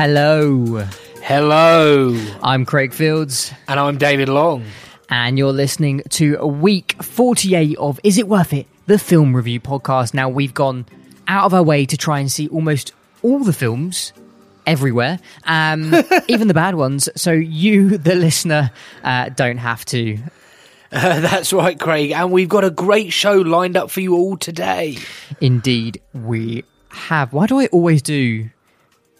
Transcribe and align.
Hello, 0.00 0.86
Hello, 1.24 2.16
I'm 2.40 2.64
Craig 2.64 2.92
Fields, 2.92 3.52
and 3.66 3.80
I'm 3.80 3.98
David 3.98 4.28
Long. 4.28 4.64
and 5.10 5.36
you're 5.36 5.52
listening 5.52 6.02
to 6.10 6.36
week 6.46 7.02
48 7.02 7.76
of 7.78 7.98
Is 8.04 8.16
It 8.16 8.28
Worth 8.28 8.52
It? 8.52 8.68
The 8.86 8.96
film 8.96 9.34
review 9.34 9.58
podcast. 9.58 10.14
Now, 10.14 10.28
we've 10.28 10.54
gone 10.54 10.86
out 11.26 11.46
of 11.46 11.52
our 11.52 11.64
way 11.64 11.84
to 11.84 11.96
try 11.96 12.20
and 12.20 12.30
see 12.30 12.46
almost 12.46 12.92
all 13.24 13.40
the 13.40 13.52
films 13.52 14.12
everywhere, 14.68 15.18
um, 15.46 15.92
even 16.28 16.46
the 16.46 16.54
bad 16.54 16.76
ones, 16.76 17.08
so 17.16 17.32
you, 17.32 17.98
the 17.98 18.14
listener, 18.14 18.70
uh, 19.02 19.30
don't 19.30 19.58
have 19.58 19.84
to. 19.86 20.16
Uh, 20.92 21.18
that's 21.20 21.52
right, 21.52 21.80
Craig, 21.80 22.12
and 22.12 22.30
we've 22.30 22.48
got 22.48 22.62
a 22.62 22.70
great 22.70 23.12
show 23.12 23.34
lined 23.34 23.76
up 23.76 23.90
for 23.90 24.00
you 24.00 24.14
all 24.14 24.36
today. 24.36 24.96
Indeed, 25.40 26.00
we 26.14 26.62
have. 26.90 27.32
Why 27.32 27.46
do 27.46 27.58
I 27.58 27.66
always 27.66 28.00
do 28.00 28.50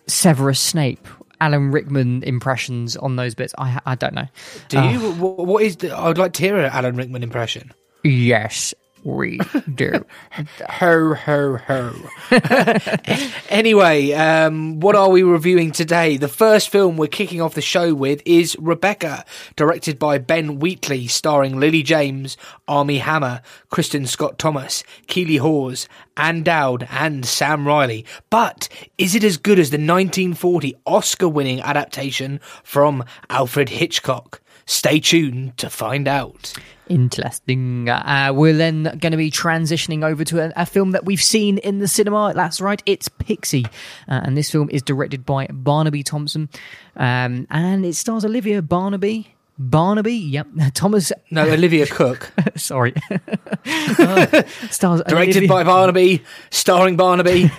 Severus 0.08 0.60
Snape? 0.60 1.06
Alan 1.40 1.70
Rickman 1.70 2.24
impressions 2.24 2.96
on 2.96 3.14
those 3.14 3.34
bits. 3.36 3.54
I 3.58 3.78
I 3.86 3.94
don't 3.94 4.14
know. 4.14 4.26
Do 4.68 4.80
you? 4.82 4.98
Uh, 4.98 5.12
wh- 5.12 5.38
what 5.38 5.62
is? 5.62 5.76
The, 5.76 5.96
I'd 5.96 6.18
like 6.18 6.32
to 6.32 6.42
hear 6.42 6.56
an 6.58 6.64
Alan 6.72 6.96
Rickman 6.96 7.22
impression. 7.22 7.72
Yes, 8.02 8.74
we 9.08 9.40
do. 9.74 10.04
Ho 10.68 11.14
ho 11.14 11.56
ho. 11.56 11.94
anyway, 13.48 14.12
um, 14.12 14.80
what 14.80 14.94
are 14.94 15.08
we 15.08 15.22
reviewing 15.22 15.72
today? 15.72 16.16
The 16.16 16.28
first 16.28 16.68
film 16.68 16.96
we're 16.96 17.08
kicking 17.08 17.40
off 17.40 17.54
the 17.54 17.62
show 17.62 17.94
with 17.94 18.22
is 18.24 18.56
Rebecca, 18.58 19.24
directed 19.56 19.98
by 19.98 20.18
Ben 20.18 20.58
Wheatley, 20.58 21.06
starring 21.06 21.58
Lily 21.58 21.82
James, 21.82 22.36
Armie 22.68 22.98
Hammer, 22.98 23.40
Kristin 23.72 24.06
Scott 24.06 24.38
Thomas, 24.38 24.84
Keeley 25.06 25.36
Hawes, 25.36 25.88
Ann 26.16 26.42
Dowd, 26.42 26.86
and 26.90 27.24
Sam 27.24 27.66
Riley. 27.66 28.04
But 28.30 28.68
is 28.98 29.14
it 29.14 29.24
as 29.24 29.36
good 29.36 29.58
as 29.58 29.70
the 29.70 29.76
1940 29.76 30.76
Oscar-winning 30.86 31.60
adaptation 31.62 32.40
from 32.62 33.04
Alfred 33.30 33.70
Hitchcock? 33.70 34.40
Stay 34.66 35.00
tuned 35.00 35.56
to 35.56 35.70
find 35.70 36.06
out. 36.06 36.52
Interesting. 36.88 37.88
Uh, 37.88 38.32
we're 38.34 38.56
then 38.56 38.84
going 38.98 39.10
to 39.12 39.16
be 39.16 39.30
transitioning 39.30 40.04
over 40.04 40.24
to 40.24 40.40
a, 40.46 40.52
a 40.62 40.66
film 40.66 40.92
that 40.92 41.04
we've 41.04 41.22
seen 41.22 41.58
in 41.58 41.78
the 41.78 41.88
cinema. 41.88 42.32
That's 42.34 42.60
right, 42.60 42.82
it's 42.86 43.08
Pixie. 43.08 43.64
Uh, 44.08 44.20
and 44.24 44.36
this 44.36 44.50
film 44.50 44.68
is 44.70 44.82
directed 44.82 45.24
by 45.26 45.46
Barnaby 45.50 46.02
Thompson. 46.02 46.48
Um, 46.96 47.46
and 47.50 47.84
it 47.84 47.94
stars 47.94 48.24
Olivia 48.24 48.62
Barnaby. 48.62 49.34
Barnaby, 49.60 50.14
yep. 50.14 50.46
Thomas, 50.74 51.12
No, 51.30 51.42
Olivia 51.42 51.84
Cook. 51.90 52.30
sorry. 52.56 52.94
Uh, 53.66 54.42
stars 54.70 55.02
Directed 55.06 55.38
Olivia- 55.38 55.48
by 55.48 55.64
Barnaby, 55.64 56.22
starring 56.50 56.96
Barnaby. 56.96 57.50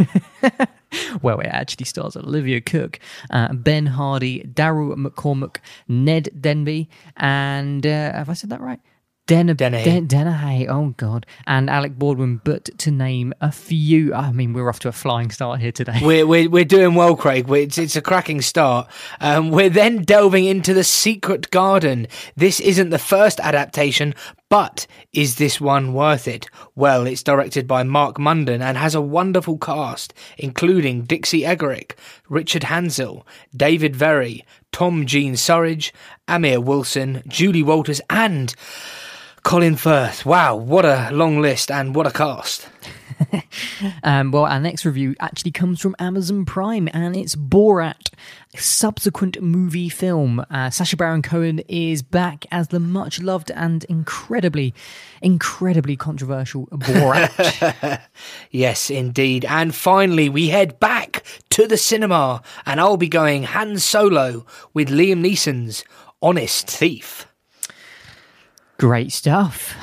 well, 1.22 1.42
it 1.42 1.48
actually 1.48 1.84
stars 1.86 2.16
Olivia 2.16 2.62
Cooke, 2.62 3.00
uh, 3.32 3.54
Ben 3.54 3.86
Hardy, 3.86 4.44
Daryl 4.44 4.96
McCormack, 4.96 5.58
Ned 5.90 6.30
Denby, 6.40 6.88
and 7.18 7.86
uh, 7.86 8.14
have 8.14 8.30
I 8.30 8.34
said 8.34 8.50
that 8.52 8.62
right? 8.62 8.80
Den- 9.30 9.56
Dennehy. 9.56 9.84
Den- 9.84 10.08
Dennehy, 10.08 10.68
oh 10.68 10.96
god, 10.98 11.28
and 11.46 11.70
Alec 11.70 12.00
Baldwin, 12.00 12.42
but 12.44 12.66
to 12.80 12.90
name 12.90 13.32
a 13.42 13.52
few. 13.52 14.12
I 14.12 14.32
mean, 14.32 14.54
we're 14.54 14.68
off 14.68 14.80
to 14.80 14.88
a 14.88 14.92
flying 14.92 15.30
start 15.30 15.60
here 15.60 15.72
today. 15.72 16.00
We're, 16.02 16.26
we're, 16.26 16.50
we're 16.50 16.66
doing 16.66 16.96
well, 16.96 17.16
Craig. 17.16 17.48
We're, 17.48 17.62
it's, 17.64 17.78
it's 17.78 17.96
a 17.96 18.02
cracking 18.02 18.42
start. 18.42 18.90
Um, 19.22 19.52
we're 19.52 19.70
then 19.70 20.04
delving 20.04 20.46
into 20.46 20.74
The 20.74 20.84
Secret 20.84 21.52
Garden. 21.52 22.08
This 22.36 22.60
isn't 22.60 22.90
the 22.90 22.98
first 22.98 23.40
adaptation, 23.42 24.16
but 24.50 24.88
is 25.14 25.36
this 25.36 25.62
one 25.62 25.94
worth 25.94 26.28
it? 26.28 26.48
Well, 26.74 27.06
it's 27.06 27.22
directed 27.22 27.68
by 27.68 27.84
Mark 27.84 28.18
Munden 28.18 28.64
and 28.64 28.78
has 28.78 28.96
a 28.96 29.02
wonderful 29.02 29.60
cast, 29.60 30.14
including 30.40 31.04
Dixie 31.04 31.42
Egerickx, 31.42 31.92
Richard 32.30 32.64
Hansel, 32.64 33.28
David 33.56 33.96
Very, 33.96 34.44
Tom 34.72 35.06
Jean 35.06 35.34
Surridge, 35.34 35.92
Amir 36.28 36.60
Wilson, 36.62 37.22
Julie 37.28 37.64
Walters, 37.64 38.02
and 38.10 38.56
Colin 39.44 39.76
Firth. 39.76 40.26
Wow, 40.26 40.56
what 40.56 40.86
a 40.86 41.10
long 41.12 41.42
list 41.42 41.72
and 41.72 41.96
what 41.96 42.08
a 42.08 42.12
cast. 42.12 42.68
Um, 44.04 44.32
well, 44.32 44.46
our 44.46 44.60
next 44.60 44.86
review 44.86 45.16
actually 45.20 45.52
comes 45.52 45.82
from 45.82 45.96
Amazon 46.00 46.46
Prime, 46.46 46.90
and 46.94 47.16
it's 47.16 47.36
Borat, 47.36 48.12
subsequent 48.56 49.42
movie 49.42 49.90
film. 49.90 50.46
Uh, 50.50 50.70
Sacha 50.70 50.96
Baron 50.96 51.22
Cohen 51.22 51.60
is 51.68 52.02
back 52.02 52.46
as 52.52 52.70
the 52.70 52.80
much 52.80 53.22
loved 53.22 53.52
and 53.52 53.84
incredibly, 53.86 54.74
incredibly 55.22 55.96
controversial 55.96 56.68
Borat. 56.68 58.02
Yes, 58.52 58.90
indeed. 58.90 59.46
And 59.46 59.76
finally, 59.76 60.30
we 60.30 60.50
head 60.50 60.80
back 60.80 61.24
to 61.52 61.68
the 61.68 61.78
cinema, 61.78 62.42
and 62.66 62.80
I'll 62.80 62.98
be 62.98 63.10
going 63.10 63.44
Han 63.44 63.80
Solo 63.80 64.46
with 64.74 64.90
Liam 64.90 65.22
Neeson's 65.22 65.84
Honest 66.22 66.68
Thief. 66.68 67.29
Great 68.80 69.12
stuff. 69.12 69.76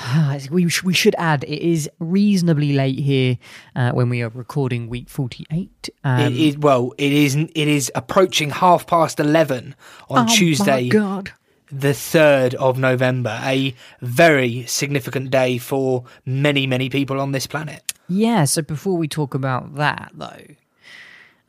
We, 0.50 0.70
sh- 0.70 0.82
we 0.82 0.94
should 0.94 1.14
add 1.18 1.44
it 1.44 1.62
is 1.62 1.86
reasonably 1.98 2.72
late 2.72 2.98
here 2.98 3.36
uh, 3.74 3.90
when 3.92 4.08
we 4.08 4.22
are 4.22 4.30
recording 4.30 4.88
week 4.88 5.10
48. 5.10 5.90
Um, 6.02 6.20
it 6.20 6.32
is 6.32 6.56
well, 6.56 6.94
it 6.96 7.12
is 7.12 7.36
it 7.36 7.54
is 7.54 7.92
approaching 7.94 8.48
half 8.48 8.86
past 8.86 9.20
eleven 9.20 9.74
on 10.08 10.24
oh 10.26 10.34
Tuesday, 10.34 10.84
My 10.84 10.88
God. 10.88 11.32
the 11.70 11.92
third 11.92 12.54
of 12.54 12.78
November. 12.78 13.38
A 13.42 13.74
very 14.00 14.64
significant 14.64 15.30
day 15.30 15.58
for 15.58 16.04
many 16.24 16.66
many 16.66 16.88
people 16.88 17.20
on 17.20 17.32
this 17.32 17.46
planet. 17.46 17.92
Yeah, 18.08 18.44
so 18.44 18.62
before 18.62 18.96
we 18.96 19.08
talk 19.08 19.34
about 19.34 19.74
that, 19.74 20.12
though, 20.14 20.46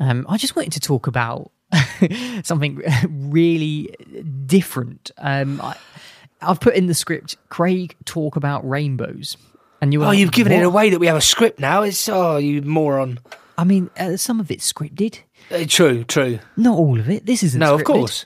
um, 0.01 0.25
I 0.27 0.35
just 0.35 0.57
wanted 0.57 0.73
to 0.73 0.81
talk 0.81 1.07
about 1.07 1.51
something 2.43 2.81
really 3.09 3.95
different. 4.45 5.11
Um, 5.17 5.61
I, 5.61 5.77
I've 6.41 6.59
put 6.59 6.75
in 6.75 6.87
the 6.87 6.93
script, 6.93 7.37
Craig 7.49 7.95
talk 8.05 8.35
about 8.35 8.67
rainbows. 8.67 9.37
And 9.81 9.93
you 9.93 10.01
Oh, 10.03 10.07
like, 10.07 10.17
you've 10.19 10.31
given 10.31 10.53
it 10.53 10.63
away 10.63 10.89
that 10.89 10.99
we 10.99 11.07
have 11.07 11.17
a 11.17 11.21
script 11.21 11.59
now. 11.59 11.83
It's 11.83 12.07
oh, 12.09 12.37
you 12.37 12.61
moron. 12.63 13.19
I 13.57 13.63
mean, 13.63 13.89
uh, 13.97 14.17
some 14.17 14.39
of 14.39 14.51
it's 14.51 14.71
scripted, 14.71 15.19
Uh, 15.51 15.65
true, 15.67 16.03
true. 16.03 16.39
not 16.55 16.77
all 16.77 16.99
of 16.99 17.09
it. 17.09 17.25
This 17.25 17.43
isn't 17.43 17.59
No, 17.59 17.73
of 17.75 17.83
course. 17.83 18.25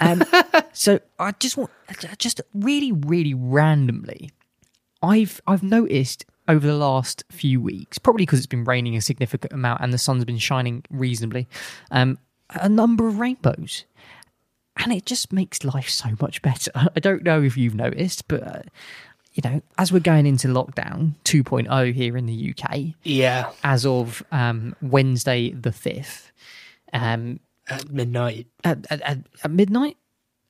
Um, 0.00 0.22
so 0.72 1.00
I 1.18 1.32
just 1.32 1.56
want, 1.56 1.70
just 2.18 2.40
really, 2.54 2.92
really 2.92 3.32
randomly, 3.34 4.30
I've 5.02 5.40
I've 5.46 5.62
noticed 5.62 6.26
over 6.48 6.66
the 6.66 6.74
last 6.76 7.24
few 7.30 7.60
weeks, 7.60 7.98
probably 7.98 8.22
because 8.24 8.38
it's 8.38 8.46
been 8.46 8.64
raining 8.64 8.96
a 8.96 9.00
significant 9.00 9.52
amount 9.52 9.80
and 9.80 9.92
the 9.92 9.98
sun's 9.98 10.24
been 10.24 10.38
shining 10.38 10.84
reasonably, 10.90 11.48
um, 11.90 12.18
a 12.50 12.68
number 12.68 13.08
of 13.08 13.18
rainbows, 13.18 13.84
and 14.76 14.92
it 14.92 15.06
just 15.06 15.32
makes 15.32 15.64
life 15.64 15.88
so 15.88 16.10
much 16.20 16.42
better. 16.42 16.70
I 16.74 17.00
don't 17.00 17.22
know 17.22 17.42
if 17.42 17.56
you've 17.56 17.74
noticed, 17.74 18.28
but. 18.28 18.42
Uh, 18.42 18.62
you 19.32 19.42
know, 19.50 19.60
as 19.76 19.92
we're 19.92 20.00
going 20.00 20.24
into 20.24 20.48
lockdown 20.48 21.12
2.0 21.26 21.92
here 21.92 22.16
in 22.16 22.24
the 22.24 22.54
UK, 22.58 22.94
Yeah, 23.02 23.50
as 23.62 23.84
of 23.84 24.22
um, 24.32 24.74
Wednesday 24.80 25.50
the 25.50 25.68
5th, 25.72 26.30
um, 26.94 27.40
at 27.68 27.90
midnight. 27.90 28.46
at, 28.64 28.86
at, 28.88 29.02
at, 29.02 29.18
at 29.44 29.50
midnight, 29.50 29.98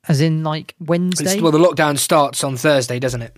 as 0.07 0.21
in 0.21 0.45
like 0.45 0.77
Wednesday. 0.79 1.33
It's, 1.33 1.43
well, 1.43 1.51
the 1.51 1.59
lockdown 1.59 1.99
starts 1.99 2.45
on 2.45 2.57
Thursday, 2.57 3.01
doesn't 3.01 3.23
it? 3.23 3.37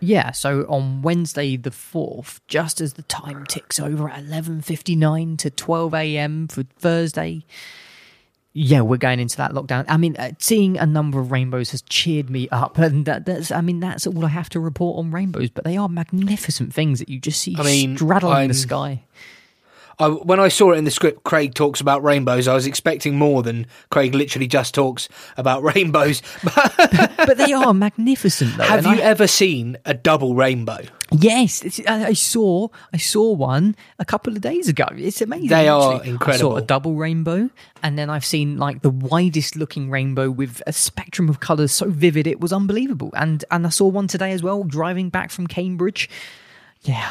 yeah, 0.00 0.30
so 0.32 0.62
on 0.70 1.02
Wednesday 1.02 1.58
the 1.58 1.70
fourth, 1.70 2.40
just 2.48 2.80
as 2.80 2.94
the 2.94 3.02
time 3.02 3.44
ticks 3.44 3.78
over 3.78 4.08
at 4.08 4.20
eleven 4.24 4.62
fifty 4.62 4.96
nine 4.96 5.36
to 5.36 5.50
twelve 5.50 5.92
a.m. 5.92 6.48
for 6.48 6.62
Thursday. 6.62 7.44
Yeah, 8.60 8.80
we're 8.80 8.96
going 8.96 9.20
into 9.20 9.36
that 9.36 9.52
lockdown. 9.52 9.84
I 9.88 9.96
mean, 9.96 10.16
uh, 10.16 10.32
seeing 10.40 10.78
a 10.78 10.84
number 10.84 11.20
of 11.20 11.30
rainbows 11.30 11.70
has 11.70 11.82
cheered 11.82 12.28
me 12.28 12.48
up, 12.50 12.76
and 12.86 13.04
that, 13.06 13.24
that's. 13.24 13.52
I 13.52 13.60
mean, 13.60 13.78
that's 13.78 14.04
all 14.04 14.24
I 14.24 14.28
have 14.28 14.48
to 14.50 14.60
report 14.60 14.98
on 14.98 15.12
rainbows. 15.12 15.50
But 15.50 15.62
they 15.62 15.76
are 15.76 15.88
magnificent 15.88 16.74
things 16.74 16.98
that 16.98 17.08
you 17.08 17.20
just 17.20 17.40
see 17.40 17.54
I 17.56 17.62
mean, 17.62 17.96
straddling 17.96 18.32
I'm- 18.34 18.48
the 18.48 18.54
sky. 18.54 19.04
I, 20.00 20.08
when 20.08 20.38
I 20.38 20.48
saw 20.48 20.72
it 20.72 20.78
in 20.78 20.84
the 20.84 20.90
script, 20.90 21.24
Craig 21.24 21.54
talks 21.54 21.80
about 21.80 22.04
rainbows. 22.04 22.46
I 22.46 22.54
was 22.54 22.66
expecting 22.66 23.16
more 23.16 23.42
than 23.42 23.66
Craig 23.90 24.14
literally 24.14 24.46
just 24.46 24.74
talks 24.74 25.08
about 25.36 25.62
rainbows. 25.74 26.22
but 26.44 27.36
they 27.36 27.52
are 27.52 27.74
magnificent, 27.74 28.56
though. 28.56 28.64
Have 28.64 28.86
you 28.86 28.92
I- 28.92 28.98
ever 29.02 29.26
seen 29.26 29.76
a 29.84 29.94
double 29.94 30.34
rainbow? 30.34 30.78
Yes, 31.10 31.80
I, 31.88 32.12
saw. 32.12 32.68
I 32.92 32.98
saw 32.98 33.32
one 33.32 33.74
a 33.98 34.04
couple 34.04 34.34
of 34.34 34.42
days 34.42 34.68
ago. 34.68 34.86
It's 34.92 35.22
amazing. 35.22 35.48
They 35.48 35.66
are 35.66 35.94
actually. 35.96 36.18
I 36.20 36.36
saw 36.36 36.56
a 36.56 36.62
double 36.62 36.96
rainbow, 36.96 37.48
and 37.82 37.98
then 37.98 38.10
I've 38.10 38.26
seen 38.26 38.58
like 38.58 38.82
the 38.82 38.90
widest 38.90 39.56
looking 39.56 39.88
rainbow 39.88 40.30
with 40.30 40.62
a 40.66 40.72
spectrum 40.72 41.30
of 41.30 41.40
colours 41.40 41.72
so 41.72 41.88
vivid 41.88 42.26
it 42.26 42.40
was 42.40 42.52
unbelievable. 42.52 43.10
And 43.16 43.42
and 43.50 43.66
I 43.66 43.70
saw 43.70 43.86
one 43.88 44.06
today 44.06 44.32
as 44.32 44.42
well, 44.42 44.64
driving 44.64 45.08
back 45.08 45.30
from 45.30 45.46
Cambridge. 45.46 46.10
Yeah, 46.82 47.10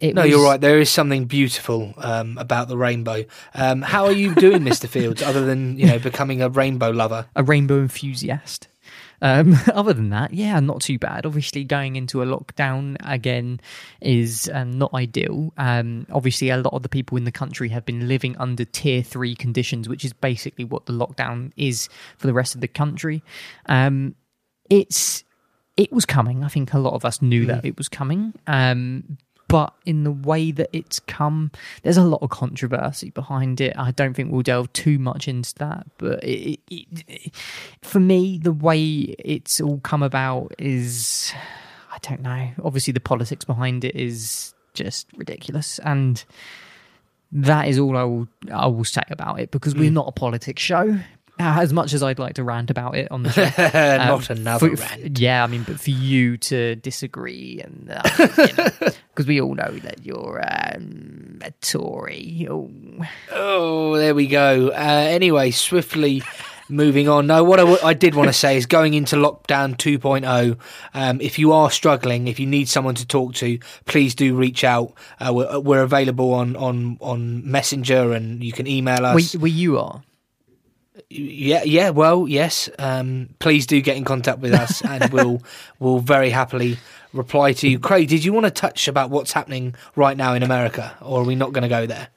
it 0.00 0.14
No, 0.14 0.22
was, 0.22 0.30
you're 0.30 0.44
right. 0.44 0.60
There 0.60 0.78
is 0.78 0.90
something 0.90 1.26
beautiful 1.26 1.94
um, 1.98 2.38
about 2.38 2.68
the 2.68 2.76
rainbow. 2.78 3.24
Um, 3.54 3.82
how 3.82 4.04
are 4.06 4.12
you 4.12 4.34
doing, 4.34 4.62
Mr. 4.62 4.88
Fields, 4.88 5.22
other 5.22 5.44
than 5.44 5.78
you 5.78 5.86
know 5.86 5.98
becoming 5.98 6.42
a 6.42 6.48
rainbow 6.48 6.90
lover? 6.90 7.26
a 7.36 7.42
rainbow 7.42 7.78
enthusiast. 7.80 8.68
Um, 9.20 9.56
other 9.74 9.92
than 9.92 10.10
that, 10.10 10.32
yeah, 10.32 10.60
not 10.60 10.80
too 10.80 10.98
bad. 10.98 11.26
Obviously, 11.26 11.64
going 11.64 11.96
into 11.96 12.22
a 12.22 12.26
lockdown 12.26 12.96
again 13.04 13.60
is 14.00 14.48
um, 14.54 14.70
not 14.78 14.94
ideal. 14.94 15.52
Um, 15.56 16.06
obviously, 16.12 16.50
a 16.50 16.56
lot 16.56 16.72
of 16.72 16.82
the 16.82 16.88
people 16.88 17.18
in 17.18 17.24
the 17.24 17.32
country 17.32 17.68
have 17.70 17.84
been 17.84 18.06
living 18.06 18.36
under 18.38 18.64
tier 18.64 19.02
three 19.02 19.34
conditions, 19.34 19.88
which 19.88 20.04
is 20.04 20.12
basically 20.12 20.64
what 20.64 20.86
the 20.86 20.92
lockdown 20.92 21.50
is 21.56 21.88
for 22.16 22.28
the 22.28 22.32
rest 22.32 22.54
of 22.54 22.60
the 22.60 22.68
country. 22.68 23.22
Um, 23.66 24.14
it's 24.70 25.24
it 25.76 25.92
was 25.92 26.04
coming. 26.04 26.44
I 26.44 26.48
think 26.48 26.72
a 26.72 26.78
lot 26.78 26.94
of 26.94 27.04
us 27.04 27.20
knew 27.22 27.46
that 27.46 27.64
it 27.64 27.76
was 27.76 27.88
coming. 27.88 28.34
But 29.48 29.72
in 29.86 30.04
the 30.04 30.12
way 30.12 30.50
that 30.52 30.68
it's 30.74 31.00
come, 31.00 31.50
there's 31.82 31.96
a 31.96 32.04
lot 32.04 32.22
of 32.22 32.28
controversy 32.28 33.10
behind 33.10 33.62
it. 33.62 33.72
I 33.78 33.92
don't 33.92 34.12
think 34.12 34.30
we'll 34.30 34.42
delve 34.42 34.70
too 34.74 34.98
much 34.98 35.26
into 35.26 35.54
that. 35.54 35.86
But 35.96 36.22
it, 36.22 36.60
it, 36.70 36.86
it, 37.08 37.34
for 37.80 37.98
me, 37.98 38.38
the 38.38 38.52
way 38.52 38.84
it's 39.18 39.58
all 39.58 39.80
come 39.80 40.02
about 40.02 40.52
is, 40.58 41.32
I 41.90 41.98
don't 42.02 42.20
know. 42.20 42.50
Obviously, 42.62 42.92
the 42.92 43.00
politics 43.00 43.46
behind 43.46 43.84
it 43.84 43.96
is 43.96 44.54
just 44.74 45.08
ridiculous, 45.16 45.78
and 45.78 46.22
that 47.32 47.68
is 47.68 47.78
all 47.78 47.96
I 47.96 48.04
will 48.04 48.28
I 48.52 48.66
will 48.66 48.84
say 48.84 49.02
about 49.10 49.40
it 49.40 49.50
because 49.50 49.74
we're 49.74 49.90
mm. 49.90 49.94
not 49.94 50.08
a 50.08 50.12
politics 50.12 50.62
show. 50.62 50.98
Uh, 51.40 51.60
As 51.62 51.72
much 51.72 51.92
as 51.92 52.02
I'd 52.02 52.18
like 52.18 52.34
to 52.34 52.44
rant 52.44 52.70
about 52.70 52.96
it 52.96 53.10
on 53.12 53.22
the 53.22 53.30
show, 53.30 53.42
Not 53.72 54.30
um, 54.30 54.36
another 54.38 54.76
for- 54.76 54.82
rant. 54.82 55.18
Yeah, 55.18 55.44
I 55.44 55.46
mean, 55.46 55.62
but 55.62 55.78
for 55.80 55.90
you 55.90 56.36
to 56.38 56.74
disagree, 56.76 57.60
and 57.64 57.86
because 57.86 59.26
we 59.26 59.40
all 59.40 59.54
know 59.54 59.70
that 59.82 60.04
you're 60.04 60.40
um, 60.42 61.38
a 61.42 61.50
Tory. 61.60 62.46
Oh, 62.50 62.70
Oh, 63.32 63.96
there 63.96 64.14
we 64.14 64.26
go. 64.26 64.68
Uh, 64.70 64.74
anyway, 64.74 65.50
swiftly 65.52 66.22
moving 66.68 67.08
on. 67.08 67.26
No, 67.28 67.44
what 67.44 67.58
I, 67.60 67.62
w- 67.62 67.78
I 67.84 67.94
did 67.94 68.14
want 68.14 68.28
to 68.28 68.32
say 68.32 68.56
is 68.56 68.66
going 68.66 68.94
into 68.94 69.16
lockdown 69.16 69.76
2.0. 69.76 70.58
Um, 70.94 71.20
if 71.20 71.38
you 71.38 71.52
are 71.52 71.70
struggling, 71.70 72.26
if 72.28 72.38
you 72.40 72.46
need 72.46 72.68
someone 72.68 72.94
to 72.96 73.06
talk 73.06 73.34
to, 73.34 73.58
please 73.86 74.14
do 74.14 74.36
reach 74.36 74.64
out. 74.64 74.92
Uh, 75.20 75.32
we're, 75.32 75.60
we're 75.60 75.82
available 75.82 76.34
on, 76.34 76.56
on, 76.56 76.98
on 77.00 77.48
Messenger, 77.50 78.12
and 78.12 78.42
you 78.42 78.52
can 78.52 78.66
email 78.66 79.06
us. 79.06 79.36
well, 79.36 79.46
you 79.46 79.78
are. 79.78 80.02
Yeah, 81.10 81.62
yeah. 81.64 81.90
Well, 81.90 82.28
yes. 82.28 82.68
Um, 82.78 83.30
please 83.38 83.66
do 83.66 83.80
get 83.80 83.96
in 83.96 84.04
contact 84.04 84.40
with 84.40 84.52
us, 84.52 84.82
and 84.84 85.10
we'll 85.12 85.42
we'll 85.78 86.00
very 86.00 86.30
happily 86.30 86.76
reply 87.12 87.52
to 87.54 87.68
you. 87.68 87.78
Craig, 87.78 88.08
did 88.08 88.24
you 88.24 88.32
want 88.32 88.44
to 88.44 88.50
touch 88.50 88.88
about 88.88 89.10
what's 89.10 89.32
happening 89.32 89.74
right 89.96 90.16
now 90.16 90.34
in 90.34 90.42
America, 90.42 90.96
or 91.00 91.22
are 91.22 91.24
we 91.24 91.34
not 91.34 91.52
going 91.52 91.62
to 91.62 91.68
go 91.68 91.86
there? 91.86 92.08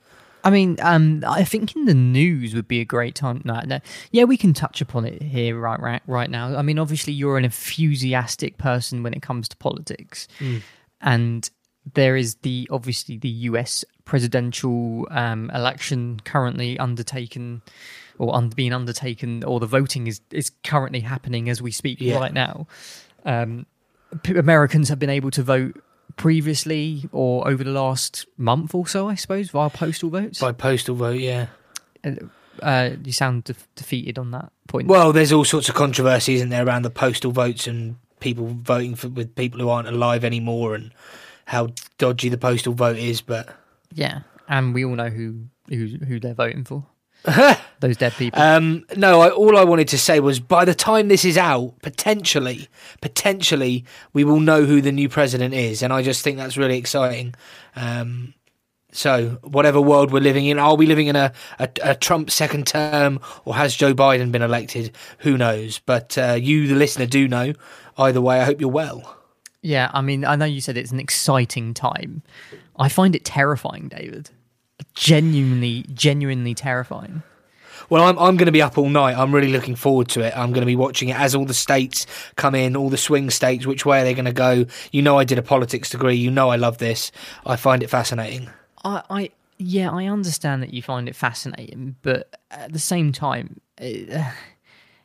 I 0.43 0.49
mean, 0.49 0.77
um, 0.81 1.23
I 1.27 1.43
think 1.43 1.75
in 1.75 1.85
the 1.85 1.93
news 1.93 2.55
would 2.55 2.67
be 2.67 2.81
a 2.81 2.85
great 2.85 3.15
time. 3.15 3.41
No, 3.45 3.61
no, 3.61 3.79
yeah, 4.11 4.25
we 4.25 4.37
can 4.37 4.53
touch 4.53 4.81
upon 4.81 5.05
it 5.05 5.21
here 5.21 5.57
right, 5.57 5.79
right, 5.79 6.01
right 6.07 6.29
now. 6.29 6.57
I 6.57 6.61
mean, 6.61 6.79
obviously, 6.79 7.13
you're 7.13 7.37
an 7.37 7.45
enthusiastic 7.45 8.57
person 8.57 9.03
when 9.03 9.13
it 9.13 9.21
comes 9.21 9.47
to 9.49 9.57
politics, 9.57 10.27
and 10.99 11.49
there 11.93 12.17
is 12.17 12.35
the 12.41 12.67
obviously 12.71 13.17
the 13.17 13.29
U.S. 13.29 13.85
presidential 14.03 15.07
um, 15.11 15.49
election 15.51 16.19
currently 16.25 16.77
undertaken 16.77 17.61
or 18.21 18.35
un- 18.35 18.49
being 18.49 18.71
undertaken, 18.73 19.43
or 19.43 19.59
the 19.59 19.65
voting 19.79 20.05
is 20.07 20.21
is 20.31 20.51
currently 20.63 20.99
happening 21.01 21.49
as 21.49 21.61
we 21.61 21.71
speak 21.71 21.99
Yeah. 21.99 22.17
right 22.19 22.33
now. 22.33 22.67
Um, 23.25 23.65
p- 24.23 24.37
Americans 24.37 24.89
have 24.89 24.99
been 24.99 25.09
able 25.09 25.31
to 25.31 25.43
vote 25.43 25.73
previously 26.17 27.09
or 27.11 27.47
over 27.47 27.63
the 27.63 27.71
last 27.71 28.27
month 28.37 28.75
or 28.75 28.85
so, 28.87 29.09
I 29.09 29.15
suppose, 29.15 29.49
via 29.49 29.69
postal 29.71 30.09
votes. 30.09 30.39
By 30.39 30.51
postal 30.51 30.95
vote, 30.95 31.19
yeah. 31.19 31.47
uh, 32.61 32.89
you 33.03 33.11
sound 33.11 33.45
de- 33.45 33.55
defeated 33.75 34.19
on 34.19 34.31
that 34.31 34.51
point. 34.67 34.87
Well, 34.87 35.11
there's 35.13 35.31
all 35.31 35.45
sorts 35.45 35.67
of 35.69 35.75
controversy, 35.75 36.35
isn't 36.35 36.49
there, 36.49 36.65
around 36.65 36.83
the 36.83 36.89
postal 36.91 37.31
votes 37.31 37.65
and 37.67 37.95
people 38.19 38.47
voting 38.47 38.93
for 38.95 39.09
with 39.09 39.33
people 39.35 39.59
who 39.59 39.69
aren't 39.69 39.87
alive 39.87 40.23
anymore, 40.23 40.75
and 40.75 40.91
how 41.45 41.69
dodgy 41.97 42.29
the 42.29 42.37
postal 42.37 42.73
vote 42.73 42.97
is. 42.97 43.21
But 43.21 43.49
yeah, 43.93 44.21
and 44.47 44.73
we 44.75 44.85
all 44.85 44.95
know 44.95 45.09
who 45.09 45.45
who 45.69 45.87
who 46.07 46.19
they're 46.19 46.33
voting 46.35 46.63
for. 46.65 46.85
Those 47.79 47.97
dead 47.97 48.13
people. 48.13 48.41
um, 48.41 48.85
no, 48.95 49.21
I, 49.21 49.29
all 49.29 49.57
I 49.57 49.63
wanted 49.63 49.87
to 49.89 49.97
say 49.97 50.19
was 50.19 50.39
by 50.39 50.65
the 50.65 50.73
time 50.73 51.07
this 51.07 51.25
is 51.25 51.37
out, 51.37 51.79
potentially, 51.81 52.67
potentially, 53.01 53.85
we 54.13 54.23
will 54.23 54.39
know 54.39 54.65
who 54.65 54.81
the 54.81 54.91
new 54.91 55.09
president 55.09 55.53
is, 55.53 55.81
and 55.83 55.93
I 55.93 56.01
just 56.01 56.23
think 56.23 56.37
that's 56.37 56.57
really 56.57 56.77
exciting. 56.77 57.35
Um, 57.75 58.33
so, 58.91 59.39
whatever 59.43 59.79
world 59.79 60.11
we're 60.11 60.19
living 60.19 60.47
in, 60.47 60.59
are 60.59 60.75
we 60.75 60.85
living 60.85 61.07
in 61.07 61.15
a, 61.15 61.31
a, 61.59 61.69
a 61.81 61.95
Trump 61.95 62.29
second 62.29 62.67
term, 62.67 63.19
or 63.45 63.55
has 63.55 63.75
Joe 63.75 63.93
Biden 63.93 64.31
been 64.31 64.41
elected? 64.41 64.95
Who 65.19 65.37
knows? 65.37 65.79
But 65.79 66.17
uh, 66.17 66.37
you, 66.39 66.67
the 66.67 66.75
listener, 66.75 67.05
do 67.05 67.27
know. 67.27 67.53
Either 67.97 68.21
way, 68.21 68.41
I 68.41 68.45
hope 68.45 68.59
you're 68.59 68.69
well. 68.69 69.17
yeah, 69.61 69.91
I 69.93 70.01
mean, 70.01 70.25
I 70.25 70.35
know 70.35 70.45
you 70.45 70.61
said 70.61 70.77
it's 70.77 70.91
an 70.91 70.99
exciting 70.99 71.73
time. 71.73 72.23
I 72.77 72.89
find 72.89 73.15
it 73.15 73.23
terrifying, 73.23 73.89
David. 73.89 74.31
Genuinely, 74.93 75.85
genuinely 75.93 76.53
terrifying. 76.53 77.23
Well, 77.89 78.05
I'm 78.05 78.17
I'm 78.17 78.37
going 78.37 78.45
to 78.45 78.53
be 78.53 78.61
up 78.61 78.77
all 78.77 78.89
night. 78.89 79.17
I'm 79.17 79.35
really 79.35 79.51
looking 79.51 79.75
forward 79.75 80.07
to 80.09 80.21
it. 80.21 80.33
I'm 80.35 80.51
going 80.51 80.61
to 80.61 80.65
be 80.65 80.77
watching 80.77 81.09
it 81.09 81.19
as 81.19 81.35
all 81.35 81.45
the 81.45 81.53
states 81.53 82.07
come 82.37 82.55
in, 82.55 82.77
all 82.77 82.89
the 82.89 82.97
swing 82.97 83.29
states. 83.29 83.65
Which 83.65 83.85
way 83.85 84.01
are 84.01 84.03
they 84.05 84.13
going 84.13 84.25
to 84.25 84.31
go? 84.31 84.65
You 84.91 85.01
know, 85.01 85.19
I 85.19 85.25
did 85.25 85.37
a 85.37 85.41
politics 85.41 85.89
degree. 85.89 86.15
You 86.15 86.31
know, 86.31 86.49
I 86.49 86.55
love 86.55 86.77
this. 86.77 87.11
I 87.45 87.57
find 87.57 87.83
it 87.83 87.89
fascinating. 87.89 88.49
I, 88.85 89.03
I 89.09 89.29
yeah, 89.57 89.91
I 89.91 90.05
understand 90.05 90.63
that 90.63 90.73
you 90.73 90.81
find 90.81 91.09
it 91.09 91.15
fascinating, 91.15 91.95
but 92.01 92.39
at 92.49 92.73
the 92.73 92.79
same 92.79 93.11
time, 93.11 93.59
uh, 93.79 94.31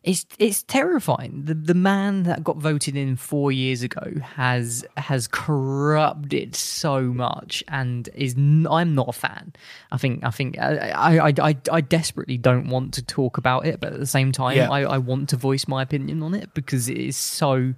it's 0.06 0.24
it's 0.38 0.62
terrifying. 0.62 1.42
The 1.44 1.52
the 1.54 1.74
man 1.74 2.22
that 2.22 2.42
got 2.42 2.56
voted 2.56 2.96
in 2.96 3.16
four 3.16 3.52
years 3.52 3.82
ago 3.82 4.12
has 4.36 4.84
has 4.96 5.28
corrupted 5.28 6.54
so 6.56 7.02
much, 7.02 7.62
and 7.68 8.08
is 8.14 8.34
n- 8.36 8.66
I'm 8.70 8.94
not 8.94 9.08
a 9.08 9.12
fan. 9.12 9.52
I 9.92 9.98
think 9.98 10.24
I 10.24 10.30
think 10.30 10.58
I 10.58 11.18
I, 11.18 11.32
I, 11.50 11.56
I 11.70 11.80
desperately 11.80 12.38
don't 12.38 12.68
want 12.68 12.94
to 12.94 13.02
talk 13.04 13.36
about 13.36 13.66
it, 13.66 13.80
but 13.80 13.92
at 13.92 13.98
the 13.98 14.06
same 14.06 14.32
time, 14.32 14.56
Yeah. 14.56 14.70
I, 14.70 14.82
I 14.82 14.98
want 14.98 15.28
to 15.30 15.36
voice 15.36 15.66
my 15.68 15.82
opinion 15.82 16.22
on 16.22 16.34
it 16.34 16.54
because 16.54 16.88
it 16.88 16.96
is 16.98 17.16
so. 17.16 17.75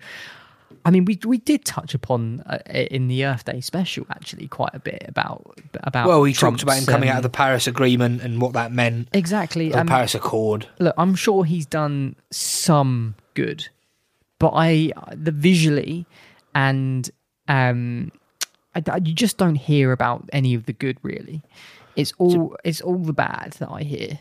I 0.84 0.90
mean, 0.90 1.04
we 1.04 1.18
we 1.24 1.38
did 1.38 1.64
touch 1.64 1.94
upon 1.94 2.40
uh, 2.46 2.58
in 2.72 3.08
the 3.08 3.24
Earth 3.24 3.44
Day 3.44 3.60
special 3.60 4.06
actually 4.10 4.48
quite 4.48 4.74
a 4.74 4.78
bit 4.78 5.04
about 5.08 5.58
about. 5.82 6.08
Well, 6.08 6.20
we 6.20 6.32
Trump's, 6.32 6.62
talked 6.62 6.62
about 6.62 6.78
him 6.78 6.86
coming 6.86 7.08
um, 7.10 7.14
out 7.14 7.18
of 7.18 7.22
the 7.24 7.30
Paris 7.30 7.66
Agreement 7.66 8.22
and 8.22 8.40
what 8.40 8.52
that 8.54 8.72
meant. 8.72 9.08
exactly. 9.12 9.70
The 9.70 9.80
um, 9.80 9.86
Paris 9.86 10.14
Accord. 10.14 10.68
look, 10.78 10.94
I'm 10.96 11.14
sure 11.14 11.44
he's 11.44 11.66
done 11.66 12.16
some 12.30 13.14
good, 13.34 13.68
but 14.38 14.52
I 14.54 14.92
the 15.14 15.32
visually 15.32 16.06
and 16.54 17.10
um, 17.48 18.12
I, 18.74 18.82
I- 18.90 18.96
you 18.98 19.14
just 19.14 19.36
don't 19.38 19.56
hear 19.56 19.92
about 19.92 20.28
any 20.32 20.54
of 20.54 20.66
the 20.66 20.72
good 20.72 20.98
really. 21.02 21.42
It's 21.96 22.12
all 22.18 22.56
it's 22.64 22.80
all 22.80 22.98
the 22.98 23.12
bad 23.12 23.54
that 23.58 23.68
I 23.70 23.82
hear. 23.82 24.18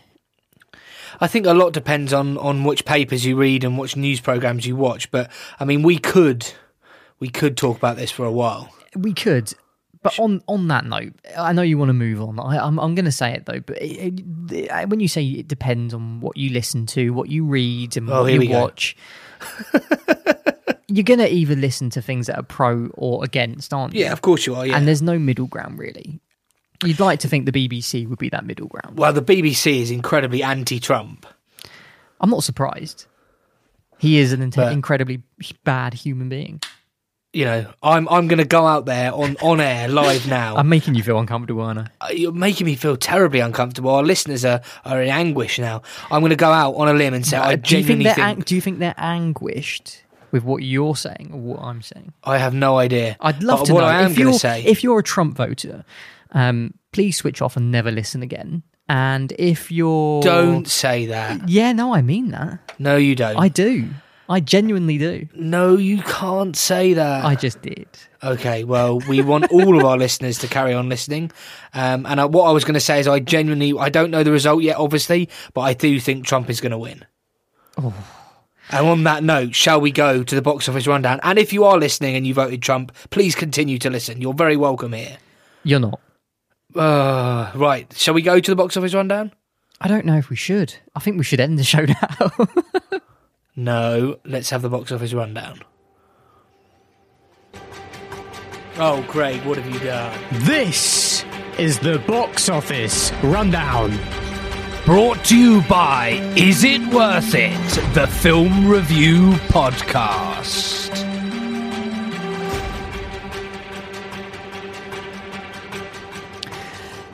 I 1.19 1.27
think 1.27 1.45
a 1.45 1.53
lot 1.53 1.73
depends 1.73 2.13
on 2.13 2.37
on 2.37 2.63
which 2.63 2.85
papers 2.85 3.25
you 3.25 3.35
read 3.35 3.63
and 3.63 3.77
which 3.77 3.95
news 3.95 4.19
programs 4.19 4.65
you 4.65 4.75
watch. 4.75 5.09
But 5.11 5.31
I 5.59 5.65
mean, 5.65 5.83
we 5.83 5.97
could 5.97 6.51
we 7.19 7.29
could 7.29 7.57
talk 7.57 7.77
about 7.77 7.97
this 7.97 8.11
for 8.11 8.25
a 8.25 8.31
while. 8.31 8.73
We 8.95 9.13
could. 9.13 9.53
But 10.03 10.19
on, 10.19 10.41
on 10.47 10.67
that 10.67 10.85
note, 10.85 11.13
I 11.37 11.51
know 11.53 11.63
you 11.63 11.77
want 11.77 11.89
to 11.89 11.93
move 11.93 12.21
on. 12.21 12.39
I, 12.39 12.59
I'm 12.59 12.79
I'm 12.79 12.93
going 12.95 13.05
to 13.05 13.11
say 13.11 13.33
it 13.33 13.45
though. 13.45 13.59
But 13.59 13.81
it, 13.81 14.21
it, 14.51 14.89
when 14.89 14.99
you 14.99 15.07
say 15.07 15.25
it 15.25 15.47
depends 15.47 15.93
on 15.93 16.21
what 16.21 16.37
you 16.37 16.51
listen 16.51 16.85
to, 16.87 17.09
what 17.11 17.29
you 17.29 17.43
read, 17.45 17.97
and 17.97 18.09
Oh, 18.09 18.21
what 18.21 18.31
you 18.31 18.49
watch, 18.51 18.95
you're 20.87 21.03
going 21.03 21.19
to 21.19 21.31
either 21.31 21.55
listen 21.55 21.89
to 21.91 22.01
things 22.01 22.27
that 22.27 22.37
are 22.37 22.43
pro 22.43 22.87
or 22.93 23.23
against, 23.23 23.73
aren't 23.73 23.93
you? 23.95 24.01
Yeah, 24.01 24.13
of 24.13 24.21
course 24.21 24.45
you 24.45 24.55
are. 24.55 24.65
Yeah. 24.65 24.77
And 24.77 24.87
there's 24.87 25.01
no 25.01 25.19
middle 25.19 25.47
ground 25.47 25.79
really. 25.79 26.21
You'd 26.84 27.00
like 27.00 27.19
to 27.22 27.27
think 27.27 27.46
the 27.46 27.51
BBC 27.51 28.07
would 28.07 28.19
be 28.19 28.29
that 28.29 28.46
middle 28.46 28.67
ground. 28.67 28.98
well, 29.00 29.13
the 29.13 29.22
BBC 29.22 29.79
is 29.81 29.91
incredibly 29.91 30.43
anti-Trump. 30.43 31.25
I'm 32.22 32.29
not 32.29 32.43
surprised. 32.43 33.05
He 33.98 34.17
is 34.19 34.31
an 34.34 34.48
But- 34.51 34.74
incredibly 34.74 35.22
bad 35.63 35.93
human 35.96 36.29
being. 36.29 36.62
you 37.34 37.46
know, 37.46 37.65
I'm 37.84 38.07
I'm 38.10 38.27
going 38.27 38.39
to 38.39 38.46
go 38.46 38.65
out 38.65 38.86
there 38.86 39.12
on 39.13 39.36
on 39.41 39.60
air 39.60 39.88
live 39.88 40.27
now. 40.27 40.55
I'm 40.57 40.69
making 40.69 40.96
you 40.96 41.03
feel 41.03 41.19
uncomfortable, 41.19 41.62
aren't 41.63 41.79
I? 41.79 41.88
Uh, 42.01 42.07
You're 42.12 42.31
making 42.31 42.65
me 42.65 42.75
feel 42.75 42.96
terribly 42.96 43.39
uncomfortable. 43.41 43.91
Our 43.91 44.03
listeners 44.03 44.46
are, 44.46 44.62
are 44.86 45.01
in 45.01 45.10
anguish 45.10 45.60
now. 45.60 45.81
I'm 46.12 46.22
going 46.22 46.29
to 46.31 46.36
go 46.36 46.51
out 46.51 46.74
on 46.75 46.88
a 46.88 46.93
limb 46.93 47.13
and 47.13 47.25
say 47.25 47.38
I 47.38 47.55
do 47.55 47.77
you 47.77 47.84
think 47.84 48.00
genuinely 48.00 48.03
they're 48.05 48.13
think, 48.15 48.27
ang- 48.27 48.39
do 48.46 48.55
you 48.55 48.62
think 48.62 48.79
they're 48.79 48.96
anguished 48.98 50.03
with 50.31 50.43
what 50.43 50.63
you're 50.63 50.96
saying 50.96 51.29
or 51.34 51.39
what 51.39 51.60
I'm 51.62 51.81
saying? 51.81 52.13
I 52.24 52.38
have 52.38 52.53
no 52.53 52.77
idea. 52.77 53.17
I'd 53.19 53.43
love 53.43 53.60
But 53.60 53.65
to 53.67 53.74
what 53.74 53.81
know 53.81 53.88
I 53.88 54.01
am 54.01 54.12
if 54.12 54.17
going 54.17 54.27
you're 54.27 54.34
to 54.34 54.39
say. 54.39 54.63
if 54.65 54.84
you're 54.84 55.00
a 55.00 55.03
Trump 55.03 55.36
voter. 55.38 55.86
Um, 56.31 56.74
please 56.91 57.17
switch 57.17 57.41
off 57.41 57.57
and 57.57 57.72
never 57.72 57.91
listen 57.91 58.24
again. 58.24 58.63
And 58.89 59.34
if 59.38 59.72
you're 59.72 60.22
don't 60.22 60.67
say 60.67 61.07
that. 61.07 61.50
yeah, 61.50 61.74
no, 61.74 61.93
I 61.93 62.01
mean 62.01 62.31
that. 62.31 62.60
No, 62.79 62.96
you 62.96 63.15
don't. 63.15 63.38
I 63.38 63.50
do. 63.50 63.89
I 64.29 64.41
genuinely 64.41 64.98
do. 64.98 65.27
no, 65.36 65.77
you 65.77 66.01
can't 66.01 66.55
say 66.55 66.93
that. 66.93 67.24
I 67.24 67.36
just 67.36 67.62
did. 67.62 67.88
Okay, 68.22 68.65
well, 68.65 69.00
we 69.07 69.22
want 69.22 69.51
all 69.51 69.77
of 69.77 69.86
our 69.86 69.98
listeners 70.05 70.39
to 70.39 70.48
carry 70.48 70.74
on 70.74 70.89
listening. 70.89 71.31
Um, 71.74 72.05
and 72.05 72.19
I, 72.19 72.25
what 72.25 72.43
I 72.43 72.51
was 72.51 72.65
going 72.65 72.74
to 72.74 72.79
say 72.81 73.00
is, 73.00 73.07
I 73.07 73.19
genuinely, 73.19 73.74
I 73.77 73.89
don't 73.89 74.12
know 74.12 74.24
the 74.24 74.31
result 74.31 74.63
yet, 74.63 74.77
obviously, 74.77 75.29
but 75.53 75.62
I 75.62 75.74
do 75.74 76.00
think 76.00 76.25
Trump 76.25 76.50
is 76.50 76.60
going 76.60 76.74
to 76.74 76.77
win. 76.77 77.05
Oh. 77.77 77.93
And 78.69 78.86
on 78.86 79.03
that 79.03 79.24
note, 79.24 79.55
shall 79.55 79.79
we 79.79 79.91
go 79.91 80.24
to 80.24 80.36
the 80.36 80.41
box 80.41 80.67
office 80.67 80.88
rundown? 80.88 81.22
And 81.24 81.39
if 81.39 81.53
you 81.53 81.63
are 81.63 81.77
listening 81.77 82.17
and 82.17 82.27
you 82.27 82.34
voted 82.34 82.62
Trump, 82.62 82.93
please 83.12 83.34
continue 83.34 83.77
to 83.79 83.89
listen. 83.89 84.19
You're 84.19 84.34
very 84.34 84.57
welcome 84.57 84.91
here. 84.91 85.17
You're 85.63 85.79
not. 85.79 86.01
Uh, 86.77 87.51
right, 87.55 87.91
shall 87.93 88.13
we 88.13 88.22
go 88.22 88.39
to 88.39 88.51
the 88.51 88.55
box 88.55 88.77
office 88.77 88.93
rundown? 88.93 89.31
I 89.81 89.88
don't 89.88 90.05
know 90.05 90.17
if 90.17 90.29
we 90.29 90.36
should. 90.36 90.75
I 90.96 91.00
think 91.00 91.17
we 91.17 91.24
should 91.24 91.39
end 91.39 91.57
the 91.60 91.63
show 91.63 91.86
now. 91.86 92.31
No, 93.55 94.19
let's 94.25 94.50
have 94.51 94.62
the 94.62 94.69
box 94.69 94.91
office 94.91 95.13
rundown. 95.13 95.62
Oh, 98.79 99.03
Craig, 99.07 99.43
what 99.43 99.57
have 99.57 99.67
you 99.74 99.79
done? 99.79 100.19
This 100.46 101.25
is 101.57 101.79
the 101.79 101.98
box 102.00 102.50
office 102.50 103.12
rundown. 103.24 103.98
Brought 104.86 105.25
to 105.25 105.38
you 105.38 105.62
by 105.63 106.10
Is 106.38 106.63
It 106.63 106.81
Worth 106.93 107.34
It? 107.34 107.57
The 107.96 108.05
Film 108.07 108.67
Review 108.69 109.31
Podcast. 109.50 111.06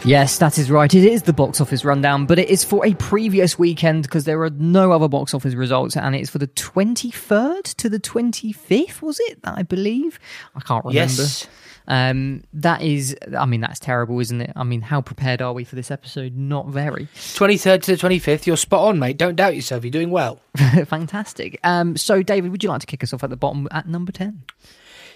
Yes, 0.05 0.37
that 0.37 0.57
is 0.57 0.69
right. 0.69 0.93
It 0.93 1.05
is 1.05 1.23
the 1.23 1.33
box 1.33 1.61
office 1.61 1.83
rundown, 1.85 2.25
but 2.25 2.39
it 2.39 2.49
is 2.49 2.63
for 2.63 2.85
a 2.85 2.93
previous 2.95 3.57
weekend 3.57 4.03
because 4.03 4.25
there 4.25 4.41
are 4.43 4.49
no 4.49 4.91
other 4.91 5.07
box 5.07 5.33
office 5.33 5.53
results, 5.53 5.95
and 5.97 6.15
it's 6.15 6.29
for 6.29 6.39
the 6.39 6.47
23rd 6.47 7.63
to 7.75 7.89
the 7.89 7.99
25th, 7.99 9.01
was 9.01 9.19
it? 9.21 9.39
I 9.43 9.63
believe. 9.63 10.19
I 10.55 10.59
can't 10.61 10.85
remember. 10.85 10.99
Yes. 10.99 11.47
Um, 11.87 12.43
that 12.53 12.81
is, 12.81 13.15
I 13.37 13.45
mean, 13.45 13.61
that's 13.61 13.79
terrible, 13.79 14.19
isn't 14.19 14.41
it? 14.41 14.53
I 14.55 14.63
mean, 14.63 14.81
how 14.81 15.01
prepared 15.01 15.41
are 15.41 15.53
we 15.53 15.63
for 15.63 15.75
this 15.75 15.91
episode? 15.91 16.35
Not 16.35 16.67
very. 16.67 17.07
23rd 17.15 17.81
to 17.83 17.95
the 17.95 18.07
25th, 18.07 18.45
you're 18.45 18.57
spot 18.57 18.87
on, 18.87 18.99
mate. 18.99 19.17
Don't 19.17 19.35
doubt 19.35 19.55
yourself. 19.55 19.83
You're 19.83 19.91
doing 19.91 20.11
well. 20.11 20.39
Fantastic. 20.85 21.59
Um, 21.63 21.97
so, 21.97 22.23
David, 22.23 22.51
would 22.51 22.63
you 22.63 22.69
like 22.69 22.81
to 22.81 22.87
kick 22.87 23.03
us 23.03 23.13
off 23.13 23.23
at 23.23 23.29
the 23.29 23.35
bottom 23.35 23.67
at 23.71 23.87
number 23.87 24.11
10? 24.11 24.43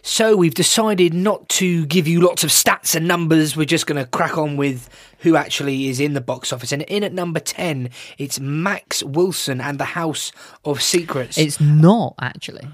So 0.01 0.35
we've 0.35 0.53
decided 0.53 1.13
not 1.13 1.47
to 1.49 1.85
give 1.85 2.07
you 2.07 2.21
lots 2.21 2.43
of 2.43 2.49
stats 2.49 2.95
and 2.95 3.07
numbers. 3.07 3.55
We're 3.55 3.65
just 3.65 3.87
going 3.87 4.03
to 4.03 4.09
crack 4.09 4.37
on 4.37 4.57
with 4.57 4.89
who 5.19 5.35
actually 5.35 5.89
is 5.89 5.99
in 5.99 6.13
the 6.13 6.21
box 6.21 6.53
office. 6.53 6.71
And 6.71 6.83
in 6.83 7.03
at 7.03 7.13
number 7.13 7.39
10, 7.39 7.89
it's 8.17 8.39
Max 8.39 9.03
Wilson 9.03 9.59
and 9.59 9.79
the 9.79 9.85
House 9.85 10.31
of 10.63 10.81
Secrets. 10.81 11.37
It's 11.37 11.59
not, 11.59 12.15
actually. 12.19 12.67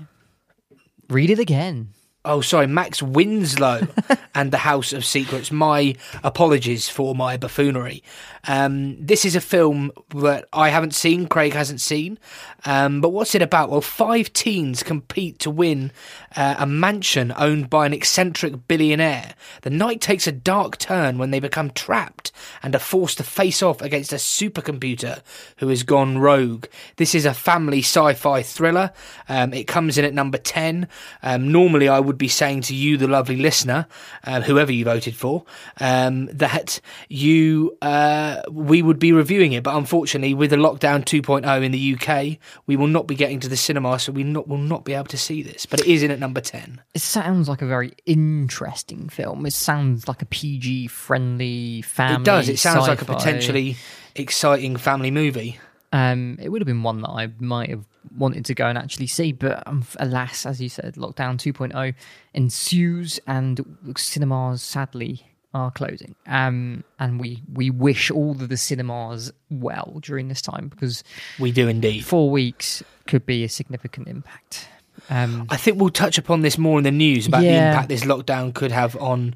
Read 1.10 1.30
it 1.30 1.40
again. 1.40 1.90
Oh, 2.26 2.40
sorry, 2.40 2.68
Max 2.68 3.04
Winslow 3.04 3.86
and 4.36 4.52
the 4.52 4.58
House 4.58 4.94
of 4.94 5.04
Secrets. 5.04 5.52
My 5.52 5.96
apologies 6.24 6.88
for 6.88 7.14
my 7.14 7.36
buffoonery. 7.36 8.02
Um, 8.48 9.04
this 9.04 9.26
is 9.26 9.36
a 9.36 9.42
film 9.42 9.92
that 10.16 10.48
I 10.52 10.70
haven't 10.70 10.94
seen, 10.94 11.28
Craig 11.28 11.54
hasn't 11.54 11.82
seen. 11.82 12.20
Um, 12.66 13.02
but 13.02 13.10
what's 13.10 13.36
it 13.36 13.42
about? 13.42 13.70
Well, 13.70 13.82
five 13.82 14.34
teens 14.34 14.84
compete 14.84 15.40
to 15.40 15.50
win 15.50 15.92
uh, 16.36 16.56
a 16.58 16.66
mansion 16.66 17.34
owned 17.38 17.70
by 17.70 17.86
an 17.86 17.94
eccentric 17.94 18.68
billionaire. 18.68 19.34
The 19.62 19.70
night 19.70 20.02
takes 20.02 20.28
a 20.28 20.32
dark 20.32 20.78
turn 20.78 21.18
when 21.18 21.32
they 21.32 21.40
become 21.40 21.72
trapped 21.72 22.32
and 22.62 22.76
are 22.76 22.80
forced 22.80 23.18
to 23.18 23.24
face 23.24 23.62
off 23.62 23.82
against 23.82 24.14
a 24.14 24.18
supercomputer 24.18 25.22
who 25.58 25.70
has 25.70 25.84
gone 25.84 26.18
rogue. 26.18 26.66
This 26.98 27.16
is 27.16 27.26
a 27.26 27.34
family 27.34 27.80
sci 27.80 28.14
fi 28.14 28.42
thriller. 28.42 28.92
Um, 29.30 29.54
it 29.54 29.66
comes 29.68 29.98
in 29.98 30.06
at 30.06 30.14
number 30.14 30.38
10. 30.38 30.88
Um, 31.22 31.52
normally, 31.52 31.88
I 31.88 32.00
would 32.00 32.18
be 32.18 32.28
saying 32.28 32.62
to 32.64 32.76
you, 32.76 32.98
the 32.98 33.08
lovely 33.08 33.38
listener, 33.38 33.88
uh, 34.24 34.42
whoever 34.42 34.72
you 34.72 34.86
voted 34.86 35.16
for, 35.16 35.46
um, 35.80 36.28
that 36.28 36.80
you 37.10 37.78
uh, 37.82 38.33
we 38.50 38.82
would 38.82 39.00
be 39.00 39.12
reviewing 39.12 39.54
it. 39.54 39.64
But 39.64 39.76
unfortunately, 39.76 40.34
with 40.34 40.52
the 40.52 40.56
lockdown 40.56 41.04
2.0 41.04 41.64
in 41.64 41.72
the 41.72 41.96
UK, 41.96 42.38
we 42.68 42.76
will 42.76 42.88
not 42.88 43.08
be 43.08 43.16
getting 43.16 43.40
to 43.42 43.48
the 43.48 43.58
cinema, 43.58 44.00
so 44.00 44.12
we 44.12 44.24
not, 44.24 44.48
will 44.48 44.58
not 44.58 44.86
be 44.86 44.94
able 44.94 45.06
to 45.06 45.18
see 45.18 45.42
this. 45.42 45.66
But 45.66 45.82
it 45.82 45.88
is 45.88 46.04
in 46.04 46.12
at 46.12 46.20
number 46.20 46.42
10. 46.42 46.82
It 46.94 47.02
sounds 47.02 47.50
like 47.50 47.62
a 47.62 47.66
very 47.66 47.94
interesting 48.06 49.10
film. 49.10 49.46
It 49.46 49.54
sounds 49.54 50.08
like 50.08 50.22
a 50.22 50.26
PG 50.26 50.88
friendly 50.88 51.82
family. 51.82 52.22
it 52.22 52.26
does. 52.26 52.50
It 52.50 52.60
sounds 52.60 52.88
like 52.88 53.02
a 53.02 53.06
potentially 53.06 53.78
exciting 54.16 54.78
family 54.78 55.12
movie. 55.12 55.60
Um, 55.92 56.38
it 56.42 56.50
would 56.50 56.62
have 56.62 56.68
been 56.68 56.84
one 56.84 57.02
that 57.02 57.10
I 57.10 57.30
might 57.40 57.70
have 57.70 57.86
wanted 58.18 58.46
to 58.46 58.56
go 58.56 58.66
and 58.66 58.78
actually 58.78 59.08
see, 59.08 59.32
but 59.32 59.66
um, 59.68 59.86
alas, 60.00 60.46
as 60.46 60.60
you 60.60 60.70
said, 60.70 60.96
lockdown 60.96 61.38
2.0 61.38 61.94
ensues, 62.34 63.20
and 63.28 63.78
cinemas 63.96 64.62
sadly 64.62 65.28
are 65.54 65.72
closing. 65.72 66.16
Um, 66.28 66.84
and 67.00 67.20
we 67.20 67.44
we 67.52 67.70
wish 67.70 68.10
all 68.10 68.32
of 68.32 68.50
the 68.50 68.58
cinemas 68.58 69.32
well 69.50 70.00
during 70.02 70.28
this 70.28 70.42
time 70.42 70.68
because 70.68 71.04
We 71.40 71.52
do 71.52 71.68
indeed. 71.68 72.06
four 72.06 72.30
weeks 72.30 72.84
could 73.08 73.26
be 73.26 73.44
a 73.44 73.50
significant 73.50 74.08
impact. 74.08 74.68
Um, 75.10 75.48
I 75.50 75.58
think 75.58 75.80
we'll 75.80 75.90
touch 75.90 76.18
upon 76.18 76.42
this 76.42 76.58
more 76.58 76.78
in 76.78 76.84
the 76.84 76.92
news 76.92 77.28
about 77.28 77.42
the 77.42 77.48
impact 77.50 77.90
this 77.90 78.04
lockdown 78.06 78.54
could 78.54 78.72
have 78.72 78.96
on 78.98 79.36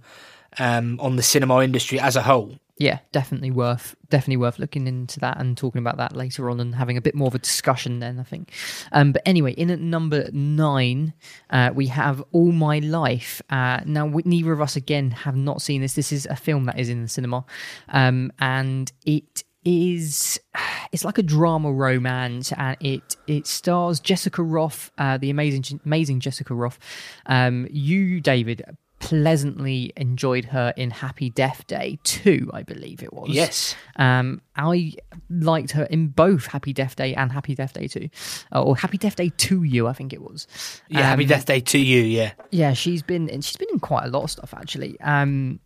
um, 0.60 1.00
on 1.00 1.16
the 1.18 1.24
cinema 1.24 1.62
industry 1.64 2.00
as 2.00 2.16
a 2.16 2.22
whole. 2.22 2.58
Yeah, 2.80 3.00
definitely 3.12 3.50
worth 3.50 3.96
definitely 4.10 4.38
worth 4.38 4.60
looking 4.60 4.88
into 4.88 5.20
that 5.20 5.40
and 5.40 5.58
talking 5.58 5.80
about 5.80 5.98
that 5.98 6.16
later 6.16 6.50
on 6.50 6.60
and 6.60 6.76
having 6.76 6.96
a 6.96 7.02
bit 7.02 7.16
more 7.16 7.28
of 7.28 7.36
a 7.36 7.40
discussion 7.40 8.00
then 8.00 8.20
I 8.20 8.24
think. 8.24 8.52
Um, 8.92 9.12
but 9.14 9.24
anyway, 9.26 9.54
in 9.54 9.72
at 9.72 9.80
number 9.80 10.30
nine, 10.32 11.14
uh, 11.50 11.72
we 11.74 11.88
have 11.88 12.24
All 12.32 12.52
My 12.52 12.80
Life. 12.80 13.42
Uh, 13.50 13.82
now, 13.86 14.08
neither 14.08 14.52
of 14.52 14.62
us 14.62 14.76
again 14.76 15.12
have 15.12 15.36
not 15.36 15.62
seen 15.62 15.82
this. 15.82 15.94
This 15.94 16.12
is 16.12 16.28
a 16.28 16.36
film 16.36 16.66
that 16.66 16.80
is 16.80 16.90
in 16.90 17.02
the 17.02 17.08
cinema, 17.08 17.46
um, 17.90 18.32
and 18.40 18.92
it 19.06 19.44
is 19.66 20.40
it's 20.92 21.04
like 21.04 21.18
a 21.18 21.24
drama 21.24 21.72
romance 21.72 22.54
and 22.54 22.78
it 22.80 23.18
it 23.28 23.48
stars 23.48 24.00
Jessica 24.00 24.42
Rothe 24.42 24.90
uh, 24.98 25.18
the 25.18 25.30
amazing 25.30 25.82
amazing 25.86 26.20
Jessica 26.20 26.54
Rothe 26.54 26.78
um 27.26 27.68
you 27.70 28.22
David 28.22 28.64
pleasantly 29.00 29.94
enjoyed 29.96 30.46
her 30.46 30.74
in 30.76 30.92
Happy 30.92 31.30
Death 31.30 31.66
Day 31.68 32.00
2 32.04 32.50
I 32.54 32.64
believe 32.64 33.02
it 33.04 33.14
was 33.14 33.30
Yes. 33.30 33.76
um 33.96 34.42
I 34.56 34.94
liked 35.30 35.72
her 35.72 35.84
in 35.84 36.08
both 36.10 36.48
Happy 36.48 36.74
Death 36.74 36.96
Day 36.96 37.14
and 37.16 37.32
Happy 37.32 37.56
Death 37.56 37.74
Day 37.74 37.88
2 37.88 38.10
uh, 38.54 38.64
or 38.64 38.76
Happy 38.76 38.98
Death 38.98 39.16
Day 39.16 39.30
to 39.30 39.64
you 39.64 39.88
I 39.88 39.94
think 39.94 40.14
it 40.14 40.22
was 40.22 40.48
Yeah, 40.90 41.02
happy 41.02 41.24
Um, 41.24 41.30
Death 41.30 41.46
Day 41.46 41.60
to 41.62 41.78
you. 41.80 42.02
Yeah, 42.02 42.32
yeah, 42.52 42.74
she's 42.74 43.02
been 43.02 43.30
and 43.30 43.44
she's 43.46 43.58
been 43.58 43.70
in 43.72 43.80
quite 43.80 44.06
a 44.06 44.10
lot 44.10 44.24
of 44.24 44.32
stuff 44.32 44.54
actually. 44.54 45.00
Um, 45.02 45.60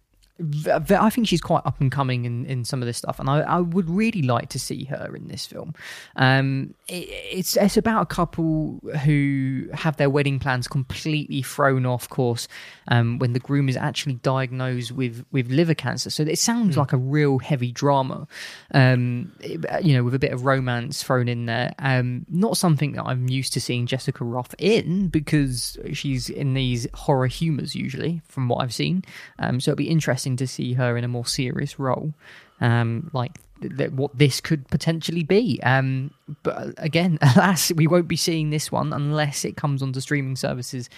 I 0.67 1.10
think 1.10 1.27
she's 1.27 1.41
quite 1.41 1.62
up 1.65 1.79
and 1.81 1.91
coming 1.91 2.25
in, 2.25 2.45
in 2.45 2.65
some 2.65 2.81
of 2.81 2.86
this 2.86 2.98
stuff, 2.98 3.19
and 3.19 3.29
I, 3.29 3.39
I 3.41 3.60
would 3.60 3.89
really 3.89 4.21
like 4.21 4.50
to 4.50 4.60
see 4.60 4.86
her 4.86 5.15
in 5.15 5.27
this 5.27 5.45
film. 5.45 5.74
Um, 6.15 6.74
it, 6.88 7.07
it's 7.10 7.55
it's 7.57 7.77
about 7.77 8.01
a 8.01 8.05
couple 8.05 8.79
who 9.03 9.67
have 9.74 9.98
their 9.98 10.10
wedding 10.10 10.39
plans 10.39 10.67
completely 10.67 11.41
thrown 11.41 11.86
off 11.86 12.10
course 12.10 12.48
um, 12.88 13.19
when 13.19 13.33
the 13.33 13.39
groom 13.39 13.69
is 13.69 13.77
actually 13.77 14.15
diagnosed 14.15 14.91
with 14.91 15.25
with 15.31 15.50
liver 15.50 15.74
cancer. 15.75 16.10
So 16.10 16.24
it 16.24 16.39
sounds 16.39 16.77
like 16.77 16.93
a 16.93 16.98
real 16.98 17.39
heavy 17.39 17.71
drama, 17.71 18.27
um, 18.74 19.31
it- 19.39 19.83
you 19.83 19.95
know, 19.95 20.03
with 20.03 20.13
a 20.15 20.19
bit 20.19 20.31
of 20.31 20.45
romance 20.45 21.03
thrown 21.03 21.27
in 21.27 21.45
there. 21.45 21.74
Um, 21.79 22.25
not 22.29 22.57
something 22.57 22.93
that 22.93 23.03
I'm 23.05 23.29
used 23.29 23.53
to 23.53 23.62
seeing 23.62 23.86
Jessica 23.86 24.24
Rothe 24.24 24.53
in 24.57 25.07
because 25.07 25.77
she's 25.93 26.29
in 26.29 26.53
these 26.53 26.88
horror 26.93 27.27
humors 27.27 27.75
usually, 27.75 28.21
from 28.27 28.48
what 28.48 28.57
I've 28.63 28.74
seen. 28.74 29.03
Um, 29.39 29.60
so 29.60 29.71
it'd 29.71 29.77
be 29.77 29.89
interesting 29.89 30.31
to 30.38 30.48
see 30.48 30.74
her 30.74 30.98
in 30.98 31.04
a 31.04 31.08
more 31.08 31.26
serious 31.26 31.80
role, 31.80 32.14
um, 32.60 33.10
like 33.14 33.38
th- 33.62 33.78
th- 33.78 33.92
what 33.92 34.18
this 34.18 34.42
could 34.42 34.68
potentially 34.70 35.24
be. 35.24 35.60
Um, 35.64 36.12
but 36.44 36.74
again, 36.78 37.18
alas, 37.36 37.72
we 37.74 37.88
won't 37.88 38.08
be 38.08 38.16
seeing 38.18 38.50
this 38.50 38.72
one 38.72 38.94
unless 38.94 39.46
it 39.46 39.56
comes 39.58 39.82
onto 39.82 40.00
streaming 40.00 40.36
services 40.36 40.90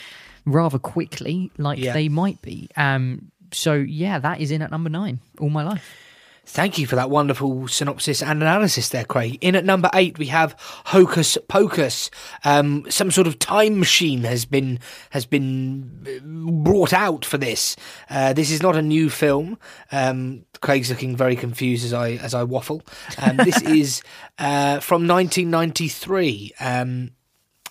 rather 0.46 0.80
quickly, 0.80 1.52
like 1.58 1.80
Yeah. 1.80 1.94
they 1.94 2.10
might 2.10 2.42
be. 2.42 2.70
Um, 2.76 3.32
so 3.52 3.74
yeah, 3.74 4.20
that 4.20 4.42
is 4.42 4.52
in 4.52 4.62
at 4.62 4.72
number 4.72 4.90
nine. 4.90 5.20
All 5.40 5.50
my 5.50 5.64
life. 5.64 5.96
Thank 6.46 6.78
you 6.78 6.86
for 6.86 6.98
that 6.98 7.10
wonderful 7.10 7.70
synopsis 7.70 8.22
and 8.22 8.42
analysis 8.42 8.90
there, 8.90 9.06
Craig. 9.06 9.38
In 9.40 9.56
at 9.56 9.64
number 9.64 9.90
eight, 9.94 10.18
we 10.20 10.26
have 10.28 10.56
Hocus 10.60 11.38
Pocus. 11.48 12.12
Um, 12.44 12.86
some 12.90 13.12
sort 13.12 13.28
of 13.28 13.40
time 13.40 13.80
machine 13.80 14.24
has 14.26 14.44
been 14.44 14.80
has 15.12 15.26
been 15.26 16.06
uh, 16.06 16.64
brought 16.64 16.92
out 16.92 17.24
for 17.24 17.38
this. 17.38 17.78
Uh, 18.10 18.34
this 18.34 18.52
is 18.52 18.62
not 18.62 18.76
a 18.76 18.82
new 18.82 19.10
film. 19.10 19.58
Um, 19.92 20.44
Craig's 20.62 20.90
looking 20.90 21.16
very 21.16 21.38
confused 21.38 21.86
as 21.86 21.94
I 21.94 22.12
as 22.12 22.34
I 22.34 22.44
waffle. 22.44 22.84
Um, 23.18 23.38
this 23.38 23.62
is 23.64 24.04
uh, 24.38 24.82
from 24.82 25.08
1993. 25.08 26.54
Um, 26.60 27.12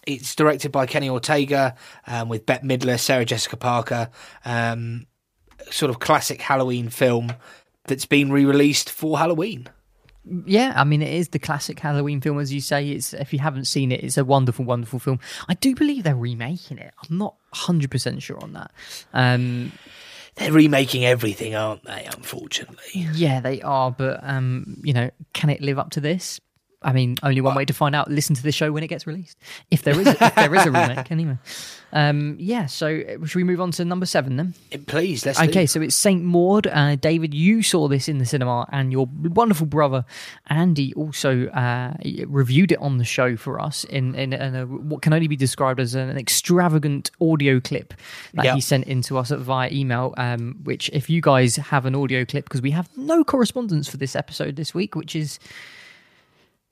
it's 0.06 0.34
directed 0.34 0.72
by 0.72 0.86
Kenny 0.86 1.10
Ortega 1.10 1.76
um, 2.06 2.30
with 2.30 2.46
Bette 2.46 2.66
Midler, 2.66 2.98
Sarah 2.98 3.26
Jessica 3.26 3.58
Parker. 3.58 4.08
Um, 4.46 5.06
sort 5.70 5.90
of 5.90 6.00
classic 6.00 6.40
Halloween 6.40 6.88
film 6.88 7.34
that's 7.86 8.06
been 8.06 8.30
re-released 8.32 8.90
for 8.90 9.18
Halloween. 9.18 9.68
Yeah, 10.46 10.72
I 10.76 10.84
mean 10.84 11.02
it 11.02 11.12
is 11.12 11.28
the 11.30 11.40
classic 11.40 11.80
Halloween 11.80 12.20
film, 12.20 12.38
as 12.38 12.52
you 12.52 12.60
say. 12.60 12.90
It's 12.90 13.12
if 13.12 13.32
you 13.32 13.40
haven't 13.40 13.64
seen 13.64 13.90
it, 13.90 14.04
it's 14.04 14.16
a 14.16 14.24
wonderful, 14.24 14.64
wonderful 14.64 15.00
film. 15.00 15.18
I 15.48 15.54
do 15.54 15.74
believe 15.74 16.04
they're 16.04 16.14
remaking 16.14 16.78
it. 16.78 16.94
I'm 17.02 17.18
not 17.18 17.34
hundred 17.52 17.90
percent 17.90 18.22
sure 18.22 18.40
on 18.40 18.52
that. 18.52 18.70
Um, 19.12 19.72
They're 20.36 20.52
remaking 20.52 21.04
everything, 21.04 21.54
aren't 21.54 21.84
they? 21.84 22.08
Unfortunately, 22.16 23.06
yeah, 23.14 23.40
they 23.40 23.60
are, 23.62 23.90
but 23.90 24.20
um, 24.22 24.80
you 24.82 24.92
know, 24.92 25.10
can 25.34 25.50
it 25.50 25.60
live 25.60 25.78
up 25.78 25.90
to 25.90 26.00
this? 26.00 26.40
I 26.84 26.92
mean, 26.92 27.16
only 27.22 27.40
one 27.40 27.54
way 27.54 27.64
to 27.64 27.72
find 27.72 27.94
out. 27.94 28.10
Listen 28.10 28.34
to 28.36 28.42
the 28.42 28.52
show 28.52 28.72
when 28.72 28.82
it 28.82 28.88
gets 28.88 29.06
released, 29.06 29.38
if 29.70 29.82
there 29.82 29.98
is, 29.98 30.06
if 30.08 30.34
there 30.34 30.54
is 30.54 30.66
a 30.66 30.70
remake. 30.70 31.06
Anyway, 31.10 31.36
um, 31.92 32.36
yeah. 32.38 32.66
So, 32.66 32.86
uh, 33.00 33.26
should 33.26 33.36
we 33.36 33.44
move 33.44 33.60
on 33.60 33.70
to 33.72 33.84
number 33.84 34.06
seven 34.06 34.36
then? 34.36 34.54
please 34.86 35.26
let's. 35.26 35.38
Okay, 35.40 35.62
do- 35.62 35.66
so 35.66 35.80
it's 35.82 35.94
Saint 35.94 36.22
Maud. 36.22 36.66
Uh, 36.66 36.96
David, 36.96 37.34
you 37.34 37.62
saw 37.62 37.88
this 37.88 38.08
in 38.08 38.18
the 38.18 38.24
cinema, 38.26 38.66
and 38.72 38.90
your 38.92 39.06
wonderful 39.22 39.66
brother 39.66 40.04
Andy 40.48 40.94
also 40.94 41.46
uh, 41.48 41.94
reviewed 42.26 42.72
it 42.72 42.78
on 42.78 42.98
the 42.98 43.04
show 43.04 43.36
for 43.36 43.60
us 43.60 43.84
in 43.84 44.14
in, 44.14 44.32
in 44.32 44.54
a, 44.54 44.66
what 44.66 45.02
can 45.02 45.12
only 45.12 45.28
be 45.28 45.36
described 45.36 45.80
as 45.80 45.94
an 45.94 46.16
extravagant 46.16 47.10
audio 47.20 47.60
clip 47.60 47.94
that 48.34 48.44
Yeah. 48.44 48.54
he 48.54 48.60
sent 48.60 48.84
in 48.86 49.02
to 49.02 49.18
us 49.18 49.30
via 49.30 49.70
email. 49.70 50.14
Um, 50.16 50.60
which, 50.64 50.88
if 50.92 51.10
you 51.10 51.20
guys 51.20 51.56
have 51.56 51.86
an 51.86 51.94
audio 51.94 52.24
clip, 52.24 52.44
because 52.44 52.62
we 52.62 52.70
have 52.70 52.88
no 52.96 53.22
correspondence 53.24 53.88
for 53.88 53.96
this 53.98 54.16
episode 54.16 54.56
this 54.56 54.74
week, 54.74 54.94
which 54.96 55.14
is 55.14 55.38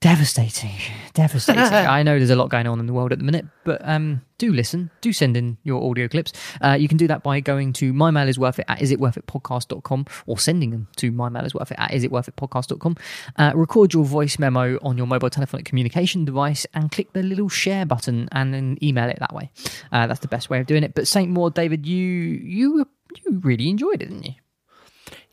devastating, 0.00 0.76
devastating. 1.12 1.62
I 1.73 2.02
know 2.02 2.19
there's 2.19 2.30
a 2.30 2.37
lot 2.37 2.49
going 2.49 2.66
on 2.66 2.80
in 2.80 2.87
the 2.87 2.92
world 2.92 3.12
at 3.12 3.19
the 3.19 3.25
minute, 3.25 3.47
but 3.64 3.80
um, 3.87 4.23
do 4.38 4.52
listen, 4.52 4.90
do 5.00 5.12
send 5.12 5.37
in 5.37 5.59
your 5.62 5.83
audio 5.88 6.09
clips. 6.09 6.33
Uh, 6.62 6.73
you 6.73 6.88
can 6.88 6.97
do 6.97 7.07
that 7.07 7.23
by 7.23 7.40
going 7.40 7.73
to 7.75 7.92
my 7.92 8.11
mail 8.11 8.28
is 8.28 8.38
worth 8.38 8.59
it 8.59 8.64
at 8.69 8.78
isitworthitpodcast.com 8.78 10.07
or 10.26 10.38
sending 10.38 10.71
them 10.71 10.88
to 10.97 11.12
my 11.12 11.28
mail 11.28 11.45
is 11.45 11.54
worth 11.54 11.71
it 11.71 11.78
at 11.78 11.90
isitworthitpodcast.com. 11.90 12.97
Uh, 13.37 13.52
record 13.54 13.92
your 13.92 14.04
voice 14.04 14.38
memo 14.38 14.78
on 14.83 14.97
your 14.97 15.07
mobile 15.07 15.30
telephonic 15.30 15.66
communication 15.66 16.25
device 16.25 16.66
and 16.73 16.90
click 16.90 17.12
the 17.12 17.23
little 17.23 17.49
share 17.49 17.85
button 17.85 18.28
and 18.33 18.54
then 18.54 18.78
email 18.83 19.09
it 19.09 19.19
that 19.21 19.35
way. 19.35 19.50
Uh, 19.92 20.07
that's 20.07 20.21
the 20.21 20.28
best 20.28 20.49
way 20.49 20.61
of 20.61 20.66
doing 20.66 20.83
it. 20.83 20.95
But 20.95 21.07
Saint 21.07 21.30
Maud, 21.30 21.54
David, 21.54 21.87
you 21.87 21.99
you 21.99 22.87
you 23.25 23.40
really 23.40 23.69
enjoyed 23.69 24.02
it, 24.02 24.07
didn't 24.07 24.25
you? 24.25 24.35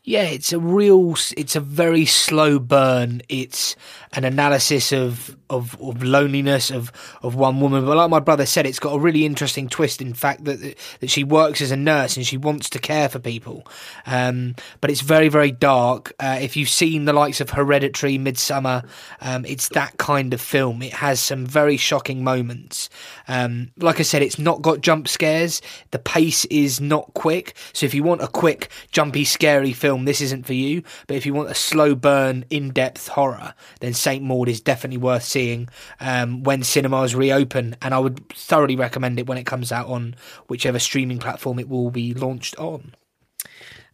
Yeah, 0.08 0.22
it's 0.22 0.54
a 0.54 0.58
real. 0.58 1.16
It's 1.36 1.54
a 1.54 1.60
very 1.60 2.06
slow 2.06 2.58
burn. 2.58 3.20
It's 3.28 3.76
an 4.14 4.24
analysis 4.24 4.90
of 4.90 5.36
of, 5.50 5.80
of 5.82 6.02
loneliness 6.02 6.70
of 6.70 6.90
of 7.22 7.34
one 7.34 7.60
woman. 7.60 7.84
But 7.84 7.98
like 7.98 8.08
my 8.08 8.20
brother 8.20 8.46
said, 8.46 8.64
it's 8.64 8.78
got 8.78 8.94
a 8.94 8.98
really 8.98 9.26
interesting 9.26 9.68
twist. 9.68 10.00
In 10.00 10.14
fact, 10.14 10.44
that 10.44 10.76
that 11.00 11.10
she 11.10 11.24
works 11.24 11.60
as 11.60 11.72
a 11.72 11.76
nurse 11.76 12.16
and 12.16 12.26
she 12.26 12.38
wants 12.38 12.70
to 12.70 12.78
care 12.78 13.10
for 13.10 13.18
people. 13.18 13.66
Um, 14.06 14.54
but 14.80 14.90
it's 14.90 15.02
very 15.02 15.28
very 15.28 15.50
dark. 15.50 16.14
Uh, 16.18 16.38
if 16.40 16.56
you've 16.56 16.70
seen 16.70 17.04
the 17.04 17.12
likes 17.12 17.42
of 17.42 17.50
Hereditary, 17.50 18.16
Midsommar, 18.16 18.88
um, 19.20 19.44
it's 19.44 19.68
that 19.70 19.98
kind 19.98 20.32
of 20.32 20.40
film. 20.40 20.80
It 20.80 20.94
has 20.94 21.20
some 21.20 21.44
very 21.44 21.76
shocking 21.76 22.24
moments. 22.24 22.88
Um, 23.28 23.72
like 23.76 24.00
I 24.00 24.04
said, 24.04 24.22
it's 24.22 24.38
not 24.38 24.62
got 24.62 24.80
jump 24.80 25.06
scares. 25.06 25.60
The 25.90 25.98
pace 25.98 26.46
is 26.46 26.80
not 26.80 27.12
quick. 27.12 27.54
So 27.74 27.84
if 27.84 27.92
you 27.92 28.02
want 28.02 28.22
a 28.22 28.28
quick, 28.28 28.70
jumpy, 28.90 29.24
scary 29.24 29.74
film, 29.74 29.97
this 30.04 30.20
isn't 30.20 30.46
for 30.46 30.54
you. 30.54 30.82
But 31.06 31.16
if 31.16 31.26
you 31.26 31.34
want 31.34 31.50
a 31.50 31.54
slow 31.54 31.94
burn, 31.94 32.44
in 32.50 32.70
depth 32.70 33.08
horror, 33.08 33.54
then 33.80 33.94
Saint 33.94 34.24
Maud 34.24 34.48
is 34.48 34.60
definitely 34.60 34.98
worth 34.98 35.24
seeing 35.24 35.68
um, 36.00 36.42
when 36.42 36.62
cinemas 36.62 37.14
reopen. 37.14 37.76
And 37.82 37.94
I 37.94 37.98
would 37.98 38.28
thoroughly 38.30 38.76
recommend 38.76 39.18
it 39.18 39.26
when 39.26 39.38
it 39.38 39.46
comes 39.46 39.72
out 39.72 39.88
on 39.88 40.16
whichever 40.48 40.78
streaming 40.78 41.18
platform 41.18 41.58
it 41.58 41.68
will 41.68 41.90
be 41.90 42.14
launched 42.14 42.56
on. 42.58 42.94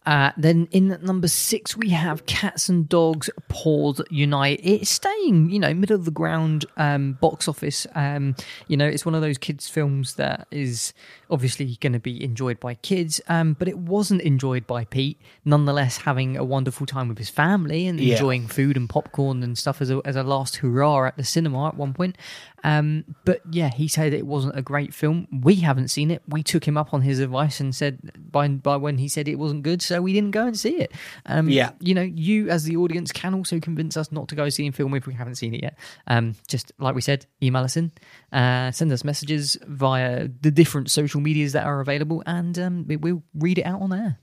Uh, 0.05 0.31
then 0.37 0.67
in 0.71 0.99
number 1.01 1.27
six, 1.27 1.75
we 1.75 1.89
have 1.89 2.27
Cats 2.27 2.69
and 2.69 2.87
Dogs 2.87 3.29
Paws 3.49 4.01
Unite. 4.11 4.59
It's 4.63 4.89
staying, 4.89 5.49
you 5.49 5.57
know, 5.57 5.73
middle 5.73 5.95
of 5.95 6.05
the 6.05 6.11
ground 6.11 6.65
um, 6.77 7.13
box 7.13 7.47
office. 7.47 7.87
Um, 7.95 8.35
you 8.67 8.77
know, 8.77 8.85
it's 8.85 9.05
one 9.05 9.15
of 9.15 9.21
those 9.21 9.39
kids' 9.39 9.67
films 9.67 10.15
that 10.15 10.47
is 10.51 10.93
obviously 11.29 11.77
going 11.81 11.93
to 11.93 11.99
be 11.99 12.23
enjoyed 12.23 12.59
by 12.59 12.75
kids, 12.75 13.21
um, 13.27 13.53
but 13.57 13.67
it 13.67 13.77
wasn't 13.77 14.21
enjoyed 14.21 14.65
by 14.67 14.85
Pete. 14.85 15.19
Nonetheless, 15.43 15.97
having 15.97 16.37
a 16.37 16.43
wonderful 16.43 16.85
time 16.85 17.07
with 17.07 17.17
his 17.17 17.29
family 17.29 17.87
and 17.87 17.99
Yeah. 17.99 18.13
enjoying 18.13 18.47
food 18.47 18.77
and 18.77 18.89
popcorn 18.89 19.43
and 19.43 19.57
stuff 19.57 19.81
as 19.81 19.89
a, 19.89 20.01
as 20.05 20.15
a 20.15 20.23
last 20.23 20.57
hurrah 20.57 21.07
at 21.07 21.17
the 21.17 21.23
cinema 21.23 21.67
at 21.67 21.75
one 21.77 21.93
point. 21.93 22.17
Um, 22.63 23.03
but 23.25 23.41
yeah, 23.51 23.69
he 23.69 23.87
said 23.87 24.11
it 24.13 24.25
wasn't 24.25 24.57
a 24.57 24.61
great 24.63 24.91
film. 24.93 25.27
We 25.31 25.55
haven't 25.57 25.89
seen 25.89 26.09
it. 26.09 26.23
We 26.27 26.41
took 26.41 26.67
him 26.67 26.77
up 26.77 26.93
on 26.95 27.01
his 27.01 27.19
advice 27.19 27.59
and 27.59 27.75
said 27.75 27.99
by 28.31 28.47
by 28.47 28.75
when 28.77 28.97
he 28.97 29.07
said 29.07 29.27
it 29.27 29.35
wasn't 29.37 29.61
good, 29.63 29.83
so 29.83 30.01
we 30.01 30.13
didn't 30.13 30.31
go 30.31 30.47
and 30.47 30.57
see 30.57 30.77
it. 30.77 30.91
Um, 31.27 31.47
Yeah. 31.47 31.71
you 31.79 31.93
know, 31.93 32.01
you 32.01 32.49
as 32.49 32.63
the 32.63 32.75
audience 32.77 33.11
can 33.11 33.35
also 33.35 33.59
convince 33.59 33.95
us 33.97 34.11
not 34.11 34.27
to 34.29 34.35
go 34.35 34.49
see 34.49 34.65
a 34.67 34.71
film 34.71 34.95
if 34.95 35.05
we 35.05 35.13
haven't 35.13 35.35
seen 35.35 35.53
it 35.53 35.61
yet. 35.61 35.77
Um, 36.07 36.33
just 36.47 36.71
like 36.79 36.95
we 36.95 37.01
said, 37.01 37.27
email 37.43 37.63
us 37.63 37.77
in, 37.77 37.91
uh, 38.31 38.71
send 38.71 38.91
us 38.91 39.03
messages 39.03 39.57
via 39.67 40.27
the 40.41 40.49
different 40.49 40.89
social 40.89 41.14
medias 41.21 41.53
that 41.53 41.65
are 41.65 41.79
available, 41.81 42.23
and 42.25 42.57
um, 42.59 42.85
we, 42.87 42.95
we'll 42.95 43.23
read 43.33 43.57
it 43.57 43.63
out 43.63 43.81
on 43.81 43.93
air. 43.93 44.19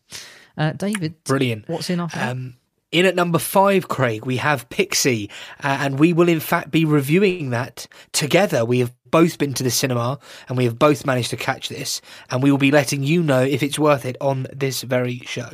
Uh, 0.57 0.72
David, 0.72 1.22
Brilliant. 1.24 1.68
What's 1.68 1.90
in 1.90 2.00
our? 2.00 2.09
Um, 2.14 2.57
in 2.92 3.07
at 3.07 3.14
number 3.14 3.38
five, 3.38 3.88
Craig, 3.88 4.26
we 4.26 4.37
have 4.37 4.68
Pixie, 4.68 5.31
uh, 5.64 5.78
and 5.81 5.98
we 5.98 6.12
will 6.12 6.28
in 6.28 6.40
fact 6.40 6.70
be 6.70 6.85
reviewing 6.85 7.50
that 7.50 7.87
together. 8.12 8.64
We 8.66 8.81
have 8.81 8.92
both 9.11 9.38
been 9.38 9.55
to 9.55 9.62
the 9.62 9.70
cinema, 9.70 10.18
and 10.48 10.59
we 10.59 10.64
have 10.64 10.78
both 10.78 11.07
managed 11.07 11.31
to 11.31 11.37
catch 11.37 11.68
this, 11.68 12.02
and 12.31 12.42
we 12.42 12.50
will 12.50 12.59
be 12.59 12.70
letting 12.70 13.02
you 13.02 13.22
know 13.22 13.40
if 13.40 13.62
it's 13.62 13.78
worth 13.78 14.05
it 14.05 14.16
on 14.20 14.46
this 14.52 14.83
very 14.83 15.18
show. 15.20 15.50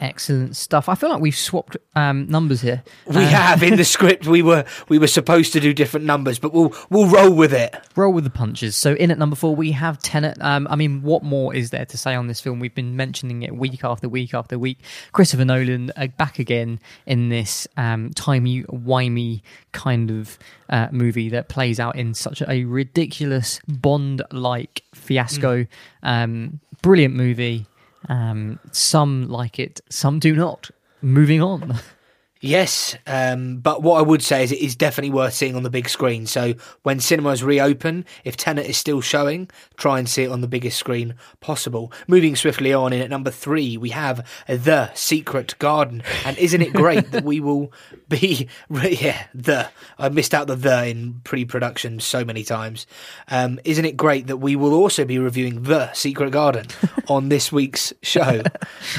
Excellent 0.00 0.56
stuff. 0.56 0.88
I 0.88 0.94
feel 0.94 1.10
like 1.10 1.20
we've 1.20 1.36
swapped 1.36 1.76
um, 1.94 2.26
numbers 2.26 2.62
here. 2.62 2.82
We 3.06 3.22
have 3.24 3.62
in 3.62 3.76
the 3.76 3.84
script 3.96 4.26
we 4.26 4.40
were 4.40 4.64
we 4.88 4.98
were 4.98 5.06
supposed 5.06 5.52
to 5.52 5.60
do 5.60 5.74
different 5.74 6.06
numbers, 6.06 6.38
but 6.38 6.54
we'll 6.54 6.74
we'll 6.88 7.06
roll 7.06 7.30
with 7.34 7.52
it. 7.52 7.74
roll 7.96 8.12
with 8.12 8.24
the 8.24 8.30
punches. 8.30 8.74
So 8.76 8.94
in 8.94 9.10
at 9.10 9.18
number 9.18 9.36
four, 9.36 9.54
we 9.54 9.72
have 9.72 9.98
Tenet. 9.98 10.40
Um, 10.40 10.66
I 10.70 10.76
mean, 10.76 11.02
what 11.02 11.22
more 11.22 11.54
is 11.54 11.68
there 11.68 11.84
to 11.84 11.98
say 11.98 12.14
on 12.14 12.28
this 12.28 12.40
film? 12.40 12.60
We've 12.60 12.74
been 12.74 12.96
mentioning 12.96 13.42
it 13.42 13.54
week 13.54 13.84
after 13.84 14.08
week 14.08 14.32
after 14.32 14.58
week. 14.58 14.78
Christopher 15.12 15.44
Nolan 15.44 15.92
uh, 15.96 16.06
back 16.06 16.38
again 16.38 16.80
in 17.04 17.28
this 17.28 17.68
um, 17.76 18.10
timey 18.14 18.62
wimey 18.64 19.42
kind 19.72 20.10
of 20.10 20.38
uh, 20.70 20.88
movie 20.92 21.28
that 21.28 21.48
plays 21.48 21.78
out 21.78 21.96
in 21.96 22.14
such 22.14 22.42
a 22.42 22.64
ridiculous 22.64 23.60
Bond-like 23.68 24.82
fiasco. 24.94 25.66
Um, 26.02 26.60
brilliant 26.80 27.14
movie. 27.14 27.66
Um, 28.08 28.58
some 28.72 29.28
like 29.28 29.58
it, 29.58 29.80
some 29.90 30.18
do 30.18 30.34
not. 30.34 30.70
Moving 31.02 31.42
on. 31.42 31.78
Yes, 32.42 32.96
um, 33.06 33.58
but 33.58 33.82
what 33.82 33.98
I 33.98 34.02
would 34.02 34.22
say 34.22 34.42
is 34.42 34.50
it 34.50 34.60
is 34.60 34.74
definitely 34.74 35.10
worth 35.10 35.34
seeing 35.34 35.56
on 35.56 35.62
the 35.62 35.68
big 35.68 35.90
screen. 35.90 36.26
So 36.26 36.54
when 36.82 36.98
cinemas 36.98 37.44
reopen, 37.44 38.06
if 38.24 38.34
Tenet 38.34 38.64
is 38.64 38.78
still 38.78 39.02
showing, 39.02 39.50
try 39.76 39.98
and 39.98 40.08
see 40.08 40.22
it 40.22 40.30
on 40.30 40.40
the 40.40 40.48
biggest 40.48 40.78
screen 40.78 41.16
possible. 41.40 41.92
Moving 42.08 42.34
swiftly 42.36 42.72
on, 42.72 42.94
in 42.94 43.02
at 43.02 43.10
number 43.10 43.30
three, 43.30 43.76
we 43.76 43.90
have 43.90 44.26
The 44.48 44.90
Secret 44.94 45.54
Garden. 45.58 46.02
And 46.24 46.38
isn't 46.38 46.62
it 46.62 46.72
great 46.72 47.10
that 47.10 47.24
we 47.24 47.40
will 47.40 47.74
be, 48.08 48.48
yeah, 48.70 49.26
the, 49.34 49.68
I 49.98 50.08
missed 50.08 50.32
out 50.32 50.46
the 50.46 50.56
the 50.56 50.86
in 50.86 51.20
pre-production 51.24 52.00
so 52.00 52.24
many 52.24 52.42
times. 52.42 52.86
Um, 53.28 53.60
isn't 53.64 53.84
it 53.84 53.98
great 53.98 54.28
that 54.28 54.38
we 54.38 54.56
will 54.56 54.72
also 54.72 55.04
be 55.04 55.18
reviewing 55.18 55.64
The 55.64 55.92
Secret 55.92 56.30
Garden 56.30 56.68
on 57.06 57.28
this 57.28 57.52
week's 57.52 57.92
show? 58.02 58.42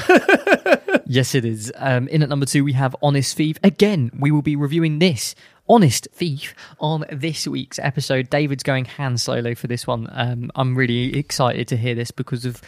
Yes, 1.06 1.34
it 1.34 1.44
is. 1.44 1.72
Um, 1.76 2.08
in 2.08 2.22
at 2.22 2.28
number 2.28 2.46
two, 2.46 2.64
we 2.64 2.72
have 2.74 2.94
Honest 3.02 3.36
Thief. 3.36 3.58
Again, 3.62 4.10
we 4.18 4.30
will 4.30 4.42
be 4.42 4.56
reviewing 4.56 4.98
this 4.98 5.34
Honest 5.68 6.08
Thief 6.12 6.54
on 6.80 7.04
this 7.10 7.46
week's 7.46 7.78
episode. 7.78 8.28
David's 8.30 8.62
going 8.62 8.84
hand 8.84 9.20
solo 9.20 9.54
for 9.54 9.66
this 9.66 9.86
one. 9.86 10.08
Um, 10.12 10.50
I'm 10.54 10.74
really 10.76 11.16
excited 11.16 11.68
to 11.68 11.76
hear 11.76 11.94
this 11.94 12.10
because 12.10 12.44
of 12.44 12.60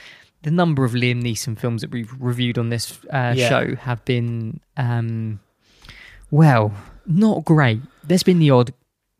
the 0.42 0.50
number 0.50 0.84
of 0.84 0.92
Liam 0.92 1.22
Neeson 1.22 1.58
films 1.58 1.80
that 1.80 1.90
we've 1.90 2.12
reviewed 2.18 2.58
on 2.58 2.68
this 2.68 2.98
uh, 3.12 3.34
Yeah. 3.36 3.48
show 3.48 3.74
have 3.76 4.04
been, 4.04 4.60
um, 4.76 5.40
well, 6.30 6.72
not 7.06 7.44
great. 7.44 7.80
There's 8.04 8.22
been 8.22 8.38
the 8.38 8.50
odd, 8.50 8.72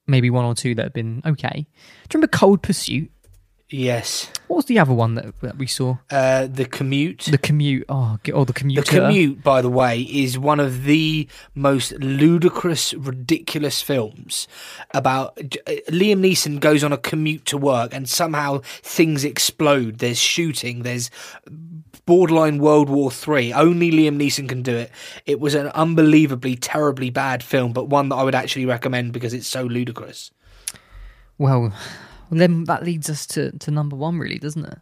maybe 0.07 0.29
one 0.31 0.45
or 0.45 0.55
two 0.55 0.75
that 0.75 0.83
have 0.85 0.93
been 0.93 1.23
okay. 1.25 1.49
Do 1.55 1.59
you 1.61 1.67
remember 2.14 2.29
Cold 2.29 2.62
Pursuit? 2.62 3.11
Yes. 3.74 4.30
What 4.46 4.56
was 4.56 4.64
the 4.66 4.78
other 4.78 4.92
one 4.92 5.14
that, 5.14 5.40
that 5.40 5.56
we 5.56 5.66
saw? 5.66 5.98
Uh, 6.10 6.46
the 6.46 6.64
commute. 6.64 7.28
The 7.30 7.38
commute. 7.38 7.84
Oh, 7.88 8.18
oh 8.32 8.44
the 8.44 8.52
commute. 8.52 8.84
The 8.84 8.90
commute. 8.90 9.08
Commute, 9.08 9.42
by 9.42 9.62
the 9.62 9.70
way, 9.70 10.02
is 10.02 10.38
one 10.38 10.60
of 10.60 10.84
the 10.84 11.28
most 11.54 11.92
ludicrous, 11.92 12.94
ridiculous 12.94 13.82
films 13.82 14.46
about 14.92 15.38
uh, 15.38 15.72
Liam 15.88 16.20
Neeson 16.20 16.60
goes 16.60 16.84
on 16.84 16.92
a 16.92 16.98
commute 16.98 17.44
to 17.46 17.58
work 17.58 17.94
and 17.94 18.08
somehow 18.08 18.60
things 18.82 19.24
explode. 19.24 19.98
There's 19.98 20.18
shooting, 20.18 20.82
there's 20.82 21.10
borderline 22.06 22.58
World 22.58 22.88
War 22.88 23.10
Three. 23.10 23.52
Only 23.52 23.90
Liam 23.90 24.16
Neeson 24.16 24.48
can 24.48 24.62
do 24.62 24.76
it. 24.76 24.90
It 25.26 25.40
was 25.40 25.54
an 25.54 25.68
unbelievably, 25.68 26.56
terribly 26.56 27.10
bad 27.10 27.42
film, 27.42 27.72
but 27.72 27.88
one 27.88 28.08
that 28.10 28.16
I 28.16 28.24
would 28.24 28.34
actually 28.34 28.66
recommend 28.66 29.12
because 29.12 29.34
it's 29.34 29.48
so 29.48 29.64
ludicrous. 29.64 30.30
Well, 31.38 31.72
then 32.40 32.64
that 32.64 32.85
leads 32.85 33.09
us 33.11 33.27
to, 33.29 33.57
to 33.59 33.70
number 33.70 33.97
one, 33.97 34.18
really, 34.18 34.38
doesn't 34.38 34.64
it? 34.64 34.79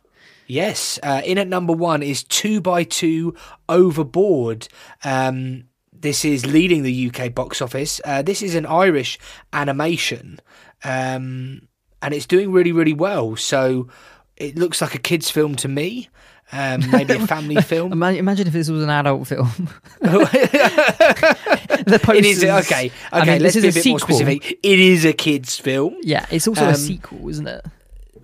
Yes, 0.46 0.98
uh, 1.02 1.22
in 1.24 1.38
at 1.38 1.48
number 1.48 1.72
one 1.72 2.02
is 2.02 2.24
Two 2.24 2.60
by 2.60 2.84
Two 2.84 3.34
Overboard. 3.68 4.68
Um, 5.04 5.64
this 5.92 6.24
is 6.24 6.44
leading 6.44 6.82
the 6.82 7.10
UK 7.10 7.32
box 7.32 7.62
office. 7.62 8.00
Uh, 8.04 8.22
this 8.22 8.42
is 8.42 8.54
an 8.54 8.66
Irish 8.66 9.18
animation, 9.52 10.40
um, 10.84 11.68
and 12.02 12.12
it's 12.12 12.26
doing 12.26 12.52
really, 12.52 12.72
really 12.72 12.92
well. 12.92 13.36
So 13.36 13.88
it 14.36 14.56
looks 14.56 14.80
like 14.80 14.94
a 14.94 14.98
kids' 14.98 15.30
film 15.30 15.54
to 15.56 15.68
me. 15.68 16.08
Um, 16.52 16.90
maybe 16.90 17.14
a 17.14 17.26
family 17.26 17.56
film. 17.62 17.92
Imagine 17.92 18.46
if 18.46 18.52
this 18.52 18.68
was 18.68 18.82
an 18.82 18.90
adult 18.90 19.26
film. 19.26 19.48
it 20.02 21.86
the 21.86 21.98
posters, 22.02 22.26
is 22.26 22.44
okay. 22.44 22.86
Okay, 22.86 22.92
I 23.10 23.24
mean, 23.24 23.42
let's 23.42 23.54
this 23.54 23.62
be 23.62 23.68
a 23.68 23.72
bit 23.72 23.86
more 23.88 23.98
specific. 23.98 24.58
It 24.62 24.78
is 24.78 25.04
a 25.04 25.12
kids' 25.12 25.58
film. 25.58 25.96
Yeah, 26.02 26.26
it's 26.30 26.46
also 26.46 26.64
a 26.66 26.68
Um, 26.68 26.74
sequel, 26.74 27.28
isn't 27.28 27.46
it? 27.48 27.64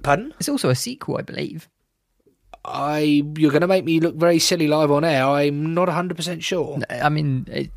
Pardon? 0.03 0.35
It's 0.39 0.49
also 0.49 0.69
a 0.69 0.75
sequel, 0.75 1.17
I 1.19 1.23
believe. 1.23 1.69
I 2.65 3.23
you're 3.37 3.51
going 3.51 3.63
to 3.63 3.67
make 3.67 3.85
me 3.85 3.99
look 4.01 4.17
very 4.17 4.39
silly 4.39 4.69
live 4.69 4.91
on 4.91 5.05
air. 5.05 5.25
I'm 5.25 5.73
not 5.73 5.89
100 5.89 6.15
percent 6.17 6.43
sure. 6.45 6.79
I 6.91 7.09
mean, 7.09 7.47
it, 7.51 7.71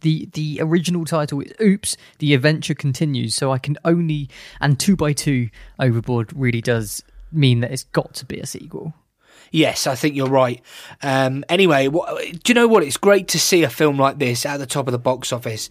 the 0.00 0.28
the 0.32 0.58
original 0.60 1.04
title 1.04 1.40
is 1.42 1.52
"Oops, 1.60 1.96
the 2.18 2.34
Adventure 2.34 2.74
Continues." 2.74 3.36
So 3.36 3.52
I 3.52 3.58
can 3.58 3.78
only 3.84 4.28
and 4.60 4.80
two 4.80 4.96
by 4.96 5.12
two 5.12 5.48
overboard 5.78 6.32
really 6.34 6.60
does 6.60 7.04
mean 7.30 7.60
that 7.60 7.70
it's 7.70 7.84
got 7.84 8.14
to 8.14 8.24
be 8.24 8.40
a 8.40 8.46
sequel. 8.46 8.94
Yes, 9.52 9.86
I 9.86 9.94
think 9.94 10.16
you're 10.16 10.28
right. 10.28 10.62
Um, 11.02 11.44
anyway, 11.50 11.88
do 11.88 12.40
you 12.48 12.54
know 12.54 12.66
what? 12.66 12.82
It's 12.82 12.96
great 12.96 13.28
to 13.28 13.38
see 13.38 13.62
a 13.62 13.68
film 13.68 13.98
like 13.98 14.18
this 14.18 14.46
at 14.46 14.56
the 14.56 14.66
top 14.66 14.88
of 14.88 14.92
the 14.92 14.98
box 14.98 15.30
office. 15.30 15.68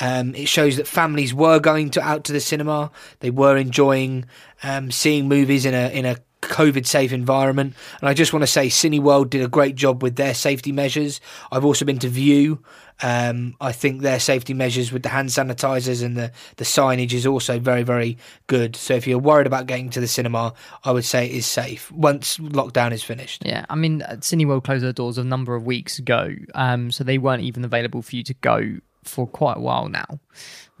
Um, 0.00 0.36
it 0.36 0.46
shows 0.46 0.76
that 0.76 0.86
families 0.86 1.34
were 1.34 1.58
going 1.58 1.90
to 1.90 2.00
out 2.00 2.22
to 2.24 2.32
the 2.32 2.40
cinema. 2.40 2.92
They 3.18 3.30
were 3.30 3.56
enjoying 3.56 4.26
um, 4.62 4.92
seeing 4.92 5.28
movies 5.28 5.66
in 5.66 5.74
a 5.74 5.88
in 5.88 6.06
a 6.06 6.16
COVID 6.42 6.86
safe 6.86 7.12
environment. 7.12 7.74
And 8.00 8.08
I 8.08 8.14
just 8.14 8.32
want 8.32 8.42
to 8.42 8.46
say, 8.46 8.68
Cineworld 8.68 9.30
did 9.30 9.42
a 9.42 9.48
great 9.48 9.74
job 9.74 10.02
with 10.02 10.16
their 10.16 10.34
safety 10.34 10.72
measures. 10.72 11.20
I've 11.50 11.64
also 11.64 11.84
been 11.84 11.98
to 12.00 12.08
Vue. 12.08 12.62
Um, 13.02 13.56
I 13.60 13.72
think 13.72 14.02
their 14.02 14.20
safety 14.20 14.54
measures 14.54 14.92
with 14.92 15.02
the 15.02 15.08
hand 15.08 15.28
sanitizers 15.28 16.02
and 16.02 16.16
the, 16.16 16.30
the 16.56 16.64
signage 16.64 17.12
is 17.12 17.26
also 17.26 17.58
very, 17.58 17.82
very 17.82 18.16
good. 18.46 18.76
So 18.76 18.94
if 18.94 19.06
you're 19.06 19.18
worried 19.18 19.46
about 19.46 19.66
getting 19.66 19.90
to 19.90 20.00
the 20.00 20.06
cinema, 20.06 20.54
I 20.84 20.92
would 20.92 21.04
say 21.04 21.26
it 21.26 21.32
is 21.32 21.46
safe 21.46 21.90
once 21.92 22.38
lockdown 22.38 22.92
is 22.92 23.02
finished. 23.02 23.44
Yeah, 23.44 23.66
I 23.68 23.74
mean, 23.74 24.02
uh, 24.02 24.16
Cineworld 24.20 24.64
closed 24.64 24.84
their 24.84 24.92
doors 24.92 25.18
a 25.18 25.24
number 25.24 25.54
of 25.54 25.66
weeks 25.66 25.98
ago, 25.98 26.34
um, 26.54 26.90
so 26.90 27.04
they 27.04 27.18
weren't 27.18 27.42
even 27.42 27.64
available 27.64 28.00
for 28.00 28.16
you 28.16 28.22
to 28.24 28.34
go 28.34 28.78
for 29.02 29.26
quite 29.26 29.56
a 29.56 29.60
while 29.60 29.88
now. 29.88 30.18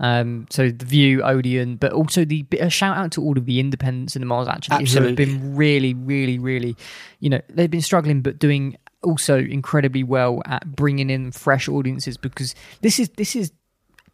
Um, 0.00 0.46
so 0.50 0.70
the 0.70 0.84
Vue, 0.84 1.22
Odeon, 1.22 1.76
but 1.76 1.92
also 1.92 2.24
the 2.24 2.44
a 2.58 2.68
shout 2.68 2.96
out 2.96 3.12
to 3.12 3.22
all 3.22 3.38
of 3.38 3.46
the 3.46 3.60
independent 3.60 4.10
cinemas 4.10 4.48
actually 4.48 4.86
who 4.86 5.02
have 5.02 5.16
been 5.16 5.54
really, 5.54 5.94
really, 5.94 6.38
really, 6.38 6.76
you 7.20 7.30
know, 7.30 7.40
they've 7.48 7.70
been 7.70 7.82
struggling 7.82 8.20
but 8.20 8.38
doing 8.38 8.76
also 9.04 9.38
incredibly 9.38 10.02
well 10.02 10.42
at 10.46 10.74
bringing 10.74 11.10
in 11.10 11.30
fresh 11.30 11.68
audiences 11.68 12.16
because 12.16 12.54
this 12.80 12.98
is 12.98 13.08
this 13.10 13.36
is 13.36 13.52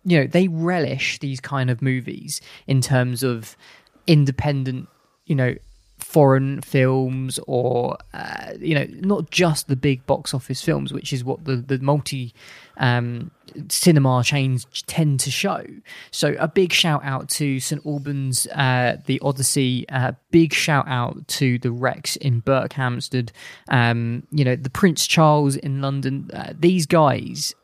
you 0.05 0.19
know 0.19 0.27
they 0.27 0.49
relish 0.49 1.19
these 1.21 1.41
kind 1.41 1.71
of 1.71 1.83
movies 1.83 2.41
in 2.67 2.81
terms 2.81 3.23
of 3.23 3.57
independent 4.07 4.89
you 5.27 5.35
know 5.35 5.55
foreign 5.99 6.61
films 6.63 7.39
or 7.47 7.97
uh, 8.15 8.53
you 8.59 8.75
know 8.75 8.87
not 9.01 9.31
just 9.31 9.69
the 9.69 9.77
big 9.77 10.05
box 10.07 10.33
office 10.33 10.63
films 10.63 10.93
which 10.93 11.13
is 11.13 11.23
what 11.23 11.45
the 11.45 11.57
the 11.57 11.79
multi 11.79 12.35
um 12.81 13.31
cinema 13.69 14.23
chains 14.25 14.67
tend 14.87 15.21
to 15.21 15.31
show. 15.31 15.65
So 16.11 16.35
a 16.39 16.49
big 16.49 16.73
shout 16.73 17.05
out 17.05 17.29
to 17.31 17.61
st 17.61 17.85
albans 17.85 18.47
uh 18.49 18.97
the 19.07 19.21
odyssey 19.21 19.89
uh 19.89 20.13
big 20.31 20.53
shout 20.53 20.87
out 20.89 21.27
to 21.29 21.59
the 21.59 21.71
rex 21.71 22.17
in 22.17 22.43
berkhamsted 22.43 23.31
um 23.69 24.23
you 24.31 24.45
know 24.45 24.57
the 24.57 24.71
prince 24.71 25.07
charles 25.07 25.57
in 25.57 25.81
london 25.81 26.31
uh, 26.33 26.53
these 26.59 26.87
guys 26.87 27.55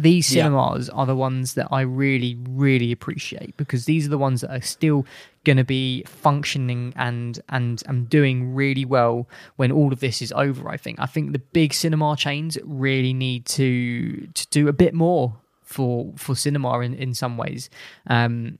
these 0.00 0.32
Yeah. 0.32 0.44
cinemas 0.44 0.88
are 0.90 1.06
the 1.06 1.16
ones 1.16 1.54
that 1.54 1.66
I 1.72 1.80
really, 1.80 2.38
really 2.48 2.92
appreciate 2.92 3.56
because 3.56 3.84
these 3.84 4.06
are 4.06 4.10
the 4.10 4.16
ones 4.18 4.40
that 4.42 4.50
are 4.56 4.62
still 4.62 5.04
going 5.44 5.56
to 5.56 5.64
be 5.64 6.04
functioning 6.06 6.92
and 6.96 7.40
and 7.48 7.82
and 7.86 8.08
doing 8.08 8.54
really 8.54 8.84
well 8.84 9.28
when 9.56 9.72
all 9.72 9.92
of 9.92 9.98
this 10.00 10.22
is 10.22 10.30
over. 10.32 10.68
I 10.70 10.76
think. 10.76 11.00
I 11.00 11.06
think 11.06 11.32
the 11.32 11.40
big 11.40 11.74
cinema 11.74 12.14
chains 12.16 12.56
really 12.64 13.12
need 13.12 13.44
to 13.46 14.28
to 14.34 14.46
do 14.50 14.68
a 14.68 14.72
bit 14.72 14.94
more 14.94 15.34
for 15.64 16.12
for 16.16 16.36
cinema 16.36 16.78
in 16.80 16.94
in 16.94 17.12
some 17.12 17.36
ways. 17.36 17.68
Um, 18.06 18.58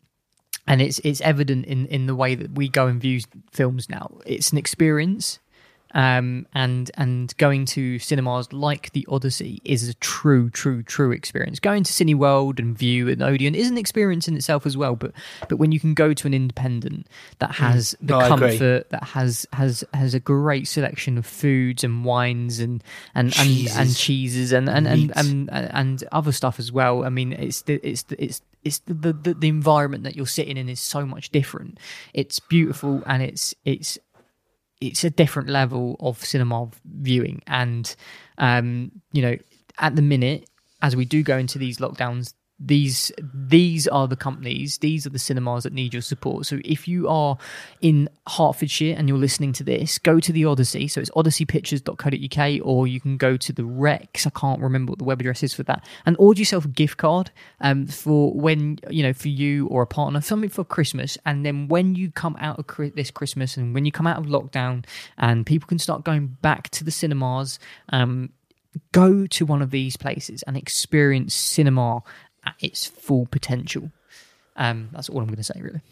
and 0.66 0.82
it's 0.82 0.98
it's 1.04 1.20
evident 1.20 1.66
in 1.66 1.86
in 1.86 2.06
the 2.06 2.14
way 2.16 2.34
that 2.34 2.50
we 2.56 2.68
go 2.68 2.88
and 2.88 3.00
view 3.00 3.20
films 3.52 3.88
now. 3.88 4.10
It's 4.26 4.50
an 4.52 4.58
experience 4.58 5.38
um, 5.94 6.46
and 6.54 6.90
and 6.94 7.36
going 7.38 7.64
to 7.66 7.98
cinemas 7.98 8.52
like 8.52 8.92
the 8.92 9.06
Odyssey 9.08 9.60
is 9.64 9.88
a 9.88 9.94
true, 9.94 10.50
true, 10.50 10.82
true 10.82 11.12
experience. 11.12 11.60
Going 11.60 11.84
to 11.84 11.92
Cineworld 11.92 12.58
and 12.58 12.76
Vue 12.76 13.08
and 13.08 13.22
Odeon 13.22 13.54
is 13.54 13.70
an 13.70 13.78
experience 13.78 14.28
in 14.28 14.36
itself 14.36 14.66
as 14.66 14.76
well. 14.76 14.96
But 14.96 15.12
but 15.48 15.56
when 15.56 15.72
you 15.72 15.80
can 15.80 15.94
go 15.94 16.12
to 16.12 16.26
an 16.26 16.34
independent 16.34 17.06
that 17.38 17.52
has 17.52 17.96
the 18.00 18.18
No, 18.18 18.28
comfort, 18.28 18.90
that 18.90 19.04
has 19.04 19.46
has 19.52 19.84
has 19.94 20.14
a 20.14 20.20
great 20.20 20.68
selection 20.68 21.16
of 21.18 21.26
foods 21.26 21.84
and 21.84 22.04
wines 22.04 22.60
and 22.60 22.82
and 23.14 23.28
and, 23.38 23.48
Cheeses. 23.48 23.76
and 23.76 23.96
cheeses 23.96 24.52
and 24.52 24.68
and, 24.68 24.86
and 24.86 25.12
and 25.16 25.50
and 25.50 26.04
other 26.12 26.32
stuff 26.32 26.58
as 26.58 26.70
well. 26.70 27.04
I 27.04 27.08
mean, 27.08 27.32
it's 27.32 27.62
the 27.62 27.80
it's 27.82 28.02
the, 28.02 28.22
it's 28.22 28.42
it's 28.64 28.80
the 28.80 29.12
the 29.12 29.34
the 29.34 29.48
environment 29.48 30.04
that 30.04 30.16
you're 30.16 30.26
sitting 30.26 30.56
in 30.56 30.68
is 30.68 30.80
so 30.80 31.06
much 31.06 31.30
different. 31.30 31.78
It's 32.12 32.40
beautiful 32.40 33.02
and 33.06 33.22
it's 33.22 33.54
it's 33.64 33.98
it's 34.80 35.04
a 35.04 35.10
different 35.10 35.48
level 35.48 35.96
of 36.00 36.24
cinema 36.24 36.68
viewing. 36.84 37.42
And 37.46 37.94
um 38.38 38.92
you 39.12 39.22
know 39.22 39.36
at 39.78 39.96
the 39.96 40.02
minute 40.02 40.48
as 40.82 40.94
we 40.94 41.04
do 41.04 41.22
go 41.22 41.36
into 41.36 41.58
these 41.58 41.78
lockdowns 41.78 42.34
these 42.60 43.12
these 43.20 43.86
are 43.86 44.08
the 44.08 44.16
companies 44.16 44.78
these 44.78 45.06
are 45.06 45.10
the 45.10 45.18
cinemas 45.18 45.62
that 45.62 45.72
need 45.72 45.92
your 45.92 46.02
support. 46.02 46.46
So 46.46 46.60
if 46.64 46.88
you 46.88 47.08
are 47.08 47.38
in 47.80 48.08
hertfordshire 48.28 48.96
and 48.96 49.08
you're 49.08 49.18
listening 49.18 49.52
to 49.54 49.64
this 49.64 49.98
go 49.98 50.18
to 50.18 50.32
the 50.32 50.44
odyssey. 50.44 50.88
So 50.88 51.00
it's 51.00 51.10
odysseypictures.co.uk 51.10 52.66
or 52.66 52.86
you 52.86 53.00
can 53.00 53.16
go 53.16 53.36
to 53.36 53.52
the 53.52 53.64
rex. 53.64 54.26
I 54.26 54.30
can't 54.30 54.60
remember 54.60 54.90
what 54.90 54.98
the 54.98 55.04
web 55.04 55.20
address 55.20 55.42
is 55.42 55.54
for 55.54 55.62
that. 55.64 55.86
And 56.04 56.16
order 56.18 56.40
yourself 56.40 56.64
a 56.64 56.68
gift 56.68 56.96
card 56.96 57.30
um, 57.60 57.86
for 57.86 58.32
when 58.32 58.78
you 58.90 59.04
know 59.04 59.12
for 59.12 59.28
you 59.28 59.68
or 59.68 59.82
a 59.82 59.86
partner 59.86 60.20
something 60.20 60.50
for 60.50 60.64
christmas. 60.64 61.16
And 61.24 61.46
then 61.46 61.68
when 61.68 61.94
you 61.94 62.10
come 62.10 62.36
out 62.40 62.58
of 62.58 62.94
this 62.94 63.10
christmas 63.12 63.56
and 63.56 63.72
when 63.72 63.84
you 63.84 63.92
come 63.92 64.06
out 64.06 64.18
of 64.18 64.26
lockdown 64.26 64.84
and 65.16 65.46
people 65.46 65.68
can 65.68 65.78
start 65.78 66.04
going 66.04 66.26
back 66.42 66.70
to 66.70 66.84
the 66.84 66.90
cinemas 66.90 67.58
um, 67.90 68.30
go 68.92 69.26
to 69.26 69.46
one 69.46 69.62
of 69.62 69.70
these 69.70 69.96
places 69.96 70.42
and 70.44 70.56
experience 70.56 71.34
cinema 71.34 72.02
at 72.48 72.54
its 72.60 72.86
full 72.86 73.26
potential. 73.26 73.90
Um, 74.56 74.88
that's 74.92 75.08
all 75.08 75.20
I'm 75.20 75.26
going 75.26 75.36
to 75.36 75.44
say, 75.44 75.60
really. 75.60 75.82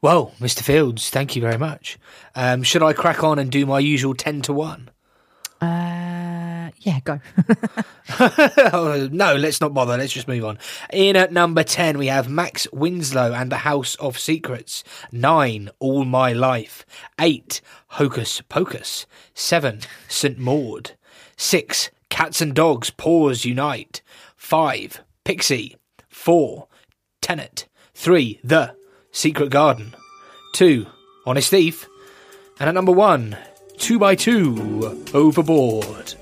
Well, 0.00 0.32
Mr. 0.40 0.62
Fields, 0.62 1.10
thank 1.10 1.34
you 1.34 1.42
very 1.42 1.58
much. 1.58 1.98
Um, 2.34 2.62
should 2.62 2.82
I 2.82 2.92
crack 2.92 3.24
on 3.24 3.38
and 3.38 3.50
do 3.50 3.66
my 3.66 3.80
usual 3.80 4.14
10 4.14 4.42
to 4.42 4.52
1? 4.52 4.90
Uh, 5.60 6.70
yeah, 6.78 7.00
go. 7.02 7.20
Oh, 8.20 9.08
no, 9.12 9.34
let's 9.34 9.60
not 9.60 9.74
bother. 9.74 9.96
Let's 9.96 10.12
just 10.12 10.28
move 10.28 10.44
on. 10.44 10.58
In 10.92 11.16
at 11.16 11.32
number 11.32 11.64
10, 11.64 11.98
we 11.98 12.06
have 12.06 12.28
Max 12.28 12.68
Winslow 12.72 13.32
and 13.32 13.50
the 13.50 13.58
House 13.58 13.96
of 13.96 14.18
Secrets. 14.18 14.84
9, 15.10 15.68
All 15.80 16.04
My 16.04 16.32
Life. 16.32 16.86
8, 17.20 17.60
Hocus 17.88 18.40
Pocus. 18.48 19.04
7, 19.34 19.80
St. 20.06 20.38
Maud. 20.38 20.92
6, 21.36 21.90
Cats 22.08 22.40
and 22.40 22.54
Dogs 22.54 22.90
Paws 22.90 23.44
Unite. 23.44 24.00
5, 24.36 25.02
Pixie. 25.28 25.76
4, 26.08 26.68
Tenet. 27.20 27.68
3, 27.92 28.40
The 28.42 28.74
Secret 29.12 29.50
Garden. 29.50 29.94
2, 30.54 30.86
Honest 31.26 31.50
Thief. 31.50 31.86
And 32.58 32.66
at 32.66 32.74
number 32.74 32.92
1, 32.92 33.36
2 33.76 33.98
by 33.98 34.14
2 34.14 35.04
Overboard. 35.12 36.14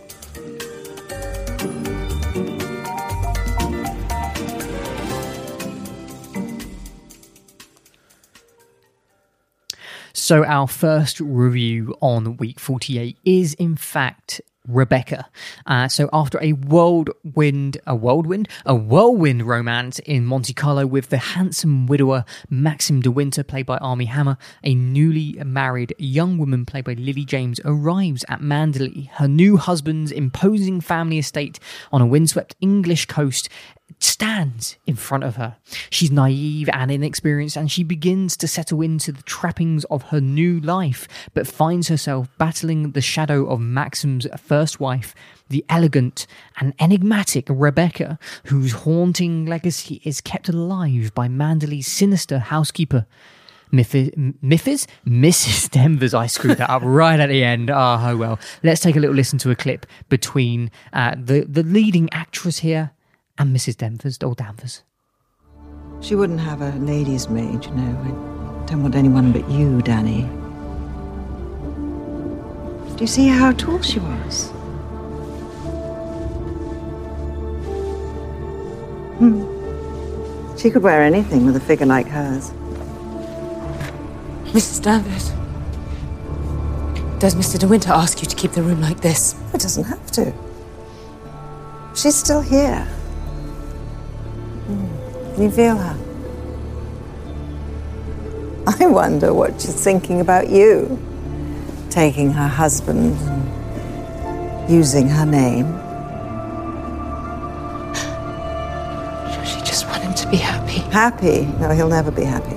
So, 10.12 10.44
our 10.44 10.66
first 10.66 11.20
review 11.20 11.94
on 12.00 12.36
week 12.38 12.58
48 12.58 13.16
is, 13.24 13.54
in 13.54 13.76
fact, 13.76 14.40
Rebecca. 14.66 15.28
Uh, 15.66 15.88
so 15.88 16.08
after 16.12 16.38
a 16.42 16.52
whirlwind, 16.52 17.78
a 17.86 17.94
whirlwind, 17.94 18.48
a 18.64 18.74
whirlwind 18.74 19.46
romance 19.46 19.98
in 20.00 20.24
Monte 20.24 20.52
Carlo 20.54 20.86
with 20.86 21.08
the 21.08 21.18
handsome 21.18 21.86
widower 21.86 22.24
Maxim 22.50 23.00
de 23.00 23.10
Winter, 23.10 23.42
played 23.42 23.66
by 23.66 23.78
Armie 23.78 24.06
Hammer, 24.06 24.38
a 24.64 24.74
newly 24.74 25.34
married 25.44 25.94
young 25.98 26.38
woman 26.38 26.66
played 26.66 26.84
by 26.84 26.94
Lily 26.94 27.24
James 27.24 27.60
arrives 27.64 28.24
at 28.28 28.40
Manderley, 28.40 29.10
her 29.12 29.28
new 29.28 29.56
husband's 29.56 30.12
imposing 30.12 30.80
family 30.80 31.18
estate 31.18 31.58
on 31.92 32.00
a 32.00 32.06
windswept 32.06 32.56
English 32.60 33.06
coast 33.06 33.48
stands 33.98 34.76
in 34.86 34.94
front 34.94 35.24
of 35.24 35.36
her. 35.36 35.56
She's 35.90 36.10
naive 36.10 36.68
and 36.72 36.90
inexperienced, 36.90 37.56
and 37.56 37.70
she 37.70 37.82
begins 37.82 38.36
to 38.38 38.48
settle 38.48 38.82
into 38.82 39.12
the 39.12 39.22
trappings 39.22 39.84
of 39.84 40.04
her 40.04 40.20
new 40.20 40.60
life, 40.60 41.08
but 41.34 41.46
finds 41.46 41.88
herself 41.88 42.28
battling 42.38 42.92
the 42.92 43.00
shadow 43.00 43.46
of 43.46 43.60
Maxim's 43.60 44.26
first 44.38 44.80
wife, 44.80 45.14
the 45.48 45.64
elegant 45.68 46.26
and 46.58 46.74
enigmatic 46.78 47.46
Rebecca, 47.48 48.18
whose 48.44 48.72
haunting 48.72 49.46
legacy 49.46 50.00
is 50.04 50.20
kept 50.20 50.48
alive 50.48 51.12
by 51.14 51.28
Manderley's 51.28 51.86
sinister 51.86 52.38
housekeeper. 52.38 53.06
Miffis, 53.72 54.14
Miffis? 54.42 54.86
Mrs. 55.06 55.70
Denvers. 55.70 56.14
I 56.14 56.26
screwed 56.28 56.58
that 56.58 56.70
up 56.70 56.82
right 56.84 57.18
at 57.18 57.28
the 57.28 57.42
end. 57.42 57.68
Ah, 57.68 58.10
oh 58.10 58.16
well. 58.16 58.38
Let's 58.62 58.80
take 58.80 58.94
a 58.96 59.00
little 59.00 59.16
listen 59.16 59.38
to 59.40 59.50
a 59.50 59.56
clip 59.56 59.86
between 60.08 60.70
uh, 60.92 61.16
the 61.18 61.44
the 61.48 61.64
leading 61.64 62.08
actress 62.12 62.58
here 62.60 62.92
and 63.38 63.54
Mrs. 63.54 63.76
Danvers, 63.76 64.18
or 64.22 64.34
Danvers. 64.34 64.82
She 66.00 66.14
wouldn't 66.14 66.40
have 66.40 66.60
a 66.60 66.70
lady's 66.78 67.28
maid, 67.28 67.64
you 67.64 67.70
know. 67.72 68.62
I 68.62 68.66
don't 68.66 68.82
want 68.82 68.94
anyone 68.94 69.32
but 69.32 69.48
you, 69.50 69.82
Danny. 69.82 70.22
Do 72.96 73.02
you 73.02 73.06
see 73.06 73.28
how 73.28 73.52
tall 73.52 73.82
she 73.82 73.98
was? 73.98 74.48
Hmm. 79.18 80.56
She 80.56 80.70
could 80.70 80.82
wear 80.82 81.02
anything 81.02 81.46
with 81.46 81.56
a 81.56 81.60
figure 81.60 81.86
like 81.86 82.06
hers. 82.06 82.50
Mrs. 84.52 84.82
Danvers, 84.82 85.30
does 87.18 87.34
Mr. 87.34 87.58
De 87.58 87.66
Winter 87.66 87.92
ask 87.92 88.20
you 88.22 88.28
to 88.28 88.36
keep 88.36 88.52
the 88.52 88.62
room 88.62 88.80
like 88.80 89.00
this? 89.00 89.34
It 89.52 89.60
doesn't 89.60 89.84
have 89.84 90.10
to. 90.12 90.32
She's 91.94 92.14
still 92.14 92.40
here. 92.40 92.86
Can 94.66 95.42
you 95.42 95.50
feel 95.50 95.76
her? 95.76 95.96
I 98.66 98.86
wonder 98.86 99.32
what 99.32 99.60
she's 99.60 99.82
thinking 99.82 100.20
about 100.20 100.50
you. 100.50 100.98
Taking 101.88 102.32
her 102.32 102.48
husband 102.48 103.16
and 103.16 104.70
using 104.70 105.08
her 105.08 105.24
name. 105.24 105.66
She 109.44 109.60
just 109.60 109.86
want 109.86 110.02
him 110.02 110.14
to 110.14 110.28
be 110.28 110.36
happy. 110.36 110.78
Happy? 110.90 111.46
No, 111.60 111.70
he'll 111.70 111.88
never 111.88 112.10
be 112.10 112.24
happy. 112.24 112.56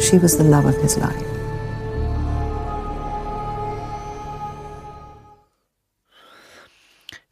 She 0.00 0.18
was 0.18 0.36
the 0.36 0.44
love 0.44 0.66
of 0.66 0.76
his 0.76 0.98
life. 0.98 1.25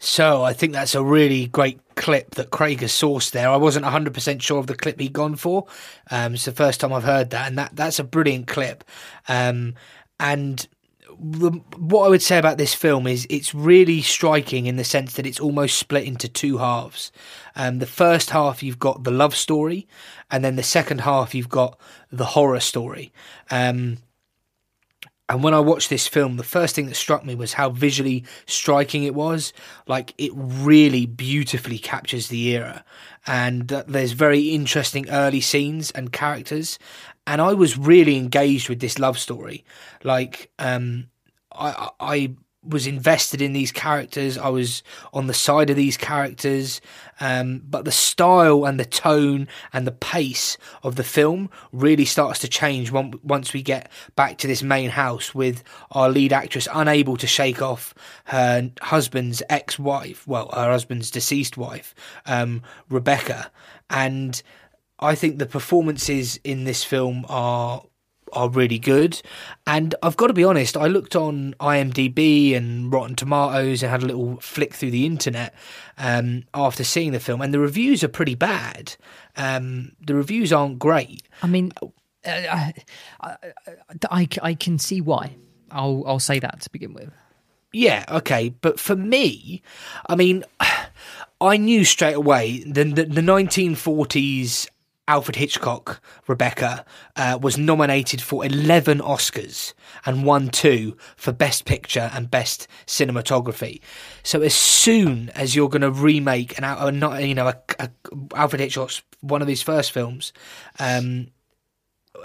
So 0.04 0.42
I 0.42 0.52
think 0.52 0.74
that's 0.74 0.94
a 0.94 1.02
really 1.02 1.46
great 1.46 1.80
clip 1.94 2.34
that 2.34 2.50
Craig 2.50 2.80
has 2.80 2.92
sourced 2.92 3.30
there. 3.30 3.48
I 3.48 3.56
wasn't 3.56 3.86
100% 3.86 4.42
sure 4.42 4.58
of 4.58 4.66
the 4.66 4.74
clip 4.74 5.00
he'd 5.00 5.14
gone 5.14 5.34
for. 5.34 5.66
Um, 6.10 6.34
it's 6.34 6.44
the 6.44 6.52
first 6.52 6.80
time 6.80 6.92
I've 6.92 7.04
heard 7.04 7.30
that, 7.30 7.48
and 7.48 7.56
that 7.56 7.74
that's 7.74 7.98
a 7.98 8.04
brilliant 8.04 8.46
clip. 8.46 8.84
Um, 9.28 9.74
and 10.20 10.68
the, 11.18 11.52
what 11.78 12.04
I 12.04 12.08
would 12.10 12.20
say 12.20 12.36
about 12.36 12.58
this 12.58 12.74
film 12.74 13.06
is 13.06 13.26
it's 13.30 13.54
really 13.54 14.02
striking 14.02 14.66
in 14.66 14.76
the 14.76 14.84
sense 14.84 15.14
that 15.14 15.26
it's 15.26 15.40
almost 15.40 15.78
split 15.78 16.04
into 16.04 16.28
two 16.28 16.58
halves. 16.58 17.10
Um, 17.56 17.78
the 17.78 17.86
first 17.86 18.28
half 18.28 18.62
you've 18.62 18.78
got 18.78 19.04
the 19.04 19.10
love 19.10 19.34
story, 19.34 19.88
and 20.30 20.44
then 20.44 20.56
the 20.56 20.62
second 20.62 21.00
half 21.00 21.34
you've 21.34 21.48
got 21.48 21.80
the 22.12 22.26
horror 22.26 22.60
story. 22.60 23.10
Um, 23.50 23.96
and 25.28 25.42
when 25.42 25.54
I 25.54 25.60
watched 25.60 25.88
this 25.88 26.06
film, 26.06 26.36
the 26.36 26.42
first 26.42 26.74
thing 26.74 26.86
that 26.86 26.96
struck 26.96 27.24
me 27.24 27.34
was 27.34 27.54
how 27.54 27.70
visually 27.70 28.24
striking 28.46 29.04
it 29.04 29.14
was. 29.14 29.54
Like, 29.86 30.12
it 30.18 30.32
really 30.34 31.06
beautifully 31.06 31.78
captures 31.78 32.28
the 32.28 32.48
era. 32.48 32.84
And 33.26 33.68
there's 33.68 34.12
very 34.12 34.50
interesting 34.50 35.08
early 35.08 35.40
scenes 35.40 35.90
and 35.92 36.12
characters. 36.12 36.78
And 37.26 37.40
I 37.40 37.54
was 37.54 37.78
really 37.78 38.16
engaged 38.16 38.68
with 38.68 38.80
this 38.80 38.98
love 38.98 39.18
story. 39.18 39.64
Like, 40.02 40.50
um, 40.58 41.06
I, 41.52 41.88
I 42.00 42.34
was 42.66 42.86
invested 42.86 43.42
in 43.42 43.52
these 43.52 43.72
characters. 43.72 44.38
I 44.38 44.48
was 44.48 44.82
on 45.12 45.26
the 45.26 45.34
side 45.34 45.70
of 45.70 45.76
these 45.76 45.96
characters. 45.96 46.80
Um, 47.20 47.62
but 47.68 47.84
the 47.84 47.92
style 47.92 48.64
and 48.64 48.78
the 48.78 48.84
tone 48.84 49.48
and 49.72 49.86
the 49.86 49.92
pace 49.92 50.58
of 50.82 50.96
the 50.96 51.04
film 51.04 51.50
really 51.72 52.04
starts 52.04 52.40
to 52.40 52.48
change 52.48 52.90
once 52.90 53.52
we 53.52 53.62
get 53.62 53.90
back 54.16 54.38
to 54.38 54.46
this 54.46 54.62
main 54.62 54.90
house 54.90 55.34
with 55.34 55.62
our 55.92 56.08
lead 56.08 56.32
actress 56.32 56.66
unable 56.72 57.16
to 57.16 57.26
shake 57.26 57.62
off 57.62 57.94
her 58.24 58.70
husband's 58.82 59.42
ex-wife, 59.48 60.26
well, 60.26 60.50
her 60.54 60.70
husband's 60.70 61.10
deceased 61.10 61.56
wife, 61.56 61.94
um, 62.26 62.62
Rebecca. 62.88 63.50
And 63.90 64.42
I 64.98 65.14
think 65.14 65.38
the 65.38 65.46
performances 65.46 66.40
in 66.44 66.64
this 66.64 66.82
film 66.82 67.26
are 67.28 67.84
are 68.34 68.48
really 68.48 68.78
good. 68.78 69.20
And 69.66 69.94
I've 70.02 70.16
got 70.16 70.28
to 70.28 70.32
be 70.32 70.44
honest, 70.44 70.76
I 70.76 70.86
looked 70.86 71.16
on 71.16 71.54
IMDb 71.60 72.56
and 72.56 72.92
Rotten 72.92 73.16
Tomatoes 73.16 73.82
and 73.82 73.90
had 73.90 74.02
a 74.02 74.06
little 74.06 74.36
flick 74.40 74.74
through 74.74 74.90
the 74.90 75.06
internet 75.06 75.54
um, 75.98 76.44
after 76.52 76.84
seeing 76.84 77.12
the 77.12 77.20
film, 77.20 77.40
and 77.40 77.54
the 77.54 77.60
reviews 77.60 78.04
are 78.04 78.08
pretty 78.08 78.34
bad. 78.34 78.96
Um, 79.36 79.92
the 80.04 80.14
reviews 80.14 80.52
aren't 80.52 80.78
great. 80.78 81.22
I 81.42 81.46
mean, 81.46 81.72
uh, 81.82 81.88
I, 82.24 82.74
I, 83.20 83.36
I, 84.10 84.28
I 84.42 84.54
can 84.54 84.78
see 84.78 85.00
why. 85.00 85.36
I'll 85.70 86.04
I'll 86.06 86.20
say 86.20 86.38
that 86.38 86.60
to 86.62 86.70
begin 86.70 86.94
with. 86.94 87.10
Yeah, 87.72 88.04
okay, 88.08 88.50
but 88.60 88.78
for 88.78 88.94
me, 88.94 89.62
I 90.06 90.14
mean, 90.14 90.44
I 91.40 91.56
knew 91.56 91.84
straight 91.84 92.14
away 92.14 92.62
the 92.64 92.84
the, 92.84 93.04
the 93.04 93.20
1940s 93.20 94.68
Alfred 95.06 95.36
Hitchcock, 95.36 96.02
Rebecca, 96.26 96.84
uh, 97.16 97.38
was 97.40 97.58
nominated 97.58 98.22
for 98.22 98.44
11 98.44 99.00
Oscars 99.00 99.74
and 100.06 100.24
won 100.24 100.48
two 100.48 100.96
for 101.16 101.30
Best 101.30 101.66
Picture 101.66 102.10
and 102.14 102.30
Best 102.30 102.66
Cinematography. 102.86 103.80
So 104.22 104.40
as 104.40 104.54
soon 104.54 105.28
as 105.30 105.54
you're 105.54 105.68
going 105.68 105.82
to 105.82 105.90
remake 105.90 106.56
an, 106.56 106.64
a, 106.64 106.90
not 106.90 107.22
you 107.22 107.34
know, 107.34 107.48
a, 107.48 107.56
a, 107.78 107.90
Alfred 108.34 108.60
Hitchcock's 108.60 109.02
one 109.20 109.42
of 109.42 109.48
his 109.48 109.60
first 109.60 109.92
films, 109.92 110.32
um, 110.78 111.28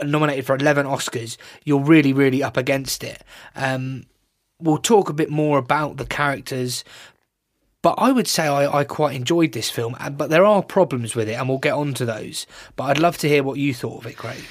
nominated 0.04 0.46
for 0.46 0.56
11 0.56 0.86
Oscars, 0.86 1.38
you're 1.66 1.84
really, 1.84 2.14
really 2.14 2.42
up 2.42 2.56
against 2.56 3.04
it. 3.04 3.24
Um, 3.56 4.06
we'll 4.60 4.78
talk 4.78 5.10
a 5.10 5.14
bit 5.14 5.30
more 5.30 5.58
about 5.58 5.98
the 5.98 6.06
characters, 6.06 6.84
but 7.82 7.96
I 7.98 8.12
would 8.12 8.28
say 8.28 8.48
I, 8.48 8.80
I, 8.80 8.84
quite 8.84 9.16
enjoyed 9.16 9.54
this 9.54 9.70
film, 9.70 9.96
but 10.12 10.30
there 10.30 10.46
are 10.46 10.62
problems 10.62 11.16
with 11.16 11.30
it, 11.30 11.34
and 11.34 11.48
we'll 11.48 11.60
get 11.60 11.74
on 11.74 11.94
to 11.96 12.06
those. 12.06 12.46
But 12.76 12.86
I'd 12.86 12.98
love 13.00 13.18
to 13.20 13.30
hear 13.30 13.44
what 13.44 13.58
you 13.58 13.74
thought 13.74 14.04
of 14.04 14.06
it, 14.06 14.18
Craig. 14.18 14.44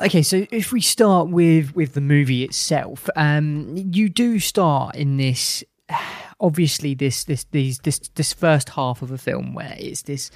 Okay, 0.00 0.22
so 0.22 0.46
if 0.50 0.70
we 0.70 0.80
start 0.80 1.28
with 1.28 1.74
with 1.74 1.94
the 1.94 2.00
movie 2.00 2.44
itself, 2.44 3.08
um, 3.16 3.72
you 3.74 4.08
do 4.08 4.38
start 4.38 4.96
in 4.96 5.16
this. 5.16 5.64
Obviously, 6.40 6.94
this 6.94 7.24
this 7.24 7.44
these 7.50 7.78
this 7.80 7.98
this 8.14 8.32
first 8.32 8.70
half 8.70 9.02
of 9.02 9.10
a 9.10 9.18
film 9.18 9.54
where 9.54 9.74
it's 9.76 10.02
this 10.02 10.30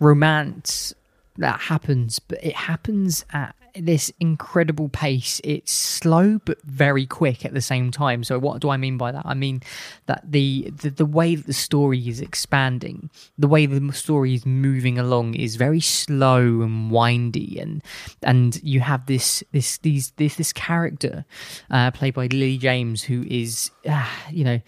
romance 0.00 0.94
that 1.36 1.60
happens, 1.60 2.18
but 2.18 2.42
it 2.42 2.54
happens 2.54 3.24
at 3.32 3.54
this 3.74 4.12
incredible 4.20 4.88
pace. 4.88 5.40
It's 5.44 5.72
slow 5.72 6.38
but 6.44 6.62
very 6.62 7.06
quick 7.06 7.44
at 7.44 7.54
the 7.54 7.60
same 7.60 7.90
time. 7.90 8.24
So 8.24 8.38
what 8.38 8.60
do 8.60 8.70
I 8.70 8.76
mean 8.76 8.98
by 8.98 9.12
that? 9.12 9.24
I 9.24 9.34
mean 9.34 9.62
that 10.06 10.30
the 10.30 10.70
the, 10.76 10.90
the 10.90 11.06
way 11.06 11.34
that 11.34 11.46
the 11.46 11.52
story 11.52 12.08
is 12.08 12.20
expanding, 12.20 13.10
the 13.38 13.48
way 13.48 13.66
the 13.66 13.92
story 13.92 14.34
is 14.34 14.44
moving 14.44 14.98
along 14.98 15.34
is 15.34 15.56
very 15.56 15.80
slow 15.80 16.62
and 16.62 16.90
windy, 16.90 17.58
and 17.58 17.82
and 18.22 18.62
you 18.62 18.80
have 18.80 19.06
this 19.06 19.42
this 19.52 19.78
these 19.78 20.10
this 20.12 20.36
this 20.36 20.52
character 20.52 21.24
uh, 21.70 21.90
played 21.90 22.14
by 22.14 22.26
Lily 22.26 22.58
James 22.58 23.02
who 23.02 23.24
is 23.28 23.70
uh, 23.88 24.08
you 24.30 24.44
know 24.44 24.60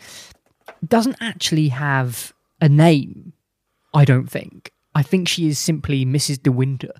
doesn't 0.86 1.16
actually 1.20 1.68
have 1.68 2.32
a 2.60 2.68
name. 2.68 3.32
I 3.92 4.04
don't 4.04 4.26
think. 4.26 4.72
I 4.94 5.02
think 5.02 5.28
she 5.28 5.48
is 5.48 5.58
simply 5.58 6.04
Mrs. 6.04 6.42
De 6.42 6.52
Winter 6.52 6.92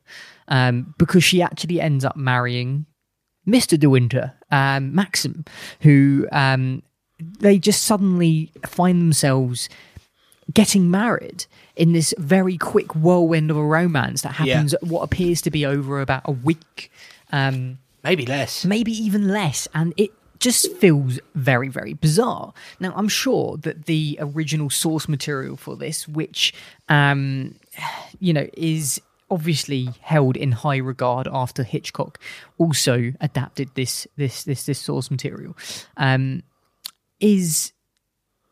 um, 0.48 0.94
because 0.98 1.22
she 1.24 1.42
actually 1.42 1.80
ends 1.80 2.04
up 2.04 2.16
marrying 2.16 2.86
Mr. 3.46 3.78
De 3.78 3.88
Winter, 3.90 4.32
um, 4.50 4.94
Maxim, 4.94 5.44
who 5.80 6.26
um, 6.32 6.82
they 7.38 7.58
just 7.58 7.84
suddenly 7.84 8.50
find 8.66 9.00
themselves 9.00 9.68
getting 10.52 10.90
married 10.90 11.46
in 11.76 11.92
this 11.92 12.12
very 12.18 12.56
quick 12.58 12.94
whirlwind 12.94 13.50
of 13.50 13.56
a 13.56 13.64
romance 13.64 14.22
that 14.22 14.38
Yeah. 14.40 14.54
happens 14.54 14.74
what 14.82 15.02
appears 15.02 15.40
to 15.42 15.50
be 15.50 15.64
over 15.64 16.00
about 16.00 16.22
a 16.24 16.32
week. 16.32 16.90
Um, 17.32 17.78
Maybe 18.02 18.26
less. 18.26 18.64
maybe 18.66 18.92
even 18.92 19.28
less 19.28 19.66
and 19.72 19.94
it 19.96 20.10
just 20.38 20.70
feels 20.76 21.18
very 21.34 21.68
very 21.68 21.94
bizarre 21.94 22.52
now 22.78 22.92
i'm 22.96 23.08
sure 23.08 23.56
that 23.56 23.86
the 23.86 24.18
original 24.20 24.68
source 24.68 25.08
material 25.08 25.56
for 25.56 25.74
this 25.74 26.06
which 26.06 26.52
um 26.90 27.54
you 28.20 28.32
know 28.32 28.46
is 28.54 29.00
obviously 29.30 29.88
held 30.00 30.36
in 30.36 30.52
high 30.52 30.76
regard 30.76 31.26
after 31.32 31.62
hitchcock 31.62 32.18
also 32.58 33.12
adapted 33.20 33.70
this 33.74 34.06
this 34.16 34.44
this 34.44 34.66
this 34.66 34.78
source 34.78 35.10
material. 35.10 35.56
Um 35.96 36.42
is 37.20 37.72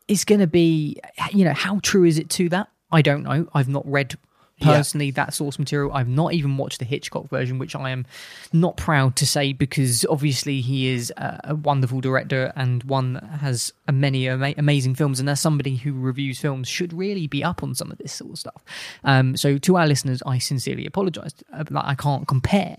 is 0.07 0.25
going 0.25 0.41
to 0.41 0.47
be 0.47 0.97
you 1.31 1.45
know 1.45 1.53
how 1.53 1.79
true 1.83 2.03
is 2.03 2.17
it 2.17 2.29
to 2.31 2.49
that? 2.49 2.67
I 2.91 3.01
don't 3.01 3.23
know. 3.23 3.47
I've 3.53 3.69
not 3.69 3.89
read 3.89 4.15
Yeah. 4.63 4.77
personally 4.77 5.11
that 5.11 5.33
source 5.33 5.59
material 5.59 5.91
i've 5.93 6.07
not 6.07 6.33
even 6.33 6.57
watched 6.57 6.79
the 6.79 6.85
hitchcock 6.85 7.29
version 7.29 7.59
which 7.59 7.75
i 7.75 7.89
am 7.89 8.05
not 8.51 8.77
proud 8.77 9.15
to 9.17 9.25
say 9.25 9.53
because 9.53 10.05
obviously 10.09 10.61
he 10.61 10.87
is 10.87 11.11
a, 11.17 11.39
a 11.45 11.55
wonderful 11.55 12.01
director 12.01 12.53
and 12.55 12.83
one 12.83 13.13
that 13.13 13.23
has 13.23 13.73
many 13.91 14.29
ama- 14.29 14.53
amazing 14.57 14.95
films 14.95 15.19
and 15.19 15.29
as 15.29 15.39
somebody 15.39 15.75
who 15.75 15.93
reviews 15.93 16.39
films 16.39 16.67
should 16.67 16.93
really 16.93 17.27
be 17.27 17.43
up 17.43 17.63
on 17.63 17.75
some 17.75 17.91
of 17.91 17.97
this 17.97 18.13
sort 18.13 18.31
of 18.31 18.39
stuff 18.39 18.63
um, 19.03 19.35
so 19.35 19.57
to 19.57 19.75
our 19.77 19.87
listeners 19.87 20.21
i 20.25 20.37
sincerely 20.37 20.85
apologize 20.85 21.33
uh, 21.53 21.63
like, 21.69 21.85
i 21.85 21.95
can't 21.95 22.27
compare 22.27 22.77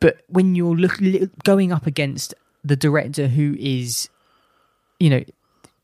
but 0.00 0.22
when 0.28 0.54
you're 0.54 0.74
look, 0.74 0.98
going 1.44 1.72
up 1.72 1.86
against 1.86 2.34
the 2.64 2.76
director 2.76 3.28
who 3.28 3.54
is 3.58 4.08
you 4.98 5.10
know 5.10 5.24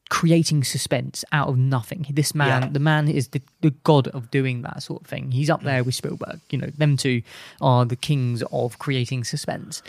creating 0.09 0.63
suspense 0.63 1.25
out 1.33 1.49
of 1.49 1.57
nothing. 1.57 2.07
This 2.11 2.35
man 2.35 2.63
Yeah. 2.63 2.69
the 2.69 2.79
man 2.79 3.09
is 3.09 3.29
the, 3.29 3.43
the 3.61 3.71
god 3.83 4.09
of 4.09 4.31
doing 4.31 4.63
that 4.63 4.83
sort 4.83 5.03
of 5.03 5.09
thing. 5.09 5.33
He's 5.33 5.51
up 5.51 5.63
there 5.63 5.83
with 5.83 5.95
spielberg. 5.95 6.41
You 6.51 6.59
know 6.59 6.69
them 6.69 6.97
two 6.97 7.23
are 7.61 7.85
the 7.85 7.97
kings 7.97 8.43
of 8.53 8.79
creating 8.79 9.25
suspense. 9.25 9.83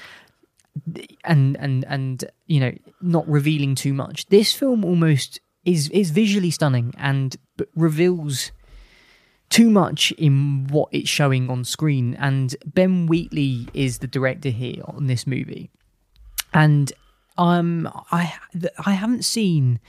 And 1.24 1.58
and 1.58 1.86
and 1.86 2.24
you 2.48 2.60
know 2.60 2.74
not 3.02 3.28
revealing 3.28 3.76
too 3.76 3.94
much. 3.94 4.26
This 4.28 4.54
film 4.54 4.86
almost 4.86 5.40
is 5.66 5.90
is 5.90 6.12
visually 6.12 6.52
stunning 6.52 6.94
and 6.98 7.36
but 7.58 7.68
reveals 7.76 8.52
too 9.50 9.70
much 9.70 10.12
in 10.14 10.68
what 10.68 10.90
it's 10.92 11.10
showing 11.10 11.50
on 11.50 11.64
screen. 11.64 12.16
And 12.16 12.56
ben 12.66 13.08
wheatley 13.08 13.68
is 13.74 14.00
the 14.00 14.08
director 14.08 14.50
here 14.50 14.84
on 14.86 15.08
this 15.08 15.26
movie. 15.26 15.70
And 16.54 16.92
um 17.38 17.90
i 18.12 18.34
i 18.86 18.92
haven't 18.92 19.24
seen 19.24 19.80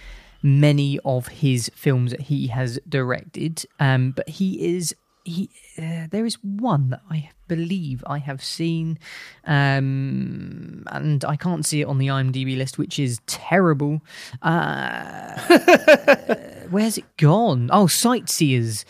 many 0.43 0.99
of 1.05 1.29
his 1.29 1.71
films 1.75 2.11
that 2.13 2.23
he 2.23 2.47
has 2.49 2.79
directed 2.89 3.65
um 3.81 4.13
but 4.13 4.29
he 4.29 4.77
is 4.77 4.95
he 5.25 5.51
uh, 5.79 6.07
there 6.11 6.25
is 6.25 6.43
one 6.43 6.91
that 6.91 7.03
i 7.11 7.29
believe 7.49 8.05
i 8.07 8.19
have 8.19 8.43
seen 8.43 8.99
um 9.45 10.85
and 10.93 11.25
i 11.25 11.37
can't 11.37 11.67
see 11.67 11.81
it 11.81 11.85
on 11.85 11.99
the 11.99 12.07
imdb 12.07 12.57
list 12.57 12.79
which 12.79 12.99
is 12.99 13.21
terrible. 13.27 14.01
Uh 14.43 15.39
where's 16.71 16.99
it 16.99 17.17
gone? 17.17 17.71
Oh 17.73 17.87
sightseers. 17.87 18.85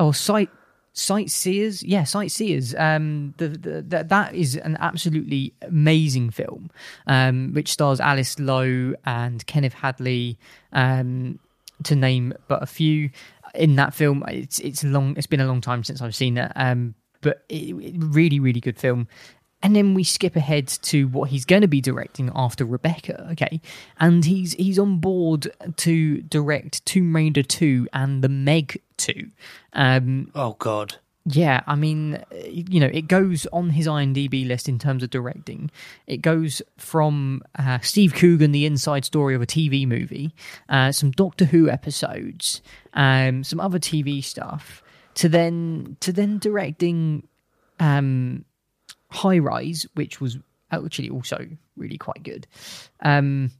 Oh 0.00 0.12
sight 0.12 0.50
sightseers? 0.98 1.82
Yeah 1.82 2.04
sightseers. 2.04 2.74
Um 2.74 3.34
the, 3.38 3.48
the, 3.48 3.82
the 3.82 4.04
that 4.04 4.34
is 4.34 4.56
an 4.56 4.76
absolutely 4.80 5.54
amazing 5.62 6.30
film 6.30 6.70
um 7.06 7.52
which 7.54 7.70
stars 7.72 8.00
alice 8.00 8.38
lowe 8.38 8.94
and 9.04 9.46
kenneth 9.46 9.74
hadley 9.74 10.38
um 10.72 11.38
to 11.84 11.94
name 11.94 12.34
but 12.48 12.62
a 12.62 12.66
few. 12.66 13.10
In 13.54 13.76
that 13.76 13.94
film 13.94 14.24
it's 14.28 14.58
it's 14.58 14.84
long 14.84 15.16
it's 15.16 15.26
been 15.26 15.40
a 15.40 15.46
long 15.46 15.60
time 15.60 15.82
since 15.84 16.02
i've 16.02 16.14
seen 16.14 16.36
it 16.36 16.52
um 16.56 16.94
but 17.20 17.44
it, 17.48 17.74
it- 17.74 17.94
really 17.98 18.40
really 18.40 18.60
good 18.60 18.78
film. 18.78 19.08
And 19.60 19.74
then 19.74 19.92
we 19.94 20.04
skip 20.04 20.36
ahead 20.36 20.68
to 20.82 21.08
what 21.08 21.30
he's 21.30 21.44
going 21.44 21.62
to 21.62 21.68
be 21.68 21.80
directing 21.80 22.30
after 22.32 22.64
Rebecca, 22.64 23.26
okay? 23.32 23.60
And 23.98 24.24
he's 24.24 24.52
he's 24.52 24.78
on 24.78 24.98
board 25.00 25.50
to 25.78 26.22
direct 26.22 26.86
Tomb 26.86 27.16
Raider 27.16 27.42
2 27.42 27.88
and 27.92 28.22
The 28.22 28.28
Meg 28.28 28.80
2. 28.98 29.28
Um, 29.72 30.30
Oh 30.34 30.56
God. 30.58 30.96
yeah, 31.24 31.62
I 31.66 31.74
mean, 31.74 32.22
you 32.44 32.80
know, 32.80 32.90
it 32.92 33.06
goes 33.08 33.46
on 33.52 33.70
his 33.70 33.86
IMDb 33.86 34.46
list 34.46 34.68
in 34.68 34.78
terms 34.78 35.02
of 35.02 35.10
directing. 35.10 35.70
It 36.06 36.18
goes 36.22 36.62
from 36.78 37.42
uh, 37.58 37.78
Steve 37.80 38.14
Coogan, 38.14 38.52
the 38.52 38.64
inside 38.66 39.04
story 39.04 39.34
of 39.34 39.42
a 39.42 39.46
TV 39.46 39.86
movie, 39.86 40.34
uh, 40.68 40.92
some 40.92 41.10
Doctor 41.10 41.44
Who 41.44 41.68
episodes, 41.68 42.62
um, 42.94 43.44
some 43.44 43.60
other 43.60 43.78
TV 43.78 44.22
stuff, 44.24 44.82
to 45.14 45.28
then 45.28 45.96
to 46.00 46.12
then 46.12 46.38
directing 46.38 47.26
um, 47.80 48.44
High 49.10 49.38
Rise, 49.38 49.86
which 49.94 50.20
was 50.20 50.38
actually 50.70 51.10
also 51.10 51.46
really 51.76 51.98
quite 51.98 52.22
good, 52.22 52.46
um, 53.02 53.50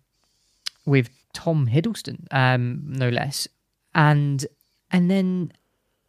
with 0.87 1.11
Tom 1.35 1.67
Hiddleston, 1.67 2.27
um, 2.33 2.83
no 2.87 3.09
less, 3.11 3.47
and 3.95 4.47
and 4.91 5.11
then 5.11 5.53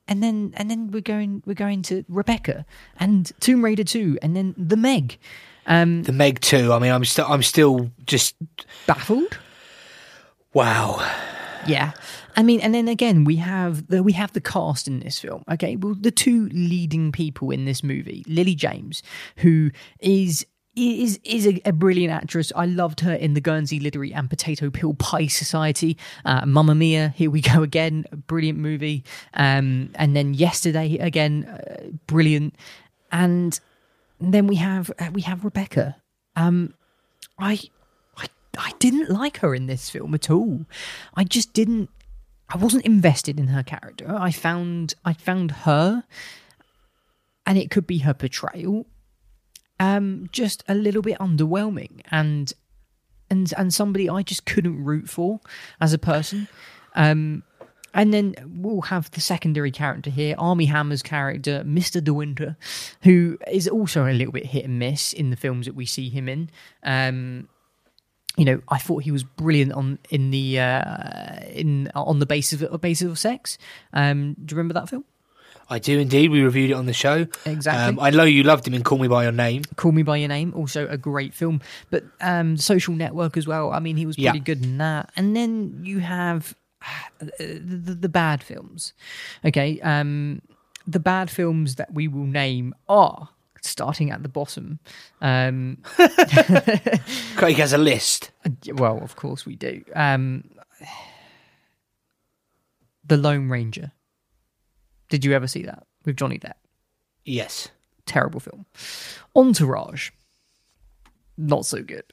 and 0.08 0.24
then 0.24 0.54
and 0.58 0.70
then 0.70 0.92
we're 0.92 1.02
going 1.02 1.44
we're 1.46 1.54
going 1.54 1.82
to 1.84 2.04
Rebecca 2.08 2.66
and 3.00 3.32
Tomb 3.40 3.64
Raider 3.64 3.84
two, 3.84 4.18
and 4.22 4.36
then 4.36 4.56
the 4.58 4.78
Meg. 4.78 5.18
Um, 5.68 6.02
The 6.04 6.14
Meg 6.14 6.40
two. 6.42 6.74
I 6.74 6.80
mean, 6.80 6.92
I'm 6.92 7.06
still, 7.06 7.28
I'm 7.28 7.44
still 7.44 7.92
just 8.06 8.36
baffled. 8.88 9.38
wow. 10.54 10.98
Yeah, 11.68 11.92
I 12.38 12.42
mean, 12.42 12.62
and 12.62 12.74
then 12.74 12.88
again, 12.88 13.26
we 13.26 13.36
have 13.36 13.88
the 13.88 14.02
we 14.02 14.14
have 14.14 14.32
the 14.32 14.42
cast 14.42 14.88
in 14.88 15.02
this 15.02 15.20
film. 15.20 15.44
Okay, 15.52 15.76
well, 15.76 15.94
the 15.94 16.10
two 16.10 16.48
leading 16.54 17.12
people 17.12 17.52
in 17.52 17.66
this 17.66 17.84
movie, 17.84 18.24
Lily 18.28 18.56
James, 18.56 19.04
who 19.38 19.70
is 20.00 20.46
is 20.80 21.20
is 21.24 21.46
a, 21.48 21.62
a 21.66 21.74
brilliant 21.74 22.14
actress. 22.14 22.52
I 22.56 22.66
loved 22.66 23.02
her 23.02 23.14
in 23.14 23.34
the 23.34 23.42
Guernsey 23.42 23.80
Literary 23.80 24.14
and 24.14 24.30
Potato 24.30 24.70
Peel 24.70 24.94
Pie 24.94 25.28
Society. 25.28 25.98
Uh, 26.26 26.46
Mamma 26.46 26.76
Mia, 26.76 27.10
here 27.10 27.30
we 27.30 27.42
go 27.42 27.64
again, 27.64 28.06
brilliant 28.28 28.60
movie. 28.60 29.04
Um, 29.34 29.92
and 29.96 30.16
then 30.16 30.34
yesterday 30.34 30.98
again, 30.98 31.46
uh, 31.46 31.90
brilliant. 32.08 32.56
And 33.12 33.60
then 34.20 34.48
we 34.48 34.56
have 34.56 34.92
uh, 35.00 35.10
we 35.14 35.22
have 35.22 35.44
Rebecca. 35.44 35.96
Um, 36.36 36.74
I, 37.38 37.60
I 38.18 38.28
I 38.58 38.74
didn't 38.80 39.10
like 39.10 39.38
her 39.38 39.56
in 39.56 39.68
this 39.68 39.90
film 39.90 40.14
at 40.14 40.30
all. 40.30 40.66
I 41.16 41.24
just 41.24 41.54
didn't. 41.54 41.90
I 42.50 42.58
wasn't 42.58 42.86
invested 42.86 43.40
in 43.40 43.48
her 43.48 43.64
character. 43.64 44.16
I 44.18 44.32
found 44.32 44.94
I 45.06 45.14
found 45.14 45.52
her, 45.52 46.04
and 47.46 47.58
it 47.58 47.70
could 47.70 47.88
be 47.88 48.00
her 48.00 48.14
portrayal, 48.14 48.86
um, 49.80 50.30
just 50.32 50.64
a 50.68 50.76
little 50.76 51.02
bit 51.02 51.18
underwhelming, 51.20 52.02
and 52.12 52.54
and 53.30 53.54
and 53.58 53.74
somebody 53.74 54.10
I 54.10 54.22
just 54.22 54.46
couldn't 54.46 54.84
root 54.84 55.10
for 55.10 55.40
as 55.80 55.94
a 55.94 55.98
person. 55.98 56.48
Um, 56.96 57.44
and 57.94 58.14
then 58.14 58.36
we'll 58.46 58.82
have 58.82 59.10
the 59.12 59.22
secondary 59.22 59.72
character 59.72 60.10
here, 60.10 60.36
Armie 60.38 60.66
Hammer's 60.66 61.02
character, 61.02 61.64
Mr. 61.66 62.04
De 62.04 62.14
Winter, 62.14 62.56
who 63.02 63.38
is 63.52 63.68
also 63.68 64.06
a 64.06 64.14
little 64.14 64.32
bit 64.32 64.46
hit 64.46 64.66
and 64.66 64.78
miss 64.78 65.12
in 65.12 65.32
the 65.32 65.36
films 65.36 65.66
that 65.66 65.74
we 65.74 65.86
see 65.86 66.10
him 66.10 66.30
in. 66.30 66.52
Um, 66.84 67.50
you 68.38 68.46
know, 68.46 68.62
I 68.70 68.78
thought 68.78 69.04
he 69.04 69.12
was 69.12 69.24
brilliant 69.24 69.74
on 69.74 70.00
in 70.10 70.30
the 70.30 70.60
uh, 70.60 71.42
in 71.52 71.92
on 71.96 72.20
the 72.20 72.26
basis 72.26 72.62
of 72.62 72.80
basis 72.80 73.10
of 73.10 73.18
sex. 73.18 73.58
Um, 73.92 74.36
do 74.46 74.54
you 74.54 74.58
remember 74.58 74.76
that 74.76 74.88
film? 74.88 75.04
I 75.70 75.78
do 75.80 76.00
indeed. 76.00 76.32
We 76.32 76.42
reviewed 76.42 76.72
it 76.72 76.74
on 76.74 76.86
the 76.88 76.94
show. 76.94 77.28
Exactly. 77.46 77.70
Um, 77.90 78.00
I 78.00 78.10
know 78.10 78.24
you 78.24 78.44
loved 78.44 78.68
him 78.68 78.74
in 78.74 78.84
Call 78.84 78.98
Me 78.98 79.08
by 79.08 79.24
Your 79.24 79.32
Name. 79.32 79.64
Call 79.76 79.92
Me 79.92 80.02
by 80.04 80.18
Your 80.18 80.28
Name, 80.30 80.52
also 80.56 80.88
a 80.88 80.98
great 80.98 81.34
film. 81.34 81.62
But 81.92 82.04
um, 82.22 82.58
Social 82.58 82.94
Network 82.96 83.38
as 83.38 83.46
well. 83.48 83.72
I 83.72 83.80
mean, 83.80 83.96
he 83.96 84.06
was 84.06 84.16
pretty 84.16 84.38
Yeah. 84.40 84.44
good 84.44 84.64
in 84.64 84.78
that. 84.80 85.12
And 85.16 85.36
then 85.36 85.82
you 85.84 86.00
have 86.00 86.56
uh, 86.82 87.22
the, 87.40 87.98
the 88.02 88.10
bad 88.10 88.42
films. 88.42 88.94
Okay, 89.46 89.80
um, 89.82 90.42
the 90.88 91.00
bad 91.00 91.30
films 91.30 91.76
that 91.76 91.94
we 91.94 92.08
will 92.08 92.26
name 92.26 92.74
are 92.88 93.30
starting 93.62 94.10
at 94.10 94.24
the 94.24 94.30
bottom. 94.30 94.80
Um, 95.22 95.78
Craig 97.36 97.58
has 97.58 97.74
a 97.74 97.78
list. 97.78 98.32
well, 98.74 98.98
of 99.04 99.16
course 99.18 99.46
we 99.46 99.56
do. 99.56 99.84
Um, 99.94 100.46
the 103.06 103.18
Lone 103.18 103.50
Ranger. 103.50 103.92
Did 105.10 105.26
you 105.26 105.34
ever 105.34 105.48
see 105.48 105.64
that 105.64 105.86
with 106.06 106.18
Johnny 106.18 106.38
Depp? 106.40 106.54
Yes. 107.26 107.70
terrible 108.06 108.40
film. 108.40 108.66
Entourage, 109.36 110.10
not 111.38 111.66
so 111.66 111.84
good. 111.84 112.04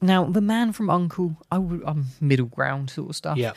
Now, 0.00 0.24
the 0.24 0.40
man 0.40 0.72
from 0.72 0.90
Uncle, 0.90 1.36
I 1.50 1.58
would, 1.58 1.82
I'm 1.86 2.06
middle 2.20 2.46
ground 2.46 2.90
sort 2.90 3.10
of 3.10 3.16
stuff. 3.16 3.36
Yeah. 3.38 3.52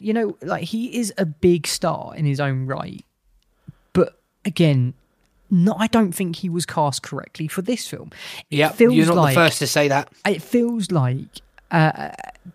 You 0.00 0.12
know, 0.12 0.36
like 0.42 0.64
he 0.64 0.98
is 0.98 1.12
a 1.18 1.24
big 1.24 1.66
star 1.66 2.14
in 2.16 2.24
his 2.26 2.40
own 2.40 2.66
right, 2.66 3.04
but 3.92 4.20
again, 4.44 4.94
no, 5.50 5.74
I 5.78 5.86
don't 5.86 6.12
think 6.12 6.36
he 6.36 6.48
was 6.48 6.66
cast 6.66 7.02
correctly 7.02 7.46
for 7.46 7.62
this 7.62 7.86
film. 7.86 8.10
It 8.50 8.56
Yeah. 8.58 8.70
feels 8.70 8.94
You're 8.94 9.06
not 9.06 9.16
like 9.16 9.34
the 9.34 9.40
first 9.40 9.58
to 9.60 9.66
say 9.66 9.88
that. 9.88 10.08
it 10.26 10.42
feels 10.42 10.90
like 10.90 11.40
uh, 11.70 12.10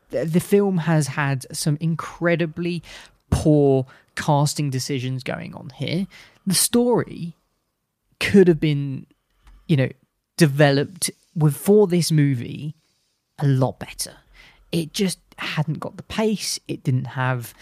the 0.10 0.40
film 0.42 0.80
has 0.80 1.08
had 1.08 1.46
some 1.56 1.78
incredibly 1.80 2.84
poor 3.30 3.86
casting 4.18 4.70
decisions 4.70 5.24
going 5.24 5.56
on 5.56 5.70
here. 5.76 6.08
The 6.46 6.54
story 6.54 7.36
could 8.20 8.48
have 8.48 8.60
been, 8.60 9.06
you 9.68 9.78
know, 9.78 9.90
developed 10.36 11.10
for 11.52 11.88
this 11.88 12.12
movie 12.12 12.76
a 13.40 13.48
lot 13.48 13.80
better. 13.80 14.18
It 14.72 14.94
just 14.94 15.20
hadn't 15.38 15.80
got 15.80 15.98
the 15.98 16.04
pace. 16.04 16.60
It 16.68 16.84
didn't 16.84 17.06
have 17.06 17.54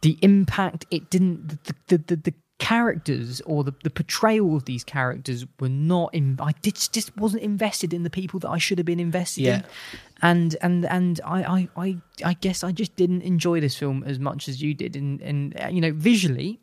the 0.00 0.18
impact. 0.22 0.86
It 0.90 1.10
didn't 1.10 1.48
the 1.48 1.74
the, 1.88 1.98
the, 1.98 2.16
the 2.16 2.34
characters 2.60 3.40
or 3.46 3.64
the, 3.64 3.74
the 3.82 3.90
portrayal 3.90 4.54
of 4.54 4.64
these 4.66 4.84
characters 4.84 5.44
were 5.58 5.68
not 5.68 6.14
in 6.14 6.38
I 6.40 6.52
did, 6.62 6.76
just 6.76 7.16
wasn't 7.16 7.42
invested 7.42 7.92
in 7.92 8.04
the 8.04 8.10
people 8.10 8.38
that 8.40 8.50
I 8.50 8.58
should 8.58 8.78
have 8.78 8.86
been 8.86 9.00
invested 9.00 9.42
Yeah. 9.42 9.56
in. 9.56 9.64
And 10.22 10.56
and 10.62 10.84
and 10.86 11.20
I, 11.24 11.42
I, 11.42 11.68
I, 11.76 11.96
I 12.24 12.34
guess 12.34 12.62
I 12.62 12.70
just 12.72 12.94
didn't 12.94 13.22
enjoy 13.22 13.60
this 13.60 13.76
film 13.76 14.04
as 14.06 14.18
much 14.18 14.48
as 14.48 14.62
you 14.62 14.74
did 14.74 14.94
and 14.94 15.20
and 15.22 15.60
uh, 15.60 15.68
you 15.68 15.80
know 15.80 15.92
visually 15.92 16.60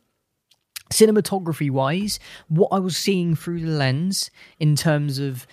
cinematography 0.92 1.70
wise, 1.70 2.20
what 2.48 2.70
I 2.72 2.80
was 2.80 2.96
seeing 2.96 3.36
through 3.36 3.60
the 3.62 3.68
lens 3.72 4.32
in 4.60 4.76
terms 4.78 5.20
of 5.20 5.46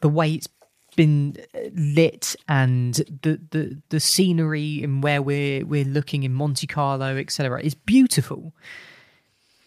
the 0.00 0.10
way 0.10 0.34
it's 0.34 0.48
been 0.96 1.36
uh, 1.54 1.58
lit 1.74 2.36
and 2.48 2.94
the 3.22 3.40
the 3.50 3.80
the 3.88 4.00
scenery 4.00 4.82
and 4.82 5.02
where 5.02 5.22
we're 5.22 5.64
we're 5.64 5.84
looking 5.86 6.22
in 6.22 6.34
Monte 6.34 6.66
Carlo, 6.66 7.16
etc., 7.16 7.62
is 7.62 7.74
beautiful. 7.74 8.52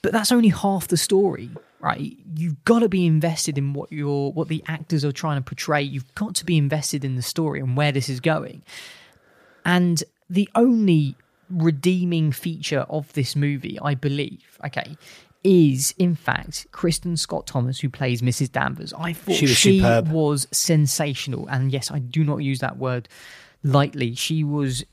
But 0.01 0.11
that's 0.11 0.31
only 0.31 0.49
half 0.49 0.87
the 0.87 0.97
story, 0.97 1.49
right? 1.79 2.15
You've 2.35 2.63
got 2.65 2.79
to 2.79 2.89
be 2.89 3.05
invested 3.05 3.57
in 3.57 3.73
what 3.73 3.91
your 3.91 4.31
what 4.31 4.47
the 4.47 4.63
actors 4.67 5.03
are 5.03 5.11
trying 5.11 5.37
to 5.37 5.41
portray. 5.43 5.81
You've 5.81 6.13
got 6.15 6.35
to 6.35 6.45
be 6.45 6.57
invested 6.57 7.03
in 7.03 7.15
the 7.15 7.21
story 7.21 7.59
and 7.59 7.75
where 7.75 7.91
this 7.91 8.07
is 8.09 8.19
going. 8.19 8.61
And 9.65 10.03
the 10.29 10.47
only 10.55 11.15
redeeming 11.49 12.31
feature 12.31 12.85
of 12.89 13.11
this 13.13 13.35
movie, 13.35 13.79
I 13.81 13.95
believe, 13.95 14.57
okay, 14.65 14.97
is 15.43 15.93
in 15.97 16.15
fact 16.15 16.67
Kristin 16.71 17.17
Scott 17.17 17.47
Thomas, 17.47 17.79
who 17.79 17.89
plays 17.89 18.21
Mrs. 18.21 18.51
Danvers. 18.51 18.93
I 18.93 19.13
thought 19.13 19.35
She 19.35 19.47
she, 19.47 19.81
was 19.81 19.81
superb. 19.81 20.07
was 20.11 20.47
sensational. 20.51 21.47
And 21.47 21.71
yes, 21.71 21.89
I 21.91 21.99
do 21.99 22.23
not 22.23 22.37
use 22.37 22.59
that 22.59 22.77
word 22.77 23.07
lightly. 23.63 24.13
She 24.15 24.43
was 24.43 24.83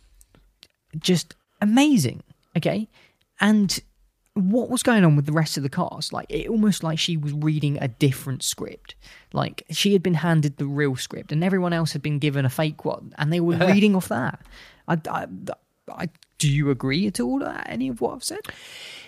just 0.99 1.35
amazing. 1.61 2.23
Okay. 2.57 2.89
And 3.41 3.79
what 4.35 4.69
was 4.69 4.83
going 4.83 5.05
on 5.05 5.15
with 5.15 5.27
the 5.27 5.33
rest 5.33 5.57
of 5.57 5.63
the 5.63 5.69
cast? 5.69 6.13
Like, 6.13 6.27
it 6.29 6.49
almost 6.49 6.83
like 6.83 6.99
she 6.99 7.17
was 7.17 7.33
reading 7.33 7.79
a 7.81 7.89
different 7.89 8.43
script. 8.43 8.97
Like, 9.33 9.63
she 9.71 9.93
had 9.93 10.03
been 10.03 10.15
handed 10.15 10.57
the 10.57 10.67
real 10.67 10.97
script, 10.97 11.31
and 11.31 11.45
everyone 11.45 11.73
else 11.73 11.93
had 11.93 12.03
been 12.03 12.19
given 12.19 12.45
a 12.45 12.51
fake 12.51 12.85
one, 12.85 13.15
and 13.17 13.33
they 13.33 13.41
were 13.41 13.57
reading 13.73 13.95
off 13.95 14.09
that. 14.09 14.41
I, 14.89 14.99
I, 15.09 15.27
I, 15.89 16.09
do 16.39 16.51
you 16.51 16.71
agree 16.71 17.07
at 17.07 17.21
all 17.21 17.41
to 17.41 17.71
any 17.71 17.89
of 17.89 18.01
what 18.01 18.15
I've 18.15 18.25
said? 18.25 18.41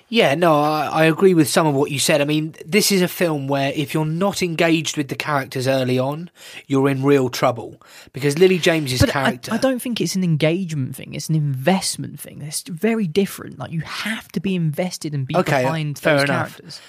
Yeah, 0.09 0.37
no, 0.37 0.55
I, 0.55 0.87
I 0.87 1.05
agree 1.07 1.35
with 1.35 1.49
some 1.49 1.67
of 1.67 1.75
what 1.75 1.91
you 1.91 1.99
said. 1.99 2.21
I 2.21 2.25
mean, 2.25 2.55
this 2.65 2.93
is 2.93 3.03
a 3.03 3.09
film 3.09 3.49
where 3.49 3.73
if 3.75 3.93
you're 3.93 4.05
not 4.05 4.41
engaged 4.41 4.97
with 4.97 5.09
the 5.09 5.17
characters 5.17 5.67
early 5.67 5.99
on, 5.99 6.31
you're 6.69 6.89
in 6.89 7.03
real 7.03 7.29
trouble 7.29 7.83
because 8.13 8.39
Lily 8.39 8.59
James's 8.59 9.01
But 9.01 9.09
I, 9.11 9.13
character. 9.13 9.53
I 9.53 9.57
don't 9.59 9.83
think 9.83 10.01
it's 10.01 10.15
an 10.15 10.23
engagement 10.23 10.95
thing. 10.95 11.15
It's 11.15 11.29
an 11.29 11.35
investment 11.35 12.21
thing. 12.21 12.41
It's 12.43 12.63
very 12.63 13.09
different. 13.09 13.59
Like 13.59 13.73
you 13.73 13.81
have 13.81 14.29
to 14.33 14.41
be 14.41 14.55
invested 14.55 15.13
and 15.13 15.27
be 15.27 15.35
Okay, 15.37 15.63
behind 15.63 15.99
fair 15.99 16.19
those 16.19 16.25
enough. 16.25 16.49
characters. 16.57 16.81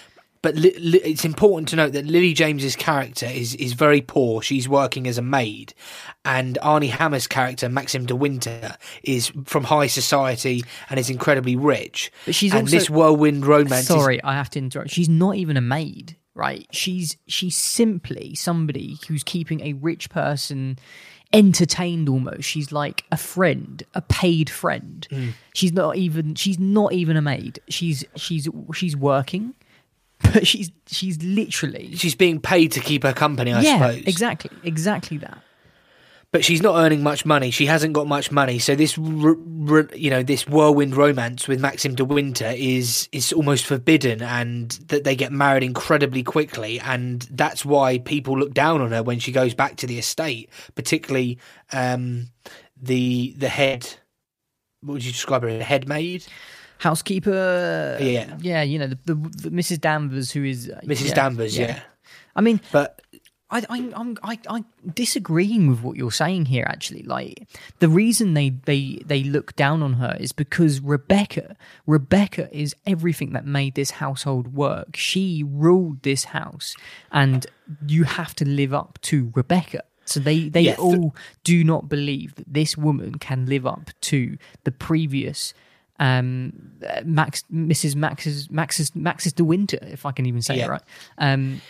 But 0.48 0.56
li- 0.56 0.74
li- 0.80 1.02
it's 1.04 1.26
important 1.26 1.68
to 1.70 1.76
note 1.76 1.92
that 1.92 2.06
Lily 2.06 2.32
James's 2.34 2.78
character 2.78 3.26
is 3.26 3.54
is 3.56 3.74
very 3.74 4.00
poor. 4.00 4.42
She's 4.42 4.70
working 4.70 5.06
as 5.06 5.18
a 5.18 5.22
maid, 5.22 5.74
and 6.24 6.58
Armie 6.62 6.88
Hammer's 6.88 7.28
character 7.28 7.68
Maxim 7.68 8.06
de 8.06 8.16
Winter 8.16 8.78
is 9.04 9.30
from 9.44 9.66
high 9.66 9.88
society 9.88 10.64
and 10.90 10.98
is 11.02 11.10
incredibly 11.10 11.58
rich. 11.58 12.14
But 12.26 12.34
she's 12.34 12.54
and 12.54 12.62
also- 12.62 12.78
this 12.78 12.90
whirlwind 12.90 13.46
romance. 13.46 13.82
is- 13.82 13.88
Sorry, 13.88 14.24
I 14.24 14.36
have 14.36 14.50
to 14.52 14.60
interrupt. 14.60 14.90
She's 14.90 15.10
not 15.10 15.36
even 15.36 15.58
a 15.58 15.62
maid, 15.62 16.16
right? 16.34 16.66
She's 16.72 17.18
she's 17.28 17.58
simply 17.58 18.34
somebody 18.34 19.00
who's 19.10 19.24
keeping 19.24 19.60
a 19.62 19.74
rich 19.74 20.10
person 20.10 20.80
entertained 21.34 22.08
almost. 22.08 22.44
She's 22.44 22.72
like 22.72 23.04
a 23.12 23.18
friend, 23.18 23.84
a 23.94 24.02
paid 24.02 24.50
friend. 24.50 25.06
Hmm. 25.10 25.30
She's 25.54 25.74
not 25.74 25.98
even 25.98 26.36
she's 26.36 26.58
not 26.58 26.94
even 26.94 27.18
a 27.18 27.22
maid. 27.22 27.60
She's 27.68 28.06
she's 28.16 28.48
she's 28.74 28.96
working, 28.96 29.54
but 30.22 30.46
she's 30.48 30.72
she's 30.88 31.22
literally 31.24 31.96
she's 31.96 32.16
being 32.16 32.40
paid 32.40 32.72
to 32.74 32.80
keep 32.80 33.04
her 33.04 33.14
company, 33.14 33.54
I 33.54 33.62
yeah, 33.62 33.78
suppose. 33.90 34.04
exactly, 34.06 34.52
exactly 34.64 35.18
that. 35.18 35.42
but 36.32 36.44
she's 36.44 36.62
not 36.62 36.76
earning 36.84 37.02
much 37.04 37.26
money. 37.26 37.52
She 37.52 37.66
hasn't 37.68 37.94
got 37.94 38.06
much 38.08 38.32
money. 38.32 38.60
So 38.60 38.76
this, 38.76 38.98
r- 38.98 39.38
r- 39.70 39.90
you 39.96 40.10
know, 40.10 40.24
this 40.24 40.46
whirlwind 40.48 40.96
romance 40.96 41.48
with 41.48 41.60
Maxim 41.62 41.96
de 41.96 42.04
Winter 42.04 42.52
is 42.56 43.08
is 43.12 43.32
almost 43.32 43.66
forbidden, 43.66 44.22
and 44.22 44.72
that 44.88 45.04
they 45.04 45.16
get 45.16 45.32
married 45.32 45.64
incredibly 45.64 46.24
quickly, 46.24 46.80
and 46.80 47.22
that's 47.32 47.64
why 47.64 48.00
people 48.00 48.38
look 48.38 48.54
down 48.54 48.82
on 48.82 48.92
her 48.92 49.04
when 49.04 49.20
she 49.20 49.32
goes 49.32 49.54
back 49.54 49.78
to 49.78 49.88
the 49.88 49.98
estate, 50.00 50.50
particularly 50.76 51.38
um, 51.72 52.30
the 52.82 53.34
the 53.38 53.50
head. 53.50 53.88
What 54.82 54.94
would 54.94 55.06
you 55.06 55.12
describe 55.12 55.44
her? 55.44 55.58
The 55.58 55.64
head 55.64 55.88
maid, 55.88 56.26
Housekeeper, 56.80 57.98
Yeah. 58.00 58.38
yeah, 58.40 58.62
you 58.64 58.80
know 58.80 58.88
the, 58.88 58.98
the, 59.06 59.16
the 59.16 59.50
Mrs. 59.50 59.80
Danvers, 59.82 60.32
who 60.32 60.44
is 60.44 60.68
Mrs. 60.86 61.10
yeah, 61.10 61.14
Danvers. 61.14 61.58
Yeah. 61.58 61.80
I 62.36 62.42
mean, 62.42 62.62
but 62.72 63.02
I, 63.50 63.64
I, 63.70 63.92
I'm 63.96 64.18
I, 64.24 64.40
I 64.50 64.64
disagreeing 64.94 65.70
with 65.70 65.82
what 65.82 65.96
you're 65.98 66.12
saying 66.12 66.46
here. 66.46 66.66
Actually, 66.68 67.04
like 67.04 67.48
the 67.80 67.90
reason 67.90 68.34
they 68.34 68.50
they 68.66 69.00
they 69.06 69.24
look 69.24 69.56
down 69.56 69.82
on 69.82 69.94
her 69.94 70.16
is 70.20 70.32
because 70.34 70.80
Rebecca 70.82 71.56
Rebecca 71.86 72.50
is 72.56 72.76
everything 72.86 73.32
that 73.34 73.46
made 73.46 73.76
this 73.76 73.92
household 73.92 74.54
work. 74.54 74.96
She 74.96 75.44
ruled 75.48 76.04
this 76.04 76.26
house, 76.26 76.76
and 77.12 77.46
you 77.88 78.04
have 78.04 78.36
to 78.36 78.46
live 78.46 78.74
up 78.74 79.00
to 79.04 79.32
Rebecca. 79.34 79.82
So 80.06 80.20
they 80.20 80.50
they 80.50 80.62
Yeah, 80.62 80.76
th- 80.76 80.80
all 80.80 81.16
do 81.44 81.64
not 81.64 81.90
believe 81.90 82.36
that 82.36 82.54
this 82.54 82.78
woman 82.78 83.16
can 83.18 83.46
live 83.46 83.66
up 83.66 83.90
to 84.02 84.38
the 84.64 84.72
previous. 84.72 85.54
Um, 86.00 86.54
uh, 86.88 87.02
Max, 87.06 87.44
Mrs. 87.52 87.96
Max's 87.96 88.50
Max's 88.52 88.96
Max's 88.96 89.34
de 89.34 89.44
Winter, 89.44 89.80
if 89.82 90.06
I 90.06 90.12
can 90.12 90.26
even 90.26 90.42
say 90.42 90.58
Yeah. 90.58 90.66
it 90.66 90.70
right. 90.70 90.84
Um, 91.18 91.62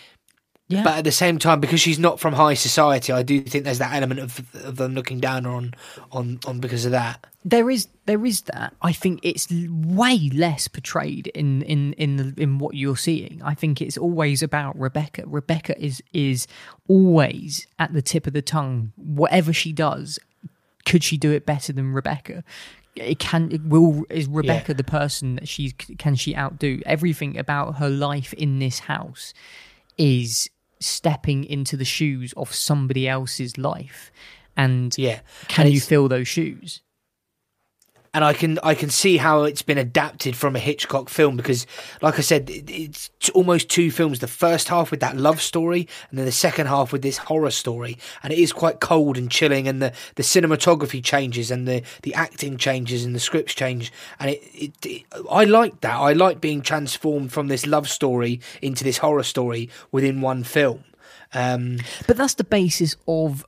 yeah, 0.70 0.84
but 0.84 0.98
at 0.98 1.04
the 1.04 1.12
same 1.12 1.38
time, 1.38 1.60
because 1.60 1.80
she's 1.80 1.98
not 1.98 2.20
from 2.20 2.34
high 2.34 2.52
society, 2.52 3.10
I 3.10 3.22
do 3.22 3.40
think 3.40 3.64
there's 3.64 3.78
that 3.78 3.94
element 3.94 4.20
of, 4.20 4.44
of 4.66 4.76
them 4.76 4.94
looking 4.94 5.18
down 5.18 5.46
on 5.46 5.72
on 6.12 6.40
on 6.44 6.60
because 6.60 6.84
of 6.84 6.90
that. 6.90 7.26
there 7.42 7.70
is 7.70 7.88
there 8.04 8.26
is 8.26 8.42
that. 8.42 8.74
I 8.82 8.92
think 8.92 9.20
it's 9.22 9.48
way 9.50 10.28
less 10.34 10.68
portrayed 10.68 11.28
in 11.28 11.62
in 11.62 11.94
in 11.94 12.16
the, 12.16 12.34
in 12.42 12.58
what 12.58 12.74
you're 12.74 12.98
seeing. 12.98 13.40
I 13.42 13.54
think 13.54 13.80
it's 13.80 13.96
always 13.96 14.42
about 14.42 14.78
Rebecca. 14.78 15.22
Rebecca 15.26 15.74
is 15.82 16.02
is 16.12 16.46
always 16.86 17.66
at 17.78 17.94
the 17.94 18.02
tip 18.02 18.26
of 18.26 18.34
the 18.34 18.42
tongue. 18.42 18.92
Whatever 18.96 19.54
she 19.54 19.72
does, 19.72 20.18
could 20.84 21.02
she 21.02 21.16
do 21.16 21.30
it 21.32 21.46
better 21.46 21.72
than 21.72 21.92
Rebecca? 21.94 22.44
It 23.00 23.18
can. 23.18 23.50
It 23.52 23.64
will. 23.64 24.04
Is 24.10 24.26
Rebecca 24.26 24.72
Yeah. 24.72 24.76
the 24.76 24.84
person 24.84 25.36
that 25.36 25.48
she's? 25.48 25.72
Can 25.72 26.14
she 26.14 26.36
outdo 26.36 26.80
everything 26.86 27.36
about 27.38 27.76
her 27.76 27.88
life 27.88 28.32
in 28.34 28.58
this 28.58 28.80
house? 28.80 29.32
Is 29.96 30.48
stepping 30.80 31.44
into 31.44 31.76
the 31.76 31.84
shoes 31.84 32.32
of 32.36 32.54
somebody 32.54 33.08
else's 33.08 33.58
life, 33.58 34.12
and 34.56 34.96
Yeah, 34.96 35.20
can 35.48 35.66
And 35.66 35.74
you 35.74 35.80
fill 35.80 36.08
those 36.08 36.28
shoes? 36.28 36.82
And 38.14 38.24
I 38.24 38.32
can 38.32 38.58
I 38.62 38.74
can 38.74 38.90
see 38.90 39.16
how 39.16 39.44
it's 39.44 39.62
been 39.62 39.78
adapted 39.78 40.36
from 40.36 40.56
a 40.56 40.58
Hitchcock 40.58 41.08
film 41.08 41.36
because, 41.36 41.66
like 42.00 42.18
I 42.18 42.22
said, 42.22 42.48
it's 42.50 43.10
almost 43.34 43.68
two 43.68 43.90
films. 43.90 44.18
The 44.18 44.26
first 44.26 44.68
half 44.68 44.90
with 44.90 45.00
that 45.00 45.16
love 45.16 45.40
story, 45.40 45.88
and 46.10 46.18
then 46.18 46.26
the 46.26 46.32
second 46.32 46.66
half 46.66 46.92
with 46.92 47.02
this 47.02 47.18
horror 47.18 47.50
story, 47.50 47.98
and 48.22 48.32
it 48.32 48.38
is 48.38 48.52
quite 48.52 48.80
cold 48.80 49.16
and 49.18 49.30
chilling. 49.30 49.68
And 49.68 49.82
the, 49.82 49.92
the 50.14 50.22
cinematography 50.22 51.02
changes, 51.02 51.50
and 51.50 51.68
the, 51.68 51.82
the 52.02 52.14
acting 52.14 52.56
changes, 52.56 53.04
and 53.04 53.14
the 53.14 53.20
scripts 53.20 53.54
change. 53.54 53.92
And 54.18 54.30
it, 54.30 54.42
it, 54.54 54.86
it 54.86 55.02
I 55.30 55.44
like 55.44 55.80
that. 55.82 55.96
I 55.96 56.12
like 56.12 56.40
being 56.40 56.62
transformed 56.62 57.32
from 57.32 57.48
this 57.48 57.66
love 57.66 57.88
story 57.88 58.40
into 58.62 58.84
this 58.84 58.98
horror 58.98 59.22
story 59.22 59.70
within 59.92 60.20
one 60.20 60.44
film. 60.44 60.84
Um, 61.34 61.78
But 62.06 62.16
that's 62.16 62.34
the 62.34 62.44
basis 62.44 62.96
of, 63.06 63.44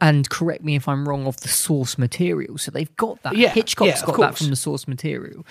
and 0.00 0.28
correct 0.28 0.64
me 0.64 0.76
if 0.76 0.88
I'm 0.88 1.08
wrong, 1.08 1.26
of 1.26 1.38
the 1.40 1.48
source 1.48 1.98
material. 1.98 2.58
So 2.58 2.70
they've 2.70 2.94
got 2.96 3.22
that. 3.22 3.36
Yeah, 3.36 3.50
Hitchcock's 3.50 4.00
yeah, 4.00 4.06
got 4.06 4.18
that 4.18 4.38
from 4.38 4.48
the 4.48 4.56
source 4.56 4.88
material. 4.88 5.44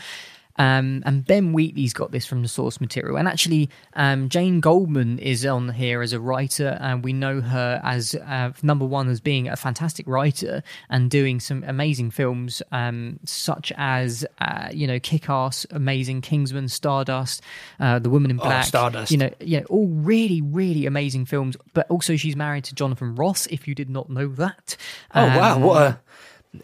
Um, 0.59 1.01
and 1.05 1.25
Ben 1.25 1.53
Wheatley's 1.53 1.93
got 1.93 2.11
this 2.11 2.25
from 2.25 2.41
the 2.41 2.47
source 2.47 2.79
material. 2.79 3.17
And 3.17 3.27
actually, 3.27 3.69
um, 3.93 4.29
Jane 4.29 4.59
Goldman 4.59 5.17
is 5.17 5.45
on 5.45 5.69
here 5.69 6.01
as 6.01 6.13
a 6.13 6.19
writer, 6.19 6.77
and 6.81 7.03
we 7.03 7.13
know 7.13 7.41
her 7.41 7.81
as 7.83 8.13
uh, 8.13 8.51
number 8.61 8.85
one 8.85 9.09
as 9.09 9.19
being 9.21 9.47
a 9.47 9.55
fantastic 9.55 10.05
writer 10.07 10.61
and 10.89 11.09
doing 11.09 11.39
some 11.39 11.63
amazing 11.65 12.11
films, 12.11 12.61
um, 12.71 13.19
such 13.25 13.71
as 13.77 14.25
uh, 14.39 14.67
you 14.71 14.85
know, 14.85 14.99
Kick-Ass, 14.99 15.65
amazing 15.71 16.19
Kingsman, 16.21 16.67
Stardust, 16.67 17.41
uh, 17.79 17.97
The 17.99 18.09
Woman 18.09 18.29
in 18.29 18.39
Oh, 18.39 18.43
Black, 18.43 18.65
Stardust. 18.65 19.11
You 19.11 19.17
know, 19.17 19.29
yeah, 19.39 19.63
all 19.69 19.87
really, 19.87 20.41
really 20.41 20.85
amazing 20.85 21.25
films. 21.25 21.55
But 21.73 21.89
also, 21.89 22.17
she's 22.17 22.35
married 22.35 22.65
to 22.65 22.75
Jonathan 22.75 23.15
Ross. 23.15 23.47
If 23.47 23.65
you 23.67 23.75
did 23.75 23.89
not 23.89 24.09
know 24.09 24.27
that, 24.27 24.75
oh 25.15 25.25
wow, 25.25 25.55
Um, 25.55 25.61
what 25.61 25.81
a 25.81 25.99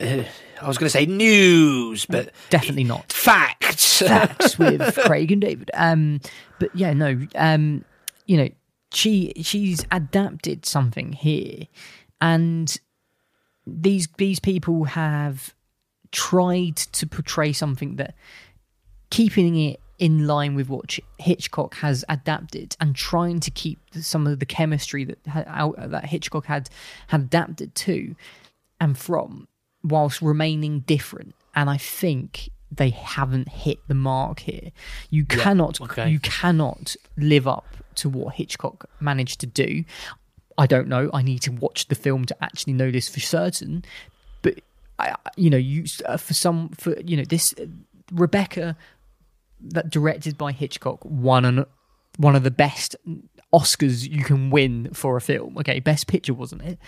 uh, 0.02 0.24
I 0.62 0.68
was 0.68 0.78
going 0.78 0.88
to 0.88 0.90
say 0.90 1.06
news, 1.06 2.06
but 2.06 2.32
Definitely 2.50 2.84
not. 2.86 3.12
facts. 3.12 4.02
facts 4.02 4.58
with 4.60 4.96
Craig 4.96 5.32
and 5.32 5.42
David. 5.42 5.72
Um, 5.74 6.22
but 6.60 6.76
yeah, 6.76 6.94
no, 6.94 7.20
um, 7.36 7.86
you 8.26 8.38
know, 8.38 8.50
she 8.94 9.34
she's 9.42 9.86
adapted 9.92 10.66
something 10.66 11.14
here, 11.14 11.68
and 12.22 12.76
these 13.68 14.08
these 14.18 14.40
people 14.40 14.86
have 14.86 15.54
tried 16.12 16.78
to 16.78 17.06
portray 17.06 17.52
something 17.52 17.98
that 17.98 18.16
keeping 19.10 19.56
it 19.58 19.80
in 19.98 20.28
line 20.28 20.56
with 20.56 20.70
what 20.70 20.98
Hitchcock 21.20 21.76
has 21.76 22.04
adapted 22.10 22.76
and 22.80 22.96
trying 22.96 23.40
to 23.42 23.52
keep 23.52 23.80
some 23.94 24.28
of 24.28 24.40
the 24.40 24.46
chemistry 24.46 25.04
that 25.06 25.24
that 25.24 26.06
Hitchcock 26.06 26.46
had 26.46 26.70
had 27.08 27.22
adapted 27.22 27.76
to 27.76 28.16
and 28.80 28.98
from 28.98 29.48
whilst 29.88 30.22
remaining 30.22 30.82
different. 30.82 31.36
And 31.56 31.70
I 31.70 31.78
think 31.78 32.50
they 32.72 32.90
haven't 32.90 33.48
hit 33.50 33.80
the 33.88 33.94
mark 33.94 34.42
here. 34.42 34.72
You 35.10 35.26
cannot 35.26 35.80
okay. 35.82 36.10
you 36.10 36.20
cannot 36.20 36.96
live 37.18 37.48
up 37.48 37.66
to 37.96 38.10
what 38.10 38.36
Hitchcock 38.36 38.90
managed 39.00 39.40
to 39.42 39.48
do. 39.48 39.86
I 40.58 40.68
don't 40.68 40.88
know. 40.88 41.10
I 41.14 41.22
need 41.22 41.40
to 41.44 41.52
watch 41.52 41.88
the 41.88 41.96
film 41.96 42.26
to 42.26 42.44
actually 42.44 42.74
know 42.74 42.92
this 42.92 43.08
for 43.08 43.20
certain. 43.20 43.86
But 44.42 44.56
I, 45.00 45.10
I- 45.12 45.30
you 45.38 45.50
know 45.50 45.58
you 45.58 45.86
uh, 46.06 46.18
for 46.18 46.34
some 46.34 46.70
for 46.70 47.00
you 47.02 47.18
know 47.18 47.24
this 47.26 47.54
uh, 47.60 47.66
Rebecca 48.12 48.76
that 49.62 49.90
directed 49.90 50.38
by 50.38 50.52
Hitchcock 50.52 51.00
won 51.04 51.46
an, 51.46 51.66
one 52.18 52.36
of 52.36 52.44
the 52.44 52.52
best 52.52 52.96
Oscars 53.54 54.08
you 54.10 54.24
can 54.24 54.50
win 54.50 54.90
for 54.94 55.16
a 55.18 55.22
film. 55.22 55.58
Okay, 55.58 55.80
best 55.80 56.08
picture 56.08 56.34
wasn't 56.34 56.62
it? 56.64 56.80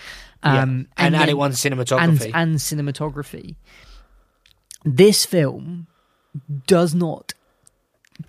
Yeah. 0.43 0.61
Um, 0.61 0.87
and, 0.97 1.13
and 1.13 1.15
then- 1.15 1.29
it 1.29 1.37
won 1.37 1.51
cinematography. 1.51 2.31
and, 2.33 2.35
and 2.35 2.55
cinematography. 2.57 3.55
This 4.85 5.25
film 5.25 5.87
does 6.67 6.93
not, 6.93 7.33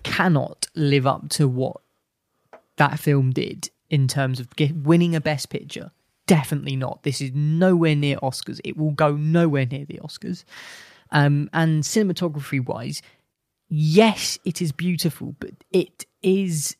cannot 0.03 0.67
live 0.75 1.05
up 1.07 1.29
to 1.29 1.47
what 1.47 1.77
that 2.77 2.99
film 2.99 3.31
did 3.31 3.69
in 3.89 4.07
terms 4.07 4.39
of 4.39 4.55
get, 4.55 4.75
winning 4.75 5.15
a 5.15 5.21
Best 5.21 5.49
Picture. 5.49 5.91
Definitely 6.27 6.75
not. 6.75 7.03
This 7.03 7.21
is 7.21 7.31
nowhere 7.33 7.95
near 7.95 8.17
Oscars. 8.17 8.59
It 8.63 8.77
will 8.77 8.91
go 8.91 9.15
nowhere 9.15 9.65
near 9.65 9.85
the 9.85 9.99
Oscars. 10.03 10.43
Um, 11.11 11.49
and 11.53 11.83
cinematography 11.83 12.63
wise, 12.65 13.01
yes, 13.67 14.37
it 14.45 14.61
is 14.61 14.71
beautiful, 14.71 15.35
but 15.39 15.51
it 15.71 16.05
is 16.21 16.75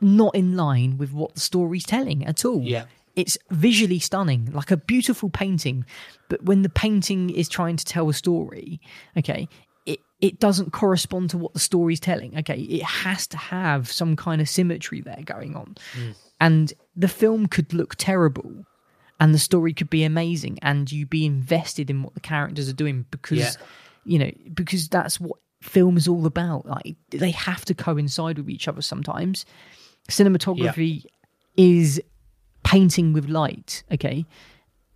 not 0.00 0.34
in 0.34 0.56
line 0.56 0.98
with 0.98 1.12
what 1.12 1.34
the 1.34 1.40
story's 1.40 1.84
telling 1.84 2.24
at 2.26 2.44
all. 2.44 2.62
Yeah. 2.62 2.84
It's 3.16 3.36
visually 3.50 3.98
stunning, 3.98 4.50
like 4.52 4.70
a 4.70 4.76
beautiful 4.76 5.30
painting, 5.30 5.84
but 6.28 6.42
when 6.44 6.62
the 6.62 6.68
painting 6.68 7.28
is 7.30 7.48
trying 7.48 7.76
to 7.76 7.84
tell 7.84 8.08
a 8.08 8.14
story, 8.14 8.80
okay, 9.16 9.48
it, 9.84 9.98
it 10.20 10.38
doesn't 10.38 10.72
correspond 10.72 11.30
to 11.30 11.38
what 11.38 11.52
the 11.52 11.58
story's 11.60 12.00
telling. 12.00 12.38
Okay, 12.38 12.60
it 12.60 12.82
has 12.84 13.26
to 13.28 13.36
have 13.36 13.90
some 13.90 14.14
kind 14.16 14.40
of 14.40 14.48
symmetry 14.48 15.00
there 15.00 15.22
going 15.24 15.56
on. 15.56 15.76
Mm. 15.98 16.14
And 16.40 16.72
the 16.96 17.08
film 17.08 17.46
could 17.46 17.74
look 17.74 17.96
terrible 17.96 18.64
and 19.18 19.34
the 19.34 19.38
story 19.38 19.74
could 19.74 19.90
be 19.90 20.04
amazing 20.04 20.58
and 20.62 20.90
you 20.90 21.04
be 21.04 21.26
invested 21.26 21.90
in 21.90 22.02
what 22.02 22.14
the 22.14 22.20
characters 22.20 22.68
are 22.68 22.74
doing 22.74 23.04
because 23.10 23.38
Yeah. 23.38 23.50
you 24.04 24.18
know, 24.18 24.30
because 24.54 24.88
that's 24.88 25.20
what 25.20 25.38
film 25.60 25.96
is 25.98 26.08
all 26.08 26.24
about. 26.24 26.64
Like 26.64 26.96
they 27.10 27.32
have 27.32 27.64
to 27.66 27.74
coincide 27.74 28.38
with 28.38 28.48
each 28.48 28.68
other 28.68 28.80
sometimes. 28.80 29.44
Cinematography 30.10 31.04
is 31.56 32.00
painting 32.64 33.12
with 33.12 33.28
light, 33.28 33.82
okay? 33.92 34.24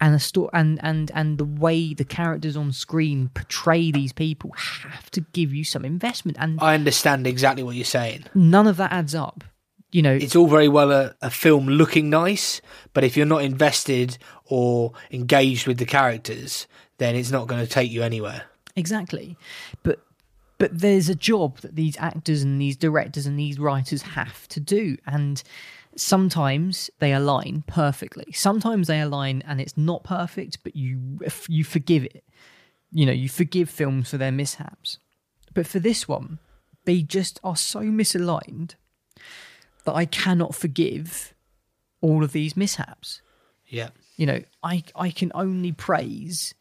And 0.00 0.14
a 0.14 0.18
sto- 0.18 0.50
and 0.52 0.78
and 0.82 1.10
and 1.14 1.38
the 1.38 1.44
way 1.44 1.94
the 1.94 2.04
characters 2.04 2.56
on 2.56 2.72
screen 2.72 3.30
portray 3.32 3.90
these 3.90 4.12
people 4.12 4.50
have 4.56 5.10
to 5.12 5.20
give 5.32 5.54
you 5.54 5.64
some 5.64 5.84
investment 5.84 6.36
and 6.40 6.58
I 6.60 6.74
understand 6.74 7.26
exactly 7.26 7.62
what 7.62 7.74
you're 7.76 7.84
saying. 7.84 8.24
none 8.34 8.66
of 8.66 8.76
that 8.76 8.92
adds 8.92 9.14
up. 9.14 9.44
You 9.92 10.02
know, 10.02 10.12
It's 10.12 10.34
all 10.34 10.48
very 10.48 10.68
well 10.68 10.90
a, 10.90 11.14
a 11.22 11.30
film 11.30 11.68
looking 11.68 12.10
nice, 12.10 12.60
but 12.92 13.04
if 13.04 13.16
you're 13.16 13.26
not 13.26 13.42
invested 13.44 14.18
or 14.46 14.92
engaged 15.12 15.68
with 15.68 15.78
the 15.78 15.86
characters, 15.86 16.66
then 16.98 17.14
it's 17.14 17.30
not 17.30 17.46
going 17.46 17.64
to 17.64 17.70
take 17.70 17.92
you 17.92 18.02
anywhere. 18.02 18.42
Exactly. 18.74 19.36
But 19.84 20.00
but 20.64 20.78
there's 20.80 21.10
a 21.10 21.14
job 21.14 21.58
that 21.60 21.76
these 21.76 21.96
actors 21.98 22.42
and 22.42 22.58
these 22.58 22.76
directors 22.76 23.26
and 23.26 23.38
these 23.38 23.58
writers 23.58 24.00
have 24.18 24.48
to 24.48 24.60
do 24.60 24.96
and 25.06 25.42
sometimes 25.94 26.90
they 27.00 27.12
align 27.12 27.62
perfectly. 27.66 28.32
Sometimes 28.32 28.86
they 28.86 29.00
align 29.00 29.42
and 29.46 29.60
it's 29.60 29.76
not 29.76 30.04
perfect, 30.04 30.62
but 30.64 30.74
you 30.74 31.18
you 31.48 31.64
forgive 31.64 32.04
it. 32.04 32.24
You 32.90 33.04
know, 33.06 33.12
you 33.12 33.28
forgive 33.28 33.68
films 33.68 34.10
for 34.10 34.16
their 34.18 34.32
mishaps. 34.32 34.98
But 35.52 35.66
for 35.66 35.80
this 35.80 36.08
one, 36.08 36.38
they 36.86 37.02
just 37.02 37.38
are 37.44 37.56
so 37.56 37.80
misaligned 37.80 38.70
that 39.84 39.92
I 39.94 40.06
cannot 40.06 40.54
forgive 40.54 41.34
all 42.00 42.24
of 42.24 42.32
these 42.32 42.56
mishaps 42.56 43.20
Yeah. 43.68 43.90
you 44.16 44.26
know 44.26 44.40
i 44.62 44.82
i 44.94 45.10
can 45.10 45.30
only 45.34 45.72
praise 45.72 46.54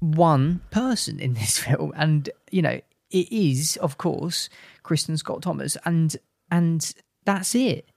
one 0.00 0.60
person 0.70 1.20
in 1.20 1.34
this 1.40 1.58
film 1.58 1.92
and 1.96 2.30
you 2.50 2.62
know 2.62 2.80
it 3.10 3.32
is 3.32 3.76
of 3.78 3.98
course 3.98 4.48
kristin 4.82 5.16
scott 5.16 5.42
thomas 5.42 5.76
and 5.84 6.16
and 6.50 6.94
that's 7.24 7.54
it. 7.54 7.88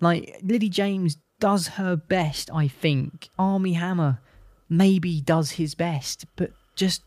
Like 0.00 0.38
lily 0.42 0.68
james 0.68 1.16
does 1.40 1.68
her 1.68 1.96
best 1.96 2.50
i 2.52 2.68
think. 2.68 3.28
Armie 3.38 3.74
hammer 3.74 4.20
maybe 4.68 5.20
does 5.20 5.52
his 5.52 5.74
best 5.74 6.26
but 6.36 6.52
just 6.74 7.02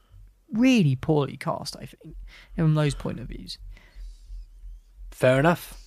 really 0.53 0.95
poorly 0.95 1.37
cast 1.37 1.75
i 1.77 1.85
think 1.85 2.15
from 2.55 2.75
those 2.75 2.95
point 2.95 3.19
of 3.19 3.27
views. 3.27 3.57
Fair 5.11 5.39
enough. 5.39 5.77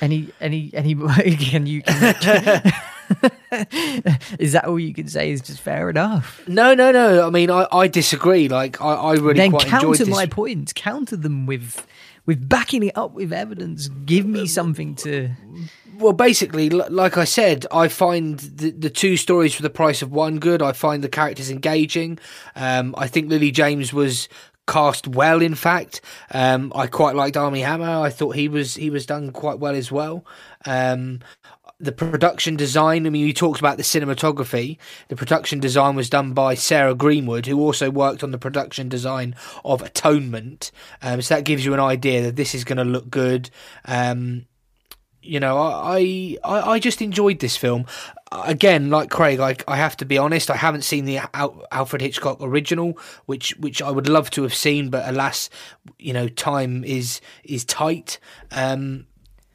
any 0.00 0.32
any 0.40 0.70
any 0.74 0.94
can 1.36 1.66
you 1.66 1.82
can, 1.82 2.62
is 4.38 4.52
that 4.52 4.64
all 4.66 4.78
you 4.78 4.94
can 4.94 5.08
say 5.08 5.30
is 5.30 5.40
just 5.40 5.60
fair 5.60 5.90
enough 5.90 6.40
No, 6.48 6.74
no, 6.74 6.92
no. 6.92 7.26
I 7.26 7.30
mean, 7.30 7.50
I, 7.50 7.66
I 7.72 7.88
disagree. 7.88 8.48
Like, 8.48 8.80
I, 8.80 8.94
I 8.94 9.12
really 9.14 9.34
then 9.34 9.50
quite 9.50 9.64
enjoyed 9.64 9.98
counter 9.98 10.06
my 10.10 10.26
points 10.26 10.72
counter 10.72 11.16
them 11.16 11.46
with 11.46 11.86
with 12.26 12.48
backing 12.48 12.82
it 12.84 12.96
up 12.96 13.12
with 13.12 13.32
evidence 13.32 13.88
give 14.06 14.26
me 14.26 14.46
something 14.46 14.94
to 14.96 15.30
Well, 15.98 16.12
basically, 16.12 16.70
like 16.70 17.16
I 17.16 17.24
said, 17.24 17.66
I 17.70 17.88
find 17.88 18.38
the, 18.38 18.70
the 18.70 18.90
two 18.90 19.16
stories 19.16 19.54
for 19.54 19.62
the 19.62 19.70
price 19.70 20.02
of 20.02 20.10
one 20.10 20.38
good. 20.38 20.62
I 20.62 20.72
find 20.72 21.04
the 21.04 21.08
characters 21.08 21.50
engaging. 21.50 22.18
Um, 22.56 22.94
I 22.98 23.06
think 23.08 23.28
Lily 23.28 23.50
James 23.50 23.92
was 23.92 24.28
cast 24.66 25.06
well. 25.08 25.42
In 25.42 25.54
fact, 25.54 26.00
um, 26.30 26.72
I 26.74 26.86
quite 26.86 27.14
liked 27.14 27.36
Armie 27.36 27.60
Hammer. 27.60 28.00
I 28.00 28.10
thought 28.10 28.36
he 28.36 28.48
was 28.48 28.74
he 28.74 28.90
was 28.90 29.06
done 29.06 29.30
quite 29.32 29.58
well 29.58 29.74
as 29.74 29.90
well. 29.90 30.24
Um, 30.66 31.20
the 31.82 31.92
production 31.92 32.54
design. 32.54 33.06
I 33.06 33.10
mean, 33.10 33.26
you 33.26 33.32
talked 33.32 33.58
about 33.58 33.76
the 33.76 33.82
cinematography. 33.82 34.78
The 35.08 35.16
production 35.16 35.58
design 35.58 35.96
was 35.96 36.08
done 36.08 36.32
by 36.32 36.54
Sarah 36.54 36.94
Greenwood, 36.94 37.46
who 37.46 37.60
also 37.60 37.90
worked 37.90 38.22
on 38.22 38.30
the 38.30 38.38
production 38.38 38.88
design 38.88 39.34
of 39.64 39.82
Atonement. 39.82 40.70
Um, 41.02 41.20
so 41.20 41.34
that 41.34 41.44
gives 41.44 41.64
you 41.64 41.74
an 41.74 41.80
idea 41.80 42.22
that 42.22 42.36
this 42.36 42.54
is 42.54 42.62
going 42.62 42.78
to 42.78 42.84
look 42.84 43.10
good. 43.10 43.50
Um, 43.84 44.46
you 45.22 45.40
know, 45.40 45.58
I, 45.58 46.36
I 46.44 46.60
I 46.72 46.78
just 46.78 47.02
enjoyed 47.02 47.40
this 47.40 47.56
film. 47.56 47.86
Again, 48.32 48.90
like 48.90 49.10
Craig, 49.10 49.40
I, 49.40 49.56
I 49.68 49.76
have 49.76 49.96
to 49.98 50.04
be 50.04 50.18
honest. 50.18 50.50
I 50.50 50.56
haven't 50.56 50.82
seen 50.82 51.04
the 51.04 51.18
Al- 51.34 51.64
Alfred 51.70 52.02
Hitchcock 52.02 52.38
original, 52.40 52.98
which 53.26 53.56
which 53.58 53.82
I 53.82 53.90
would 53.90 54.08
love 54.08 54.30
to 54.30 54.42
have 54.42 54.54
seen, 54.54 54.88
but 54.90 55.08
alas, 55.08 55.50
you 55.98 56.12
know, 56.12 56.28
time 56.28 56.82
is 56.84 57.20
is 57.44 57.64
tight. 57.64 58.18
Um, 58.50 59.06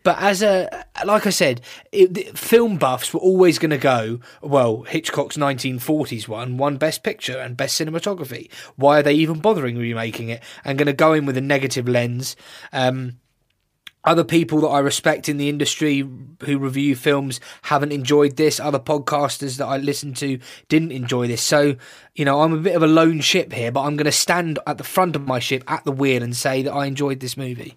but 0.08 0.20
as 0.20 0.42
a 0.42 0.86
like 1.04 1.28
I 1.28 1.32
said, 1.32 1.60
it, 1.92 2.38
film 2.38 2.78
buffs 2.78 3.14
were 3.14 3.20
always 3.20 3.60
going 3.60 3.72
to 3.72 3.78
go. 3.78 4.22
Well, 4.42 4.84
Hitchcock's 4.84 5.36
1940s 5.36 6.30
one 6.30 6.56
won 6.56 6.78
Best 6.78 7.04
Picture 7.04 7.38
and 7.38 7.58
Best 7.58 7.78
Cinematography. 7.78 8.50
Why 8.78 9.00
are 9.00 9.04
they 9.04 9.16
even 9.16 9.42
bothering 9.42 9.78
remaking 9.78 10.30
it? 10.30 10.42
And 10.64 10.78
going 10.78 10.86
to 10.86 10.94
go 10.94 11.12
in 11.12 11.26
with 11.26 11.36
a 11.36 11.42
negative 11.42 11.90
lens. 11.90 12.38
Um, 12.72 13.20
other 14.08 14.24
people 14.24 14.62
that 14.62 14.68
I 14.68 14.80
respect 14.80 15.30
in 15.30 15.38
the 15.38 15.50
industry 15.50 16.08
who 16.44 16.58
review 16.58 16.96
films 16.96 17.40
haven't 17.64 17.92
enjoyed 17.92 18.38
this. 18.38 18.60
Other 18.60 18.80
podcasters 18.80 19.58
that 19.58 19.66
I 19.66 19.78
listen 19.78 20.14
to 20.16 20.40
didn't 20.70 20.92
enjoy 20.92 21.28
this. 21.28 21.42
So, 21.42 21.76
you 22.16 22.26
know, 22.26 22.42
I'm 22.42 22.54
a 22.54 22.58
bit 22.58 22.76
of 22.76 22.84
a 22.84 22.88
lone 22.88 23.22
ship 23.22 23.54
here, 23.54 23.72
but 23.72 23.82
I'm 23.82 23.98
going 23.98 24.06
to 24.06 24.12
stand 24.12 24.60
at 24.66 24.78
the 24.78 24.84
front 24.84 25.16
of 25.16 25.28
my 25.28 25.40
ship 25.40 25.64
at 25.68 25.84
the 25.84 25.92
wheel 25.92 26.24
and 26.24 26.36
say 26.36 26.62
that 26.64 26.72
I 26.72 26.86
enjoyed 26.86 27.20
this 27.20 27.38
movie. 27.38 27.76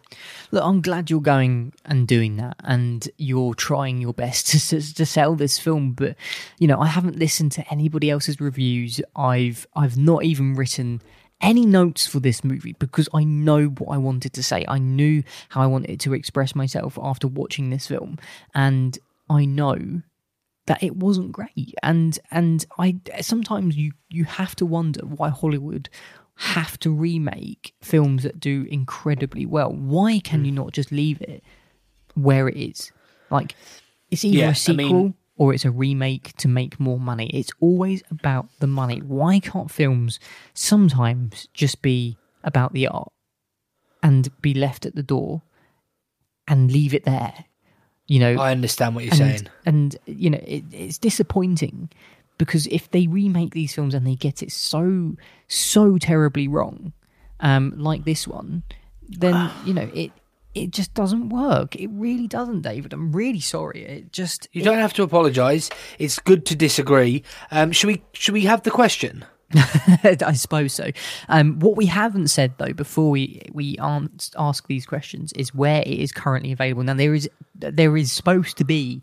look 0.52 0.64
i'm 0.64 0.80
glad 0.80 1.10
you're 1.10 1.20
going 1.20 1.72
and 1.84 2.06
doing 2.06 2.36
that 2.36 2.56
and 2.64 3.08
you're 3.16 3.54
trying 3.54 4.00
your 4.00 4.12
best 4.12 4.46
to, 4.70 4.94
to 4.94 5.06
sell 5.06 5.34
this 5.34 5.58
film 5.58 5.92
but 5.92 6.16
you 6.58 6.66
know 6.66 6.80
i 6.80 6.86
haven't 6.86 7.16
listened 7.18 7.52
to 7.52 7.64
anybody 7.70 8.10
else's 8.10 8.40
reviews 8.40 9.00
i've 9.16 9.66
i've 9.76 9.96
not 9.96 10.24
even 10.24 10.54
written 10.54 11.00
any 11.40 11.64
notes 11.66 12.06
for 12.06 12.20
this 12.20 12.44
movie 12.44 12.74
because 12.78 13.08
I 13.14 13.24
know 13.24 13.66
what 13.66 13.94
I 13.94 13.98
wanted 13.98 14.32
to 14.34 14.42
say. 14.42 14.64
I 14.68 14.78
knew 14.78 15.22
how 15.50 15.62
I 15.62 15.66
wanted 15.66 16.00
to 16.00 16.14
express 16.14 16.54
myself 16.54 16.98
after 17.00 17.26
watching 17.26 17.70
this 17.70 17.86
film. 17.86 18.18
And 18.54 18.98
I 19.28 19.44
know 19.44 20.02
that 20.66 20.82
it 20.82 20.96
wasn't 20.96 21.32
great. 21.32 21.74
And 21.82 22.18
and 22.30 22.64
I 22.78 23.00
sometimes 23.20 23.76
you 23.76 23.92
you 24.08 24.24
have 24.24 24.54
to 24.56 24.66
wonder 24.66 25.00
why 25.04 25.30
Hollywood 25.30 25.88
have 26.36 26.78
to 26.80 26.90
remake 26.90 27.74
films 27.82 28.22
that 28.22 28.40
do 28.40 28.66
incredibly 28.70 29.46
well. 29.46 29.72
Why 29.72 30.20
can 30.20 30.40
hmm. 30.40 30.46
you 30.46 30.52
not 30.52 30.72
just 30.72 30.92
leave 30.92 31.20
it 31.22 31.42
where 32.14 32.48
it 32.48 32.56
is? 32.56 32.92
Like 33.30 33.54
it's 34.10 34.24
either 34.24 34.38
Yeah, 34.38 34.48
I 34.48 34.52
a 34.52 34.54
sequel 34.54 35.02
mean- 35.02 35.14
or 35.40 35.54
it's 35.54 35.64
a 35.64 35.70
remake 35.70 36.36
to 36.36 36.46
make 36.48 36.78
more 36.78 37.00
money. 37.00 37.30
It's 37.32 37.50
always 37.60 38.02
about 38.10 38.50
the 38.58 38.66
money. 38.66 38.98
Why 38.98 39.40
can't 39.40 39.70
films 39.70 40.20
sometimes 40.52 41.48
just 41.54 41.80
be 41.80 42.18
about 42.44 42.74
the 42.74 42.88
art 42.88 43.10
and 44.02 44.28
be 44.42 44.52
left 44.52 44.84
at 44.84 44.94
the 44.94 45.02
door 45.02 45.40
and 46.46 46.70
leave 46.70 46.92
it 46.92 47.06
there? 47.06 47.46
You 48.06 48.20
know, 48.20 48.34
I 48.34 48.50
understand 48.50 48.94
what 48.94 49.04
you're 49.04 49.14
and, 49.14 49.18
saying. 49.18 49.48
and 49.64 49.96
you 50.04 50.28
know, 50.28 50.42
it, 50.44 50.64
it's 50.72 50.98
disappointing 50.98 51.88
because 52.36 52.66
if 52.66 52.90
they 52.90 53.06
remake 53.06 53.54
these 53.54 53.74
films 53.74 53.94
and 53.94 54.06
they 54.06 54.16
get 54.16 54.42
it 54.42 54.52
so 54.52 55.16
so 55.48 55.96
terribly 55.96 56.48
wrong, 56.48 56.92
um, 57.40 57.72
like 57.78 58.04
this 58.04 58.28
one, 58.28 58.62
then 59.08 59.50
you 59.64 59.72
know 59.72 59.88
it 59.94 60.12
it 60.54 60.70
just 60.70 60.94
doesn't 60.94 61.28
work. 61.28 61.76
It 61.76 61.88
really 61.92 62.26
doesn't, 62.26 62.62
David. 62.62 62.92
I'm 62.92 63.12
really 63.12 63.40
sorry. 63.40 63.84
It 63.84 64.12
just 64.12 64.48
You 64.52 64.62
don't 64.62 64.78
have 64.78 64.92
to 64.94 65.02
apologise. 65.02 65.70
It's 65.98 66.18
good 66.18 66.44
to 66.46 66.56
disagree. 66.56 67.22
Um, 67.50 67.72
should 67.72 67.88
we? 67.88 68.02
Should 68.12 68.34
we 68.34 68.42
have 68.42 68.62
the 68.62 68.70
question? 68.70 69.24
I 70.04 70.34
suppose 70.34 70.72
so. 70.72 70.90
Um, 71.28 71.58
what 71.58 71.76
we 71.76 71.86
haven't 71.86 72.28
said 72.28 72.54
though 72.58 72.72
before 72.72 73.10
we 73.10 73.42
we 73.52 73.76
ask 73.78 74.66
these 74.68 74.86
questions 74.86 75.32
is 75.32 75.54
where 75.54 75.82
it 75.82 75.98
is 75.98 76.12
currently 76.12 76.52
available. 76.52 76.82
Now 76.84 76.94
there 76.94 77.14
is 77.14 77.28
there 77.54 77.96
is 77.96 78.12
supposed 78.12 78.56
to 78.58 78.64
be. 78.64 79.02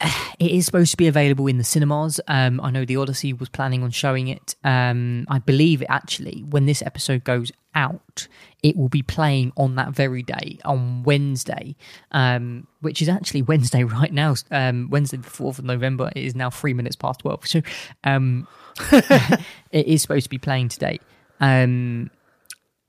It 0.40 0.52
is 0.52 0.64
supposed 0.64 0.90
to 0.92 0.96
be 0.96 1.06
available 1.06 1.46
in 1.48 1.58
the 1.58 1.64
cinemas. 1.64 2.18
Um, 2.26 2.62
I 2.62 2.70
know 2.70 2.86
the 2.86 2.96
Odyssey 2.96 3.34
was 3.34 3.50
planning 3.50 3.82
on 3.82 3.90
showing 3.90 4.28
it. 4.28 4.54
Um, 4.64 5.26
I 5.28 5.38
believe 5.38 5.84
actually, 5.86 6.46
when 6.48 6.64
this 6.64 6.80
episode 6.80 7.24
goes 7.24 7.52
out, 7.74 8.26
it 8.62 8.74
will 8.74 8.88
be 8.88 9.02
playing 9.02 9.52
on 9.58 9.74
that 9.74 9.90
very 9.90 10.22
day 10.22 10.58
on 10.64 11.02
Wednesday, 11.02 11.76
um, 12.12 12.66
which 12.80 13.02
is 13.02 13.08
actually 13.10 13.42
Wednesday 13.42 13.84
right 13.98 14.14
now. 14.14 14.34
Um, 14.50 14.88
Wednesday, 14.90 15.18
the 15.18 15.28
fourth 15.28 15.58
of 15.58 15.66
November. 15.66 16.10
It 16.16 16.24
is 16.24 16.34
now 16.34 16.48
three 16.48 16.72
minutes 16.72 16.96
past 16.96 17.20
twelve. 17.20 17.46
So, 17.46 17.60
um, 18.04 18.48
it 18.92 19.86
is 19.86 20.00
supposed 20.00 20.24
to 20.24 20.30
be 20.30 20.38
playing 20.38 20.70
today. 20.70 21.00
Um, 21.40 22.10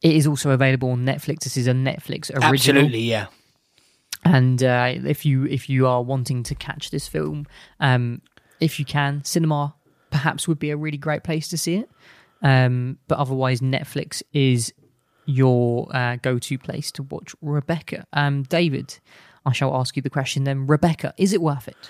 it 0.01 0.15
is 0.15 0.25
also 0.25 0.51
available 0.51 0.91
on 0.91 1.05
Netflix. 1.05 1.39
This 1.39 1.57
is 1.57 1.67
a 1.67 1.73
Netflix 1.73 2.31
original. 2.31 2.53
Absolutely, 2.53 3.01
yeah. 3.01 3.27
And 4.23 4.63
uh, 4.63 4.93
if 4.95 5.25
you 5.25 5.45
if 5.45 5.69
you 5.69 5.87
are 5.87 6.03
wanting 6.03 6.43
to 6.43 6.55
catch 6.55 6.91
this 6.91 7.07
film, 7.07 7.47
um, 7.79 8.21
if 8.59 8.79
you 8.79 8.85
can, 8.85 9.23
cinema 9.23 9.73
perhaps 10.11 10.47
would 10.47 10.59
be 10.59 10.69
a 10.69 10.77
really 10.77 10.97
great 10.97 11.23
place 11.23 11.47
to 11.49 11.57
see 11.57 11.75
it. 11.75 11.89
Um, 12.41 12.97
but 13.07 13.17
otherwise, 13.17 13.61
Netflix 13.61 14.21
is 14.33 14.73
your 15.25 15.87
uh, 15.95 16.17
go-to 16.17 16.57
place 16.57 16.91
to 16.91 17.03
watch 17.03 17.35
Rebecca. 17.41 18.05
Um, 18.13 18.43
David, 18.43 18.99
I 19.45 19.53
shall 19.53 19.75
ask 19.75 19.95
you 19.95 20.01
the 20.01 20.09
question 20.09 20.43
then. 20.43 20.67
Rebecca, 20.67 21.13
is 21.17 21.33
it 21.33 21.41
worth 21.41 21.67
it? 21.67 21.89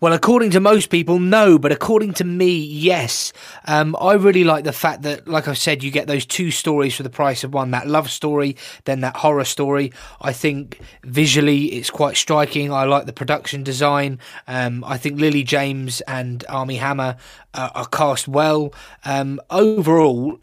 Well, 0.00 0.12
according 0.12 0.50
to 0.52 0.60
most 0.60 0.90
people, 0.90 1.18
no, 1.18 1.58
but 1.58 1.72
according 1.72 2.14
to 2.14 2.24
me, 2.24 2.56
yes. 2.56 3.32
Um, 3.66 3.96
I 4.00 4.14
really 4.14 4.44
like 4.44 4.64
the 4.64 4.72
fact 4.72 5.02
that, 5.02 5.28
like 5.28 5.48
I 5.48 5.54
said, 5.54 5.82
you 5.82 5.90
get 5.90 6.06
those 6.06 6.26
two 6.26 6.50
stories 6.50 6.94
for 6.96 7.02
the 7.02 7.10
price 7.10 7.44
of 7.44 7.54
one 7.54 7.70
that 7.70 7.86
love 7.86 8.10
story, 8.10 8.56
then 8.84 9.00
that 9.00 9.16
horror 9.16 9.44
story. 9.44 9.92
I 10.20 10.32
think 10.32 10.80
visually 11.04 11.66
it's 11.66 11.90
quite 11.90 12.16
striking. 12.16 12.72
I 12.72 12.84
like 12.84 13.06
the 13.06 13.12
production 13.12 13.62
design. 13.62 14.18
Um, 14.48 14.84
I 14.84 14.98
think 14.98 15.20
Lily 15.20 15.44
James 15.44 16.00
and 16.02 16.44
Armie 16.48 16.76
Hammer 16.76 17.16
uh, 17.54 17.70
are 17.74 17.86
cast 17.86 18.26
well. 18.26 18.74
Um, 19.04 19.40
overall, 19.50 20.38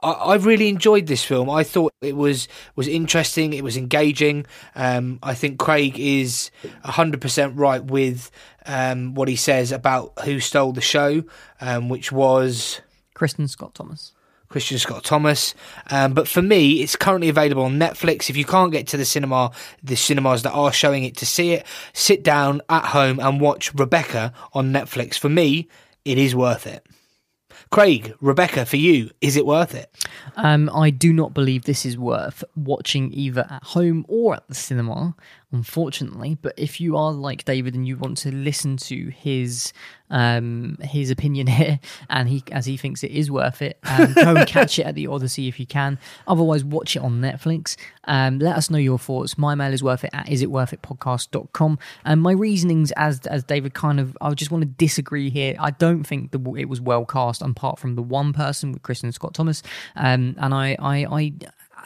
I, 0.00 0.36
really 0.36 0.68
enjoyed 0.68 1.08
this 1.08 1.24
film. 1.24 1.50
I 1.50 1.64
thought 1.64 1.92
it 2.02 2.16
was 2.16 2.46
was 2.76 2.86
interesting. 2.86 3.52
It 3.52 3.64
was 3.64 3.76
engaging. 3.76 4.46
Um, 4.76 5.18
I 5.24 5.34
think 5.34 5.58
Craig 5.58 5.98
is 5.98 6.52
hundred 6.84 7.20
percent 7.20 7.56
right 7.56 7.82
with 7.82 8.30
um, 8.68 9.14
what 9.14 9.28
he 9.28 9.34
says 9.34 9.72
about 9.72 10.12
who 10.24 10.38
stole 10.38 10.72
the 10.72 10.80
show, 10.80 11.24
um, 11.60 11.88
which 11.88 12.12
was 12.12 12.80
Kristin 13.16 13.48
Scott 13.48 13.74
Thomas. 13.74 14.12
Christian 14.48 14.78
Scott 14.78 15.04
Thomas. 15.04 15.54
Um, 15.90 16.14
but 16.14 16.26
for 16.26 16.40
me, 16.40 16.80
it's 16.80 16.96
currently 16.96 17.28
available 17.28 17.64
on 17.64 17.78
Netflix. 17.78 18.30
If 18.30 18.36
you 18.36 18.44
can't 18.44 18.72
get 18.72 18.86
to 18.88 18.96
the 18.96 19.04
cinema, 19.04 19.50
the 19.82 19.94
cinemas 19.94 20.42
that 20.42 20.52
are 20.52 20.72
showing 20.72 21.04
it 21.04 21.18
to 21.18 21.26
see 21.26 21.52
it, 21.52 21.66
sit 21.92 22.22
down 22.22 22.62
at 22.68 22.84
home 22.86 23.20
and 23.20 23.40
watch 23.40 23.74
Rebecca 23.74 24.32
on 24.54 24.72
Netflix. 24.72 25.18
For 25.18 25.28
me, 25.28 25.68
it 26.04 26.16
is 26.16 26.34
worth 26.34 26.66
it. 26.66 26.86
Craig, 27.70 28.14
Rebecca, 28.20 28.64
for 28.64 28.78
you, 28.78 29.10
is 29.20 29.36
it 29.36 29.44
worth 29.44 29.74
it? 29.74 29.94
Um, 30.36 30.70
I 30.72 30.88
do 30.88 31.12
not 31.12 31.34
believe 31.34 31.64
this 31.64 31.84
is 31.84 31.98
worth 31.98 32.42
watching 32.56 33.12
either 33.12 33.46
at 33.50 33.62
home 33.62 34.06
or 34.08 34.36
at 34.36 34.48
the 34.48 34.54
cinema, 34.54 35.14
unfortunately. 35.52 36.36
But 36.40 36.54
if 36.56 36.80
you 36.80 36.96
are 36.96 37.12
like 37.12 37.44
David 37.44 37.74
and 37.74 37.86
you 37.86 37.96
want 37.96 38.18
to 38.18 38.34
listen 38.34 38.76
to 38.78 39.08
his 39.08 39.72
um, 40.10 40.78
his 40.82 41.10
opinion 41.10 41.46
here, 41.58 41.80
and 42.08 42.28
he 42.28 42.42
as 42.52 42.66
he 42.66 42.76
thinks 42.76 43.02
it 43.02 43.10
is 43.10 43.30
worth 43.30 43.62
it, 43.62 43.78
um, 43.84 44.12
go 44.14 44.36
and 44.36 44.46
catch 44.48 44.78
it 44.78 44.86
at 44.86 44.94
the 44.94 45.06
Odyssey 45.06 45.48
if 45.48 45.58
you 45.58 45.66
can. 45.66 45.98
Otherwise, 46.26 46.64
watch 46.64 46.96
it 46.96 47.02
on 47.02 47.20
Netflix. 47.20 47.76
Um, 48.04 48.38
let 48.38 48.56
us 48.56 48.70
know 48.70 48.78
your 48.78 48.98
thoughts. 48.98 49.38
My 49.38 49.54
mail 49.54 49.72
is 49.72 49.82
worth 49.82 50.04
it 50.04 50.10
at 50.12 50.26
isitworthitpodcast.com. 50.26 51.78
And 52.04 52.22
my 52.22 52.32
reasonings, 52.32 52.92
as 52.92 53.20
as 53.26 53.44
David 53.44 53.74
kind 53.74 54.00
of, 54.00 54.16
I 54.20 54.32
just 54.34 54.50
want 54.50 54.62
to 54.62 54.68
disagree 54.68 55.30
here. 55.30 55.56
I 55.58 55.70
don't 55.70 56.04
think 56.04 56.30
the, 56.32 56.54
it 56.54 56.68
was 56.68 56.80
well 56.80 57.04
cast, 57.04 57.42
apart 57.42 57.78
from 57.78 57.94
the 57.94 58.02
one 58.02 58.32
person 58.32 58.72
with 58.72 58.82
Kristin 58.82 59.12
Scott 59.12 59.34
Thomas. 59.34 59.62
Um, 59.96 60.34
and 60.38 60.54
I, 60.54 60.76
I, 60.78 61.06
I, 61.10 61.32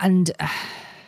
and 0.01 0.31
uh, 0.39 0.49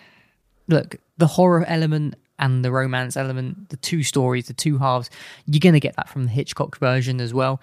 look, 0.69 0.97
the 1.19 1.27
horror 1.27 1.65
element 1.67 2.17
and 2.45 2.64
the 2.64 2.70
romance 2.70 3.16
element, 3.16 3.70
the 3.70 3.78
two 3.78 4.03
stories, 4.03 4.47
the 4.47 4.53
two 4.53 4.76
halves, 4.76 5.09
you're 5.47 5.61
going 5.61 5.72
to 5.72 5.80
get 5.80 5.97
that 5.97 6.11
from 6.11 6.24
the 6.24 6.30
Hitchcock 6.30 6.78
version 6.78 7.20
as 7.20 7.32
well. 7.32 7.61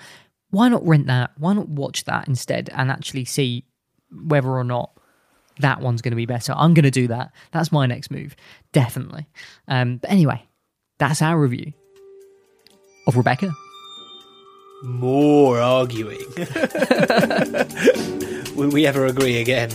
Why 0.50 0.70
not 0.70 0.86
rent 0.86 1.08
that? 1.08 1.32
Why 1.38 1.54
not 1.54 1.70
watch 1.70 2.06
that 2.06 2.28
instead 2.28 2.70
and 2.74 2.90
actually 2.90 3.26
see 3.26 3.64
whether 4.12 4.50
or 4.50 4.64
not 4.64 4.92
that 5.60 5.82
one's 5.82 6.02
going 6.02 6.14
to 6.14 6.18
be 6.18 6.26
better? 6.26 6.54
I'm 6.58 6.74
going 6.74 6.84
to 6.84 6.92
do 6.92 7.08
that. 7.10 7.32
That's 7.52 7.72
my 7.72 7.86
next 7.86 8.10
move, 8.10 8.36
definitely. 8.74 9.28
Um, 9.68 9.98
but 9.98 10.10
anyway, 10.10 10.44
that's 10.98 11.22
our 11.22 11.40
review 11.40 11.74
of 13.06 13.16
Rebecca. 13.16 13.52
More 14.84 15.60
arguing. 15.60 16.26
Will 18.56 18.70
we 18.70 18.88
ever 18.88 19.06
agree 19.06 19.40
again? 19.40 19.70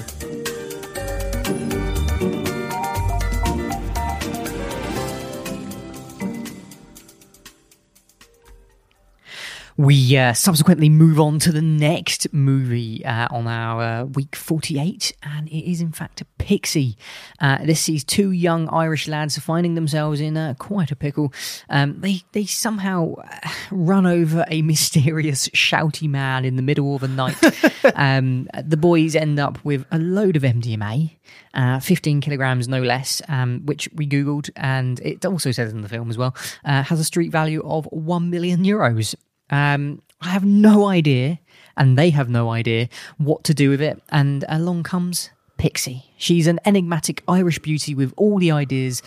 We 9.79 10.16
uh, 10.16 10.33
subsequently 10.33 10.89
move 10.89 11.20
on 11.20 11.39
to 11.41 11.53
the 11.53 11.61
next 11.61 12.33
movie 12.33 13.05
uh, 13.05 13.29
on 13.31 13.47
our 13.47 13.83
uh, 13.83 14.05
week 14.05 14.35
48, 14.35 15.12
and 15.22 15.49
it 15.49 15.70
is 15.70 15.83
in 15.83 15.93
fact 15.93 16.22
a 16.22 16.24
Pixie. 16.39 16.97
Uh, 17.41 17.59
this 17.62 17.81
sees 17.81 18.03
two 18.03 18.31
young 18.31 18.70
Irish 18.70 19.07
lads 19.07 19.39
finding 19.39 19.74
themselves 19.74 20.18
in 20.18 20.35
uh, 20.35 20.55
quite 20.59 20.91
a 20.93 20.97
pickle. 20.97 21.31
Um, 21.68 22.01
they 22.01 22.22
they 22.33 22.47
somehow 22.47 23.16
uh, 23.16 23.49
run 23.70 24.07
over 24.07 24.47
a 24.49 24.62
mysterious 24.62 25.49
shouty 25.51 26.09
man 26.09 26.47
in 26.47 26.57
the 26.57 26.62
middle 26.62 26.95
of 26.95 27.03
the 27.03 27.09
night. 27.09 27.37
um, 27.97 28.49
the 28.64 28.79
boys 28.79 29.14
end 29.14 29.39
up 29.39 29.62
with 29.62 29.85
a 29.91 29.99
load 29.99 30.37
of 30.37 30.43
MDMA. 30.43 31.16
Uh, 31.53 31.81
15 31.81 32.20
kilograms, 32.20 32.68
no 32.68 32.83
less, 32.83 33.22
um, 33.29 33.62
which 33.64 33.89
we 33.95 34.07
Googled, 34.07 34.51
and 34.57 35.01
it 35.01 35.24
also 35.24 35.51
says 35.51 35.72
in 35.72 35.81
the 35.81 35.89
film 35.89 36.11
as 36.11 36.18
well, 36.18 36.37
uh, 36.64 36.83
has 36.83 37.01
a 37.01 37.05
street 37.05 37.33
value 37.33 37.62
of 37.64 37.87
1 37.87 38.31
million 38.31 38.62
euros. 38.62 39.14
Um, 39.51 40.03
I 40.20 40.28
have 40.28 40.44
no 40.44 40.86
idea, 40.86 41.38
and 41.76 41.99
they 41.99 42.11
have 42.11 42.28
no 42.28 42.51
idea 42.51 42.88
what 43.18 43.44
to 43.44 43.55
do 43.55 43.70
with 43.70 43.80
it. 43.80 44.03
And 44.11 44.44
along 44.49 44.84
comes 44.84 45.30
Pixie. 45.59 46.05
She's 46.16 46.47
an 46.47 46.61
enigmatic 46.64 47.22
Irish 47.28 47.59
beauty 47.59 47.94
with 47.94 48.12
all 48.16 48.38
the 48.38 48.51
ideas 48.51 49.03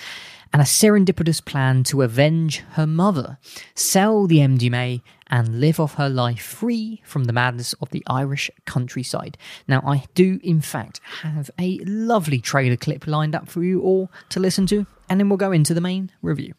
and 0.52 0.62
a 0.62 0.66
serendipitous 0.66 1.44
plan 1.44 1.84
to 1.84 2.02
avenge 2.02 2.64
her 2.72 2.88
mother, 2.88 3.38
sell 3.76 4.26
the 4.26 4.38
MDMA, 4.38 5.02
and 5.28 5.60
live 5.60 5.80
off 5.80 5.94
her 5.96 6.10
life 6.10 6.42
free 6.42 7.02
from 7.06 7.26
the 7.26 7.34
madness 7.34 7.74
of 7.74 7.90
the 7.92 8.04
Irish 8.08 8.50
countryside. 8.66 9.38
Now, 9.68 9.84
I 9.86 10.06
do, 10.16 10.40
in 10.44 10.60
fact, 10.60 11.00
have 11.22 11.52
a 11.60 11.78
lovely 11.86 12.40
trailer 12.40 12.78
clip 12.78 13.06
lined 13.06 13.36
up 13.36 13.48
for 13.48 13.64
you 13.64 13.82
all 13.82 14.12
to 14.30 14.40
listen 14.40 14.66
to, 14.68 14.88
and 15.08 15.20
then 15.20 15.30
we'll 15.30 15.38
go 15.38 15.52
into 15.52 15.76
the 15.76 15.82
main 15.82 16.12
review. 16.24 16.56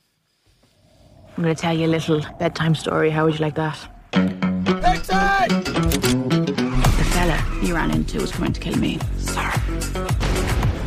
I'm 1.41 1.45
going 1.45 1.57
to 1.57 1.62
tell 1.62 1.74
you 1.74 1.86
a 1.86 1.88
little 1.88 2.20
bedtime 2.38 2.74
story. 2.74 3.09
How 3.09 3.24
would 3.24 3.32
you 3.32 3.41
like 3.41 3.55
that? 3.55 3.78
The 4.12 4.20
fella 7.14 7.43
you 7.62 7.74
ran 7.74 7.91
into 7.91 8.20
was 8.20 8.30
coming 8.30 8.53
to 8.53 8.61
kill 8.61 8.76
me. 8.76 8.99
Sir. 9.16 9.51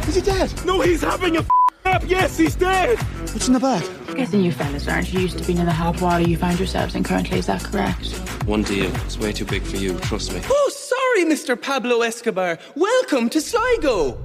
Is 0.07 0.13
he 0.13 0.21
dead? 0.21 0.53
No, 0.63 0.81
he's 0.81 1.01
having 1.01 1.37
a 1.37 1.45
crap! 1.81 2.07
Yes, 2.07 2.37
he's 2.37 2.55
dead! 2.55 2.99
What's 2.99 3.47
in 3.47 3.55
the 3.55 3.59
bag? 3.59 3.83
Guessing 4.15 4.43
you 4.43 4.51
fellas 4.51 4.87
aren't 4.87 5.11
used 5.11 5.39
to 5.39 5.43
being 5.43 5.57
in 5.57 5.65
the 5.65 5.71
hot 5.71 5.99
water 5.99 6.23
you 6.23 6.37
find 6.37 6.59
yourselves 6.59 6.93
in 6.93 7.03
currently, 7.03 7.39
is 7.39 7.47
that 7.47 7.63
correct? 7.63 8.11
One 8.45 8.61
deal. 8.61 8.95
It's 9.05 9.17
way 9.17 9.31
too 9.31 9.45
big 9.45 9.63
for 9.63 9.77
you, 9.77 9.97
trust 10.01 10.33
me. 10.33 10.41
Oh, 10.47 10.71
sorry, 10.71 11.25
Mr. 11.25 11.59
Pablo 11.59 12.03
Escobar. 12.03 12.59
Welcome 12.75 13.31
to 13.31 13.41
Sligo. 13.41 14.19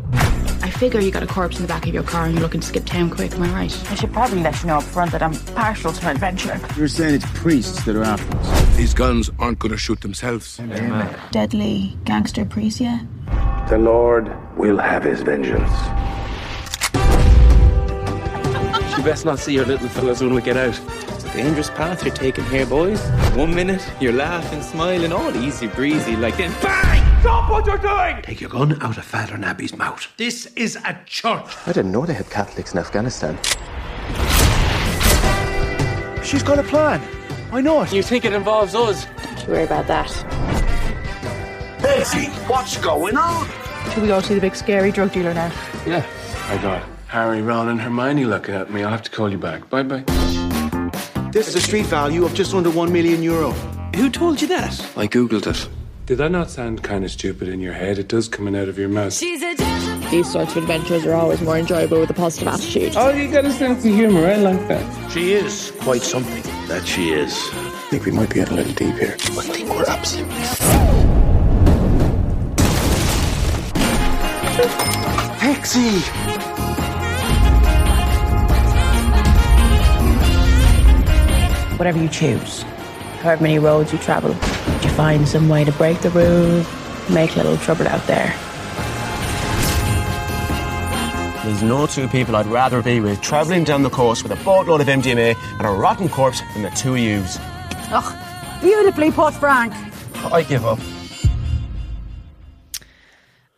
I 0.69 0.71
figure 0.71 1.01
you 1.01 1.11
got 1.11 1.23
a 1.23 1.27
corpse 1.27 1.57
in 1.57 1.63
the 1.63 1.69
back 1.69 1.87
of 1.87 1.95
your 1.95 2.03
car 2.03 2.27
and 2.27 2.35
you're 2.35 2.43
looking 2.43 2.61
to 2.61 2.67
skip 2.67 2.85
town 2.85 3.09
quick, 3.09 3.33
am 3.33 3.43
I 3.43 3.49
right? 3.55 3.91
I 3.91 3.95
should 3.95 4.13
probably 4.13 4.43
let 4.43 4.61
you 4.61 4.67
know 4.67 4.77
up 4.77 4.83
front 4.83 5.13
that 5.13 5.23
I'm 5.23 5.33
partial 5.55 5.95
to 5.95 6.11
adventure. 6.11 6.61
You're 6.77 6.89
saying 6.89 7.15
it's 7.15 7.31
priests 7.33 7.87
that 7.87 7.97
are 7.97 8.03
after 8.03 8.37
us. 8.37 8.77
These 8.77 8.93
guns 8.93 9.31
aren't 9.39 9.61
going 9.61 9.73
to 9.73 9.79
shoot 9.79 10.03
themselves. 10.03 10.61
Amen. 10.61 11.19
Deadly 11.31 11.97
gangster 12.05 12.45
priest, 12.45 12.83
yeah? 12.83 13.01
The 13.71 13.79
Lord 13.79 14.31
will 14.59 14.77
have 14.77 15.05
his 15.05 15.23
vengeance. 15.23 15.73
You 18.99 19.05
best 19.05 19.25
not 19.25 19.39
see 19.39 19.55
your 19.55 19.65
little 19.65 19.89
fellas 19.89 20.21
when 20.21 20.35
we 20.35 20.43
get 20.43 20.59
out. 20.59 20.79
It's 21.15 21.25
a 21.25 21.33
dangerous 21.33 21.71
path 21.71 22.05
you're 22.05 22.15
taking 22.15 22.45
here, 22.45 22.67
boys. 22.67 23.01
One 23.35 23.55
minute, 23.55 23.83
you're 24.03 24.13
laughing, 24.13 24.61
smiling, 24.61 25.13
all 25.13 25.35
easy 25.35 25.69
breezy, 25.69 26.15
like 26.15 26.37
then 26.37 26.53
BANG! 26.61 27.08
Stop 27.29 27.51
what 27.51 27.67
you're 27.67 27.77
doing! 27.77 28.23
Take 28.23 28.41
your 28.41 28.49
gun 28.49 28.83
out 28.83 28.97
of 28.97 29.05
Father 29.05 29.37
Nabby's 29.37 29.77
mouth. 29.77 30.11
This 30.17 30.47
is 30.57 30.77
a 30.77 30.99
church. 31.05 31.45
I 31.67 31.73
didn't 31.73 31.93
know 31.93 32.07
they 32.07 32.15
had 32.15 32.31
Catholics 32.31 32.73
in 32.73 32.79
Afghanistan. 32.79 33.37
She's 36.25 36.43
got 36.43 36.59
a 36.59 36.63
plan. 36.63 37.07
I 37.53 37.61
know 37.61 37.83
it. 37.83 37.93
You 37.93 38.03
think 38.03 38.25
it 38.25 38.33
involves 38.33 38.75
us? 38.75 39.05
Don't 39.23 39.43
you 39.43 39.53
worry 39.53 39.65
about 39.65 39.87
that. 39.89 40.09
Betsy, 41.83 42.29
what's 42.49 42.79
going 42.79 43.19
on? 43.19 43.47
Should 43.93 44.05
we 44.05 44.09
go 44.09 44.23
see 44.23 44.35
the 44.35 44.41
big 44.41 44.57
scary 44.57 44.91
drug 44.91 45.13
dealer 45.13 45.35
now? 45.35 45.53
Yeah. 45.87 46.07
I 46.49 46.57
got 46.63 46.83
Harry, 47.09 47.43
Ron, 47.43 47.69
and 47.69 47.79
Hermione 47.79 48.25
looking 48.25 48.55
at 48.55 48.73
me. 48.73 48.85
I'll 48.85 48.91
have 48.91 49.03
to 49.03 49.11
call 49.11 49.31
you 49.31 49.37
back. 49.37 49.69
Bye 49.69 49.83
bye. 49.83 50.03
This 51.31 51.47
is 51.47 51.57
a 51.57 51.61
street 51.61 51.85
value 51.89 52.25
of 52.25 52.33
just 52.33 52.55
under 52.55 52.71
one 52.71 52.91
million 52.91 53.23
euro. 53.23 53.51
Who 53.97 54.09
told 54.09 54.41
you 54.41 54.49
that? 54.49 54.73
I 54.97 55.07
googled 55.07 55.47
it. 55.47 55.69
Did 56.09 56.17
that 56.17 56.31
not 56.31 56.49
sound 56.49 56.83
kind 56.83 57.05
of 57.05 57.11
stupid 57.11 57.49
in 57.49 57.61
your 57.61 57.75
head? 57.75 57.99
It 57.99 58.09
does 58.09 58.29
coming 58.29 58.57
out 58.57 58.67
of 58.67 58.79
your 58.79 58.89
mouth. 58.89 59.21
These 59.21 60.33
sorts 60.33 60.57
of 60.57 60.63
adventures 60.63 61.05
are 61.05 61.13
always 61.13 61.43
more 61.43 61.59
enjoyable 61.59 62.01
with 62.01 62.09
a 62.09 62.15
positive 62.15 62.49
attitude. 62.49 62.95
Oh, 62.97 63.11
you 63.11 63.31
got 63.31 63.45
a 63.45 63.53
sense 63.53 63.85
of 63.85 63.93
humor. 63.93 64.27
I 64.27 64.37
like 64.37 64.69
that. 64.69 65.13
She 65.13 65.35
is 65.35 65.71
quite 65.83 66.01
something. 66.01 66.43
That 66.67 66.87
she 66.87 67.11
is. 67.11 67.35
I 67.53 67.89
think 67.91 68.07
we 68.07 68.13
might 68.13 68.31
be 68.31 68.37
getting 68.37 68.55
a 68.55 68.57
little 68.57 68.73
deep 68.73 68.95
here. 68.95 69.17
I 69.19 69.43
think 69.43 69.69
we're 69.69 69.85
absolutely. 69.85 70.35
Pixie! 75.41 76.01
Whatever 81.77 82.03
you 82.03 82.09
choose, 82.09 82.65
however 83.21 83.43
many 83.43 83.59
roads 83.59 83.93
you 83.93 83.99
travel, 83.99 84.31
you 84.31 84.91
find 84.91 85.27
some 85.29 85.49
way 85.49 85.65
to 85.65 85.73
break 85.73 86.01
the 86.01 86.11
rules, 86.11 86.67
make 87.11 87.37
little 87.37 87.57
trouble 87.59 87.87
out 87.89 88.07
there. 88.07 88.35
There's 91.45 91.63
no 91.63 91.87
two 91.87 92.09
people 92.09 92.37
I'd 92.37 92.47
rather 92.47 92.83
be 92.83 93.01
with 93.01 93.23
travelling 93.23 93.65
down 93.65 93.83
the 93.83 93.91
coast 93.91 94.23
with 94.23 94.33
a 94.33 94.45
boatload 94.45 94.81
of 94.81 94.87
MDMA 94.87 95.35
and 95.59 95.67
a 95.67 95.71
rotten 95.71 96.09
corpse 96.09 96.43
than 96.53 96.63
the 96.63 96.71
two 96.71 96.95
of 96.95 96.99
yous. 96.99 97.39
Oh, 97.91 98.59
beautifully 98.61 99.11
put, 99.11 99.35
Frank. 99.35 99.73
I 100.33 100.43
give 100.43 100.65
up. 100.65 100.79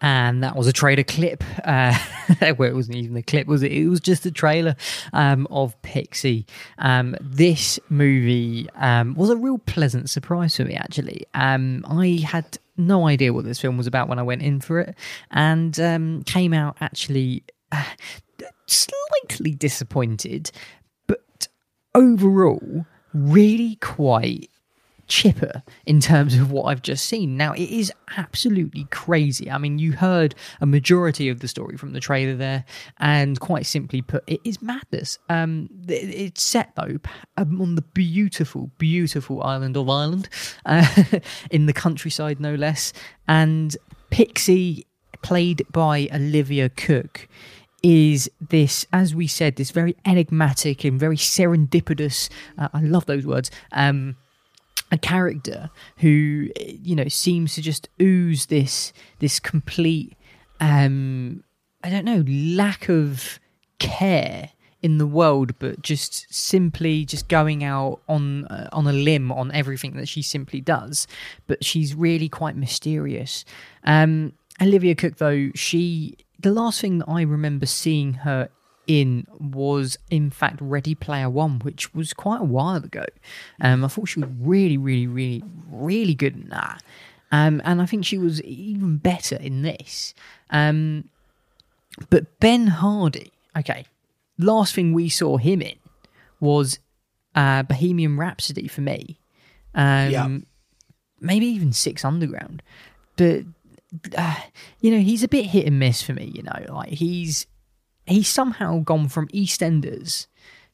And 0.00 0.42
that 0.42 0.56
was 0.56 0.66
a 0.66 0.72
trailer 0.72 1.04
clip. 1.04 1.44
Uh, 1.64 1.96
well, 2.58 2.68
it 2.68 2.74
wasn't 2.74 2.96
even 2.96 3.16
a 3.16 3.22
clip, 3.22 3.46
was 3.46 3.62
it? 3.62 3.72
It 3.72 3.88
was 3.88 4.00
just 4.00 4.24
a 4.26 4.30
trailer 4.30 4.76
um, 5.12 5.46
of 5.50 5.80
Pixie. 5.82 6.46
Um, 6.78 7.16
this 7.20 7.78
movie 7.88 8.68
um, 8.76 9.14
was 9.14 9.30
a 9.30 9.36
real 9.36 9.58
pleasant 9.58 10.10
surprise 10.10 10.56
for 10.56 10.64
me, 10.64 10.74
actually. 10.74 11.26
Um, 11.34 11.84
I 11.88 12.24
had 12.24 12.58
no 12.76 13.06
idea 13.06 13.32
what 13.32 13.44
this 13.44 13.60
film 13.60 13.76
was 13.76 13.86
about 13.86 14.08
when 14.08 14.18
I 14.18 14.22
went 14.22 14.42
in 14.42 14.60
for 14.60 14.80
it, 14.80 14.96
and 15.30 15.78
um, 15.78 16.22
came 16.24 16.54
out 16.54 16.76
actually 16.80 17.44
uh, 17.72 17.84
slightly 18.66 19.54
disappointed, 19.54 20.50
but 21.06 21.48
overall, 21.94 22.86
really 23.12 23.76
quite 23.76 24.50
chipper 25.10 25.62
in 25.84 26.00
terms 26.00 26.36
of 26.36 26.50
what 26.50 26.64
I've 26.64 26.80
just 26.80 27.04
seen. 27.04 27.36
Now, 27.36 27.52
it 27.52 27.68
is 27.68 27.92
absolutely 28.16 28.84
crazy. 28.90 29.50
I 29.50 29.58
mean, 29.58 29.78
you 29.78 29.92
heard 29.92 30.34
a 30.60 30.66
majority 30.66 31.28
of 31.28 31.40
the 31.40 31.48
story 31.48 31.76
from 31.76 31.92
the 31.92 32.00
trailer 32.00 32.36
there, 32.36 32.64
and 32.98 33.38
quite 33.38 33.66
simply 33.66 34.00
put, 34.00 34.24
it 34.26 34.40
is 34.44 34.62
madness. 34.62 35.18
Um, 35.28 35.68
it's 35.88 36.42
set 36.42 36.72
though 36.76 36.98
um, 37.36 37.60
on 37.60 37.74
the 37.74 37.82
beautiful, 37.82 38.70
beautiful 38.78 39.42
island 39.42 39.76
of 39.76 39.90
Ireland, 39.90 40.28
uh, 40.64 40.86
in 41.50 41.66
the 41.66 41.74
countryside, 41.74 42.40
no 42.40 42.54
less. 42.54 42.92
And 43.28 43.76
Pixie, 44.10 44.86
played 45.22 45.66
by 45.72 46.08
Olivia 46.14 46.68
Cooke, 46.68 47.28
is 47.82 48.30
this, 48.40 48.86
as 48.92 49.14
we 49.14 49.26
said, 49.26 49.56
this 49.56 49.70
very 49.70 49.96
enigmatic 50.04 50.84
and 50.84 51.00
very 51.00 51.16
serendipitous. 51.16 52.28
Uh, 52.58 52.68
I 52.72 52.80
love 52.80 53.06
those 53.06 53.26
words. 53.26 53.50
Um, 53.72 54.16
a 54.90 54.98
character 54.98 55.70
who 55.98 56.48
you 56.58 56.96
know 56.96 57.08
seems 57.08 57.54
to 57.54 57.62
just 57.62 57.88
ooze 58.00 58.46
this 58.46 58.92
this 59.20 59.38
complete 59.38 60.16
um 60.60 61.44
i 61.84 61.90
don't 61.90 62.04
know 62.04 62.24
lack 62.26 62.88
of 62.88 63.38
care 63.78 64.50
in 64.82 64.98
the 64.98 65.06
world 65.06 65.52
but 65.58 65.82
just 65.82 66.32
simply 66.32 67.04
just 67.04 67.28
going 67.28 67.62
out 67.62 68.00
on 68.08 68.46
uh, 68.46 68.68
on 68.72 68.86
a 68.86 68.92
limb 68.92 69.30
on 69.30 69.52
everything 69.52 69.94
that 69.96 70.08
she 70.08 70.22
simply 70.22 70.60
does. 70.60 71.06
But 71.46 71.64
she's 71.64 71.94
really 71.94 72.28
quite 72.28 72.56
mysterious. 72.56 73.44
Um 73.84 74.32
olivia 74.62 74.94
cooke 74.94 75.16
though 75.16 75.50
she 75.54 76.14
the 76.38 76.52
last 76.52 76.82
thing 76.82 76.98
that 76.98 77.08
i 77.08 77.22
remember 77.22 77.64
seeing 77.64 78.12
her 78.12 78.50
in 78.90 79.24
was 79.38 79.96
in 80.10 80.30
fact 80.30 80.58
Ready 80.60 80.96
Player 80.96 81.30
One, 81.30 81.60
which 81.60 81.94
was 81.94 82.12
quite 82.12 82.40
a 82.40 82.44
while 82.44 82.82
ago. 82.84 83.04
Um, 83.60 83.84
I 83.84 83.88
thought 83.88 84.08
she 84.08 84.20
was 84.20 84.28
really, 84.40 84.76
really, 84.76 85.06
really, 85.06 85.44
really 85.70 86.14
good 86.14 86.34
in 86.34 86.48
that. 86.48 86.82
Um, 87.30 87.62
and 87.64 87.80
I 87.80 87.86
think 87.86 88.04
she 88.04 88.18
was 88.18 88.42
even 88.42 88.96
better 88.96 89.36
in 89.36 89.62
this. 89.62 90.14
Um, 90.50 91.08
but 92.08 92.40
Ben 92.40 92.66
Hardy, 92.66 93.30
okay, 93.56 93.84
last 94.36 94.74
thing 94.74 94.92
we 94.92 95.08
saw 95.08 95.36
him 95.36 95.62
in 95.62 95.76
was 96.40 96.80
uh, 97.36 97.62
Bohemian 97.62 98.16
Rhapsody 98.16 98.66
for 98.66 98.80
me. 98.80 99.20
Um, 99.74 100.10
Yeah. 100.10 100.38
Maybe 101.22 101.46
even 101.46 101.72
Six 101.72 102.04
Underground. 102.04 102.62
But, 103.16 103.44
uh, 104.16 104.40
you 104.80 104.90
know, 104.90 105.00
he's 105.00 105.22
a 105.22 105.28
bit 105.28 105.44
hit 105.46 105.66
and 105.66 105.78
miss 105.78 106.02
for 106.02 106.14
me, 106.14 106.32
you 106.34 106.42
know. 106.42 106.64
Like, 106.74 106.88
he's 106.88 107.46
he's 108.10 108.28
somehow 108.28 108.80
gone 108.80 109.08
from 109.08 109.28
EastEnders 109.28 110.26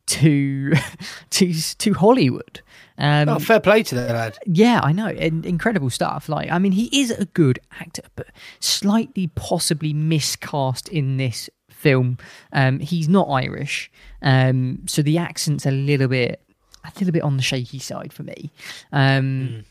to 0.06 0.72
to 1.30 1.52
to 1.78 1.94
Hollywood. 1.94 2.60
Um, 2.98 3.28
oh, 3.28 3.38
fair 3.38 3.60
play 3.60 3.82
to 3.82 3.94
that 3.94 4.10
lad. 4.10 4.38
yeah, 4.46 4.80
I 4.82 4.92
know, 4.92 5.08
and 5.08 5.44
incredible 5.44 5.90
stuff. 5.90 6.30
Like, 6.30 6.50
I 6.50 6.58
mean, 6.58 6.72
he 6.72 6.88
is 6.98 7.10
a 7.10 7.26
good 7.26 7.58
actor, 7.78 8.02
but 8.14 8.28
slightly 8.58 9.26
possibly 9.26 9.92
miscast 9.92 10.88
in 10.88 11.18
this 11.18 11.50
film. 11.68 12.16
Um, 12.54 12.80
he's 12.80 13.06
not 13.06 13.26
Irish, 13.28 13.90
um, 14.22 14.80
so 14.86 15.02
the 15.02 15.18
accent's 15.18 15.66
a 15.66 15.70
little 15.70 16.08
bit, 16.08 16.40
a 16.84 16.92
little 16.98 17.12
bit 17.12 17.22
on 17.22 17.36
the 17.36 17.42
shaky 17.42 17.78
side 17.78 18.14
for 18.14 18.22
me. 18.22 18.50
Um, 18.92 19.64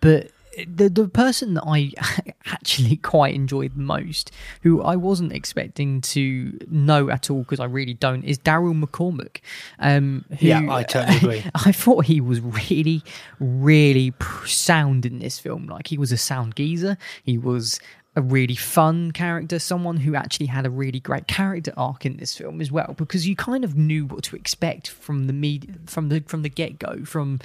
But 0.00 0.30
the 0.66 0.88
the 0.88 1.08
person 1.08 1.54
that 1.54 1.64
I 1.66 1.92
actually 2.46 2.96
quite 2.96 3.34
enjoyed 3.34 3.74
the 3.74 3.80
most, 3.80 4.30
who 4.62 4.82
I 4.82 4.96
wasn't 4.96 5.32
expecting 5.32 6.00
to 6.02 6.58
know 6.68 7.10
at 7.10 7.30
all 7.30 7.40
because 7.40 7.60
I 7.60 7.66
really 7.66 7.94
don't, 7.94 8.24
is 8.24 8.38
Daryl 8.38 8.80
McCormack. 8.80 9.38
Um, 9.78 10.24
who, 10.38 10.46
Yeah, 10.46 10.66
I 10.68 10.82
totally 10.82 11.16
agree. 11.16 11.44
I 11.54 11.72
thought 11.72 12.06
he 12.06 12.20
was 12.20 12.40
really, 12.40 13.02
really 13.38 14.12
sound 14.46 15.06
in 15.06 15.18
this 15.18 15.38
film. 15.38 15.66
Like 15.66 15.86
he 15.86 15.98
was 15.98 16.12
a 16.12 16.18
sound 16.18 16.56
geezer. 16.56 16.96
He 17.22 17.38
was 17.38 17.80
a 18.16 18.22
really 18.22 18.56
fun 18.56 19.12
character, 19.12 19.60
someone 19.60 19.98
who 19.98 20.16
actually 20.16 20.46
had 20.46 20.66
a 20.66 20.70
really 20.70 20.98
great 20.98 21.28
character 21.28 21.72
arc 21.76 22.04
in 22.04 22.16
this 22.16 22.36
film 22.36 22.60
as 22.60 22.72
well, 22.72 22.94
because 22.96 23.28
you 23.28 23.36
kind 23.36 23.64
of 23.64 23.76
knew 23.76 24.04
what 24.04 24.24
to 24.24 24.34
expect 24.34 24.88
from 24.88 25.28
the 25.28 25.32
media, 25.32 25.74
from 25.86 26.08
the 26.08 26.20
from 26.26 26.42
the 26.42 26.48
get 26.48 26.78
go, 26.78 27.04
from 27.04 27.38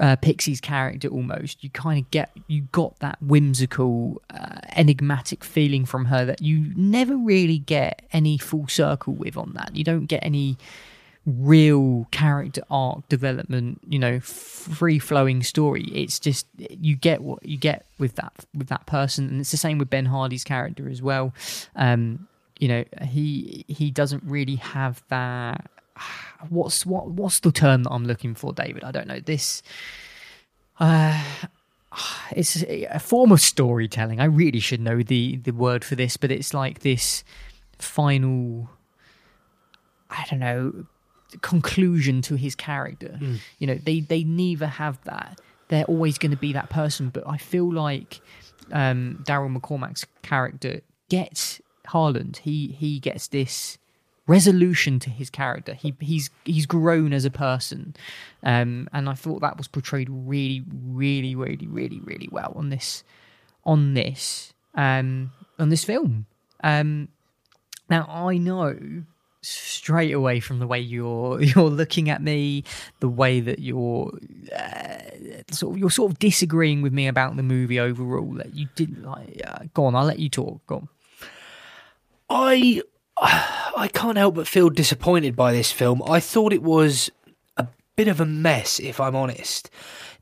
uh, 0.00 0.16
Pixie's 0.16 0.60
character. 0.60 1.08
Almost, 1.08 1.62
you 1.62 1.70
kind 1.70 2.02
of 2.02 2.10
get 2.10 2.30
you 2.48 2.62
got 2.72 2.98
that 2.98 3.22
whimsical, 3.22 4.20
uh, 4.30 4.58
enigmatic 4.74 5.44
feeling 5.44 5.84
from 5.84 6.06
her 6.06 6.24
that 6.24 6.42
you 6.42 6.72
never 6.74 7.16
really 7.16 7.58
get 7.58 8.02
any 8.12 8.38
full 8.38 8.66
circle 8.66 9.14
with 9.14 9.36
on 9.36 9.52
that. 9.54 9.76
You 9.76 9.84
don't 9.84 10.06
get 10.06 10.24
any 10.24 10.58
real 11.26 12.06
character 12.12 12.62
arc 12.70 13.08
development 13.08 13.80
you 13.88 13.98
know 13.98 14.20
free 14.20 14.98
flowing 14.98 15.42
story 15.42 15.82
it's 15.86 16.20
just 16.20 16.46
you 16.56 16.94
get 16.94 17.20
what 17.20 17.44
you 17.44 17.56
get 17.56 17.84
with 17.98 18.14
that 18.14 18.32
with 18.54 18.68
that 18.68 18.86
person 18.86 19.28
and 19.28 19.40
it's 19.40 19.50
the 19.50 19.56
same 19.56 19.76
with 19.76 19.90
ben 19.90 20.06
hardy's 20.06 20.44
character 20.44 20.88
as 20.88 21.02
well 21.02 21.34
um 21.74 22.28
you 22.58 22.68
know, 22.68 22.84
he 23.02 23.64
he 23.68 23.90
doesn't 23.90 24.22
really 24.24 24.56
have 24.56 25.02
that. 25.08 25.70
What's 26.48 26.86
what 26.86 27.08
what's 27.08 27.40
the 27.40 27.52
term 27.52 27.84
that 27.84 27.90
I'm 27.90 28.04
looking 28.04 28.34
for, 28.34 28.52
David? 28.52 28.84
I 28.84 28.90
don't 28.90 29.06
know. 29.06 29.20
This 29.20 29.62
uh, 30.80 31.22
it's 32.30 32.62
a 32.62 32.98
form 32.98 33.32
of 33.32 33.40
storytelling. 33.40 34.20
I 34.20 34.24
really 34.24 34.60
should 34.60 34.80
know 34.80 35.02
the 35.02 35.36
the 35.36 35.52
word 35.52 35.84
for 35.84 35.94
this, 35.94 36.16
but 36.16 36.30
it's 36.30 36.54
like 36.54 36.80
this 36.80 37.24
final. 37.78 38.70
I 40.08 40.24
don't 40.30 40.38
know 40.38 40.86
conclusion 41.42 42.22
to 42.22 42.36
his 42.36 42.54
character. 42.54 43.18
Mm. 43.20 43.38
You 43.58 43.66
know, 43.66 43.74
they 43.74 44.00
they 44.00 44.24
neither 44.24 44.66
have 44.66 45.02
that. 45.04 45.40
They're 45.68 45.84
always 45.84 46.18
going 46.18 46.30
to 46.30 46.36
be 46.36 46.52
that 46.52 46.70
person, 46.70 47.08
but 47.08 47.24
I 47.26 47.38
feel 47.38 47.72
like 47.72 48.20
um, 48.72 49.24
Daryl 49.26 49.54
McCormack's 49.54 50.06
character 50.22 50.80
gets 51.08 51.60
Harland. 51.86 52.40
He 52.42 52.68
he 52.68 52.98
gets 52.98 53.28
this 53.28 53.78
resolution 54.26 54.98
to 55.00 55.10
his 55.10 55.30
character. 55.30 55.74
He 55.74 55.94
he's 56.00 56.30
he's 56.44 56.66
grown 56.66 57.12
as 57.12 57.24
a 57.24 57.30
person, 57.30 57.94
um, 58.42 58.88
and 58.92 59.08
I 59.08 59.14
thought 59.14 59.40
that 59.40 59.56
was 59.56 59.68
portrayed 59.68 60.08
really, 60.10 60.64
really, 60.70 61.34
really, 61.34 61.66
really, 61.66 62.00
really 62.00 62.28
well 62.30 62.52
on 62.56 62.70
this 62.70 63.04
on 63.64 63.94
this 63.94 64.52
um, 64.74 65.32
on 65.58 65.68
this 65.68 65.84
film. 65.84 66.26
Um, 66.62 67.08
now 67.88 68.06
I 68.08 68.38
know 68.38 69.04
straight 69.46 70.12
away 70.12 70.40
from 70.40 70.58
the 70.58 70.66
way 70.66 70.80
you're 70.80 71.40
you're 71.42 71.70
looking 71.70 72.10
at 72.10 72.22
me, 72.22 72.64
the 73.00 73.08
way 73.08 73.40
that 73.40 73.60
you're 73.60 74.12
uh, 74.56 74.98
sort 75.50 75.74
of 75.74 75.78
you're 75.78 75.90
sort 75.90 76.10
of 76.12 76.18
disagreeing 76.18 76.82
with 76.82 76.92
me 76.92 77.06
about 77.06 77.36
the 77.36 77.42
movie 77.42 77.80
overall. 77.80 78.32
That 78.34 78.54
you 78.54 78.68
didn't 78.74 79.02
like. 79.02 79.40
Uh, 79.44 79.64
go 79.74 79.84
on, 79.86 79.94
I'll 79.94 80.04
let 80.04 80.18
you 80.18 80.28
talk. 80.28 80.66
Go 80.66 80.76
on. 80.76 80.88
I 82.28 82.82
I 83.76 83.88
can't 83.92 84.18
help 84.18 84.34
but 84.34 84.48
feel 84.48 84.70
disappointed 84.70 85.36
by 85.36 85.52
this 85.52 85.72
film. 85.72 86.02
I 86.06 86.20
thought 86.20 86.52
it 86.52 86.62
was 86.62 87.10
a 87.56 87.66
bit 87.96 88.08
of 88.08 88.20
a 88.20 88.26
mess, 88.26 88.80
if 88.80 89.00
I'm 89.00 89.16
honest. 89.16 89.70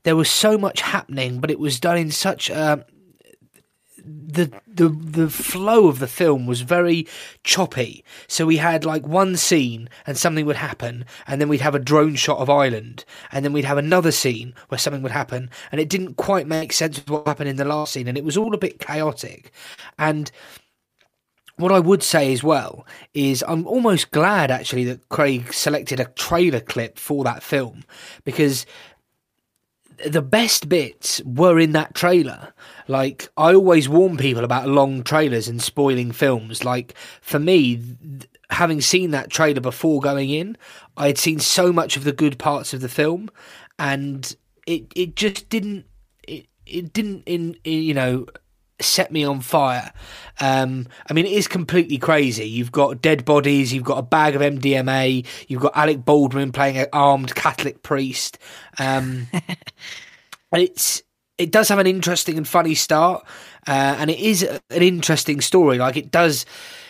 There 0.03 0.15
was 0.15 0.29
so 0.29 0.57
much 0.57 0.81
happening, 0.81 1.39
but 1.39 1.49
it 1.49 1.59
was 1.59 1.79
done 1.79 1.97
in 1.97 2.11
such 2.11 2.49
a 2.49 2.85
the 4.05 4.51
the 4.67 4.89
the 4.89 5.29
flow 5.29 5.87
of 5.87 5.99
the 5.99 6.07
film 6.07 6.45
was 6.45 6.61
very 6.61 7.07
choppy. 7.43 8.03
So 8.27 8.45
we 8.45 8.57
had 8.57 8.85
like 8.85 9.07
one 9.07 9.35
scene 9.35 9.89
and 10.05 10.17
something 10.17 10.45
would 10.45 10.55
happen, 10.55 11.05
and 11.27 11.41
then 11.41 11.49
we'd 11.49 11.61
have 11.61 11.75
a 11.75 11.79
drone 11.79 12.15
shot 12.15 12.37
of 12.37 12.49
Ireland, 12.49 13.05
and 13.31 13.43
then 13.43 13.53
we'd 13.53 13.65
have 13.65 13.77
another 13.77 14.11
scene 14.11 14.53
where 14.69 14.77
something 14.77 15.01
would 15.01 15.11
happen, 15.11 15.49
and 15.71 15.81
it 15.81 15.89
didn't 15.89 16.15
quite 16.15 16.47
make 16.47 16.73
sense 16.73 16.97
with 16.97 17.09
what 17.09 17.27
happened 17.27 17.49
in 17.49 17.55
the 17.55 17.65
last 17.65 17.93
scene, 17.93 18.07
and 18.07 18.17
it 18.17 18.25
was 18.25 18.37
all 18.37 18.53
a 18.53 18.59
bit 18.59 18.79
chaotic. 18.79 19.51
And 19.97 20.31
what 21.57 21.71
I 21.71 21.79
would 21.79 22.03
say 22.03 22.33
as 22.33 22.43
well 22.43 22.85
is 23.13 23.43
I'm 23.47 23.65
almost 23.65 24.11
glad 24.11 24.51
actually 24.51 24.83
that 24.85 25.07
Craig 25.09 25.53
selected 25.53 25.99
a 25.99 26.05
trailer 26.05 26.59
clip 26.59 26.99
for 26.99 27.23
that 27.23 27.43
film 27.43 27.83
because 28.25 28.65
the 30.05 30.21
best 30.21 30.69
bits 30.69 31.21
were 31.23 31.59
in 31.59 31.71
that 31.73 31.95
trailer. 31.95 32.53
Like 32.87 33.29
I 33.37 33.53
always 33.53 33.89
warn 33.89 34.17
people 34.17 34.43
about 34.43 34.67
long 34.67 35.03
trailers 35.03 35.47
and 35.47 35.61
spoiling 35.61 36.11
films. 36.11 36.63
Like 36.63 36.95
for 37.21 37.39
me, 37.39 37.81
having 38.49 38.81
seen 38.81 39.11
that 39.11 39.29
trailer 39.29 39.61
before 39.61 39.99
going 39.99 40.29
in, 40.29 40.57
I 40.97 41.07
had 41.07 41.17
seen 41.17 41.39
so 41.39 41.73
much 41.73 41.97
of 41.97 42.03
the 42.03 42.11
good 42.11 42.37
parts 42.37 42.73
of 42.73 42.81
the 42.81 42.89
film, 42.89 43.29
and 43.79 44.35
it 44.65 44.91
it 44.95 45.15
just 45.15 45.49
didn't 45.49 45.85
it 46.27 46.47
it 46.65 46.93
didn't 46.93 47.23
in, 47.25 47.55
in 47.63 47.83
you 47.83 47.93
know 47.93 48.25
set 48.79 49.11
me 49.11 49.23
on 49.23 49.41
fire. 49.41 49.91
Um, 50.39 50.87
I 51.09 51.13
mean, 51.13 51.25
it 51.25 51.31
is 51.31 51.47
completely 51.47 51.97
crazy. 51.97 52.47
You've 52.47 52.71
got 52.71 53.01
dead 53.01 53.25
bodies, 53.25 53.73
you've 53.73 53.83
got 53.83 53.97
a 53.97 54.03
bag 54.03 54.35
of 54.35 54.41
MDMA, 54.41 55.25
you've 55.47 55.61
got 55.61 55.75
Alec 55.75 56.03
Baldwin 56.03 56.51
playing 56.51 56.77
an 56.77 56.87
armed 56.91 57.33
Catholic 57.35 57.83
priest. 57.83 58.37
Um, 58.77 59.27
it's 60.53 61.03
it 61.37 61.51
does 61.51 61.67
have 61.69 61.79
an 61.79 61.87
interesting 61.87 62.37
and 62.37 62.47
funny 62.47 62.75
start, 62.75 63.25
uh, 63.67 63.95
and 63.99 64.09
it 64.09 64.19
is 64.19 64.43
an 64.43 64.61
interesting 64.69 65.41
story. 65.41 65.77
Like 65.77 65.97
it 65.97 66.11
does, 66.11 66.45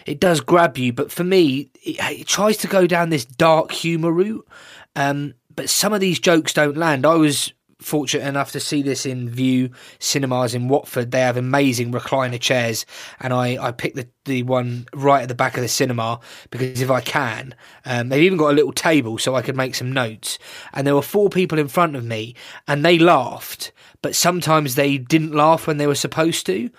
it 0.05 0.19
does 0.19 0.39
grab 0.39 0.77
you. 0.77 0.93
But 0.93 1.11
for 1.11 1.23
me, 1.23 1.71
it, 1.83 1.97
it 2.19 2.27
tries 2.27 2.57
to 2.57 2.67
go 2.67 2.85
down 2.85 3.09
this 3.09 3.25
dark 3.25 3.71
humor 3.71 4.11
route. 4.11 4.47
Um, 4.95 5.33
but 5.55 5.69
some 5.69 5.93
of 5.93 6.01
these 6.01 6.19
jokes 6.19 6.53
don't 6.53 6.77
land. 6.77 7.05
I 7.05 7.15
was 7.15 7.53
fortunate 7.85 8.27
enough 8.27 8.51
to 8.51 8.59
see 8.59 8.81
this 8.81 9.05
in 9.05 9.29
Vue 9.29 9.69
cinemas 9.99 10.55
in 10.55 10.67
Watford. 10.67 11.11
They 11.11 11.21
have 11.21 11.37
amazing 11.37 11.91
recliner 11.91 12.39
chairs, 12.39 12.85
and 13.19 13.31
I, 13.31 13.63
I 13.63 13.71
picked 13.71 13.95
the, 13.95 14.07
the 14.25 14.43
one 14.43 14.87
right 14.93 15.21
at 15.21 15.27
the 15.27 15.35
back 15.35 15.55
of 15.55 15.61
the 15.61 15.67
cinema 15.67 16.19
because 16.49 16.81
if 16.81 16.89
I 16.89 17.01
can, 17.01 17.53
um, 17.85 18.09
they've 18.09 18.23
even 18.23 18.37
got 18.37 18.51
a 18.51 18.55
little 18.55 18.73
table 18.73 19.17
so 19.17 19.35
I 19.35 19.41
could 19.41 19.55
make 19.55 19.75
some 19.75 19.91
notes. 19.91 20.39
And 20.73 20.85
there 20.85 20.95
were 20.95 21.01
four 21.01 21.29
people 21.29 21.59
in 21.59 21.67
front 21.67 21.95
of 21.95 22.03
me, 22.03 22.35
and 22.67 22.83
they 22.83 22.97
laughed, 22.97 23.71
but 24.01 24.15
sometimes 24.15 24.75
they 24.75 24.97
didn't 24.97 25.33
laugh 25.33 25.67
when 25.67 25.77
they 25.77 25.87
were 25.87 25.95
supposed 25.95 26.45
to. 26.47 26.69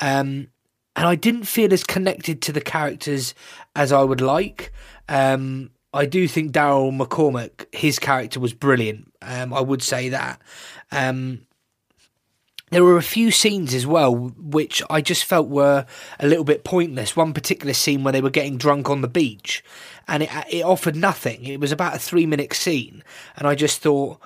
Um, 0.00 0.48
and 0.96 1.06
I 1.06 1.14
didn't 1.14 1.44
feel 1.44 1.72
as 1.72 1.84
connected 1.84 2.40
to 2.42 2.52
the 2.52 2.60
characters 2.60 3.34
as 3.74 3.92
I 3.92 4.02
would 4.02 4.20
like. 4.20 4.72
Um, 5.08 5.70
I 5.92 6.04
do 6.04 6.26
think 6.28 6.52
Daryl 6.52 6.94
McCormack, 6.94 7.74
his 7.74 7.98
character 7.98 8.40
was 8.40 8.52
brilliant. 8.52 9.12
Um, 9.26 9.52
I 9.52 9.60
would 9.60 9.82
say 9.82 10.08
that. 10.10 10.40
Um, 10.92 11.40
there 12.70 12.82
were 12.82 12.96
a 12.96 13.02
few 13.02 13.30
scenes 13.30 13.74
as 13.74 13.86
well 13.86 14.12
which 14.36 14.82
I 14.90 15.00
just 15.00 15.24
felt 15.24 15.48
were 15.48 15.86
a 16.18 16.26
little 16.26 16.44
bit 16.44 16.64
pointless. 16.64 17.14
One 17.14 17.32
particular 17.32 17.72
scene 17.74 18.02
where 18.02 18.12
they 18.12 18.20
were 18.20 18.30
getting 18.30 18.56
drunk 18.58 18.90
on 18.90 19.02
the 19.02 19.08
beach, 19.08 19.62
and 20.08 20.22
it 20.24 20.30
it 20.50 20.64
offered 20.64 20.96
nothing. 20.96 21.44
It 21.44 21.60
was 21.60 21.70
about 21.72 21.94
a 21.94 21.98
three 21.98 22.26
minute 22.26 22.52
scene, 22.54 23.04
and 23.36 23.46
I 23.46 23.54
just 23.54 23.80
thought, 23.82 24.20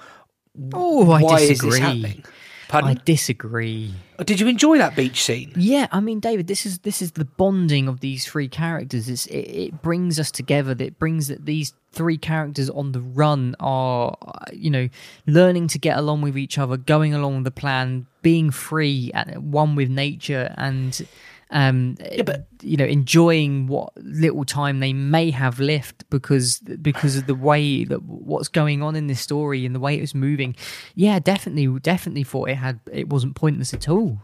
Oh, 0.73 1.11
I 1.11 1.21
why 1.23 1.41
is 1.41 1.49
disagree. 1.51 1.71
this 1.71 1.79
happening? 1.81 2.25
Pardon? 2.71 2.91
I 2.91 2.95
disagree. 3.05 3.93
Oh, 4.21 4.23
did 4.23 4.39
you 4.39 4.47
enjoy 4.47 4.79
that 4.79 4.95
beach 4.95 5.25
scene? 5.25 5.53
Yeah, 5.57 5.89
I 5.91 5.99
mean, 5.99 6.21
David, 6.21 6.47
this 6.47 6.64
is 6.64 6.79
this 6.79 7.03
is 7.03 7.12
the 7.12 7.25
bonding 7.25 7.89
of 7.89 7.99
these 7.99 8.25
three 8.25 8.47
characters. 8.47 9.09
It's, 9.09 9.27
it, 9.27 9.39
it 9.39 9.83
brings 9.83 10.21
us 10.21 10.31
together. 10.31 10.77
It 10.79 10.97
brings 10.97 11.27
that 11.27 11.47
these 11.47 11.73
three 11.91 12.16
characters 12.16 12.71
on 12.71 12.93
the 12.93 13.01
run 13.01 13.57
are, 13.59 14.16
you 14.53 14.71
know, 14.71 14.89
learning 15.27 15.66
to 15.68 15.81
get 15.81 15.99
along 15.99 16.21
with 16.23 16.39
each 16.39 16.59
other, 16.59 16.77
going 16.77 17.12
along 17.12 17.37
with 17.37 17.45
the 17.45 17.51
plan, 17.51 18.07
being 18.23 18.53
free, 18.53 19.11
and 19.14 19.53
one 19.53 19.75
with 19.75 19.91
nature, 19.91 20.55
and 20.57 21.05
um, 21.51 21.97
but 22.25 22.47
you 22.63 22.77
know, 22.77 22.85
enjoying 22.85 23.67
what 23.67 23.93
little 23.97 24.45
time 24.45 24.81
they 24.81 24.93
may 24.93 25.31
have 25.31 25.59
left 25.61 26.09
because 26.11 26.59
because 26.61 27.17
of 27.17 27.27
the 27.27 27.35
way 27.35 27.85
that 27.85 28.03
what's 28.03 28.49
going 28.49 28.83
on 28.83 28.95
in 28.97 29.07
this 29.09 29.21
story 29.21 29.67
and 29.67 29.75
the 29.75 29.81
way 29.81 29.97
it 29.97 30.01
was 30.01 30.15
moving. 30.15 30.55
Yeah, 30.95 31.19
definitely, 31.19 31.67
definitely 31.81 32.25
thought 32.25 32.51
it 32.51 32.55
had 32.57 32.81
it 32.93 33.09
wasn't 33.09 33.35
pointless 33.35 33.75
at 33.75 33.89
all. 33.89 34.21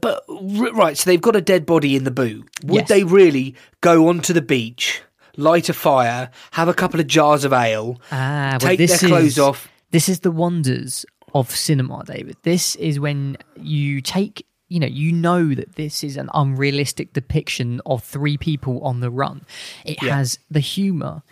But 0.00 0.22
right, 0.28 0.96
so 0.96 1.10
they've 1.10 1.20
got 1.20 1.36
a 1.36 1.40
dead 1.40 1.66
body 1.66 1.96
in 1.96 2.04
the 2.04 2.10
boot. 2.10 2.48
Would 2.64 2.82
Yes. 2.82 2.88
they 2.88 3.04
really 3.04 3.56
go 3.80 4.08
onto 4.08 4.32
the 4.32 4.40
beach, 4.40 5.02
light 5.36 5.68
a 5.68 5.74
fire, 5.74 6.30
have 6.52 6.68
a 6.68 6.74
couple 6.74 7.00
of 7.00 7.06
jars 7.08 7.44
of 7.44 7.52
ale, 7.52 8.00
Ah, 8.10 8.50
well, 8.52 8.60
take 8.60 8.78
their 8.78 8.96
clothes 8.96 9.24
is, 9.24 9.38
off? 9.38 9.68
This 9.90 10.08
is 10.08 10.20
the 10.20 10.30
wonders 10.30 11.04
of 11.34 11.50
cinema, 11.50 12.04
David. 12.06 12.36
This 12.42 12.76
is 12.76 13.00
when 13.00 13.36
you 13.56 14.00
take, 14.00 14.46
you 14.72 14.80
know, 14.80 14.86
you 14.86 15.12
know 15.12 15.54
that 15.54 15.74
this 15.76 16.02
is 16.02 16.16
an 16.16 16.30
unrealistic 16.32 17.12
depiction 17.12 17.80
of 17.84 18.02
three 18.02 18.36
people 18.38 18.82
on 18.82 19.00
the 19.00 19.10
run. 19.10 19.44
It 19.84 20.02
Yeah. 20.02 20.16
has 20.16 20.38
the 20.50 20.60
humor. 20.60 21.22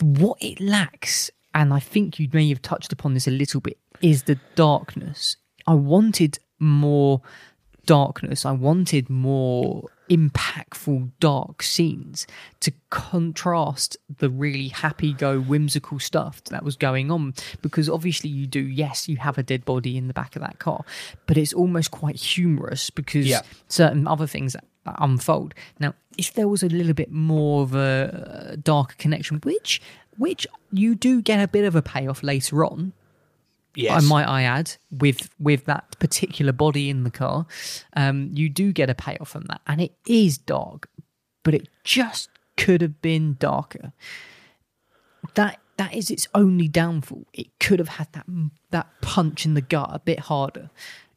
What 0.00 0.38
it 0.42 0.60
lacks, 0.60 1.30
and 1.54 1.72
I 1.72 1.80
think 1.80 2.18
you 2.18 2.28
may 2.32 2.48
have 2.50 2.60
touched 2.62 2.92
upon 2.92 3.14
this 3.14 3.26
a 3.26 3.30
little 3.30 3.60
bit, 3.60 3.78
is 4.02 4.24
the 4.24 4.38
darkness. 4.54 5.36
I 5.66 5.74
wanted 5.74 6.38
more 6.58 7.22
darkness. 7.86 8.44
I 8.44 8.52
wanted 8.52 9.08
more 9.08 9.88
impactful 10.10 11.10
dark 11.20 11.62
scenes 11.62 12.26
to 12.60 12.72
contrast 12.90 13.96
the 14.18 14.28
really 14.28 14.68
happy 14.68 15.12
go 15.14 15.40
whimsical 15.40 15.98
stuff 15.98 16.42
that 16.44 16.62
was 16.62 16.76
going 16.76 17.10
on 17.10 17.32
because 17.62 17.88
obviously 17.88 18.28
you 18.28 18.46
do 18.46 18.60
yes 18.60 19.08
you 19.08 19.16
have 19.16 19.38
a 19.38 19.42
dead 19.42 19.64
body 19.64 19.96
in 19.96 20.06
the 20.08 20.14
back 20.14 20.36
of 20.36 20.42
that 20.42 20.58
car 20.58 20.84
but 21.26 21.36
it's 21.38 21.52
almost 21.54 21.90
quite 21.90 22.16
humorous 22.16 22.90
because 22.90 23.26
Yeah. 23.26 23.40
certain 23.68 24.06
other 24.06 24.26
things 24.26 24.52
that 24.52 24.64
unfold 24.98 25.54
now 25.80 25.94
if 26.18 26.34
there 26.34 26.48
was 26.48 26.62
a 26.62 26.68
little 26.68 26.92
bit 26.94 27.10
more 27.10 27.62
of 27.62 27.74
a 27.74 28.50
uh, 28.52 28.56
darker 28.62 28.94
connection 28.98 29.40
which 29.42 29.80
which 30.18 30.46
you 30.70 30.94
do 30.94 31.22
get 31.22 31.42
a 31.42 31.48
bit 31.48 31.64
of 31.64 31.74
a 31.74 31.82
payoff 31.82 32.22
later 32.22 32.64
on 32.64 32.92
Yes. 33.74 34.04
I 34.04 34.06
might 34.06 34.26
I 34.26 34.42
add, 34.42 34.76
with 34.90 35.30
with 35.38 35.64
that 35.64 35.98
particular 35.98 36.52
body 36.52 36.88
in 36.90 37.04
the 37.04 37.10
car, 37.10 37.46
um, 37.96 38.30
you 38.32 38.48
do 38.48 38.72
get 38.72 38.90
a 38.90 38.94
payoff 38.94 39.28
from 39.28 39.44
that, 39.48 39.60
and 39.66 39.80
it 39.80 39.92
is 40.06 40.38
dark, 40.38 40.88
but 41.42 41.54
it 41.54 41.68
just 41.82 42.28
could 42.56 42.80
have 42.80 43.02
been 43.02 43.36
darker. 43.38 43.92
That 45.34 45.58
that 45.76 45.94
is 45.94 46.10
its 46.10 46.28
only 46.34 46.68
downfall. 46.68 47.26
It 47.32 47.48
could 47.58 47.78
have 47.78 47.88
had 47.88 48.12
that 48.12 48.26
that 48.70 48.86
punch 49.00 49.44
in 49.44 49.54
the 49.54 49.60
gut 49.60 49.90
a 49.92 49.98
bit 49.98 50.20
harder. 50.20 50.70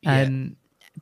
Um, 0.06 0.56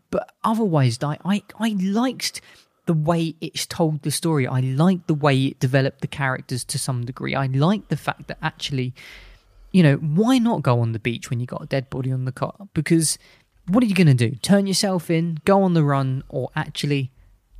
But 0.09 0.33
otherwise, 0.43 1.01
I, 1.01 1.17
I 1.23 1.43
I 1.57 1.69
liked 1.79 2.41
the 2.85 2.93
way 2.93 3.35
it's 3.41 3.65
told 3.65 4.01
the 4.01 4.11
story. 4.11 4.45
I 4.45 4.59
like 4.59 5.07
the 5.07 5.13
way 5.13 5.45
it 5.45 5.59
developed 5.59 6.01
the 6.01 6.07
characters 6.07 6.63
to 6.65 6.77
some 6.77 7.05
degree. 7.05 7.33
I 7.33 7.47
like 7.47 7.87
the 7.87 7.97
fact 7.97 8.27
that 8.27 8.37
actually, 8.41 8.93
you 9.75 9.83
know, 9.83 9.97
why 9.97 10.37
not 10.37 10.61
go 10.61 10.79
on 10.79 10.93
the 10.93 10.99
beach 10.99 11.29
when 11.29 11.41
you 11.41 11.45
got 11.45 11.61
a 11.61 11.65
dead 11.65 11.89
body 11.89 12.09
on 12.09 12.23
the 12.23 12.31
car? 12.31 12.55
Because 12.73 13.17
what 13.67 13.83
are 13.83 13.87
you 13.87 13.93
going 13.93 14.07
to 14.07 14.13
do? 14.13 14.33
Turn 14.37 14.67
yourself 14.67 15.09
in, 15.09 15.39
go 15.43 15.63
on 15.63 15.73
the 15.73 15.83
run, 15.83 16.23
or 16.29 16.49
actually 16.55 17.11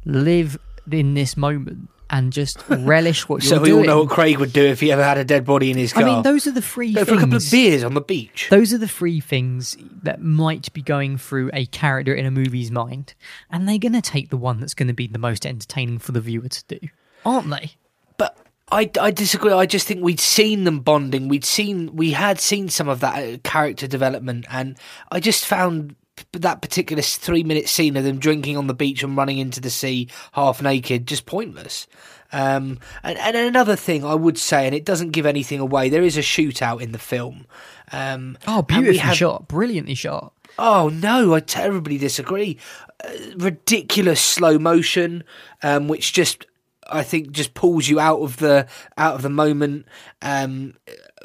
live 0.05 0.57
in 0.89 1.13
this 1.13 1.36
moment 1.36 1.89
and 2.09 2.32
just 2.32 2.63
relish 2.70 3.28
what 3.28 3.43
you're 3.43 3.59
doing. 3.59 3.66
So 3.66 3.76
we 3.76 3.78
all 3.78 3.86
know 3.86 4.03
what 4.03 4.11
Craig 4.11 4.38
would 4.38 4.53
do 4.53 4.63
if 4.63 4.80
he 4.80 4.93
ever 4.93 5.03
had 5.03 5.18
a 5.18 5.26
dead 5.26 5.43
body 5.43 5.72
in 5.72 5.78
his 5.78 5.91
car. 5.91 6.03
I 6.03 6.05
mean, 6.05 6.22
those 6.22 6.47
are 6.47 6.51
the 6.51 6.61
three 6.61 6.93
Go 6.93 7.03
things. 7.03 7.09
for 7.09 7.16
a 7.16 7.20
couple 7.20 7.36
of 7.36 7.51
beers 7.51 7.84
on 7.84 7.95
the 7.95 8.01
beach. 8.01 8.47
Those 8.49 8.72
are 8.72 8.78
the 8.78 8.88
three 8.88 9.20
things 9.20 9.76
that 10.03 10.22
might 10.22 10.72
be 10.72 10.82
going 10.82 11.18
through 11.18 11.49
a 11.51 11.66
character 11.66 12.16
in 12.16 12.26
a 12.26 12.32
movie's 12.32 12.72
mind, 12.72 13.13
and 13.51 13.68
they're 13.68 13.78
going 13.78 13.91
to 13.91 14.01
take 14.01 14.30
the 14.30 14.38
one 14.38 14.61
that's 14.61 14.74
going 14.74 14.88
to 14.88 14.93
be 14.93 15.07
the 15.07 15.20
most 15.20 15.45
entertaining 15.45 15.99
for 15.99 16.13
the 16.13 16.22
viewer 16.22 16.47
to 16.47 16.63
do, 16.80 16.80
aren't 17.26 17.49
they? 17.49 17.72
I, 18.72 18.89
I 18.99 19.11
disagree. 19.11 19.51
I 19.51 19.66
just 19.66 19.88
think 19.88 20.01
we'd 20.03 20.20
seen 20.20 20.63
them 20.63 20.80
bonding. 20.80 21.28
We'd 21.28 21.45
seen 21.45 21.95
we 21.95 22.11
had 22.11 22.39
seen 22.39 22.68
some 22.70 22.89
of 22.89 22.99
that 23.01 23.16
uh, 23.18 23.38
character 23.43 23.88
development, 23.88 24.45
and 24.49 24.78
I 25.11 25.20
just 25.20 25.45
found 25.45 25.95
that 26.32 26.61
particular 26.61 27.03
three 27.03 27.43
minute 27.43 27.68
scene 27.70 27.95
of 27.97 28.03
them 28.05 28.18
drinking 28.20 28.57
on 28.57 28.68
the 28.68 28.74
beach 28.74 29.03
and 29.03 29.16
running 29.18 29.38
into 29.38 29.59
the 29.61 29.70
sea 29.70 30.07
half 30.32 30.61
naked 30.61 31.05
just 31.07 31.26
pointless. 31.26 31.88
Um, 32.32 32.80
and, 33.03 33.18
and 33.20 33.36
another 33.38 33.76
thing 33.76 34.03
I 34.03 34.16
would 34.16 34.38
say, 34.38 34.66
and 34.66 34.74
it 34.74 34.84
doesn't 34.84 35.11
give 35.11 35.26
anything 35.26 35.59
away, 35.59 35.89
there 35.89 36.03
is 36.03 36.18
a 36.18 36.22
shootout 36.22 36.82
in 36.82 36.91
the 36.91 36.97
film. 36.97 37.45
Um, 37.91 38.38
Oh, 38.47 38.61
beautifully 38.63 38.97
have- 38.97 39.16
shot, 39.18 39.47
brilliantly 39.47 39.93
shot. 39.95 40.34
Oh 40.57 40.89
no, 40.89 41.34
I 41.36 41.41
terribly 41.41 41.97
disagree. 41.97 42.57
Uh, 43.03 43.09
ridiculous 43.38 44.22
slow 44.22 44.57
motion, 44.57 45.24
um, 45.63 45.88
which 45.89 46.13
just 46.13 46.45
I 46.88 47.03
think 47.03 47.31
just 47.31 47.53
pulls 47.53 47.88
you 47.88 47.99
out 47.99 48.21
of 48.21 48.38
the 48.38 48.67
out 48.97 49.15
of 49.15 49.21
the 49.21 49.29
moment. 49.29 49.88
Um, 50.21 50.75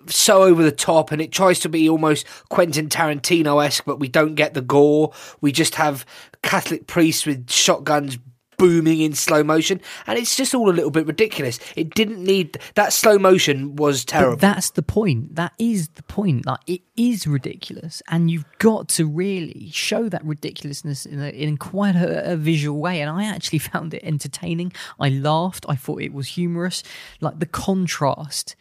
so 0.06 0.42
over 0.42 0.62
the 0.62 0.72
top, 0.72 1.12
and 1.12 1.20
it 1.20 1.32
tries 1.32 1.60
to 1.60 1.68
be 1.68 1.88
almost 1.88 2.26
Quentin 2.48 2.88
Tarantino 2.88 3.64
esque, 3.64 3.84
but 3.84 4.00
we 4.00 4.08
don't 4.08 4.34
get 4.34 4.54
the 4.54 4.62
gore. 4.62 5.12
We 5.40 5.52
just 5.52 5.74
have 5.74 6.06
Catholic 6.42 6.86
priests 6.86 7.26
with 7.26 7.50
shotguns 7.50 8.18
booming 8.60 9.00
in 9.00 9.14
slow 9.14 9.42
motion, 9.42 9.80
and 10.06 10.18
it's 10.18 10.36
just 10.36 10.54
all 10.54 10.68
a 10.68 10.72
little 10.72 10.90
bit 10.90 11.06
ridiculous. 11.06 11.58
It 11.76 11.94
didn't 11.94 12.22
need 12.22 12.58
that 12.74 12.92
slow 12.92 13.18
motion 13.18 13.74
was 13.76 14.04
terrible. 14.04 14.34
But 14.34 14.40
that's 14.40 14.70
the 14.70 14.82
point. 14.82 15.34
That 15.36 15.54
is 15.58 15.88
the 15.88 16.02
point. 16.02 16.44
Like 16.44 16.60
it 16.66 16.82
is 16.94 17.26
ridiculous, 17.26 18.02
and 18.08 18.30
you've 18.30 18.44
got 18.58 18.88
to 18.90 19.06
really 19.06 19.70
show 19.72 20.10
that 20.10 20.22
ridiculousness 20.24 21.06
in 21.06 21.20
a, 21.20 21.28
in 21.30 21.56
quite 21.56 21.96
a, 21.96 22.32
a 22.32 22.36
visual 22.36 22.78
way. 22.78 23.00
And 23.00 23.08
I 23.08 23.24
actually 23.24 23.58
found 23.72 23.94
it 23.94 24.04
entertaining. 24.04 24.72
I 24.98 25.08
laughed. 25.08 25.64
I 25.68 25.74
thought 25.74 26.02
it 26.02 26.12
was 26.12 26.28
humorous. 26.28 26.82
Like 27.20 27.38
the 27.38 27.46
contrast. 27.46 28.56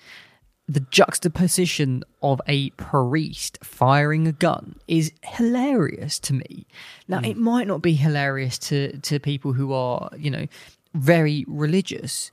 The 0.70 0.82
juxtaposition 0.82 2.04
of 2.22 2.40
a 2.48 2.70
priest 2.72 3.58
firing 3.64 4.28
a 4.28 4.32
gun 4.32 4.76
is 4.88 5.12
hilarious 5.24 6.20
to 6.20 6.34
me. 6.34 6.68
Now, 7.08 7.18
it 7.20 7.38
mm. 7.38 7.38
might 7.38 7.66
not 7.66 7.82
be 7.82 7.94
hilarious 7.94 8.60
to, 8.60 8.96
to 9.00 9.20
people 9.20 9.54
who 9.54 9.74
are, 9.74 10.12
you 10.16 10.30
know, 10.30 10.46
very 10.94 11.44
religious, 11.48 12.32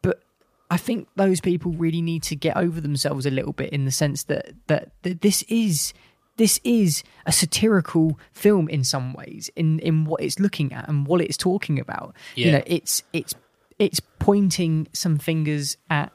but 0.00 0.22
I 0.70 0.76
think 0.76 1.08
those 1.16 1.40
people 1.40 1.72
really 1.72 2.02
need 2.02 2.22
to 2.24 2.36
get 2.36 2.56
over 2.56 2.80
themselves 2.80 3.26
a 3.26 3.30
little 3.30 3.52
bit 3.52 3.70
in 3.70 3.84
the 3.84 3.90
sense 3.90 4.24
that 4.24 4.54
that, 4.68 4.92
that 5.02 5.20
this 5.20 5.42
is 5.48 5.92
this 6.36 6.60
is 6.64 7.02
a 7.26 7.32
satirical 7.32 8.18
film 8.32 8.68
in 8.68 8.84
some 8.84 9.12
ways 9.12 9.50
in 9.54 9.78
in 9.80 10.04
what 10.04 10.22
it's 10.22 10.38
looking 10.40 10.72
at 10.72 10.88
and 10.88 11.06
what 11.06 11.20
it's 11.20 11.36
talking 11.36 11.78
about. 11.78 12.14
You 12.46 12.52
know, 12.52 12.62
it's 12.66 13.02
it's 13.12 13.34
it's 13.78 14.00
pointing 14.18 14.88
some 14.92 15.18
fingers 15.18 15.76
at 15.90 16.12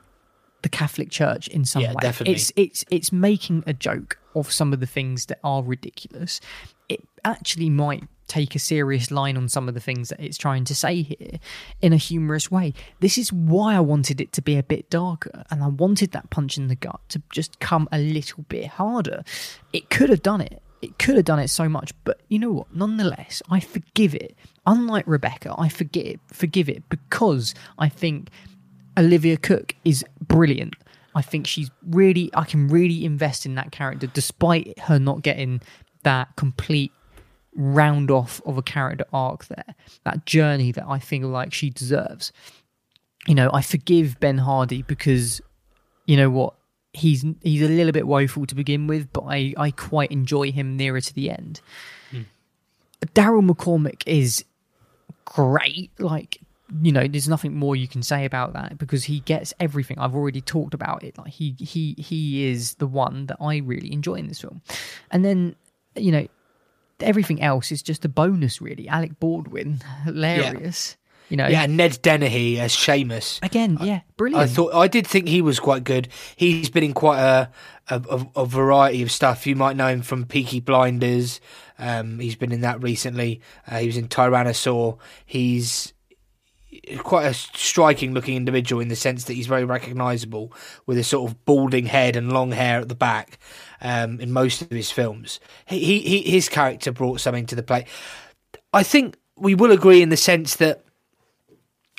the 0.62 0.70
Catholic 0.70 1.10
Church 1.10 1.48
in 1.48 1.66
some 1.66 1.82
Yeah, 1.82 1.90
way. 1.90 2.02
definitely. 2.02 2.36
It's 2.36 2.52
it's 2.56 2.86
it's 2.90 3.12
making 3.12 3.64
a 3.68 3.74
joke 3.74 4.18
of 4.36 4.52
some 4.52 4.74
of 4.74 4.80
the 4.80 4.88
things 4.88 5.28
that 5.28 5.40
are 5.44 5.64
ridiculous. 5.64 6.40
It 6.90 7.02
actually 7.24 7.70
might 7.70 8.04
take 8.28 8.56
a 8.56 8.60
serious 8.60 9.10
line 9.10 9.38
on 9.38 9.48
some 9.48 9.70
of 9.70 9.74
the 9.74 9.80
things 9.80 10.10
that 10.10 10.20
it's 10.20 10.38
trying 10.38 10.66
to 10.66 10.76
say 10.76 11.02
here 11.02 11.40
in 11.82 11.94
a 11.94 11.98
humorous 11.98 12.52
way. 12.52 12.74
This 13.00 13.18
is 13.18 13.32
why 13.32 13.76
I 13.76 13.80
wanted 13.80 14.20
it 14.20 14.34
to 14.34 14.42
be 14.42 14.58
a 14.58 14.64
bit 14.64 14.90
darker 14.90 15.46
and 15.50 15.64
I 15.64 15.68
wanted 15.68 16.12
that 16.12 16.30
punch 16.30 16.58
in 16.58 16.68
the 16.68 16.76
gut 16.76 17.00
to 17.10 17.22
just 17.32 17.60
come 17.62 17.88
a 17.92 17.98
little 18.00 18.44
bit 18.50 18.68
harder. 18.68 19.24
It 19.72 19.90
could 19.90 20.10
have 20.10 20.22
done 20.24 20.42
it. 20.42 20.62
It 20.82 21.00
could 21.00 21.16
have 21.16 21.26
done 21.26 21.40
it 21.40 21.48
so 21.48 21.70
much, 21.70 21.94
but 22.04 22.20
you 22.28 22.38
know 22.38 22.52
what? 22.52 22.76
Nonetheless, 22.76 23.42
I 23.50 23.62
forgive 23.62 24.14
it. 24.14 24.36
Unlike 24.66 25.06
Rebecca, 25.08 25.56
I 25.58 25.70
forget 25.70 26.06
it, 26.06 26.20
forgive 26.28 26.68
it 26.70 26.84
because 26.90 27.56
I 27.80 27.88
think 27.90 28.30
Olivia 28.98 29.38
Cooke 29.38 29.76
is 29.86 30.04
brilliant. 30.22 30.76
I 31.16 31.22
think 31.22 31.48
she's 31.48 31.72
really, 31.88 32.30
I 32.34 32.44
can 32.46 32.68
really 32.68 33.06
invest 33.06 33.46
in 33.46 33.56
that 33.56 33.72
character 33.72 34.08
despite 34.08 34.78
her 34.80 35.00
not 35.00 35.22
getting 35.22 35.62
that 36.04 36.36
complete 36.36 36.92
round 37.56 38.12
off 38.12 38.42
of 38.46 38.58
a 38.58 38.62
character 38.62 39.06
arc 39.12 39.46
there, 39.48 39.76
that 40.04 40.26
journey 40.26 40.72
that 40.72 40.86
I 40.88 41.00
feel 41.00 41.28
like 41.28 41.54
she 41.54 41.70
deserves. 41.70 42.32
You 43.26 43.36
know, 43.36 43.50
I 43.52 43.62
forgive 43.62 44.20
Ben 44.20 44.38
Hardy 44.38 44.84
because, 44.84 45.42
you 46.06 46.16
know 46.16 46.30
what, 46.30 46.54
he's 46.94 47.26
he's 47.42 47.62
a 47.62 47.68
little 47.68 47.92
bit 47.92 48.08
woeful 48.08 48.46
to 48.46 48.56
begin 48.56 48.88
with, 48.88 49.12
but 49.12 49.24
I, 49.28 49.54
I 49.58 49.72
quite 49.72 50.12
enjoy 50.12 50.52
him 50.52 50.78
nearer 50.78 51.02
to 51.02 51.14
the 51.14 51.32
end. 51.32 51.62
Hmm. 52.12 52.22
Daryl 53.14 53.48
McCormack 53.48 54.04
is 54.06 54.46
great. 55.26 55.92
Like, 56.00 56.42
you 56.82 56.92
know, 56.92 57.08
there's 57.08 57.30
nothing 57.30 57.56
more 57.56 57.76
you 57.76 57.88
can 57.88 58.04
say 58.04 58.26
about 58.26 58.54
that 58.54 58.78
because 58.78 59.06
he 59.06 59.22
gets 59.22 59.54
everything. 59.60 59.98
I've 60.00 60.16
already 60.16 60.42
talked 60.42 60.74
about 60.74 61.04
it. 61.04 61.18
Like 61.18 61.32
he 61.32 61.56
he 61.60 61.96
he 61.98 62.46
is 62.48 62.76
the 62.76 62.88
one 62.88 63.28
that 63.28 63.38
I 63.40 63.58
really 63.58 63.92
enjoy 63.92 64.16
in 64.16 64.28
this 64.28 64.42
film. 64.42 64.62
And 65.12 65.24
then, 65.24 65.56
you 65.96 66.12
know, 66.12 66.28
everything 67.00 67.42
else 67.42 67.72
is 67.72 67.82
just 67.82 68.04
a 68.06 68.10
bonus 68.10 68.62
really. 68.62 68.88
Alec 68.88 69.20
Baldwin, 69.20 69.82
hilarious. 70.04 70.98
You 71.30 71.36
know, 71.36 71.48
yeah, 71.48 71.66
Ned 71.66 72.00
Dennehy 72.02 72.58
as 72.58 72.74
Seamus. 72.74 73.44
again, 73.44 73.78
yeah, 73.82 74.00
brilliant. 74.16 74.44
I 74.44 74.48
thought 74.48 74.74
I 74.74 74.88
did 74.88 75.06
think 75.06 75.28
he 75.28 75.42
was 75.42 75.60
quite 75.60 75.84
good. 75.84 76.08
He's 76.38 76.70
been 76.70 76.86
in 76.86 76.94
quite 76.94 77.20
a 77.20 77.52
a, 77.90 78.02
a, 78.10 78.42
a 78.42 78.46
variety 78.46 79.02
of 79.02 79.12
stuff. 79.12 79.46
You 79.46 79.56
might 79.58 79.76
know 79.76 79.88
him 79.88 80.02
from 80.02 80.26
Peaky 80.26 80.62
Blinders. 80.62 81.42
Um, 81.80 82.20
he's 82.20 82.36
been 82.36 82.54
in 82.54 82.62
that 82.62 82.82
recently. 82.82 83.42
Uh, 83.70 83.80
he 83.80 83.88
was 83.88 83.98
in 83.98 84.08
Tyrannosaur. 84.08 84.98
He's 85.26 85.94
quite 87.04 87.26
a 87.26 87.34
striking 87.34 88.14
looking 88.14 88.36
individual 88.36 88.82
in 88.82 88.88
the 88.88 88.96
sense 88.96 89.26
that 89.26 89.34
he's 89.34 89.48
very 89.48 89.66
recognisable 89.66 90.54
with 90.86 90.98
a 90.98 91.04
sort 91.04 91.30
of 91.30 91.46
balding 91.46 91.86
head 91.86 92.16
and 92.16 92.32
long 92.32 92.52
hair 92.52 92.80
at 92.80 92.90
the 92.90 92.96
back 92.96 93.40
um, 93.82 94.20
in 94.20 94.32
most 94.32 94.62
of 94.62 94.70
his 94.70 94.92
films. 94.92 95.40
He, 95.66 96.00
he, 96.02 96.22
his 96.22 96.50
character 96.50 96.92
brought 96.92 97.20
something 97.20 97.46
to 97.48 97.56
the 97.56 97.64
play. 97.64 97.86
I 98.74 98.84
think 98.84 99.18
we 99.36 99.56
will 99.56 99.72
agree 99.72 100.02
in 100.02 100.10
the 100.10 100.18
sense 100.18 100.56
that 100.58 100.84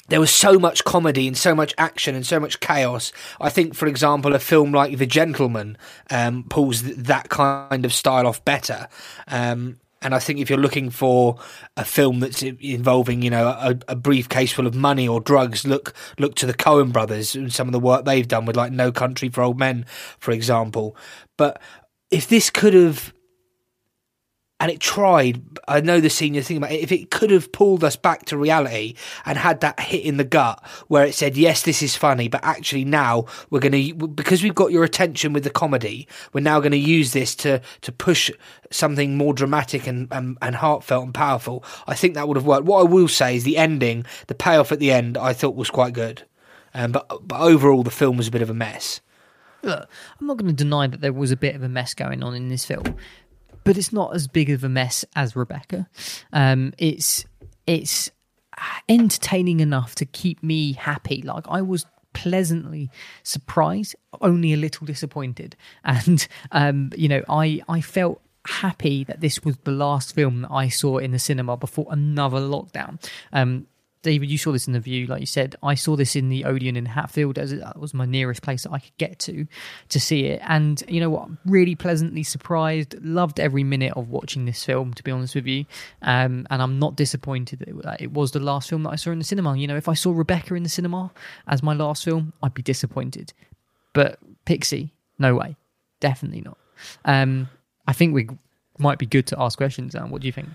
there 0.09 0.21
was 0.21 0.31
so 0.31 0.59
much 0.59 0.85
comedy 0.85 1.27
and 1.27 1.37
so 1.37 1.55
much 1.55 1.75
action 1.77 2.15
and 2.15 2.27
so 2.27 2.41
much 2.41 2.61
chaos. 2.61 3.13
I 3.41 3.51
think, 3.51 3.75
for 3.75 3.87
example, 3.87 4.35
a 4.35 4.39
film 4.39 4.73
like 4.73 4.97
The 4.97 5.07
Gentleman 5.07 5.77
um, 6.11 6.45
pulls 6.49 6.83
th- 6.83 6.97
that 6.97 7.29
kind 7.29 7.85
of 7.85 7.93
style 7.93 8.27
off 8.27 8.43
better. 8.45 8.89
Um, 9.27 9.79
and 10.01 10.15
I 10.15 10.19
think 10.19 10.39
if 10.39 10.49
you're 10.49 10.59
looking 10.59 10.91
for 10.91 11.37
a 11.77 11.85
film 11.85 12.21
that's 12.21 12.43
involving, 12.43 13.23
you 13.23 13.31
know, 13.31 13.49
a, 13.49 13.79
a 13.89 13.97
briefcase 13.97 14.53
full 14.53 14.67
of 14.67 14.75
money 14.75 15.09
or 15.09 15.21
drugs, 15.21 15.67
look 15.67 15.95
look 16.19 16.35
to 16.37 16.47
the 16.47 16.55
Coen 16.55 16.93
Brothers 16.93 17.35
and 17.35 17.53
some 17.53 17.69
of 17.69 17.73
the 17.73 17.81
work 17.81 18.05
they've 18.05 18.29
done 18.29 18.45
with 18.45 18.57
like 18.57 18.73
No 18.73 18.93
Country 18.93 19.29
for 19.29 19.43
Old 19.43 19.59
Men, 19.59 19.87
for 20.19 20.31
example. 20.31 20.97
But 21.37 21.61
if 22.11 22.29
this 22.29 22.51
could 22.51 22.75
have 22.75 23.13
and 24.61 24.71
it 24.71 24.81
tried. 24.81 25.43
I 25.69 25.81
know 25.81 26.01
the 26.01 26.11
senior 26.11 26.43
thing 26.43 26.57
about 26.57 26.73
it. 26.73 26.81
If 26.81 26.91
it 26.91 27.11
could 27.11 27.31
have 27.31 27.53
pulled 27.53 27.85
us 27.85 27.97
back 27.97 28.25
to 28.27 28.37
reality 28.37 28.95
and 29.25 29.39
had 29.39 29.61
that 29.61 29.79
hit 29.79 30.05
in 30.05 30.17
the 30.17 30.25
gut 30.25 30.65
where 30.89 31.05
it 31.05 31.15
said, 31.15 31.37
"Yes, 31.37 31.63
this 31.63 31.83
is 31.83 31.95
funny," 31.97 32.29
but 32.29 32.43
actually 32.43 32.85
now 32.85 33.27
we're 33.51 33.61
going 33.61 33.73
to 33.73 34.09
because 34.09 34.43
we've 34.43 34.55
got 34.55 34.73
your 34.73 34.85
attention 34.85 35.33
with 35.33 35.45
the 35.45 35.51
comedy, 35.51 36.09
we're 36.33 36.41
now 36.41 36.59
going 36.59 36.73
to 36.73 36.79
use 36.79 37.13
this 37.13 37.35
to 37.37 37.61
to 37.83 37.93
push 37.93 38.31
something 38.71 39.17
more 39.17 39.33
dramatic 39.33 39.87
and, 39.87 40.09
and 40.11 40.37
and 40.43 40.57
heartfelt 40.57 41.05
and 41.05 41.15
powerful. 41.15 41.65
I 41.87 41.95
think 41.95 42.15
that 42.15 42.27
would 42.27 42.37
have 42.37 42.47
worked. 42.47 42.67
What 42.67 42.81
I 42.81 42.85
will 42.85 43.09
say 43.09 43.37
is 43.37 43.45
the 43.45 43.57
ending, 43.57 44.05
the 44.27 44.35
payoff 44.35 44.73
at 44.73 44.81
the 44.81 44.91
end, 44.91 45.17
I 45.17 45.33
thought 45.33 45.55
was 45.55 45.71
quite 45.71 45.93
good. 45.93 46.25
Um, 46.75 46.93
but 46.93 47.07
but 47.27 47.41
overall, 47.41 47.83
the 47.83 47.91
film 47.91 48.17
was 48.17 48.29
a 48.29 48.33
bit 48.33 48.43
of 48.43 48.51
a 48.51 48.55
mess. 48.55 49.01
Look, 49.63 49.89
I'm 50.21 50.27
not 50.27 50.37
going 50.37 50.49
to 50.49 50.55
deny 50.55 50.87
that 50.87 51.01
there 51.01 51.13
was 51.13 51.33
a 51.33 51.37
bit 51.37 51.57
of 51.57 51.63
a 51.63 51.69
mess 51.69 51.93
going 51.93 52.23
on 52.23 52.35
in 52.35 52.49
this 52.49 52.65
film, 52.65 52.97
but 53.69 53.77
it's 53.77 53.93
not 53.93 54.15
as 54.15 54.27
big 54.27 54.49
of 54.49 54.65
a 54.65 54.69
mess 54.69 55.05
as 55.15 55.37
Rebecca. 55.37 55.87
Um, 56.33 56.73
it's 56.79 57.27
it's 57.67 58.11
entertaining 58.89 59.61
enough 59.61 59.95
to 59.97 60.07
keep 60.07 60.43
me 60.43 60.73
happy. 60.73 61.21
Like 61.21 61.45
I 61.51 61.61
was 61.61 61.85
pleasantly 62.15 62.91
surprised, 63.23 63.95
only 64.23 64.55
a 64.55 64.57
little 64.57 64.87
disappointed, 64.87 65.55
and 65.85 66.27
um, 66.51 66.93
you 66.97 67.11
know, 67.11 67.23
I 67.29 67.61
I 67.69 67.83
felt 67.83 68.23
happy 68.47 69.05
that 69.05 69.21
this 69.21 69.45
was 69.45 69.59
the 69.59 69.71
last 69.71 70.15
film 70.15 70.41
that 70.43 70.51
I 70.51 70.71
saw 70.71 70.97
in 70.97 71.11
the 71.11 71.19
cinema 71.19 71.59
before 71.59 71.89
another 71.91 72.39
lockdown. 72.39 72.99
Um, 73.35 73.67
David, 74.03 74.31
you 74.31 74.39
saw 74.39 74.53
this 74.53 74.67
in 74.67 74.73
the 74.73 74.81
Vue, 74.81 75.07
like 75.07 75.21
you 75.21 75.27
said. 75.27 75.57
I 75.63 75.75
saw 75.75 75.97
this 75.97 76.15
in 76.15 76.29
the 76.29 76.45
Odeon 76.45 76.77
in 76.77 76.87
Hatfield, 76.87 77.39
as 77.39 77.53
it 77.53 77.63
was 77.77 77.93
my 77.95 78.05
nearest 78.05 78.43
place 78.43 78.63
that 78.63 78.73
I 78.73 78.79
could 78.79 78.97
get 78.99 79.19
to 79.21 79.47
to 79.89 80.01
see 80.01 80.27
it. 80.27 80.41
And 80.47 80.83
you 80.89 81.01
know 81.01 81.11
what? 81.11 81.29
Really 81.45 81.75
pleasantly 81.75 82.23
surprised. 82.23 82.95
Loved 83.03 83.41
every 83.41 83.65
minute 83.65 83.93
of 83.97 84.09
watching 84.09 84.45
this 84.45 84.65
film. 84.65 84.95
To 84.95 85.03
be 85.03 85.11
honest 85.11 85.35
with 85.35 85.47
you, 85.47 85.65
um, 86.03 86.47
and 86.51 86.63
I'm 86.63 86.79
not 86.79 86.97
disappointed 86.97 87.61
that 87.61 88.01
it, 88.01 88.13
was 88.13 88.31
the 88.31 88.41
last 88.41 88.69
film 88.69 88.85
that 88.85 88.91
I 88.91 88.97
saw 88.97 89.11
in 89.11 89.19
the 89.19 89.25
cinema. 89.25 89.57
You 89.57 89.67
know, 89.67 89.77
if 89.77 89.89
I 89.89 89.95
saw 89.95 90.13
Rebecca 90.13 90.55
in 90.55 90.63
the 90.63 90.69
cinema 90.69 91.11
as 91.47 91.63
my 91.63 91.75
last 91.75 92.05
film, 92.05 92.33
I'd 92.43 92.55
be 92.55 92.63
disappointed. 92.63 93.33
But 93.93 94.19
Pixie, 94.45 94.93
no 95.19 95.35
way, 95.35 95.57
definitely 96.01 96.43
not. 96.43 96.59
Um, 97.05 97.49
I 97.87 97.93
think 97.93 98.15
we 98.15 98.29
might 98.79 98.99
be 98.99 99.07
good 99.07 99.27
to 99.29 99.41
ask 99.41 99.59
questions. 99.59 99.95
Now, 99.95 100.07
what 100.07 100.23
do 100.23 100.27
you 100.27 100.33
think? 100.33 100.49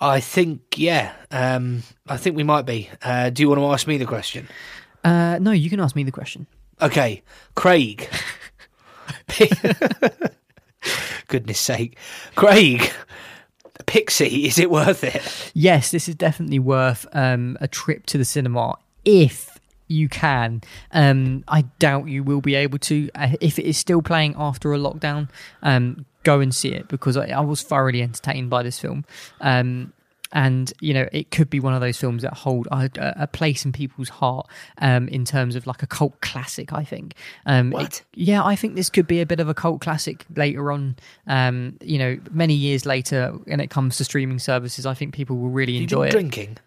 I 0.00 0.20
think, 0.20 0.76
yeah, 0.76 1.12
um, 1.30 1.82
I 2.06 2.16
think 2.16 2.36
we 2.36 2.44
might 2.44 2.66
be. 2.66 2.88
Uh, 3.02 3.30
do 3.30 3.42
you 3.42 3.48
want 3.48 3.60
to 3.60 3.66
ask 3.66 3.86
me 3.86 3.96
the 3.96 4.06
question? 4.06 4.48
Uh, 5.02 5.38
no, 5.40 5.50
you 5.50 5.70
can 5.70 5.80
ask 5.80 5.96
me 5.96 6.04
the 6.04 6.12
question. 6.12 6.46
Okay, 6.80 7.22
Craig. 7.56 8.08
Goodness 11.28 11.58
sake, 11.58 11.98
Craig. 12.36 12.90
Pixie, 13.86 14.46
is 14.46 14.58
it 14.58 14.70
worth 14.70 15.02
it? 15.02 15.50
Yes, 15.54 15.90
this 15.90 16.08
is 16.08 16.14
definitely 16.14 16.58
worth 16.58 17.06
um, 17.12 17.56
a 17.60 17.66
trip 17.66 18.06
to 18.06 18.18
the 18.18 18.24
cinema 18.24 18.76
if 19.04 19.58
you 19.88 20.08
can. 20.08 20.60
Um, 20.92 21.42
I 21.48 21.62
doubt 21.78 22.08
you 22.08 22.22
will 22.22 22.40
be 22.40 22.54
able 22.54 22.78
to. 22.80 23.08
Uh, 23.14 23.30
if 23.40 23.58
it 23.58 23.64
is 23.64 23.78
still 23.78 24.02
playing 24.02 24.34
after 24.36 24.72
a 24.72 24.78
lockdown, 24.78 25.30
um, 25.62 26.04
go 26.24 26.40
and 26.40 26.54
see 26.54 26.70
it 26.72 26.88
because 26.88 27.16
I, 27.16 27.28
I 27.28 27.40
was 27.40 27.62
thoroughly 27.62 28.02
entertained 28.02 28.50
by 28.50 28.62
this 28.62 28.78
film. 28.78 29.04
Um, 29.40 29.92
and 30.30 30.74
you 30.82 30.92
know 30.92 31.08
it 31.10 31.30
could 31.30 31.48
be 31.48 31.58
one 31.58 31.72
of 31.72 31.80
those 31.80 31.96
films 31.96 32.20
that 32.22 32.34
hold 32.34 32.68
a, 32.70 32.90
a 33.22 33.26
place 33.26 33.64
in 33.64 33.72
people's 33.72 34.10
heart 34.10 34.46
um, 34.76 35.08
in 35.08 35.24
terms 35.24 35.56
of 35.56 35.66
like 35.66 35.82
a 35.82 35.86
cult 35.86 36.20
classic 36.20 36.70
i 36.70 36.84
think 36.84 37.14
um, 37.46 37.70
What? 37.70 37.82
it- 37.86 38.02
yeah 38.12 38.44
i 38.44 38.54
think 38.54 38.74
this 38.74 38.90
could 38.90 39.06
be 39.06 39.22
a 39.22 39.26
bit 39.26 39.40
of 39.40 39.48
a 39.48 39.54
cult 39.54 39.80
classic 39.80 40.26
later 40.36 40.70
on 40.70 40.96
um, 41.28 41.78
you 41.80 41.98
know 41.98 42.18
many 42.30 42.52
years 42.52 42.84
later 42.84 43.30
when 43.44 43.58
it 43.58 43.70
comes 43.70 43.96
to 43.96 44.04
streaming 44.04 44.38
services 44.38 44.84
i 44.84 44.92
think 44.92 45.14
people 45.14 45.34
will 45.38 45.48
really 45.48 45.78
enjoy 45.78 46.00
been 46.00 46.08
it 46.08 46.12
drinking? 46.12 46.58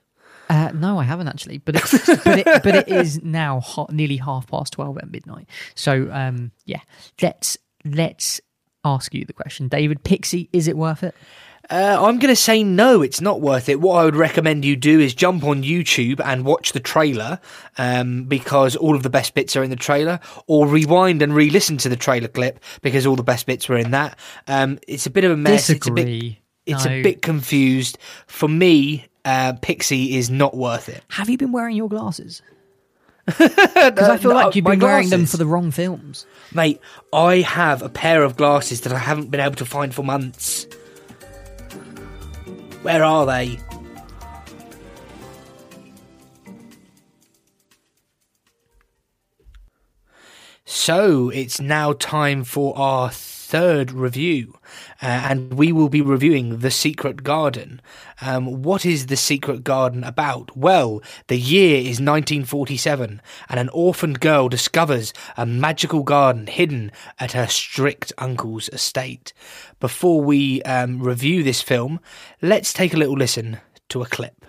uh, 0.50 0.72
no, 0.74 0.98
I 1.00 1.04
haven't 1.04 1.28
actually, 1.28 1.60
but 1.60 1.76
it, 1.76 1.84
but 2.26 2.40
it, 2.40 2.64
but 2.64 2.76
it 2.76 2.88
is 2.90 3.22
now 3.24 3.60
ho- 3.62 3.88
nearly 3.92 4.18
half 4.18 4.48
past 4.48 4.74
twelve 4.74 4.98
at 4.98 5.10
midnight. 5.10 5.48
So 5.76 6.10
um, 6.12 6.52
yeah, 6.66 6.82
let's 7.22 7.58
let's 7.86 8.42
ask 8.84 9.14
you 9.14 9.26
the 9.26 9.34
question, 9.34 9.68
David 9.68 10.04
Pixie. 10.04 10.50
Is 10.54 10.68
it 10.68 10.78
worth 10.78 11.04
it? 11.04 11.16
Uh, 11.70 11.96
I'm 12.00 12.18
going 12.20 12.34
to 12.34 12.36
say 12.36 12.64
no, 12.64 13.02
it's 13.02 13.22
not 13.22 13.40
worth 13.40 13.70
it. 13.70 13.80
What 13.80 13.96
I 13.96 14.04
would 14.06 14.16
recommend 14.16 14.66
you 14.66 14.76
do 14.76 15.00
is 15.00 15.14
jump 15.14 15.44
on 15.44 15.64
YouTube 15.64 16.20
and 16.20 16.44
watch 16.44 16.74
the 16.74 16.80
trailer 16.80 17.40
um, 17.78 18.24
because 18.24 18.76
all 18.76 18.96
of 18.96 19.04
the 19.04 19.10
best 19.10 19.36
bits 19.36 19.56
are 19.56 19.64
in 19.64 19.70
the 19.70 19.76
trailer, 19.76 20.20
or 20.48 20.68
rewind 20.68 21.22
and 21.22 21.34
re 21.34 21.50
listen 21.50 21.78
to 21.78 21.88
the 21.90 21.96
trailer 21.96 22.28
clip 22.28 22.60
because 22.82 23.06
all 23.06 23.16
the 23.16 23.24
best 23.24 23.46
bits 23.46 23.70
were 23.70 23.78
in 23.78 23.92
that. 23.92 24.18
Um, 24.48 24.80
it's 24.88 25.06
a 25.06 25.10
bit 25.12 25.24
of 25.24 25.32
a 25.32 25.38
mess. 25.38 25.70
It's 25.70 25.88
a 25.88 25.92
bit, 25.92 26.36
it's 26.66 26.86
No. 26.86 26.92
a 26.92 27.04
bit 27.04 27.22
confused. 27.22 27.98
For 28.28 28.50
me, 28.50 29.06
uh, 29.24 29.54
Pixie 29.62 30.18
is 30.18 30.30
not 30.30 30.58
worth 30.58 30.90
it. 30.90 31.04
Have 31.10 31.30
you 31.30 31.38
been 31.38 31.52
wearing 31.52 31.76
your 31.78 31.90
glasses? 31.90 32.42
Because 33.26 34.10
I 34.10 34.18
feel 34.18 34.34
like 34.34 34.56
you've 34.56 34.66
been 34.66 34.80
wearing 34.80 35.10
them 35.10 35.26
for 35.26 35.38
the 35.38 35.46
wrong 35.46 35.72
films. 35.72 36.26
Mate, 36.54 36.80
I 37.14 37.38
have 37.38 37.82
a 37.82 37.90
pair 37.90 38.24
of 38.24 38.36
glasses 38.36 38.82
that 38.82 38.94
I 38.94 38.98
haven't 38.98 39.32
been 39.32 39.40
able 39.40 39.56
to 39.56 39.66
find 39.66 39.94
for 39.94 40.04
months. 40.04 40.66
Where 42.82 43.04
are 43.04 43.26
they? 43.26 43.60
So 50.66 51.30
it's 51.30 51.62
now 51.62 51.94
time 51.94 52.44
for 52.44 52.76
our 52.78 53.12
third 53.12 53.92
review, 53.92 54.58
uh, 55.02 55.06
and 55.06 55.54
we 55.54 55.72
will 55.72 55.90
be 55.90 56.02
reviewing 56.02 56.60
The 56.60 56.72
Secret 56.72 57.24
Garden. 57.24 57.82
Um, 58.22 58.62
what 58.62 58.86
is 58.86 59.08
The 59.08 59.16
Secret 59.16 59.64
Garden 59.64 60.04
about? 60.04 60.56
Well, 60.56 61.02
the 61.28 61.40
year 61.40 61.78
is 61.78 62.00
1947, 62.00 63.22
and 63.50 63.60
an 63.60 63.70
orphaned 63.70 64.20
girl 64.20 64.50
discovers 64.50 65.14
a 65.38 65.46
magical 65.46 66.04
garden 66.04 66.48
hidden 66.48 66.92
at 67.20 67.32
her 67.32 67.48
strict 67.48 68.14
uncle's 68.18 68.70
estate. 68.70 69.34
Before 69.80 70.22
we 70.22 70.62
um, 70.64 71.02
review 71.02 71.44
this 71.44 71.62
film, 71.62 72.00
let's 72.42 72.74
take 72.74 72.94
a 72.94 72.98
little 72.98 73.18
listen 73.18 73.60
to 73.90 74.02
a 74.02 74.06
clip. 74.06 74.46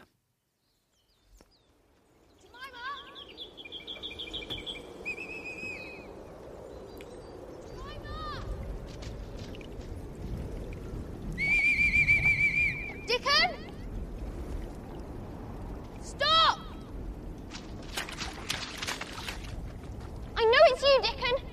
Dickon! 13.13 13.51
Stop! 16.01 16.61
I 20.35 20.45
know 20.45 20.63
it's 20.69 20.83
you, 20.83 21.03
Dickon. 21.03 21.47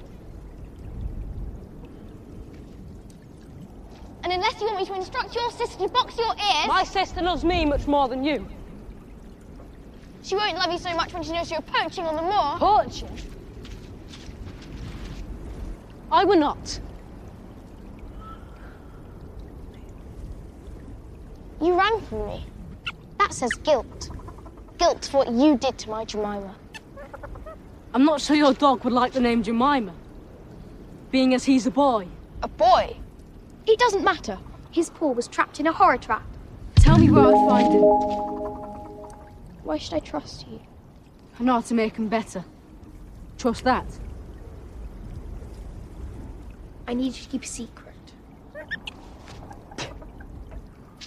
And 4.23 4.31
unless 4.31 4.61
you 4.61 4.67
want 4.67 4.79
me 4.79 4.85
to 4.85 4.93
instruct 5.09 5.35
your 5.35 5.51
sister 5.51 5.83
to 5.83 5.89
box 5.89 6.17
your 6.17 6.33
ears. 6.35 6.67
My 6.67 6.83
sister 6.83 7.21
loves 7.21 7.43
me 7.43 7.65
much 7.65 7.87
more 7.87 8.07
than 8.07 8.23
you. 8.23 8.47
She 10.21 10.35
won't 10.35 10.57
love 10.57 10.71
you 10.71 10.77
so 10.77 10.93
much 10.95 11.13
when 11.13 11.23
she 11.23 11.31
knows 11.31 11.49
you're 11.49 11.61
poaching 11.61 12.05
on 12.05 12.15
the 12.15 12.21
moor. 12.21 12.83
Poaching? 12.83 13.09
I 16.11 16.25
will 16.25 16.37
not. 16.37 16.79
You 21.61 21.77
ran 21.77 22.01
from 22.01 22.27
me. 22.27 22.45
That 23.17 23.33
says 23.33 23.51
guilt. 23.63 24.11
Guilt 24.77 25.09
for 25.11 25.25
what 25.25 25.31
you 25.31 25.57
did 25.57 25.77
to 25.79 25.89
my 25.89 26.05
Jemima. 26.05 26.55
I'm 27.93 28.05
not 28.05 28.21
sure 28.21 28.35
your 28.35 28.53
dog 28.53 28.83
would 28.83 28.93
like 28.93 29.13
the 29.13 29.19
name 29.19 29.43
Jemima. 29.43 29.93
Being 31.11 31.33
as 31.33 31.43
he's 31.45 31.65
a 31.65 31.71
boy. 31.71 32.07
A 32.43 32.47
boy? 32.47 32.95
It 33.65 33.79
doesn't 33.79 34.03
matter. 34.03 34.37
His 34.79 34.89
paw 34.91 35.11
was 35.11 35.27
trapped 35.27 35.59
in 35.59 35.67
a 35.67 35.73
horror 35.73 35.97
trap. 35.97 36.23
Tell 36.75 36.97
me 36.97 37.11
where 37.11 37.25
I'd 37.25 37.49
find 37.49 37.73
him. 37.73 37.81
Why 39.65 39.77
should 39.77 39.95
I 39.95 39.99
trust 39.99 40.47
you? 40.47 40.61
I 41.37 41.43
know 41.43 41.55
how 41.55 41.59
to 41.59 41.73
make 41.73 41.97
him 41.97 42.07
better. 42.07 42.45
Trust 43.37 43.65
that. 43.65 43.85
I 46.87 46.93
need 46.93 47.07
you 47.07 47.23
to 47.23 47.27
keep 47.27 47.43
a 47.43 47.45
secret. 47.45 47.93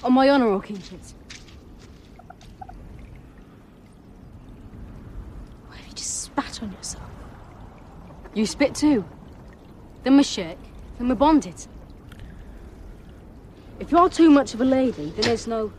On 0.04 0.12
my 0.12 0.28
honour, 0.28 0.52
I'll 0.52 0.60
keep 0.60 0.76
it. 0.76 1.14
Why 5.66 5.76
have 5.76 5.86
you 5.86 5.94
just 5.94 6.24
spat 6.24 6.62
on 6.62 6.72
yourself? 6.72 7.08
You 8.34 8.44
spit 8.44 8.74
too. 8.74 9.06
Then 10.02 10.18
we 10.18 10.24
shake, 10.24 10.58
then 10.98 11.08
we 11.08 11.14
bond 11.14 11.46
it. 11.46 11.68
If 13.82 13.90
you're 13.90 14.08
too 14.08 14.30
much 14.30 14.54
of 14.54 14.60
a 14.60 14.64
lady, 14.64 15.10
then 15.10 15.22
there's 15.22 15.48
no. 15.48 15.72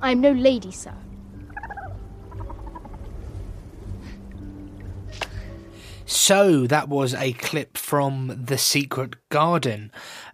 I 0.00 0.12
am 0.12 0.20
no 0.20 0.30
lady, 0.30 0.70
sir. 0.70 0.94
So 6.06 6.68
that 6.68 6.88
was 6.88 7.12
a 7.14 7.32
clip 7.32 7.76
from 7.76 8.44
The 8.44 8.56
Secret 8.56 9.16
Garden. 9.30 9.90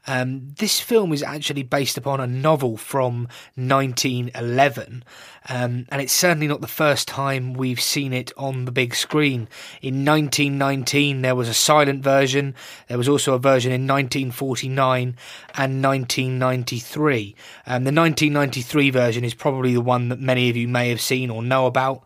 Um, 0.08 0.54
this 0.56 0.80
film 0.80 1.12
is 1.12 1.22
actually 1.22 1.62
based 1.62 1.98
upon 1.98 2.18
a 2.18 2.26
novel 2.26 2.78
from 2.78 3.28
1911, 3.56 5.04
um, 5.50 5.86
and 5.90 6.00
it's 6.00 6.14
certainly 6.14 6.48
not 6.48 6.62
the 6.62 6.66
first 6.66 7.06
time 7.06 7.52
we've 7.52 7.80
seen 7.80 8.14
it 8.14 8.32
on 8.38 8.64
the 8.64 8.72
big 8.72 8.94
screen. 8.94 9.48
In 9.82 10.06
1919, 10.06 11.20
there 11.20 11.34
was 11.34 11.50
a 11.50 11.54
silent 11.54 12.02
version. 12.02 12.54
There 12.86 12.96
was 12.96 13.08
also 13.08 13.34
a 13.34 13.38
version 13.38 13.70
in 13.70 13.82
1949 13.82 15.14
and 15.54 15.82
1993. 15.84 17.36
Um, 17.66 17.84
the 17.84 17.92
1993 17.92 18.88
version 18.88 19.24
is 19.24 19.34
probably 19.34 19.74
the 19.74 19.82
one 19.82 20.08
that 20.08 20.20
many 20.20 20.48
of 20.48 20.56
you 20.56 20.68
may 20.68 20.88
have 20.88 21.02
seen 21.02 21.28
or 21.28 21.42
know 21.42 21.66
about. 21.66 22.02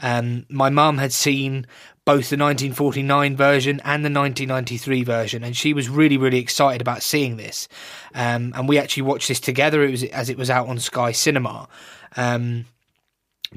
Um, 0.00 0.46
my 0.48 0.68
mum 0.70 0.98
had 0.98 1.12
seen 1.12 1.66
both 2.04 2.30
the 2.30 2.36
1949 2.36 3.36
version 3.36 3.80
and 3.84 4.04
the 4.04 4.10
1993 4.10 5.04
version, 5.04 5.44
and 5.44 5.56
she 5.56 5.72
was 5.72 5.88
really, 5.88 6.16
really 6.16 6.38
excited 6.38 6.80
about 6.80 7.02
seeing 7.02 7.36
this. 7.36 7.68
Um, 8.14 8.52
and 8.56 8.68
we 8.68 8.78
actually 8.78 9.04
watched 9.04 9.28
this 9.28 9.40
together. 9.40 9.84
It 9.84 9.90
was 9.92 10.04
as 10.04 10.28
it 10.28 10.36
was 10.36 10.50
out 10.50 10.68
on 10.68 10.78
Sky 10.78 11.12
Cinema. 11.12 11.68
Um, 12.16 12.66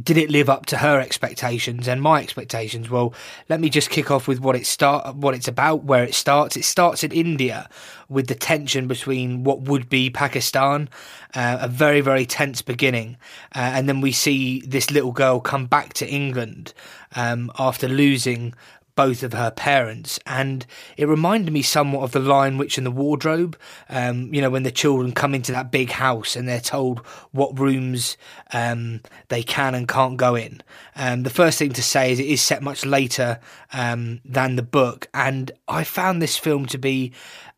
did 0.02 0.18
it 0.18 0.30
live 0.30 0.50
up 0.50 0.66
to 0.68 0.78
her 0.78 1.00
expectations 1.00 1.88
and 1.88 2.02
my 2.02 2.22
expectations? 2.22 2.90
Well, 2.90 3.14
let 3.50 3.60
me 3.60 3.70
just 3.70 3.90
kick 3.90 4.12
off 4.12 4.28
with 4.28 4.40
what 4.40 4.56
it 4.56 4.66
start, 4.66 5.16
what 5.16 5.34
it's 5.34 5.48
about, 5.48 5.84
where 5.84 6.04
it 6.04 6.14
starts. 6.14 6.58
It 6.58 6.66
starts 6.66 7.04
in 7.04 7.12
India 7.12 7.70
with 8.10 8.28
the 8.28 8.36
tension 8.36 8.88
between 8.88 9.44
what 9.44 9.62
would 9.62 9.90
be 9.90 10.10
Pakistan, 10.10 10.90
uh, 11.34 11.58
a 11.62 11.68
very 11.68 12.02
very 12.02 12.26
tense 12.26 12.62
beginning, 12.62 13.18
uh, 13.56 13.72
and 13.74 13.90
then 13.90 14.02
we 14.02 14.12
see 14.12 14.62
this 14.62 14.92
little 14.92 15.12
girl 15.12 15.40
come 15.40 15.66
back 15.66 15.94
to 15.94 16.08
England 16.08 16.74
um, 17.16 17.52
after 17.58 17.88
losing 17.88 18.54
both 18.96 19.24
of 19.24 19.34
her 19.34 19.52
parents, 19.52 20.20
and 20.26 20.66
it 20.98 21.08
reminded 21.08 21.54
me 21.54 21.62
somewhat 21.62 22.04
of 22.04 22.12
the 22.12 22.20
Lion 22.20 22.58
Witch 22.58 22.78
and 22.78 22.86
the 22.86 22.92
Wardrobe. 22.92 23.58
Um, 23.90 24.34
you 24.34 24.42
know, 24.42 24.50
when 24.50 24.64
the 24.64 24.72
children 24.72 25.12
come 25.12 25.36
into 25.36 25.52
that 25.52 25.72
big 25.72 25.92
house 25.92 26.36
and 26.36 26.48
they're 26.48 26.60
told 26.60 27.00
what 27.32 27.60
rooms 27.60 28.18
um, 28.54 29.02
they 29.28 29.44
can 29.44 29.76
and 29.76 29.88
can't 29.88 30.18
go 30.18 30.36
in. 30.36 30.62
Um, 30.96 31.24
the 31.24 31.30
first 31.30 31.60
thing 31.60 31.74
to 31.74 31.84
say 31.84 32.12
is 32.12 32.20
it 32.20 32.28
is 32.28 32.42
set 32.42 32.64
much 32.64 32.86
later 32.86 33.40
um, 33.74 34.22
than 34.26 34.56
the 34.56 34.64
book, 34.64 35.08
and 35.14 35.52
I 35.68 35.84
found 35.84 36.22
this 36.22 36.38
film 36.38 36.66
to 36.68 36.78
be 36.78 37.12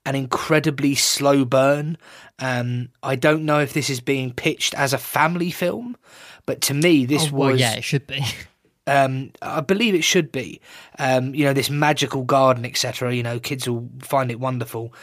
an 0.05 0.15
incredibly 0.15 0.95
slow 0.95 1.43
burn. 1.43 1.97
Um, 2.39 2.89
I 3.03 3.15
don't 3.15 3.43
know 3.43 3.59
if 3.59 3.73
this 3.73 3.89
is 3.89 3.99
being 3.99 4.31
pitched 4.33 4.73
as 4.75 4.93
a 4.93 4.97
family 4.97 5.51
film, 5.51 5.97
but 6.45 6.61
to 6.61 6.73
me, 6.73 7.05
this 7.05 7.27
Oh, 7.27 7.35
well, 7.35 7.51
was 7.51 7.59
yeah, 7.59 7.75
it 7.75 7.83
should 7.83 8.07
be. 8.07 8.23
um, 8.87 9.31
I 9.41 9.61
believe 9.61 9.93
it 9.93 10.03
should 10.03 10.31
be. 10.31 10.61
Um, 10.97 11.35
you 11.35 11.43
know, 11.43 11.53
this 11.53 11.69
magical 11.69 12.23
garden, 12.23 12.65
etc. 12.65 13.13
You 13.13 13.23
know, 13.23 13.39
kids 13.39 13.67
will 13.69 13.89
find 13.99 14.31
it 14.31 14.39
wonderful. 14.39 14.93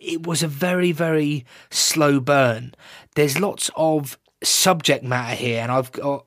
It 0.00 0.26
was 0.26 0.42
a 0.42 0.48
very, 0.48 0.92
very 0.92 1.44
slow 1.70 2.20
burn. 2.20 2.74
There's 3.16 3.40
lots 3.40 3.70
of 3.76 4.16
subject 4.42 5.04
matter 5.04 5.34
here, 5.34 5.60
and 5.60 5.72
I've 5.72 5.90
got 5.90 6.24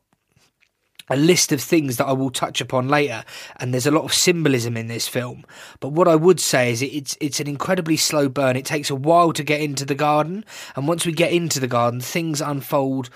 a 1.10 1.16
list 1.16 1.52
of 1.52 1.62
things 1.62 1.98
that 1.98 2.08
I 2.08 2.14
will 2.14 2.30
touch 2.30 2.62
upon 2.62 2.88
later, 2.88 3.24
and 3.58 3.74
there's 3.74 3.88
a 3.88 3.92
lot 3.92 4.04
of 4.04 4.14
symbolism 4.14 4.76
in 4.76 4.88
this 4.88 5.08
film. 5.08 5.46
But 5.80 5.90
what 5.90 6.08
I 6.08 6.16
would 6.16 6.40
say 6.40 6.72
is 6.72 6.82
it's 6.82 7.18
it's 7.22 7.40
an 7.40 7.48
incredibly 7.48 7.98
slow 7.98 8.28
burn. 8.28 8.58
It 8.58 8.66
takes 8.66 8.90
a 8.90 8.96
while 8.96 9.32
to 9.34 9.44
get 9.44 9.62
into 9.62 9.86
the 9.86 9.96
garden, 9.96 10.44
and 10.76 10.88
once 10.88 11.06
we 11.06 11.14
get 11.14 11.32
into 11.32 11.60
the 11.62 11.68
garden, 11.68 12.02
things 12.02 12.42
unfold 12.42 13.10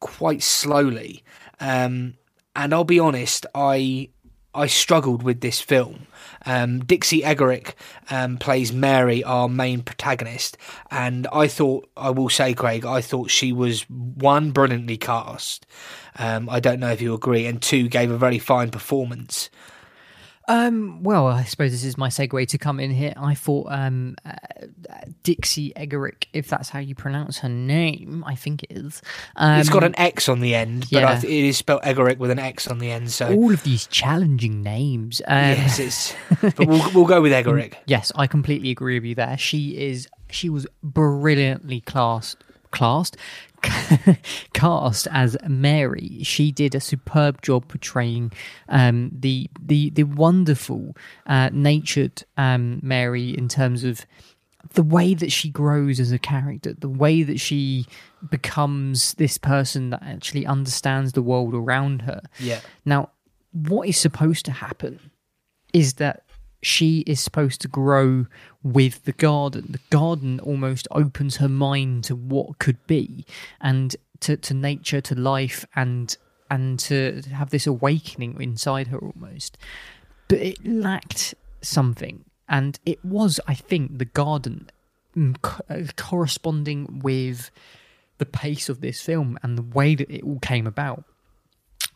quite 0.00 0.42
slowly. 0.42 1.24
Um, 1.60 2.14
and 2.56 2.72
I'll 2.72 2.84
be 2.84 2.98
honest, 2.98 3.46
I 3.54 4.08
I 4.54 4.66
struggled 4.66 5.22
with 5.22 5.42
this 5.42 5.60
film. 5.60 6.06
Um, 6.46 6.80
Dixie 6.84 7.20
Egerickx 7.20 7.74
um, 8.10 8.38
plays 8.38 8.72
Mary, 8.72 9.22
our 9.22 9.48
main 9.48 9.82
protagonist, 9.82 10.56
and 10.90 11.26
I 11.32 11.46
thought 11.46 11.88
I 11.96 12.10
will 12.10 12.30
say, 12.30 12.54
Craig, 12.54 12.86
I 12.86 13.02
thought 13.02 13.30
she 13.30 13.52
was 13.52 13.82
one 13.90 14.52
brilliantly 14.52 14.96
cast. 14.96 15.66
Um, 16.18 16.48
I 16.48 16.60
don't 16.60 16.80
know 16.80 16.90
if 16.90 17.02
you 17.02 17.12
agree, 17.14 17.46
and 17.46 17.60
two 17.60 17.88
gave 17.88 18.10
a 18.10 18.16
very 18.16 18.38
fine 18.38 18.70
performance. 18.70 19.50
Um, 20.48 21.02
well, 21.02 21.26
I 21.26 21.44
suppose 21.44 21.72
this 21.72 21.84
is 21.84 21.98
my 21.98 22.08
segue 22.08 22.46
to 22.48 22.58
come 22.58 22.78
in 22.78 22.90
here. 22.90 23.12
I 23.16 23.34
thought 23.34 23.66
um, 23.70 24.16
uh, 24.24 24.32
Dixie 25.22 25.72
Egerickx, 25.76 26.26
if 26.32 26.48
that's 26.48 26.68
how 26.68 26.78
you 26.78 26.94
pronounce 26.94 27.38
her 27.38 27.48
name, 27.48 28.22
I 28.26 28.36
think 28.36 28.62
it 28.62 28.72
is. 28.72 29.02
Um, 29.34 29.58
it's 29.58 29.68
got 29.68 29.82
an 29.82 29.98
X 29.98 30.28
on 30.28 30.40
the 30.40 30.54
end, 30.54 30.86
but 30.92 31.04
I 31.04 31.12
yeah. 31.12 31.20
th- 31.20 31.32
it 31.32 31.48
is 31.48 31.56
spelled 31.56 31.82
Eggerick 31.82 32.18
with 32.18 32.30
an 32.30 32.38
X 32.38 32.68
on 32.68 32.78
the 32.78 32.90
end. 32.90 33.10
So 33.10 33.34
all 33.34 33.52
of 33.52 33.62
these 33.64 33.86
challenging 33.88 34.62
names. 34.62 35.20
Um, 35.26 35.36
yes, 35.36 35.78
it's. 35.78 36.14
But 36.56 36.68
we'll 36.68 36.92
we'll 36.92 37.06
go 37.06 37.20
with 37.20 37.32
Eggerick. 37.32 37.74
Yes, 37.86 38.12
I 38.14 38.26
completely 38.26 38.70
agree 38.70 38.98
with 38.98 39.04
you 39.04 39.14
there. 39.14 39.36
She 39.36 39.76
is 39.76 40.08
she 40.30 40.48
was 40.48 40.66
brilliantly 40.82 41.80
classed 41.80 42.36
classed 42.70 43.16
cast 44.52 45.08
as 45.10 45.36
Mary. 45.48 46.20
She 46.22 46.52
did 46.52 46.74
a 46.74 46.80
superb 46.80 47.42
job 47.42 47.68
portraying 47.68 48.32
um, 48.68 49.10
the 49.12 49.48
the 49.60 49.90
the 49.90 50.04
wonderful 50.04 50.96
uh, 51.26 51.50
natured 51.52 52.24
um, 52.36 52.80
Mary 52.82 53.36
in 53.36 53.48
terms 53.48 53.84
of 53.84 54.06
the 54.74 54.82
way 54.82 55.14
that 55.14 55.32
she 55.32 55.48
grows 55.48 56.00
as 56.00 56.12
a 56.12 56.18
character, 56.18 56.72
the 56.72 56.88
way 56.88 57.22
that 57.22 57.40
she 57.40 57.86
becomes 58.30 59.14
this 59.14 59.38
person 59.38 59.90
that 59.90 60.02
actually 60.02 60.44
understands 60.44 61.12
the 61.12 61.22
world 61.22 61.54
around 61.54 62.02
her. 62.02 62.20
Yeah. 62.40 62.60
Now, 62.84 63.10
what 63.52 63.88
is 63.88 63.96
supposed 63.96 64.44
to 64.46 64.52
happen 64.52 65.10
is 65.72 65.94
that 65.94 66.25
she 66.62 67.00
is 67.00 67.20
supposed 67.20 67.60
to 67.62 67.68
grow 67.68 68.26
with 68.62 69.04
the 69.04 69.12
garden. 69.12 69.66
The 69.70 69.80
garden 69.90 70.40
almost 70.40 70.88
opens 70.90 71.36
her 71.36 71.48
mind 71.48 72.04
to 72.04 72.16
what 72.16 72.58
could 72.58 72.84
be 72.86 73.24
and 73.60 73.94
to, 74.20 74.36
to 74.36 74.54
nature, 74.54 75.00
to 75.00 75.14
life, 75.14 75.64
and 75.74 76.16
and 76.50 76.78
to 76.78 77.22
have 77.32 77.50
this 77.50 77.66
awakening 77.66 78.40
inside 78.40 78.86
her 78.88 78.98
almost. 78.98 79.58
But 80.28 80.38
it 80.38 80.66
lacked 80.66 81.34
something, 81.60 82.24
and 82.48 82.78
it 82.86 83.04
was, 83.04 83.40
I 83.46 83.54
think, 83.54 83.98
the 83.98 84.04
garden 84.04 84.70
mm, 85.16 85.36
uh, 85.68 85.92
corresponding 85.96 87.00
with 87.02 87.50
the 88.18 88.26
pace 88.26 88.68
of 88.68 88.80
this 88.80 89.00
film 89.00 89.38
and 89.42 89.58
the 89.58 89.62
way 89.62 89.94
that 89.94 90.10
it 90.10 90.22
all 90.22 90.38
came 90.38 90.66
about 90.66 91.04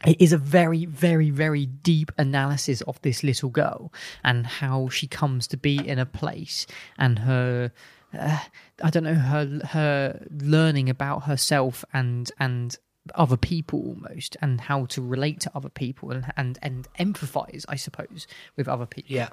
it 0.07 0.17
is 0.21 0.33
a 0.33 0.39
very, 0.39 0.87
very, 0.87 1.31
very 1.31 1.67
deep 1.67 2.11
analysis 2.17 2.81
of 2.83 3.01
this 3.03 3.23
little 3.23 3.51
girl 3.51 3.93
and 4.25 4.47
how 4.47 4.89
she 4.89 5.07
comes 5.07 5.47
to 5.49 5.57
be 5.57 5.77
in 5.77 5.99
a 5.99 6.07
place 6.07 6.67
and 6.99 7.21
her, 7.21 7.73
uh, 8.19 8.39
I 8.83 8.91
don't 8.91 9.05
know, 9.05 9.15
her 9.15 9.61
her 9.67 10.27
learning 10.31 10.89
about 10.89 11.25
herself 11.25 11.85
and 11.93 12.31
and 12.39 12.77
other 13.15 13.37
people 13.37 13.81
almost 13.81 14.37
and 14.41 14.61
how 14.61 14.85
to 14.87 15.03
relate 15.03 15.41
to 15.41 15.51
other 15.55 15.69
people 15.69 16.11
and 16.11 16.33
and 16.37 16.59
and 16.63 16.89
empathize, 16.99 17.65
I 17.69 17.77
suppose, 17.77 18.27
with 18.57 18.69
other 18.69 18.87
people. 18.87 19.15
Yeah. 19.15 19.29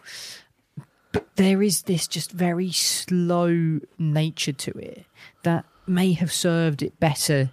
But 1.14 1.35
there 1.38 1.64
is 1.64 1.84
this 1.84 2.07
just 2.07 2.31
very 2.31 2.72
slow 2.72 3.80
nature 3.98 4.52
to 4.52 4.72
it 4.72 5.06
that 5.44 5.65
may 5.88 6.11
have 6.11 6.34
served 6.34 6.84
it 6.84 6.99
better 6.99 7.52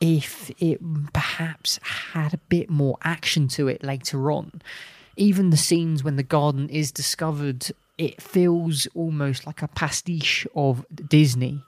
if 0.00 0.50
it 0.60 0.80
perhaps 1.12 1.78
had 1.82 2.34
a 2.34 2.38
bit 2.48 2.70
more 2.70 2.98
action 3.02 3.48
to 3.48 3.68
it 3.68 3.82
later 3.82 4.30
on. 4.30 4.62
Even 5.16 5.50
the 5.50 5.56
scenes 5.56 6.04
when 6.04 6.16
the 6.16 6.22
garden 6.22 6.68
is 6.68 6.92
discovered, 6.92 7.72
it 7.96 8.22
feels 8.22 8.86
almost 8.94 9.46
like 9.46 9.62
a 9.62 9.68
pastiche 9.68 10.46
of 10.54 10.86
Disney. 11.08 11.62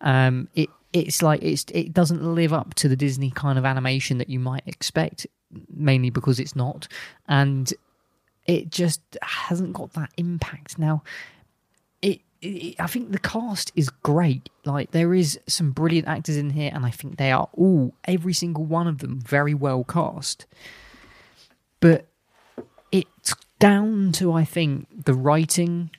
Um, 0.00 0.48
it 0.54 0.68
it's 0.92 1.22
like 1.22 1.42
it's 1.42 1.66
it 1.72 1.92
doesn't 1.92 2.22
live 2.22 2.52
up 2.52 2.74
to 2.74 2.88
the 2.88 2.96
Disney 2.96 3.30
kind 3.30 3.58
of 3.58 3.64
animation 3.64 4.18
that 4.18 4.28
you 4.28 4.40
might 4.40 4.66
expect, 4.66 5.26
mainly 5.70 6.10
because 6.10 6.40
it's 6.40 6.56
not, 6.56 6.88
and 7.28 7.72
it 8.46 8.70
just 8.70 9.00
hasn't 9.22 9.74
got 9.74 9.92
that 9.92 10.10
impact 10.16 10.78
now. 10.78 11.02
I 12.42 12.86
think 12.86 13.10
the 13.10 13.18
cast 13.18 13.72
is 13.74 13.88
great. 13.88 14.48
Like 14.64 14.92
there 14.92 15.12
is 15.12 15.40
some 15.48 15.72
brilliant 15.72 16.06
actors 16.06 16.36
in 16.36 16.50
here, 16.50 16.70
and 16.72 16.86
I 16.86 16.90
think 16.90 17.16
they 17.16 17.32
are 17.32 17.48
all, 17.52 17.94
every 18.06 18.32
single 18.32 18.64
one 18.64 18.86
of 18.86 18.98
them, 18.98 19.20
very 19.20 19.54
well 19.54 19.82
cast. 19.82 20.46
But 21.80 22.06
it's 22.92 23.34
down 23.58 24.12
to 24.12 24.32
I 24.32 24.44
think 24.44 25.04
the 25.04 25.14
writing, 25.14 25.90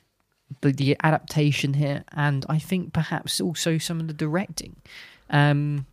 the 0.62 0.72
the 0.72 0.96
adaptation 1.02 1.74
here, 1.74 2.04
and 2.12 2.46
I 2.48 2.58
think 2.58 2.94
perhaps 2.94 3.40
also 3.40 3.76
some 3.76 4.00
of 4.00 4.08
the 4.08 4.14
directing. 4.14 4.76
Um, 5.28 5.86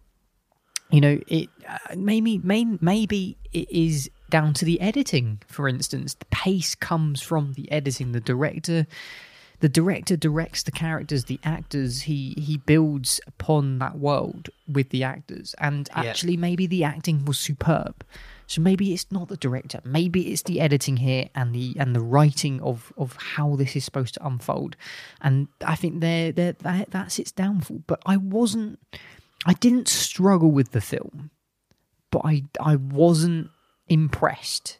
you 0.89 1.01
know, 1.01 1.19
it 1.27 1.49
uh, 1.67 1.95
maybe 1.97 2.37
may, 2.37 2.63
maybe 2.79 3.37
it 3.51 3.69
is 3.69 4.09
down 4.29 4.53
to 4.55 4.65
the 4.65 4.79
editing. 4.79 5.41
For 5.47 5.67
instance, 5.67 6.13
the 6.13 6.25
pace 6.25 6.73
comes 6.75 7.21
from 7.21 7.53
the 7.53 7.69
editing. 7.71 8.13
The 8.13 8.21
director 8.21 8.87
the 9.59 9.69
director 9.69 10.15
directs 10.15 10.63
the 10.63 10.71
characters, 10.71 11.25
the 11.25 11.39
actors. 11.43 12.03
He 12.03 12.33
he 12.37 12.57
builds 12.57 13.19
upon 13.27 13.79
that 13.79 13.97
world 13.97 14.49
with 14.67 14.89
the 14.89 15.03
actors, 15.03 15.55
and 15.59 15.89
Yeah. 15.95 16.03
actually, 16.03 16.37
maybe 16.37 16.67
the 16.67 16.83
acting 16.83 17.25
was 17.25 17.39
superb. 17.39 18.03
So 18.49 18.61
maybe 18.61 18.93
it's 18.93 19.11
not 19.11 19.27
the 19.27 19.35
director. 19.35 19.81
Maybe 19.83 20.31
it's 20.31 20.43
the 20.43 20.61
editing 20.61 20.97
here 20.97 21.29
and 21.35 21.53
the 21.53 21.75
and 21.79 21.93
the 21.95 21.99
writing 22.01 22.61
of 22.61 22.93
of 22.97 23.17
how 23.35 23.55
this 23.57 23.75
is 23.75 23.83
supposed 23.83 24.13
to 24.13 24.25
unfold. 24.25 24.75
And 25.21 25.47
I 25.65 25.75
think 25.75 25.99
there 26.01 26.31
there 26.31 26.53
that, 26.53 26.91
that's 26.91 27.19
its 27.19 27.31
downfall. 27.31 27.83
But 27.87 28.01
I 28.05 28.15
wasn't. 28.17 28.79
I 29.45 29.53
didn't 29.53 29.87
struggle 29.87 30.51
with 30.51 30.71
the 30.71 30.81
film, 30.81 31.29
but 32.11 32.21
I 32.23 32.43
I 32.59 32.75
wasn't 32.75 33.49
impressed. 33.89 34.77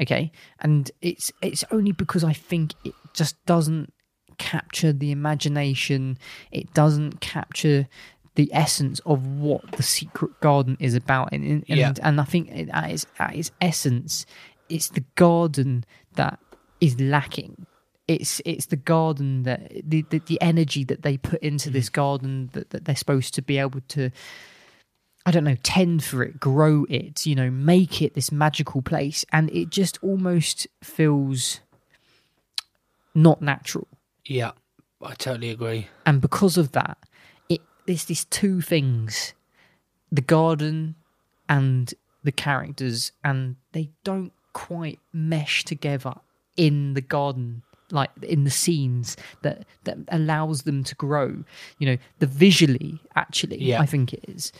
Okay, 0.00 0.32
and 0.58 0.90
it's 1.02 1.30
it's 1.42 1.64
only 1.70 1.92
because 1.92 2.24
I 2.24 2.32
think 2.32 2.74
it 2.84 2.94
just 3.12 3.36
doesn't 3.46 3.92
capture 4.38 4.92
the 4.92 5.10
imagination. 5.10 6.18
It 6.50 6.72
doesn't 6.74 7.20
capture 7.20 7.88
the 8.34 8.50
essence 8.52 9.00
of 9.00 9.26
what 9.26 9.72
the 9.72 9.82
secret 9.82 10.40
garden 10.40 10.76
is 10.80 10.94
about, 10.94 11.32
and 11.32 11.44
and, 11.44 11.64
Yeah. 11.68 11.92
and 12.02 12.20
I 12.20 12.24
think 12.24 12.50
at 12.50 12.90
its, 12.90 13.06
at 13.18 13.36
its 13.36 13.50
essence, 13.60 14.26
it's 14.68 14.88
the 14.88 15.04
garden 15.16 15.84
that 16.14 16.38
is 16.80 16.98
lacking. 16.98 17.66
It's 18.08 18.40
it's 18.44 18.66
the 18.66 18.76
garden 18.76 19.44
that 19.44 19.70
the, 19.84 20.04
the, 20.10 20.18
the 20.18 20.40
energy 20.40 20.84
that 20.84 21.02
they 21.02 21.16
put 21.18 21.40
into 21.42 21.68
hmm. 21.68 21.74
this 21.74 21.88
garden 21.88 22.50
that, 22.52 22.70
that 22.70 22.84
they're 22.84 22.96
supposed 22.96 23.34
to 23.34 23.42
be 23.42 23.58
able 23.58 23.80
to 23.88 24.10
I 25.24 25.30
don't 25.30 25.44
know, 25.44 25.56
tend 25.62 26.02
for 26.02 26.22
it, 26.24 26.40
grow 26.40 26.84
it, 26.88 27.24
you 27.26 27.34
know, 27.36 27.50
make 27.50 28.02
it 28.02 28.14
this 28.14 28.32
magical 28.32 28.82
place. 28.82 29.24
And 29.32 29.50
it 29.50 29.70
just 29.70 29.98
almost 30.02 30.66
feels 30.82 31.60
not 33.14 33.40
natural. 33.40 33.86
Yeah, 34.26 34.52
I 35.02 35.14
totally 35.14 35.50
agree. 35.50 35.88
And 36.06 36.20
because 36.20 36.56
of 36.56 36.72
that, 36.72 36.98
it 37.48 37.60
there's 37.86 38.04
these 38.04 38.24
two 38.26 38.60
things 38.60 39.34
the 40.10 40.20
garden 40.20 40.94
and 41.48 41.92
the 42.24 42.32
characters, 42.32 43.12
and 43.24 43.56
they 43.72 43.90
don't 44.04 44.32
quite 44.52 45.00
mesh 45.12 45.64
together 45.64 46.14
in 46.56 46.92
the 46.94 47.00
garden 47.00 47.62
like 47.90 48.10
in 48.22 48.44
the 48.44 48.50
scenes 48.50 49.16
that 49.42 49.64
that 49.84 49.96
allows 50.08 50.62
them 50.62 50.84
to 50.84 50.94
grow 50.94 51.42
you 51.78 51.86
know 51.86 51.96
the 52.18 52.26
visually 52.26 53.00
actually 53.16 53.56
Yeah. 53.62 53.80
i 53.80 53.86
think 53.86 54.12
it 54.12 54.22
is 54.28 54.52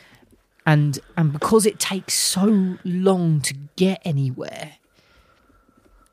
and 0.65 0.99
and 1.17 1.31
because 1.33 1.67
it 1.67 1.79
takes 1.79 2.15
so 2.15 2.77
long 2.85 3.43
to 3.43 3.55
get 3.77 4.01
anywhere 4.07 4.73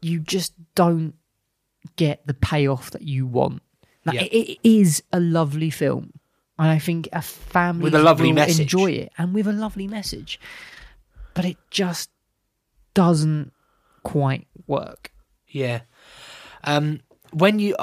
you 0.01 0.19
just 0.19 0.53
don't 0.75 1.13
get 1.99 2.25
the 2.25 2.33
payoff 2.33 2.91
that 2.91 3.01
you 3.03 3.25
want 3.27 3.61
like, 4.05 4.15
Yeah. 4.15 4.23
it, 4.23 4.49
it 4.53 4.59
is 4.63 5.03
a 5.11 5.19
lovely 5.19 5.69
film 5.69 6.11
and 6.57 6.69
i 6.69 6.79
think 6.79 7.07
a 7.13 7.21
family 7.21 7.83
With 7.83 7.95
a 7.95 7.99
lovely 8.03 8.29
will 8.29 8.35
message. 8.41 8.61
enjoy 8.73 8.91
it 9.03 9.11
and 9.17 9.33
with 9.33 9.47
a 9.47 9.51
lovely 9.65 9.87
message 9.87 10.39
but 11.33 11.45
it 11.45 11.57
just 11.71 12.09
doesn't 12.93 13.51
quite 14.03 14.47
work 14.67 15.11
Yeah. 15.47 15.81
Um, 16.63 16.99
when 17.31 17.59
you, 17.59 17.75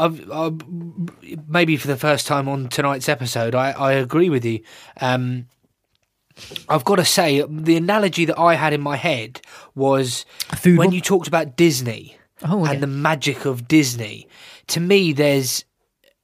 maybe 1.49 1.77
for 1.77 1.87
the 1.89 1.97
first 1.97 2.27
time 2.27 2.49
on 2.49 2.69
tonight's 2.69 3.09
episode, 3.09 3.55
I, 3.55 3.71
I 3.73 3.93
agree 3.93 4.29
with 4.29 4.45
you. 4.45 4.61
Um, 5.01 5.47
I've 6.69 6.85
got 6.85 6.97
to 6.97 7.05
say, 7.05 7.43
the 7.49 7.77
analogy 7.77 8.25
that 8.27 8.39
I 8.39 8.55
had 8.55 8.73
in 8.73 8.81
my 8.83 8.97
head 8.97 9.41
was 9.75 10.27
when 10.65 10.93
you 10.93 11.01
talked 11.01 11.29
about 11.29 11.57
Disney 11.57 12.16
Oh, 12.45 12.65
and 12.67 12.83
the 12.83 12.87
magic 12.87 13.45
of 13.45 13.67
Disney. 13.67 14.29
To 14.69 14.81
me, 14.81 15.13
there's 15.13 15.65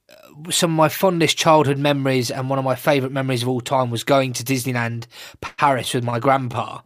uh, 0.09 0.51
some 0.51 0.71
of 0.71 0.77
my 0.77 0.89
fondest 0.89 1.37
childhood 1.37 1.79
memories 1.79 2.29
and 2.29 2.49
one 2.49 2.59
of 2.59 2.65
my 2.65 2.75
favourite 2.75 3.11
memories 3.11 3.41
of 3.41 3.49
all 3.49 3.61
time 3.61 3.89
was 3.89 4.03
going 4.03 4.33
to 4.33 4.43
Disneyland 4.43 5.07
Paris 5.41 5.93
with 5.93 6.03
my 6.03 6.19
grandpa. 6.19 6.81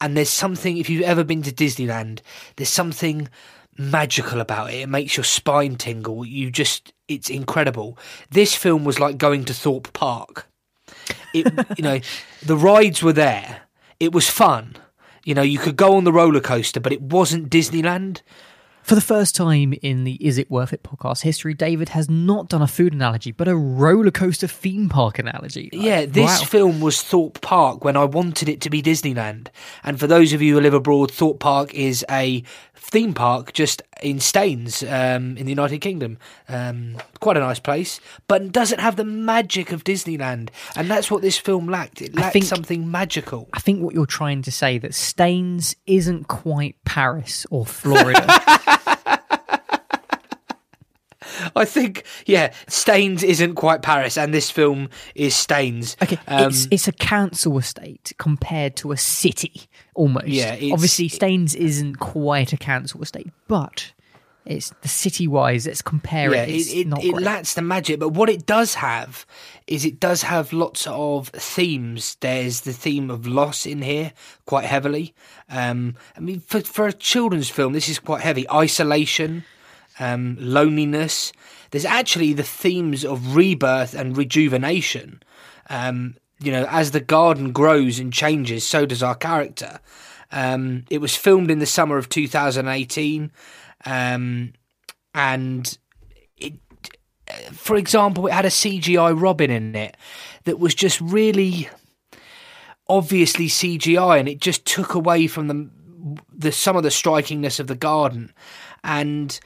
And 0.00 0.16
there's 0.16 0.30
something, 0.30 0.78
if 0.78 0.88
you've 0.88 1.02
ever 1.02 1.24
been 1.24 1.42
to 1.42 1.52
Disneyland, 1.52 2.20
there's 2.56 2.68
something 2.70 3.28
magical 3.76 4.40
about 4.40 4.70
it. 4.72 4.80
It 4.80 4.88
makes 4.88 5.16
your 5.16 5.24
spine 5.24 5.76
tingle. 5.76 6.24
You 6.24 6.50
just, 6.50 6.92
it's 7.08 7.30
incredible. 7.30 7.98
This 8.30 8.54
film 8.54 8.84
was 8.84 8.98
like 8.98 9.18
going 9.18 9.44
to 9.46 9.54
Thorpe 9.54 9.92
Park. 9.92 10.46
It, 11.32 11.52
you 11.76 11.82
know, 11.82 12.00
the 12.42 12.56
rides 12.56 13.02
were 13.02 13.12
there. 13.12 13.62
It 14.00 14.12
was 14.12 14.28
fun. 14.28 14.76
You 15.24 15.34
know, 15.34 15.42
you 15.42 15.58
could 15.58 15.76
go 15.76 15.96
on 15.96 16.04
the 16.04 16.12
roller 16.12 16.40
coaster, 16.40 16.80
but 16.80 16.92
it 16.92 17.00
wasn't 17.00 17.50
Disneyland. 17.50 18.20
For 18.84 18.94
the 18.94 19.00
first 19.00 19.34
time 19.34 19.72
in 19.80 20.04
the 20.04 20.18
Is 20.20 20.36
It 20.36 20.50
Worth 20.50 20.74
It 20.74 20.82
podcast 20.82 21.22
history, 21.22 21.54
David 21.54 21.88
has 21.90 22.10
not 22.10 22.50
done 22.50 22.60
a 22.60 22.66
food 22.66 22.92
analogy, 22.92 23.32
but 23.32 23.48
a 23.48 23.56
roller 23.56 24.10
coaster 24.10 24.46
theme 24.46 24.90
park 24.90 25.18
analogy. 25.18 25.70
Yeah, 25.72 26.04
this 26.04 26.40
Wow. 26.42 26.46
film 26.46 26.80
was 26.82 27.00
Thorpe 27.00 27.40
Park 27.40 27.82
when 27.82 27.96
I 27.96 28.04
wanted 28.04 28.46
it 28.50 28.60
to 28.60 28.68
be 28.68 28.82
Disneyland. 28.82 29.46
And 29.84 29.98
for 29.98 30.06
those 30.06 30.34
of 30.34 30.42
you 30.42 30.52
who 30.54 30.60
live 30.60 30.74
abroad, 30.74 31.10
Thorpe 31.10 31.40
Park 31.40 31.72
is 31.72 32.04
a 32.10 32.42
theme 32.84 33.14
park 33.14 33.52
just 33.52 33.82
in 34.02 34.20
Staines 34.20 34.82
um, 34.82 35.36
in 35.36 35.46
the 35.46 35.50
United 35.52 35.78
Kingdom. 35.78 36.18
Um, 36.48 36.96
quite 37.20 37.36
a 37.36 37.40
nice 37.40 37.58
place, 37.58 38.00
but 38.28 38.52
doesn't 38.52 38.78
have 38.80 38.96
the 38.96 39.04
magic 39.04 39.72
of 39.72 39.84
Disneyland. 39.84 40.50
And 40.76 40.90
that's 40.90 41.10
what 41.10 41.22
this 41.22 41.38
film 41.38 41.66
lacked. 41.66 42.02
It 42.02 42.14
lacked 42.14 42.32
think- 42.34 42.44
something 42.44 42.90
magical. 42.90 43.48
I 43.52 43.60
think 43.60 43.82
what 43.82 43.94
you're 43.94 44.06
trying 44.06 44.42
to 44.42 44.52
say 44.52 44.78
that 44.78 44.94
Staines 44.94 45.74
isn't 45.86 46.28
quite 46.28 46.76
Paris 46.84 47.46
or 47.50 47.64
Florida. 47.66 48.26
I 51.56 51.64
think, 51.64 52.04
yeah, 52.26 52.52
Staines 52.68 53.22
isn't 53.22 53.54
quite 53.54 53.82
Paris, 53.82 54.16
and 54.16 54.32
this 54.32 54.50
film 54.50 54.88
is 55.14 55.34
Staines. 55.34 55.96
Okay, 56.02 56.18
Um, 56.28 56.48
it's 56.48 56.66
it's 56.70 56.88
a 56.88 56.92
council 56.92 57.58
estate 57.58 58.12
compared 58.18 58.76
to 58.76 58.92
a 58.92 58.96
city 58.96 59.62
almost. 59.94 60.28
Yeah, 60.28 60.56
obviously 60.72 61.08
Staines 61.08 61.54
isn't 61.54 61.96
quite 61.96 62.52
a 62.52 62.56
council 62.56 63.02
estate, 63.02 63.30
but 63.48 63.92
it's 64.46 64.72
the 64.82 64.88
city 64.88 65.26
wise. 65.26 65.66
Let's 65.66 65.80
compare 65.80 66.34
yeah, 66.34 66.42
it. 66.42 66.50
It's 66.50 66.72
it, 66.72 66.86
it, 66.86 67.04
it 67.04 67.22
lacks 67.22 67.54
the 67.54 67.62
magic. 67.62 67.98
But 67.98 68.10
what 68.10 68.28
it 68.28 68.44
does 68.44 68.74
have 68.74 69.24
is 69.66 69.84
it 69.84 69.98
does 69.98 70.22
have 70.22 70.52
lots 70.52 70.86
of 70.86 71.28
themes. 71.28 72.16
There's 72.20 72.62
the 72.62 72.72
theme 72.72 73.10
of 73.10 73.26
loss 73.26 73.64
in 73.64 73.80
here 73.80 74.12
quite 74.44 74.66
heavily. 74.66 75.14
Um, 75.48 75.96
I 76.16 76.20
mean, 76.20 76.40
for 76.40 76.60
for 76.60 76.86
a 76.86 76.92
children's 76.92 77.48
film, 77.48 77.72
this 77.72 77.88
is 77.88 77.98
quite 77.98 78.20
heavy. 78.20 78.48
Isolation, 78.50 79.44
um, 79.98 80.36
loneliness. 80.40 81.32
There's 81.70 81.84
actually 81.84 82.32
the 82.32 82.42
themes 82.42 83.04
of 83.04 83.36
rebirth 83.36 83.94
and 83.94 84.16
rejuvenation. 84.16 85.22
Um, 85.70 86.16
you 86.40 86.52
know, 86.52 86.66
as 86.70 86.90
the 86.90 87.00
garden 87.00 87.52
grows 87.52 87.98
and 87.98 88.12
changes, 88.12 88.66
so 88.66 88.86
does 88.86 89.02
our 89.02 89.14
character. 89.14 89.80
Um, 90.30 90.84
it 90.90 91.00
was 91.00 91.16
filmed 91.16 91.50
in 91.50 91.58
the 91.58 91.66
summer 91.66 91.96
of 91.96 92.08
2018, 92.08 93.30
um, 93.86 94.52
and 95.14 95.78
it, 96.36 96.54
for 97.52 97.76
example, 97.76 98.26
it 98.26 98.32
had 98.32 98.44
a 98.44 98.50
CGI 98.50 99.18
Robin 99.18 99.50
in 99.50 99.74
it 99.76 99.96
that 100.44 100.58
was 100.58 100.74
just 100.74 101.00
really 101.00 101.68
obviously 102.88 103.46
CGI, 103.46 104.18
and 104.18 104.28
it 104.28 104.40
just 104.40 104.64
took 104.64 104.94
away 104.94 105.26
from 105.26 105.48
the 105.48 105.70
the 106.36 106.52
some 106.52 106.76
of 106.76 106.82
the 106.82 106.88
strikingness 106.90 107.60
of 107.60 107.66
the 107.68 107.76
garden, 107.76 108.32
and 108.82 109.38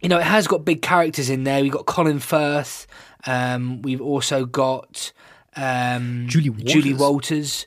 you 0.00 0.08
know, 0.08 0.18
it 0.18 0.24
has 0.24 0.46
got 0.46 0.64
big 0.64 0.82
characters 0.82 1.30
in 1.30 1.44
there. 1.44 1.62
We've 1.62 1.72
got 1.72 1.86
Colin 1.86 2.18
Firth. 2.18 2.86
Um, 3.26 3.82
we've 3.82 4.00
also 4.00 4.44
got 4.46 5.12
um, 5.56 6.26
Julie 6.28 6.50
Julie 6.64 6.94
Walters. 6.94 7.00
Walters. 7.00 7.66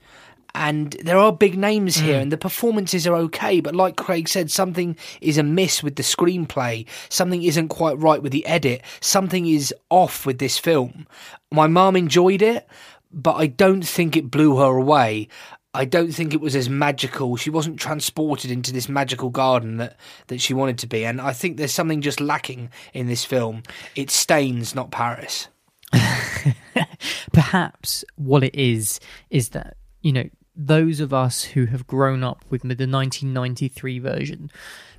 And 0.56 0.96
there 1.04 1.18
are 1.18 1.32
big 1.34 1.58
names 1.58 1.98
here, 1.98 2.20
Mm. 2.20 2.22
and 2.24 2.32
the 2.32 2.38
performances 2.38 3.08
are 3.08 3.16
okay. 3.16 3.60
But 3.60 3.74
like 3.74 3.96
Craig 3.98 4.28
said, 4.30 4.52
something 4.52 4.96
is 5.20 5.40
amiss 5.40 5.82
with 5.82 5.96
the 5.96 6.04
screenplay. 6.04 6.86
Something 7.10 7.42
isn't 7.42 7.70
quite 7.70 7.98
right 7.98 8.22
with 8.22 8.32
the 8.32 8.46
edit. 8.46 8.84
Something 9.02 9.48
is 9.48 9.74
off 9.90 10.28
with 10.28 10.38
this 10.38 10.60
film. 10.60 11.08
My 11.52 11.66
mum 11.66 11.96
enjoyed 11.96 12.44
it, 12.44 12.68
but 13.12 13.34
I 13.34 13.48
don't 13.48 13.82
think 13.82 14.16
it 14.16 14.30
blew 14.30 14.58
her 14.58 14.78
away. 14.78 15.28
I 15.74 15.86
don't 15.86 16.12
think 16.12 16.34
it 16.34 16.42
was 16.42 16.56
as 16.56 16.70
magical. 16.70 17.36
She 17.36 17.50
wasn't 17.50 17.80
transported 17.80 18.52
into 18.52 18.72
this 18.72 18.88
magical 18.88 19.30
garden 19.30 19.78
that, 19.78 19.98
that 20.28 20.40
she 20.40 20.54
wanted 20.54 20.78
to 20.80 20.88
be. 20.88 21.04
And 21.04 21.20
I 21.20 21.34
think 21.34 21.58
there's 21.58 21.72
something 21.72 22.02
just 22.02 22.20
lacking 22.20 22.70
in 22.94 23.08
this 23.08 23.26
film. 23.26 23.64
It 23.96 24.12
Staines, 24.12 24.76
not 24.76 24.92
Paris. 24.92 25.48
Perhaps 27.34 28.06
what 28.16 28.44
it 28.44 28.56
is 28.56 29.00
is 29.30 29.50
that 29.50 29.78
you 30.02 30.12
know 30.12 30.30
those 30.56 31.00
of 31.00 31.14
us 31.14 31.44
who 31.44 31.66
have 31.66 31.88
grown 31.88 32.24
up 32.24 32.46
with 32.50 32.62
the 32.62 32.68
1993 32.70 34.00
version 34.00 34.52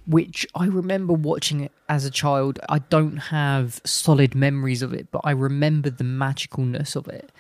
which 0.06 0.46
I 0.54 0.66
remember 0.66 1.14
watching 1.14 1.60
it 1.60 1.72
as 1.88 2.04
a 2.04 2.10
child. 2.10 2.58
I 2.68 2.80
don't 2.80 3.16
have 3.16 3.80
solid 3.84 4.34
memories 4.34 4.82
of 4.82 4.92
it, 4.92 5.10
but 5.10 5.22
I 5.24 5.30
remember 5.30 5.90
the 5.90 6.04
magicalness 6.04 6.94
of 6.94 7.08
it 7.08 7.32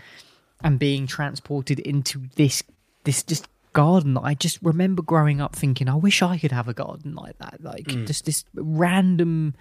and 0.62 0.78
being 0.78 1.06
transported 1.06 1.78
into 1.80 2.22
this 2.36 2.62
this 3.04 3.22
just 3.22 3.48
garden 3.72 4.14
that 4.14 4.22
I 4.22 4.34
just 4.34 4.58
remember 4.62 5.02
growing 5.02 5.40
up 5.40 5.54
thinking, 5.56 5.88
I 5.88 5.94
wish 5.96 6.22
I 6.22 6.38
could 6.38 6.52
have 6.52 6.68
a 6.68 6.74
garden 6.74 7.14
like 7.14 7.38
that. 7.38 7.62
Like 7.62 7.86
Mm. 7.86 8.06
just 8.06 8.24
this 8.24 8.44
random 8.54 9.54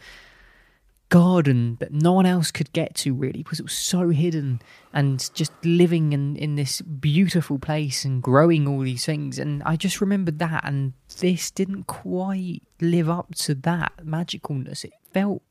garden 1.10 1.78
that 1.80 1.94
no 1.94 2.12
one 2.14 2.26
else 2.26 2.50
could 2.50 2.72
get 2.74 2.96
to 2.96 3.14
really 3.14 3.44
because 3.44 3.60
it 3.60 3.64
was 3.64 3.74
so 3.78 4.10
hidden 4.10 4.60
and 4.94 5.30
just 5.36 5.52
living 5.64 6.12
in, 6.12 6.36
in 6.36 6.56
this 6.56 6.82
beautiful 6.82 7.60
place 7.60 8.04
and 8.04 8.24
growing 8.24 8.68
all 8.68 8.80
these 8.80 9.06
things 9.06 9.38
and 9.38 9.62
I 9.64 9.76
just 9.76 10.02
remembered 10.02 10.40
that 10.40 10.64
and 10.66 10.94
this 11.20 11.52
didn't 11.52 11.84
quite 11.84 12.64
live 12.82 13.10
up 13.10 13.36
to 13.36 13.54
that 13.54 13.94
magicalness 14.04 14.84
it 14.84 14.94
felt 15.14 15.44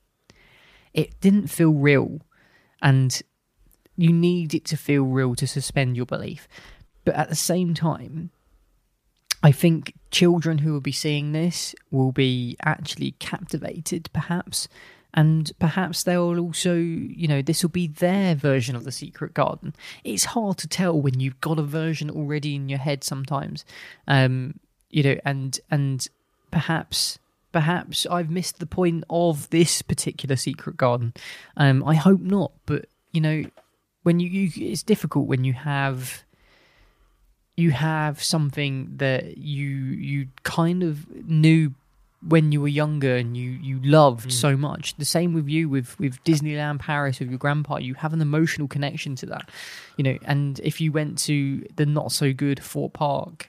it 0.93 1.21
didn't 1.21 1.47
feel 1.47 1.73
real 1.73 2.23
and 2.81 3.23
you 3.97 4.13
need 4.13 4.55
it 4.55 4.65
to 4.65 4.77
feel 4.77 5.05
real 5.05 5.37
to 5.37 5.47
suspend 5.47 5.97
your 5.97 6.07
belief 6.07 6.49
but 7.05 7.15
at 7.15 7.29
the 7.29 7.35
same 7.35 7.75
time 7.75 8.31
I 9.43 9.51
think 9.51 9.95
children 10.11 10.59
who 10.59 10.73
will 10.73 10.81
be 10.81 10.93
seeing 10.93 11.33
this 11.33 11.75
will 11.91 12.13
be 12.13 12.57
actually 12.65 13.13
captivated, 13.19 14.09
perhaps, 14.13 14.69
and 15.15 15.51
perhaps 15.59 16.05
they'll 16.05 16.39
also, 16.39 16.75
you 16.75 17.27
know, 17.27 17.43
this 17.43 17.63
will 17.63 17.71
be 17.71 17.89
their 17.89 18.35
version 18.35 18.77
of 18.77 18.85
the 18.85 18.93
secret 18.93 19.35
garden. 19.35 19.75
It's 20.05 20.27
hard 20.27 20.59
to 20.59 20.69
tell 20.69 20.99
when 20.99 21.21
you've 21.21 21.41
got 21.41 21.59
a 21.59 21.65
version 21.65 22.09
already 22.09 22.55
in 22.55 22.69
your 22.69 22.79
head 22.79 23.03
sometimes, 23.03 23.65
um, 24.07 24.61
you 24.91 25.03
know, 25.03 25.17
and 25.25 25.59
and 25.71 26.07
perhaps 26.51 27.19
perhaps 27.51 28.07
I've 28.07 28.31
missed 28.31 28.61
the 28.61 28.67
point 28.67 29.05
of 29.11 29.51
this 29.51 29.83
particular 29.83 30.37
secret 30.37 30.77
garden. 30.77 31.13
Um, 31.57 31.85
I 31.85 31.95
hope 31.95 32.21
not, 32.21 32.53
but 32.65 32.87
you 33.11 33.21
know, 33.21 33.45
when 34.05 34.21
you, 34.21 34.31
you 34.31 34.71
it's 34.71 34.83
difficult 34.83 35.27
when 35.27 35.45
you 35.45 35.53
have 35.53 36.23
you 37.63 37.71
have 37.71 38.17
something 38.35 38.75
that 39.05 39.23
you 39.39 39.69
you 40.11 40.19
kind 40.43 40.83
of 40.83 40.95
knew 41.29 41.73
when 42.35 42.53
you 42.53 42.61
were 42.61 42.75
younger 42.83 43.15
and 43.23 43.37
you 43.37 43.51
you 43.69 43.77
loved 43.83 44.29
Mm. 44.29 44.33
so 44.45 44.51
much. 44.69 44.85
The 44.97 45.05
same 45.17 45.31
with 45.39 45.49
you 45.55 45.69
with 45.75 45.89
with 45.99 46.15
Disneyland 46.25 46.79
Paris 46.79 47.19
with 47.21 47.31
your 47.31 47.39
grandpa. 47.45 47.75
You 47.89 47.95
have 47.95 48.13
an 48.13 48.21
emotional 48.21 48.69
connection 48.69 49.17
to 49.17 49.27
that, 49.27 49.45
you 49.97 50.05
know. 50.07 50.17
And 50.33 50.61
if 50.71 50.81
you 50.81 50.93
went 50.93 51.19
to 51.29 51.37
the 51.79 51.87
not 51.87 52.13
so 52.13 52.33
good 52.33 52.59
Thorpe 52.71 52.95
Park, 52.95 53.49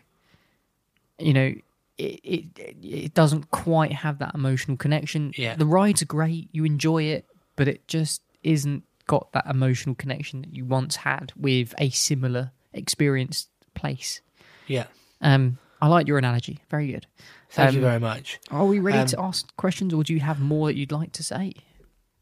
you 1.19 1.34
know. 1.34 1.53
It, 1.95 2.19
it 2.23 2.45
it 2.81 3.14
doesn't 3.14 3.52
quite 3.52 3.91
have 3.94 4.18
that 4.18 4.34
emotional 4.34 4.77
connection. 4.77 5.31
Yeah. 5.38 5.56
The 5.56 5.68
rides 5.68 6.02
are 6.02 6.07
great, 6.07 6.49
you 6.52 6.65
enjoy 6.65 7.03
it, 7.03 7.23
but 7.56 7.68
it 7.68 7.88
just 7.88 8.23
isn't 8.41 8.81
got 9.06 9.31
that 9.34 9.45
emotional 9.45 9.94
connection 9.94 10.41
that 10.41 10.52
you 10.57 10.65
once 10.65 10.95
had 10.95 11.31
with 11.38 11.76
a 11.77 11.91
similar 11.91 12.52
experienced 12.73 13.48
place. 13.74 14.22
Yeah. 14.68 14.86
Um, 15.22 15.58
I 15.82 15.88
like 15.88 16.08
your 16.08 16.18
analogy. 16.18 16.60
Very 16.70 16.91
good. 16.91 17.08
Thank 17.50 17.74
you 17.74 17.80
Um, 17.80 17.84
very 17.84 18.00
much. 18.00 18.40
Are 18.52 18.66
we 18.66 18.80
ready 18.80 19.00
Um, 19.00 19.08
to 19.08 19.20
ask 19.22 19.56
questions, 19.58 19.94
or 19.94 20.04
do 20.04 20.14
you 20.14 20.20
have 20.22 20.40
more 20.40 20.68
that 20.68 20.76
you'd 20.76 20.91
like 20.91 21.12
to 21.14 21.24
say? 21.24 21.54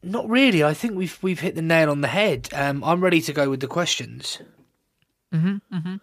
Not 0.02 0.28
really. 0.28 0.64
I 0.64 0.74
think 0.74 0.94
we've 0.96 1.16
we've 1.22 1.40
hit 1.40 1.54
the 1.54 1.62
nail 1.62 1.90
on 1.90 2.00
the 2.00 2.08
head. 2.08 2.48
Um, 2.52 2.82
I'm 2.82 3.00
ready 3.00 3.20
to 3.22 3.32
go 3.32 3.48
with 3.48 3.60
the 3.60 3.68
questions. 3.68 4.38
Mm-hmm, 5.32 5.56
mm-hmm. 5.76 5.96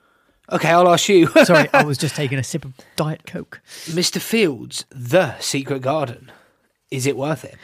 Okay, 0.52 0.70
I'll 0.70 0.90
ask 0.90 1.08
you. 1.10 1.28
Sorry, 1.44 1.68
I 1.74 1.84
was 1.84 1.98
just 2.06 2.16
taking 2.16 2.40
a 2.40 2.44
sip 2.44 2.66
of 2.66 2.74
Diet 2.96 3.26
Coke. 3.28 3.62
Mr. 3.88 4.20
Fields, 4.22 4.86
The 4.90 5.38
Secret 5.40 5.82
Garden. 5.82 6.32
Is 6.90 7.06
it 7.06 7.16
worth 7.18 7.44
it? 7.46 7.56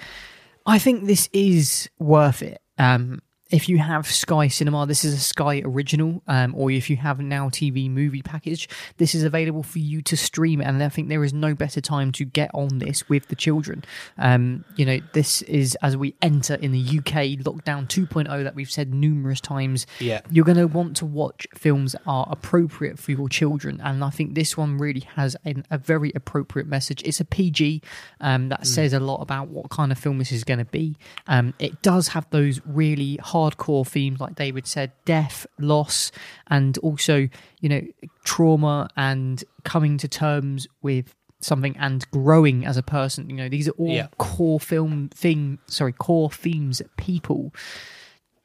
I 0.67 0.77
think 0.77 1.05
this 1.05 1.29
is 1.33 1.89
worth 1.97 2.43
it. 2.43 2.61
Um, 2.77 3.21
if 3.51 3.69
you 3.69 3.77
have 3.77 4.07
Sky 4.07 4.47
Cinema, 4.47 4.87
this 4.87 5.05
is 5.05 5.13
a 5.13 5.19
Sky 5.19 5.61
original, 5.63 6.23
um, 6.27 6.55
or 6.57 6.71
if 6.71 6.89
you 6.89 6.97
have 6.97 7.19
Now 7.19 7.49
TV 7.49 7.89
movie 7.89 8.23
package, 8.23 8.67
this 8.97 9.13
is 9.13 9.23
available 9.23 9.61
for 9.61 9.77
you 9.79 10.01
to 10.01 10.17
stream. 10.17 10.61
And 10.61 10.81
I 10.81 10.89
think 10.89 11.09
there 11.09 11.23
is 11.23 11.31
no 11.31 11.53
better 11.53 11.79
time 11.79 12.11
to 12.13 12.25
get 12.25 12.49
on 12.55 12.79
this 12.79 13.07
with 13.07 13.27
the 13.27 13.35
children. 13.35 13.83
Um, 14.17 14.65
you 14.75 14.85
know, 14.85 14.99
this 15.13 15.43
is 15.43 15.75
as 15.83 15.95
we 15.95 16.15
enter 16.23 16.55
in 16.55 16.71
the 16.71 16.79
UK 16.81 17.37
lockdown 17.45 17.87
2.0 17.87 18.43
that 18.43 18.55
we've 18.55 18.71
said 18.71 18.93
numerous 18.93 19.39
times. 19.39 19.85
Yeah. 19.99 20.21
You're 20.31 20.45
going 20.45 20.57
to 20.57 20.65
want 20.67 20.97
to 20.97 21.05
watch 21.05 21.45
films 21.53 21.91
that 21.91 22.01
are 22.07 22.27
appropriate 22.31 22.97
for 22.97 23.11
your 23.11 23.29
children. 23.29 23.79
And 23.83 24.03
I 24.03 24.09
think 24.09 24.33
this 24.33 24.57
one 24.57 24.79
really 24.79 25.01
has 25.15 25.35
a, 25.45 25.55
a 25.69 25.77
very 25.77 26.11
appropriate 26.15 26.67
message. 26.67 27.03
It's 27.03 27.19
a 27.19 27.25
PG 27.25 27.81
um, 28.21 28.49
that 28.49 28.61
Mm. 28.61 28.67
says 28.67 28.93
a 28.93 28.99
lot 28.99 29.21
about 29.21 29.49
what 29.49 29.69
kind 29.69 29.91
of 29.91 29.99
film 29.99 30.17
this 30.17 30.31
is 30.31 30.43
going 30.43 30.59
to 30.59 30.65
be. 30.65 30.95
Um, 31.27 31.53
it 31.59 31.81
does 31.83 32.07
have 32.09 32.27
those 32.31 32.59
really 32.65 33.17
hardcore 33.51 33.85
themes, 33.87 34.19
like 34.19 34.35
David 34.35 34.67
said 34.67 34.91
death, 35.05 35.45
loss, 35.59 36.11
and 36.47 36.77
also, 36.79 37.27
you 37.61 37.69
know, 37.69 37.81
trauma 38.23 38.89
and 38.95 39.43
coming 39.63 39.97
to 39.99 40.07
terms 40.07 40.67
with 40.81 41.13
something 41.41 41.75
and 41.77 42.09
growing 42.09 42.65
as 42.65 42.75
a 42.75 42.81
person 42.81 43.29
you 43.29 43.35
know 43.35 43.47
these 43.49 43.67
are 43.67 43.71
all 43.77 43.89
Yeah. 43.89 44.07
core 44.17 44.59
film 44.59 45.09
thing 45.13 45.59
sorry 45.67 45.91
core 45.93 46.31
themes 46.31 46.79
that 46.79 46.95
people 46.97 47.53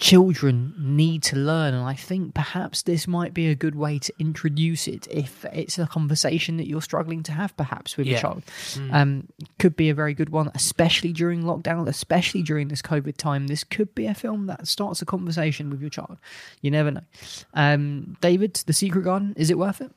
children 0.01 0.73
need 0.79 1.23
to 1.23 1.37
learn 1.37 1.75
and 1.75 1.85
i 1.85 1.93
think 1.95 2.33
perhaps 2.35 2.83
this 2.83 3.07
might 3.07 3.35
be 3.35 3.49
a 3.49 3.55
good 3.55 3.75
way 3.75 3.99
to 3.99 4.11
introduce 4.19 4.89
it 4.89 5.07
if 5.11 5.45
it's 5.53 5.79
a 5.79 5.87
conversation 5.87 6.57
that 6.57 6.67
you're 6.67 6.81
struggling 6.81 7.23
to 7.23 7.33
have 7.33 7.55
perhaps 7.57 7.97
with 7.99 8.07
Yeah. 8.07 8.13
your 8.13 8.21
child 8.21 8.43
Mm. 8.47 8.95
um 8.95 9.29
could 9.59 9.77
be 9.77 9.91
a 9.91 9.95
very 9.95 10.15
good 10.15 10.31
one 10.31 10.51
especially 10.55 11.13
during 11.13 11.43
lockdown 11.43 11.87
especially 11.87 12.43
during 12.43 12.69
this 12.69 12.81
covid 12.83 13.17
time 13.19 13.47
this 13.47 13.63
could 13.63 13.95
be 13.95 14.07
a 14.07 14.15
film 14.15 14.47
that 14.47 14.67
starts 14.67 15.03
a 15.03 15.07
conversation 15.07 15.69
with 15.71 15.81
your 15.83 15.91
child 15.91 16.17
you 16.63 16.71
never 16.71 16.91
know 16.91 17.05
um 17.53 18.17
david 18.23 18.55
the 18.67 18.73
secret 18.73 19.03
garden 19.05 19.35
is 19.37 19.51
it 19.51 19.59
worth 19.59 19.81
it 19.83 19.93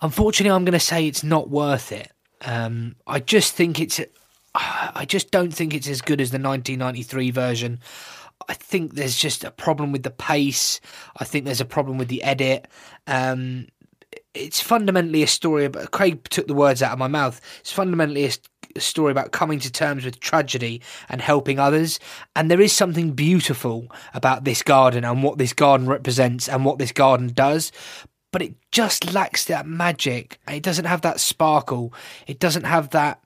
Unfortunately, 0.00 0.54
I'm 0.54 0.64
going 0.64 0.72
to 0.74 0.80
say 0.80 1.06
it's 1.08 1.24
not 1.24 1.50
worth 1.50 1.90
it. 1.90 2.10
Um, 2.42 2.94
I 3.06 3.18
just 3.20 3.54
think 3.54 3.80
it's. 3.80 4.00
I 4.94 5.04
just 5.04 5.30
don't 5.30 5.52
think 5.52 5.74
it's 5.74 5.88
as 5.88 6.00
good 6.00 6.20
as 6.20 6.30
the 6.30 6.38
1993 6.38 7.30
version. 7.30 7.80
I 8.48 8.54
think 8.54 8.94
there's 8.94 9.16
just 9.16 9.44
a 9.44 9.50
problem 9.50 9.92
with 9.92 10.02
the 10.02 10.10
pace. 10.10 10.80
I 11.16 11.24
think 11.24 11.44
there's 11.44 11.60
a 11.60 11.66
problem 11.66 11.98
with 11.98 12.08
the 12.08 12.22
edit. 12.22 12.68
Um, 13.06 13.66
it's 14.34 14.60
fundamentally 14.60 15.22
a 15.22 15.26
story 15.26 15.64
about. 15.64 15.90
Craig 15.90 16.22
took 16.30 16.46
the 16.46 16.54
words 16.54 16.82
out 16.82 16.92
of 16.92 16.98
my 16.98 17.08
mouth. 17.08 17.40
It's 17.60 17.72
fundamentally 17.72 18.26
a, 18.26 18.30
a 18.76 18.80
story 18.80 19.10
about 19.10 19.32
coming 19.32 19.58
to 19.60 19.72
terms 19.72 20.04
with 20.04 20.20
tragedy 20.20 20.80
and 21.08 21.20
helping 21.20 21.58
others. 21.58 21.98
And 22.36 22.50
there 22.50 22.60
is 22.60 22.72
something 22.72 23.12
beautiful 23.12 23.90
about 24.14 24.44
this 24.44 24.62
garden 24.62 25.04
and 25.04 25.22
what 25.22 25.38
this 25.38 25.52
garden 25.52 25.88
represents 25.88 26.48
and 26.48 26.64
what 26.64 26.78
this 26.78 26.92
garden 26.92 27.32
does. 27.34 27.72
But 28.30 28.42
it 28.42 28.54
just 28.70 29.12
lacks 29.12 29.46
that 29.46 29.66
magic. 29.66 30.38
It 30.48 30.62
doesn't 30.62 30.84
have 30.84 31.00
that 31.00 31.18
sparkle. 31.18 31.92
It 32.26 32.38
doesn't 32.38 32.64
have 32.64 32.90
that 32.90 33.20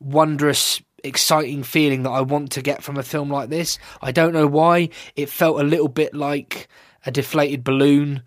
wondrous, 0.00 0.82
exciting 1.04 1.62
feeling 1.62 2.02
that 2.04 2.10
I 2.10 2.20
want 2.20 2.52
to 2.52 2.62
get 2.62 2.82
from 2.82 2.96
a 2.96 3.02
film 3.02 3.30
like 3.30 3.48
this. 3.48 3.78
I 4.02 4.12
don't 4.12 4.32
know 4.32 4.46
why. 4.46 4.90
It 5.16 5.28
felt 5.28 5.60
a 5.60 5.64
little 5.64 5.88
bit 5.88 6.14
like 6.14 6.68
a 7.06 7.10
deflated 7.10 7.64
balloon. 7.64 8.22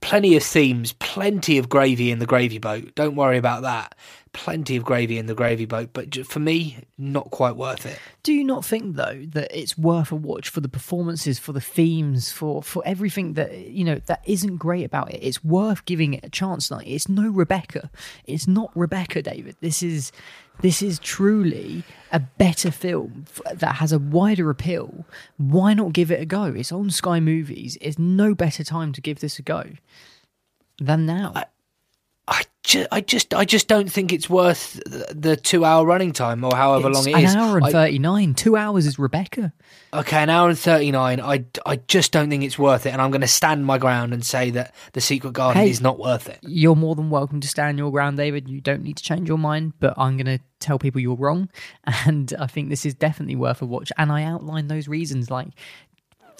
Plenty 0.00 0.34
of 0.34 0.42
themes, 0.42 0.94
plenty 0.94 1.58
of 1.58 1.68
gravy 1.68 2.10
in 2.10 2.20
the 2.20 2.26
gravy 2.26 2.58
boat. 2.58 2.94
Don't 2.94 3.16
worry 3.16 3.36
about 3.36 3.62
that. 3.62 3.94
Plenty 4.32 4.76
of 4.76 4.84
gravy 4.84 5.18
in 5.18 5.26
the 5.26 5.34
gravy 5.34 5.66
boat, 5.66 5.90
but 5.92 6.24
for 6.26 6.38
me, 6.38 6.78
not 6.96 7.30
quite 7.30 7.56
worth 7.56 7.84
it. 7.84 7.98
Do 8.22 8.32
you 8.32 8.44
not 8.44 8.64
think 8.64 8.96
though 8.96 9.26
that 9.32 9.50
it's 9.50 9.76
worth 9.76 10.10
a 10.10 10.16
watch 10.16 10.48
for 10.48 10.60
the 10.60 10.68
performances, 10.68 11.38
for 11.38 11.52
the 11.52 11.60
themes, 11.60 12.30
for 12.30 12.62
for 12.62 12.82
everything 12.86 13.34
that 13.34 13.66
you 13.66 13.84
know 13.84 14.00
that 14.06 14.22
isn't 14.24 14.56
great 14.56 14.84
about 14.84 15.12
it? 15.12 15.18
It's 15.20 15.44
worth 15.44 15.84
giving 15.84 16.14
it 16.14 16.24
a 16.24 16.30
chance. 16.30 16.70
Like 16.70 16.86
it's 16.86 17.08
no 17.08 17.28
Rebecca, 17.28 17.90
it's 18.24 18.46
not 18.46 18.70
Rebecca, 18.74 19.20
David. 19.20 19.56
This 19.60 19.82
is 19.82 20.12
this 20.62 20.82
is 20.82 20.98
truly 20.98 21.84
a 22.12 22.20
better 22.20 22.70
film 22.70 23.24
that 23.52 23.76
has 23.76 23.92
a 23.92 23.98
wider 23.98 24.50
appeal. 24.50 25.04
Why 25.36 25.74
not 25.74 25.92
give 25.92 26.10
it 26.10 26.20
a 26.20 26.26
go? 26.26 26.44
It's 26.44 26.72
on 26.72 26.90
Sky 26.90 27.20
Movies. 27.20 27.78
It's 27.80 27.98
no 27.98 28.34
better 28.34 28.64
time 28.64 28.92
to 28.92 29.00
give 29.00 29.20
this 29.20 29.38
a 29.38 29.42
go 29.42 29.64
than 30.78 31.06
now. 31.06 31.32
Ju- 31.34 31.42
I 32.32 32.42
just, 32.62 32.88
I 32.92 33.00
just 33.00 33.34
I 33.34 33.44
just 33.44 33.66
don't 33.66 33.90
think 33.90 34.12
it's 34.12 34.30
worth 34.30 34.74
the, 35.10 35.36
two-hour 35.36 35.84
running 35.84 36.12
time 36.12 36.44
or 36.44 36.54
however 36.54 36.88
It's 36.90 36.98
long 36.98 37.08
it 37.08 37.14
an 37.18 37.24
is. 37.24 37.34
hour 37.34 37.56
and 37.56 37.66
I- 37.66 37.72
thirty 37.72 37.98
nine. 37.98 38.34
Two 38.34 38.56
hours 38.56 38.86
is 38.86 38.98
Rebecca. 39.00 39.52
Okay, 39.92 40.18
an 40.22 40.30
hour 40.30 40.48
and 40.48 40.56
39. 40.56 41.20
I, 41.20 41.44
I 41.66 41.76
just 41.88 42.12
don't 42.12 42.30
think 42.30 42.44
it's 42.44 42.56
worth 42.56 42.86
it. 42.86 42.90
And 42.90 43.02
I'm 43.02 43.10
going 43.10 43.22
to 43.22 43.26
stand 43.26 43.66
my 43.66 43.76
ground 43.76 44.12
and 44.14 44.24
say 44.24 44.50
that 44.50 44.72
The 44.92 45.00
Secret 45.00 45.32
Garden 45.32 45.60
Hey. 45.60 45.70
is 45.70 45.80
not 45.80 45.98
worth 45.98 46.28
it. 46.28 46.38
You're 46.42 46.76
more 46.76 46.94
than 46.94 47.10
welcome 47.10 47.40
to 47.40 47.48
stand 47.48 47.76
your 47.76 47.90
ground, 47.90 48.16
David. 48.16 48.48
You 48.48 48.60
don't 48.60 48.84
need 48.84 48.98
to 48.98 49.02
change 49.02 49.28
your 49.28 49.38
mind, 49.38 49.72
but 49.80 49.94
I'm 49.98 50.16
going 50.16 50.26
to 50.26 50.38
tell 50.60 50.78
people 50.78 51.00
you're 51.00 51.16
wrong. 51.16 51.48
And 52.06 52.32
I 52.38 52.46
think 52.46 52.68
this 52.68 52.86
is 52.86 52.94
definitely 52.94 53.34
worth 53.34 53.60
a 53.62 53.66
watch. 53.66 53.90
And 53.98 54.12
I 54.12 54.22
outline 54.22 54.68
those 54.68 54.86
reasons 54.86 55.28
like 55.28 55.48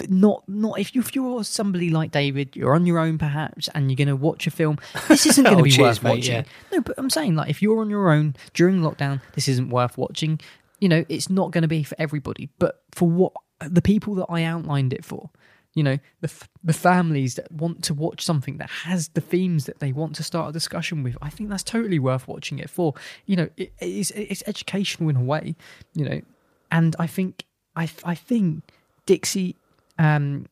not 0.08 0.48
not 0.48 0.78
if 0.78 0.94
you 0.94 1.00
if 1.00 1.14
you're 1.14 1.42
somebody 1.44 1.90
like 1.90 2.10
David, 2.12 2.54
you're 2.56 2.74
on 2.74 2.86
your 2.86 2.98
own 2.98 3.18
perhaps, 3.18 3.68
and 3.74 3.90
you're 3.90 3.96
going 3.96 4.08
to 4.08 4.16
watch 4.16 4.46
a 4.46 4.50
film. 4.50 4.78
This 5.08 5.26
isn't 5.26 5.44
going 5.44 5.56
to 5.56 5.60
Oh, 5.60 5.64
be 5.64 5.70
cheers, 5.70 5.98
worth 5.98 6.02
mate, 6.04 6.10
watching. 6.10 6.32
yeah. 6.34 6.42
No, 6.72 6.80
but 6.80 6.94
I'm 6.98 7.10
saying 7.10 7.34
like 7.34 7.50
if 7.50 7.60
you're 7.60 7.80
on 7.80 7.90
your 7.90 8.10
own 8.10 8.36
during 8.54 8.80
lockdown, 8.80 9.20
this 9.34 9.48
isn't 9.48 9.70
worth 9.70 9.98
watching. 9.98 10.40
You 10.80 10.88
know, 10.88 11.04
it's 11.08 11.28
not 11.28 11.50
going 11.50 11.62
to 11.62 11.68
be 11.68 11.82
for 11.82 11.96
everybody, 11.98 12.48
but 12.58 12.82
for 12.92 13.08
what 13.10 13.32
the 13.60 13.82
people 13.82 14.14
that 14.14 14.26
I 14.30 14.44
outlined 14.44 14.94
it 14.94 15.04
for, 15.04 15.28
you 15.74 15.82
know, 15.82 15.98
the 16.22 16.28
f- 16.28 16.48
the 16.64 16.72
families 16.72 17.34
that 17.34 17.52
want 17.52 17.84
to 17.84 17.94
watch 17.94 18.24
something 18.24 18.56
that 18.56 18.70
has 18.70 19.08
the 19.08 19.20
themes 19.20 19.66
that 19.66 19.80
they 19.80 19.92
want 19.92 20.16
to 20.16 20.22
start 20.22 20.48
a 20.48 20.52
discussion 20.52 21.02
with, 21.02 21.18
I 21.20 21.28
think 21.28 21.50
that's 21.50 21.62
totally 21.62 21.98
worth 21.98 22.26
watching 22.26 22.58
it 22.58 22.70
for. 22.70 22.94
You 23.26 23.36
know, 23.36 23.48
it, 23.58 23.72
it's 23.78 24.10
it's 24.12 24.42
educational 24.46 25.10
in 25.10 25.16
a 25.16 25.22
way, 25.22 25.54
you 25.94 26.06
know, 26.08 26.22
and 26.70 26.96
I 26.98 27.06
think 27.06 27.44
I 27.76 27.90
I 28.04 28.14
think 28.14 28.62
Dixie 29.04 29.56
um 30.00 30.46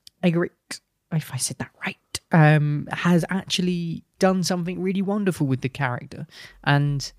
if 1.12 1.32
I 1.32 1.36
said 1.36 1.58
that 1.58 1.70
right, 1.84 2.20
um, 2.32 2.86
has 2.92 3.24
actually 3.30 4.04
done 4.18 4.42
something 4.42 4.80
really 4.80 5.02
wonderful 5.02 5.46
with 5.46 5.62
the 5.62 5.68
character, 5.68 6.26
and 6.64 7.10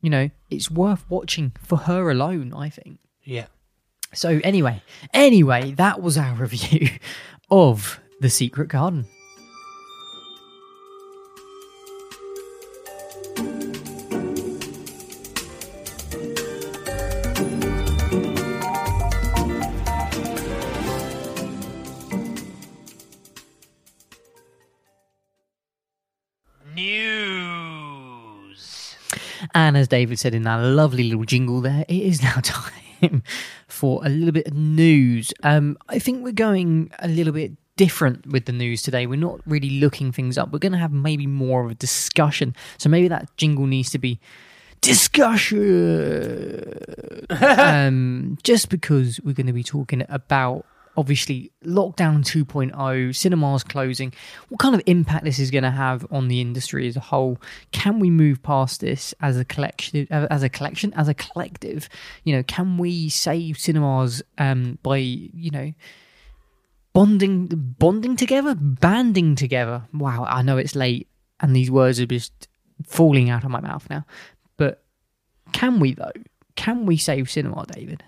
you 0.00 0.10
know 0.10 0.30
it's 0.50 0.70
worth 0.70 1.04
watching 1.08 1.52
for 1.60 1.76
her 1.78 2.10
alone. 2.10 2.52
I 2.54 2.70
think. 2.70 2.98
Yeah. 3.22 3.46
So 4.14 4.40
anyway, 4.44 4.82
anyway, 5.12 5.72
that 5.72 6.00
was 6.00 6.16
our 6.16 6.34
review 6.46 6.88
of 7.50 8.00
the 8.20 8.30
Secret 8.30 8.68
Garden. 8.68 9.06
And 29.54 29.76
as 29.76 29.88
David 29.88 30.18
said 30.18 30.34
in 30.34 30.42
that 30.42 30.56
lovely 30.56 31.04
little 31.04 31.24
jingle 31.24 31.60
there, 31.60 31.84
it 31.88 31.96
is 31.96 32.22
now 32.22 32.34
time 32.42 33.22
for 33.68 34.04
a 34.04 34.08
little 34.08 34.32
bit 34.32 34.48
of 34.48 34.54
news. 34.54 35.32
Um, 35.42 35.78
I 35.88 35.98
think 35.98 36.24
we're 36.24 36.32
going 36.32 36.90
a 36.98 37.08
little 37.08 37.32
bit 37.32 37.52
different 37.76 38.26
with 38.26 38.46
the 38.46 38.52
news 38.52 38.82
today. 38.82 39.06
We're 39.06 39.16
not 39.16 39.40
really 39.46 39.80
looking 39.80 40.12
things 40.12 40.36
up. 40.38 40.52
We're 40.52 40.58
going 40.58 40.72
to 40.72 40.78
have 40.78 40.92
maybe 40.92 41.26
more 41.26 41.64
of 41.64 41.70
a 41.70 41.74
discussion. 41.74 42.54
So 42.78 42.88
maybe 42.88 43.08
that 43.08 43.36
jingle 43.36 43.66
needs 43.66 43.90
to 43.90 43.98
be 43.98 44.20
discussion. 44.80 46.78
um, 47.30 48.38
just 48.42 48.68
because 48.68 49.20
we're 49.22 49.34
going 49.34 49.46
to 49.46 49.52
be 49.52 49.64
talking 49.64 50.04
about 50.08 50.66
obviously 50.96 51.50
lockdown 51.64 52.24
2.0, 52.24 53.14
cinemas 53.14 53.64
closing, 53.64 54.12
what 54.48 54.58
kind 54.58 54.74
of 54.74 54.82
impact 54.86 55.24
this 55.24 55.38
is 55.38 55.50
going 55.50 55.64
to 55.64 55.70
have 55.70 56.06
on 56.10 56.28
the 56.28 56.40
industry 56.40 56.86
as 56.88 56.96
a 56.96 57.00
whole. 57.00 57.38
Can 57.72 57.98
we 57.98 58.10
move 58.10 58.42
past 58.42 58.80
this 58.80 59.14
as 59.20 59.36
a 59.36 59.44
collection, 59.44 60.06
as 60.10 60.42
a 60.42 60.48
collection, 60.48 60.92
as 60.94 61.08
a 61.08 61.14
collective? 61.14 61.88
You 62.24 62.36
know, 62.36 62.42
can 62.42 62.78
we 62.78 63.08
save 63.08 63.58
cinemas 63.58 64.22
um, 64.38 64.78
by 64.82 64.98
you 64.98 65.50
know 65.50 65.72
bonding, 66.92 67.48
bonding 67.78 68.16
together, 68.16 68.54
banding 68.54 69.34
together? 69.34 69.82
Wow, 69.92 70.24
I 70.28 70.42
know 70.42 70.56
it's 70.56 70.76
late, 70.76 71.08
and 71.40 71.54
these 71.54 71.70
words 71.70 72.00
are 72.00 72.06
just 72.06 72.48
falling 72.86 73.30
out 73.30 73.44
of 73.44 73.50
my 73.50 73.60
mouth 73.60 73.88
now. 73.90 74.04
But 74.56 74.84
can 75.52 75.80
we 75.80 75.94
though? 75.94 76.12
Can 76.56 76.86
we 76.86 76.96
save 76.96 77.30
cinema, 77.30 77.66
David? 77.66 78.04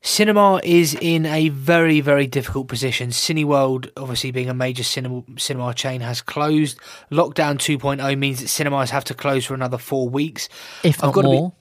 Cinema 0.00 0.60
is 0.62 0.96
in 1.00 1.26
a 1.26 1.48
very, 1.48 2.00
very 2.00 2.26
difficult 2.26 2.68
position. 2.68 3.10
Cineworld, 3.10 3.90
obviously 3.96 4.30
being 4.30 4.48
a 4.48 4.54
major 4.54 4.84
cinema, 4.84 5.22
cinema 5.36 5.74
chain, 5.74 6.00
has 6.00 6.22
closed. 6.22 6.78
Lockdown 7.10 7.56
2.0 7.56 8.16
means 8.18 8.40
that 8.40 8.48
cinemas 8.48 8.90
have 8.90 9.04
to 9.04 9.14
close 9.14 9.44
for 9.44 9.54
another 9.54 9.78
four 9.78 10.08
weeks. 10.08 10.48
If 10.84 11.02
not 11.02 11.14
more. 11.16 11.52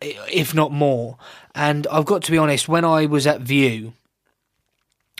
Be, 0.00 0.18
if 0.32 0.54
not 0.54 0.72
more. 0.72 1.18
And 1.54 1.86
I've 1.88 2.06
got 2.06 2.22
to 2.22 2.30
be 2.30 2.38
honest, 2.38 2.66
when 2.66 2.84
I 2.84 3.04
was 3.06 3.26
at 3.26 3.42
Vue, 3.42 3.92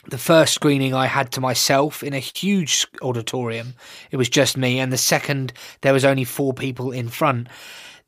the 0.08 0.18
first 0.18 0.54
screening 0.54 0.94
I 0.94 1.06
had 1.06 1.30
to 1.32 1.40
myself 1.40 2.02
in 2.02 2.14
a 2.14 2.18
huge 2.18 2.86
auditorium, 3.02 3.74
it 4.10 4.16
was 4.16 4.30
just 4.30 4.56
me. 4.56 4.80
And 4.80 4.92
the 4.92 4.98
second, 4.98 5.52
there 5.82 5.92
was 5.92 6.06
only 6.06 6.24
four 6.24 6.54
people 6.54 6.90
in 6.90 7.08
front. 7.08 7.48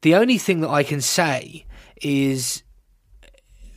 The 0.00 0.14
only 0.14 0.38
thing 0.38 0.60
that 0.62 0.70
I 0.70 0.82
can 0.82 1.02
say 1.02 1.66
is 2.02 2.62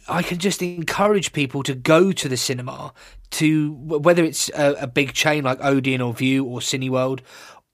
I 0.08 0.22
can 0.24 0.38
just 0.38 0.62
encourage 0.62 1.34
people 1.34 1.64
to 1.64 1.76
go 1.76 2.12
to 2.12 2.30
the 2.30 2.38
cinema 2.38 2.94
to 3.32 3.74
whether 3.74 4.24
it's 4.24 4.50
a, 4.50 4.76
a, 4.82 4.88
big 4.88 5.14
chain 5.14 5.44
like 5.44 5.64
Odeon 5.64 6.02
or 6.02 6.14
Vue 6.14 6.46
or 6.46 6.60
Cineworld 6.60 7.20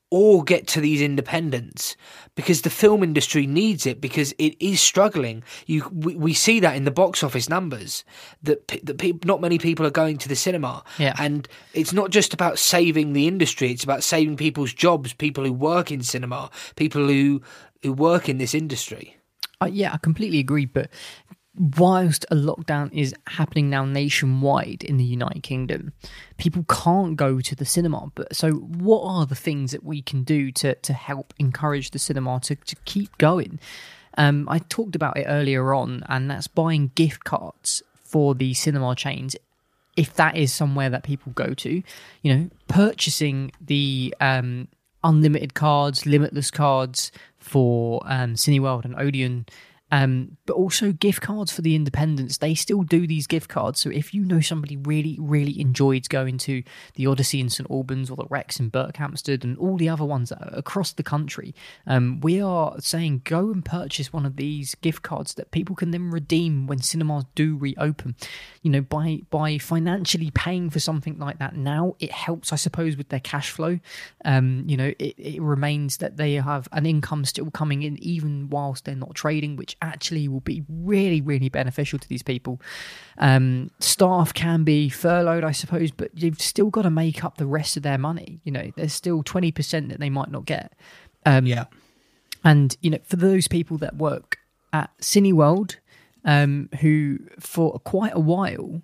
or 0.10 0.44
get 0.44 0.68
to 0.68 0.80
these 0.80 1.02
independents 1.02 1.98
because 2.36 2.62
the 2.62 2.70
film 2.70 3.02
industry 3.02 3.48
needs 3.48 3.88
it 3.88 4.00
because 4.00 4.32
it 4.38 4.56
is 4.60 4.80
struggling. 4.80 5.44
You 5.66 5.90
we, 5.92 6.16
we 6.16 6.34
see 6.36 6.60
that 6.60 6.76
in 6.76 6.86
the 6.86 6.92
box 6.92 7.24
office 7.24 7.50
numbers 7.50 8.04
that 8.44 8.68
that 8.84 9.00
pe- 9.00 9.14
not 9.26 9.42
many 9.42 9.58
people 9.58 9.88
are 9.88 9.92
going 9.92 10.20
to 10.20 10.30
the 10.30 10.36
cinema. 10.36 10.84
Yeah. 11.00 11.16
And 11.18 11.48
it's 11.74 11.94
not 11.94 12.12
just 12.12 12.32
about 12.32 12.60
saving 12.60 13.14
the 13.14 13.28
industry, 13.28 13.72
it's 13.72 13.84
about 13.84 14.04
saving 14.04 14.38
people's 14.38 14.72
jobs, 14.72 15.14
people 15.14 15.46
who 15.46 15.54
work 15.54 15.92
in 15.92 16.04
cinema, 16.04 16.52
people 16.76 17.08
who 17.08 17.42
who 17.82 17.92
work 17.92 18.30
in 18.30 18.38
this 18.38 18.54
industry. 18.54 19.18
Uh, 19.64 19.68
yeah, 19.68 19.94
I 19.94 19.98
completely 19.98 20.40
agree. 20.40 20.66
But 20.66 20.90
whilst 21.56 22.26
a 22.32 22.36
lockdown 22.36 22.92
is 22.92 23.14
happening 23.28 23.70
now 23.70 23.86
nationwide 23.86 24.84
in 24.84 24.98
the 24.98 25.04
United 25.04 25.44
Kingdom, 25.44 25.94
people 26.38 26.66
can't 26.68 27.16
go 27.16 27.40
to 27.40 27.56
the 27.56 27.66
cinema. 27.66 28.12
But 28.16 28.36
so, 28.36 28.52
what 28.52 29.04
are 29.04 29.26
the 29.26 29.36
things 29.36 29.72
that 29.72 29.84
we 29.84 30.02
can 30.02 30.24
do 30.24 30.52
to 30.54 30.76
to 30.76 30.94
help 30.94 31.34
encourage 31.40 31.92
the 31.92 32.00
cinema 32.00 32.40
to 32.42 32.56
to 32.56 32.76
keep 32.86 33.18
going? 33.18 33.60
Um, 34.18 34.48
I 34.50 34.60
talked 34.60 34.96
about 34.96 35.18
it 35.18 35.26
earlier 35.28 35.74
on, 35.74 36.04
and 36.08 36.30
that's 36.30 36.48
buying 36.48 36.92
gift 36.96 37.24
cards 37.24 37.82
for 38.04 38.36
the 38.36 38.54
cinema 38.54 38.96
chains. 38.96 39.36
If 39.96 40.16
that 40.16 40.36
is 40.36 40.52
somewhere 40.52 40.90
that 40.90 41.04
people 41.04 41.32
go 41.34 41.54
to, 41.54 41.84
you 42.24 42.36
know, 42.36 42.50
purchasing 42.68 43.52
the 43.62 44.14
um, 44.20 44.68
unlimited 45.04 45.54
cards, 45.54 46.06
limitless 46.06 46.50
cards 46.50 47.12
for 47.38 48.02
um, 48.06 48.34
Cineworld 48.34 48.86
and 48.86 48.96
Odeon 48.96 49.46
um, 49.92 50.38
but 50.48 50.54
also 50.54 50.92
gift 50.92 51.22
cards 51.22 51.52
for 51.52 51.62
the 51.62 51.76
independents. 51.76 52.40
They 52.40 52.56
still 52.56 52.82
do 52.82 53.06
these 53.06 53.28
gift 53.28 53.48
cards. 53.48 53.80
So 53.80 53.92
if 53.92 54.12
you 54.12 54.26
know 54.26 54.42
somebody 54.42 54.76
really, 54.76 55.18
really 55.20 55.60
enjoyed 55.60 56.10
going 56.10 56.40
to 56.40 56.64
the 56.96 57.06
Odyssey 57.06 57.40
in 57.40 57.50
St 57.50 57.70
Albans 57.70 58.10
or 58.10 58.18
the 58.18 58.26
Rex 58.28 58.60
in 58.60 58.72
Berkhamsted 58.72 59.44
and 59.44 59.56
all 59.60 59.78
the 59.78 59.90
other 59.90 60.04
ones 60.04 60.34
across 60.40 60.94
the 60.94 61.04
country, 61.04 61.54
um, 61.86 62.20
we 62.22 62.42
are 62.42 62.80
saying 62.80 63.22
go 63.24 63.52
and 63.52 63.64
purchase 63.64 64.12
one 64.12 64.26
of 64.26 64.36
these 64.36 64.74
gift 64.76 65.04
cards 65.04 65.36
that 65.36 65.52
people 65.52 65.76
can 65.76 65.92
then 65.92 66.10
redeem 66.10 66.66
when 66.66 66.80
cinemas 66.80 67.26
do 67.36 67.56
reopen. 67.56 68.16
You 68.64 68.72
know, 68.72 68.82
by 68.82 69.22
by 69.30 69.60
financially 69.60 70.32
paying 70.32 70.72
for 70.72 70.80
something 70.80 71.20
like 71.20 71.38
that 71.38 71.56
now, 71.56 71.96
it 72.00 72.12
helps, 72.12 72.52
I 72.52 72.56
suppose, 72.56 72.98
with 72.98 73.10
their 73.10 73.20
cash 73.20 73.52
flow. 73.52 73.80
Um, 74.26 74.64
you 74.66 74.76
know, 74.76 74.94
it, 74.98 75.14
it 75.18 75.42
remains 75.42 75.98
that 75.98 76.18
they 76.18 76.34
have 76.34 76.68
an 76.72 76.88
income 76.88 77.26
still 77.26 77.52
coming 77.52 77.84
in 77.84 78.02
even 78.02 78.50
whilst 78.50 78.86
they're 78.86 78.96
not 78.96 79.14
trading, 79.14 79.56
which 79.56 79.78
actually 79.84 80.28
will 80.28 80.40
be 80.40 80.64
really, 80.68 81.22
really 81.22 81.50
beneficial 81.50 82.00
to 82.00 82.08
these 82.08 82.24
people. 82.24 82.60
Um, 83.18 83.70
staff 83.80 84.34
can 84.34 84.64
be 84.64 84.90
furloughed, 84.90 85.44
I 85.44 85.52
suppose, 85.52 85.92
but 85.92 86.12
you've 86.18 86.42
still 86.42 86.70
got 86.70 86.84
to 86.84 86.90
make 86.90 87.24
up 87.24 87.38
the 87.38 87.46
rest 87.46 87.78
of 87.78 87.84
their 87.84 87.98
money. 87.98 88.40
You 88.44 88.52
know, 88.52 88.72
there's 88.76 88.94
still 88.94 89.24
20% 89.24 89.90
that 89.90 90.00
they 90.00 90.10
might 90.10 90.32
not 90.32 90.46
get. 90.46 90.74
Um, 91.26 91.46
yeah. 91.46 91.66
And, 92.44 92.76
you 92.82 92.90
know, 92.90 93.00
for 93.04 93.18
those 93.18 93.48
people 93.48 93.78
that 93.80 93.96
work 93.96 94.40
at 94.72 94.90
Cineworld, 95.00 95.76
um, 96.26 96.70
who 96.80 97.20
for 97.40 97.80
quite 97.80 98.14
a 98.16 98.20
while 98.20 98.82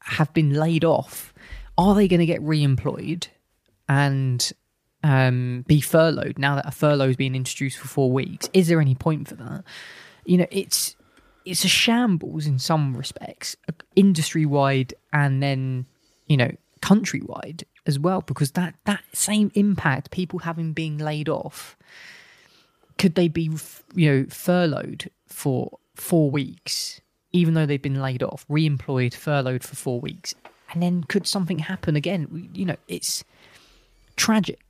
have 0.00 0.32
been 0.34 0.52
laid 0.52 0.84
off, 0.84 1.32
are 1.78 1.94
they 1.94 2.08
going 2.08 2.20
to 2.20 2.26
get 2.26 2.42
re 2.42 2.62
employed? 2.62 3.28
And 3.88 4.52
um, 5.02 5.64
be 5.66 5.80
furloughed 5.80 6.38
now 6.38 6.54
that 6.54 6.66
a 6.66 6.70
furlough 6.70 7.08
is 7.08 7.16
being 7.16 7.34
introduced 7.34 7.78
for 7.78 7.88
four 7.88 8.12
weeks. 8.12 8.48
Is 8.52 8.68
there 8.68 8.80
any 8.80 8.94
point 8.94 9.28
for 9.28 9.34
that? 9.36 9.64
You 10.24 10.36
know, 10.38 10.46
it's 10.50 10.96
it's 11.44 11.64
a 11.64 11.68
shambles 11.68 12.46
in 12.46 12.58
some 12.58 12.96
respects, 12.96 13.56
industry 13.96 14.46
wide, 14.46 14.94
and 15.12 15.42
then 15.42 15.86
you 16.26 16.36
know, 16.36 16.50
countrywide 16.80 17.64
as 17.86 17.98
well, 17.98 18.22
because 18.22 18.52
that 18.52 18.74
that 18.84 19.02
same 19.12 19.50
impact, 19.54 20.10
people 20.10 20.40
having 20.40 20.72
been 20.72 20.98
laid 20.98 21.28
off, 21.28 21.76
could 22.98 23.14
they 23.14 23.28
be 23.28 23.50
you 23.94 24.10
know 24.10 24.26
furloughed 24.28 25.10
for 25.26 25.78
four 25.94 26.30
weeks, 26.30 27.00
even 27.32 27.54
though 27.54 27.66
they've 27.66 27.82
been 27.82 28.00
laid 28.00 28.22
off, 28.22 28.44
re-employed, 28.48 29.14
furloughed 29.14 29.64
for 29.64 29.76
four 29.76 30.00
weeks, 30.00 30.34
and 30.72 30.82
then 30.82 31.04
could 31.04 31.26
something 31.26 31.58
happen 31.58 31.96
again? 31.96 32.50
You 32.54 32.66
know, 32.66 32.76
it's 32.88 33.24
tragic, 34.16 34.60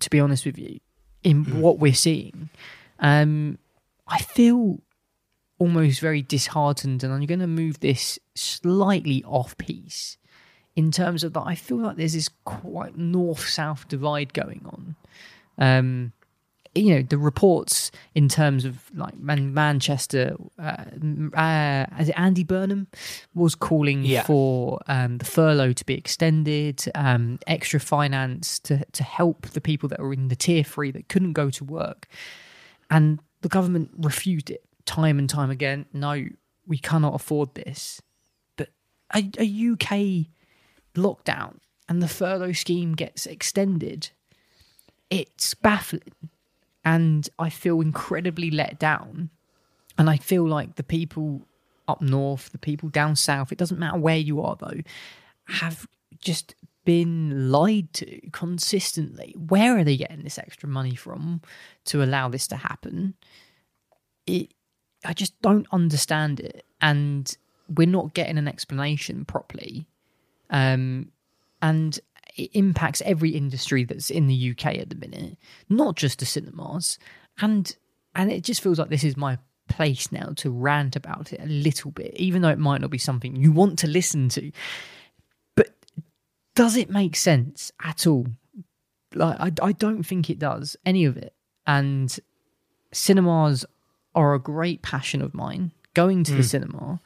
to 0.00 0.10
be 0.10 0.20
honest 0.20 0.44
with 0.44 0.58
you, 0.58 0.80
in 1.22 1.44
mm. 1.44 1.60
what 1.60 1.78
we're 1.78 1.94
seeing. 1.94 2.50
Um, 2.98 3.58
I 4.10 4.18
feel 4.18 4.80
almost 5.58 6.00
very 6.00 6.22
disheartened, 6.22 7.04
and 7.04 7.12
I'm 7.12 7.24
going 7.26 7.40
to 7.40 7.46
move 7.46 7.80
this 7.80 8.18
slightly 8.34 9.22
off 9.24 9.56
piece 9.56 10.18
in 10.74 10.90
terms 10.90 11.22
of 11.22 11.32
that. 11.34 11.42
I 11.42 11.54
feel 11.54 11.78
like 11.78 11.96
there's 11.96 12.14
this 12.14 12.30
quite 12.44 12.96
north 12.96 13.48
south 13.48 13.88
divide 13.88 14.32
going 14.34 14.62
on. 14.66 14.96
Um, 15.58 16.12
you 16.74 16.94
know 16.94 17.02
the 17.02 17.18
reports 17.18 17.90
in 18.14 18.28
terms 18.28 18.64
of 18.64 18.90
like 18.94 19.18
Man- 19.18 19.52
Manchester, 19.52 20.36
uh, 20.58 20.84
uh, 21.34 21.86
as 21.98 22.10
Andy 22.10 22.44
Burnham 22.44 22.86
was 23.34 23.54
calling 23.54 24.04
yeah. 24.04 24.22
for 24.22 24.80
um, 24.86 25.18
the 25.18 25.24
furlough 25.24 25.72
to 25.72 25.84
be 25.84 25.94
extended, 25.94 26.84
um, 26.94 27.38
extra 27.46 27.80
finance 27.80 28.58
to 28.60 28.84
to 28.92 29.02
help 29.02 29.48
the 29.48 29.60
people 29.60 29.88
that 29.88 30.00
are 30.00 30.12
in 30.12 30.28
the 30.28 30.36
tier 30.36 30.62
three 30.62 30.90
that 30.92 31.08
couldn't 31.08 31.32
go 31.32 31.50
to 31.50 31.64
work, 31.64 32.06
and 32.88 33.18
the 33.42 33.48
government 33.48 33.90
refused 33.98 34.50
it 34.50 34.64
time 34.84 35.18
and 35.18 35.28
time 35.28 35.50
again. 35.50 35.86
No, 35.92 36.26
we 36.66 36.78
cannot 36.78 37.14
afford 37.14 37.54
this. 37.54 38.00
But 38.56 38.70
a, 39.14 39.18
a 39.38 39.72
UK 39.72 40.26
lockdown 40.94 41.58
and 41.88 42.02
the 42.02 42.08
furlough 42.08 42.52
scheme 42.52 42.94
gets 42.94 43.26
extended, 43.26 44.10
it's 45.10 45.54
baffling. 45.54 46.14
And 46.84 47.28
I 47.38 47.50
feel 47.50 47.80
incredibly 47.80 48.50
let 48.50 48.78
down. 48.78 49.30
And 49.98 50.08
I 50.08 50.16
feel 50.16 50.46
like 50.46 50.76
the 50.76 50.82
people 50.82 51.42
up 51.86 52.00
north, 52.00 52.50
the 52.52 52.58
people 52.58 52.88
down 52.88 53.16
south, 53.16 53.52
it 53.52 53.58
doesn't 53.58 53.78
matter 53.78 53.98
where 53.98 54.16
you 54.16 54.40
are 54.40 54.56
though, 54.56 54.80
have 55.46 55.86
just 56.20 56.54
been 56.84 57.50
lied 57.50 57.92
to 57.94 58.20
consistently. 58.30 59.34
Where 59.36 59.78
are 59.78 59.84
they 59.84 59.96
getting 59.96 60.22
this 60.22 60.38
extra 60.38 60.68
money 60.68 60.94
from 60.94 61.40
to 61.86 62.02
allow 62.02 62.28
this 62.28 62.46
to 62.48 62.56
happen? 62.56 63.14
It, 64.26 64.54
I 65.04 65.12
just 65.12 65.40
don't 65.42 65.66
understand 65.72 66.40
it, 66.40 66.64
and 66.80 67.36
we're 67.68 67.86
not 67.86 68.14
getting 68.14 68.38
an 68.38 68.48
explanation 68.48 69.24
properly. 69.24 69.86
Um, 70.50 71.12
and 71.62 71.98
it 72.36 72.50
impacts 72.54 73.02
every 73.02 73.30
industry 73.30 73.84
that's 73.84 74.10
in 74.10 74.26
the 74.26 74.50
UK 74.50 74.78
at 74.78 74.90
the 74.90 74.96
minute, 74.96 75.36
not 75.68 75.96
just 75.96 76.18
the 76.18 76.26
cinemas. 76.26 76.98
And 77.40 77.74
and 78.14 78.30
it 78.30 78.42
just 78.42 78.62
feels 78.62 78.78
like 78.78 78.88
this 78.88 79.04
is 79.04 79.16
my 79.16 79.38
place 79.68 80.10
now 80.10 80.32
to 80.36 80.50
rant 80.50 80.96
about 80.96 81.32
it 81.32 81.40
a 81.40 81.46
little 81.46 81.92
bit, 81.92 82.14
even 82.16 82.42
though 82.42 82.48
it 82.48 82.58
might 82.58 82.80
not 82.80 82.90
be 82.90 82.98
something 82.98 83.36
you 83.36 83.52
want 83.52 83.78
to 83.78 83.86
listen 83.86 84.28
to 84.30 84.50
does 86.54 86.76
it 86.76 86.90
make 86.90 87.16
sense 87.16 87.72
at 87.84 88.06
all? 88.06 88.26
Like, 89.14 89.38
I, 89.40 89.52
I 89.68 89.72
don't 89.72 90.02
think 90.04 90.28
it 90.30 90.38
does 90.38 90.76
any 90.84 91.04
of 91.04 91.16
it. 91.16 91.34
And 91.66 92.16
cinemas 92.92 93.64
are 94.14 94.34
a 94.34 94.38
great 94.40 94.82
passion 94.82 95.22
of 95.22 95.34
mine. 95.34 95.72
Going 95.94 96.22
to 96.24 96.32
the 96.32 96.42
Mm. 96.42 96.50
cinema 96.50 97.00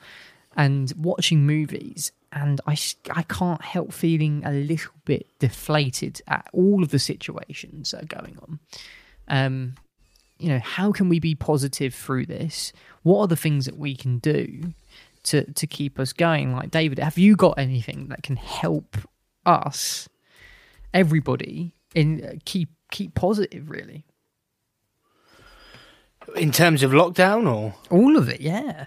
and 0.56 0.92
watching 0.98 1.46
movies, 1.46 2.12
and 2.30 2.60
I, 2.66 2.76
I 3.14 3.22
can't 3.22 3.62
help 3.62 3.92
feeling 3.92 4.42
a 4.44 4.52
little 4.52 4.92
bit 5.04 5.26
deflated 5.38 6.20
at 6.28 6.48
all 6.52 6.82
of 6.82 6.90
the 6.90 6.98
situations 6.98 7.90
that 7.92 8.02
are 8.02 8.20
going 8.22 8.38
on. 8.42 8.60
Um, 9.26 9.74
you 10.38 10.48
know, 10.50 10.58
how 10.58 10.92
can 10.92 11.08
we 11.08 11.18
be 11.18 11.34
positive 11.34 11.94
through 11.94 12.26
this? 12.26 12.72
What 13.02 13.20
are 13.20 13.26
the 13.28 13.36
things 13.36 13.64
that 13.64 13.78
we 13.78 13.96
can 13.96 14.18
do 14.18 14.74
to 15.24 15.50
to 15.50 15.66
keep 15.66 15.98
us 15.98 16.12
going? 16.12 16.52
Like 16.54 16.70
David, 16.70 16.98
have 16.98 17.16
you 17.16 17.36
got 17.36 17.58
anything 17.58 18.08
that 18.08 18.22
can 18.22 18.36
help 18.36 18.98
us, 19.46 20.08
everybody, 20.92 21.74
in 21.94 22.24
uh, 22.24 22.32
keep 22.44 22.70
keep 22.90 23.14
positive? 23.14 23.70
Really, 23.70 24.04
In 26.36 26.52
terms 26.52 26.82
of 26.82 26.92
lockdown, 26.92 27.52
or 27.52 27.74
all 27.90 28.16
of 28.16 28.28
it, 28.28 28.40
yeah. 28.40 28.86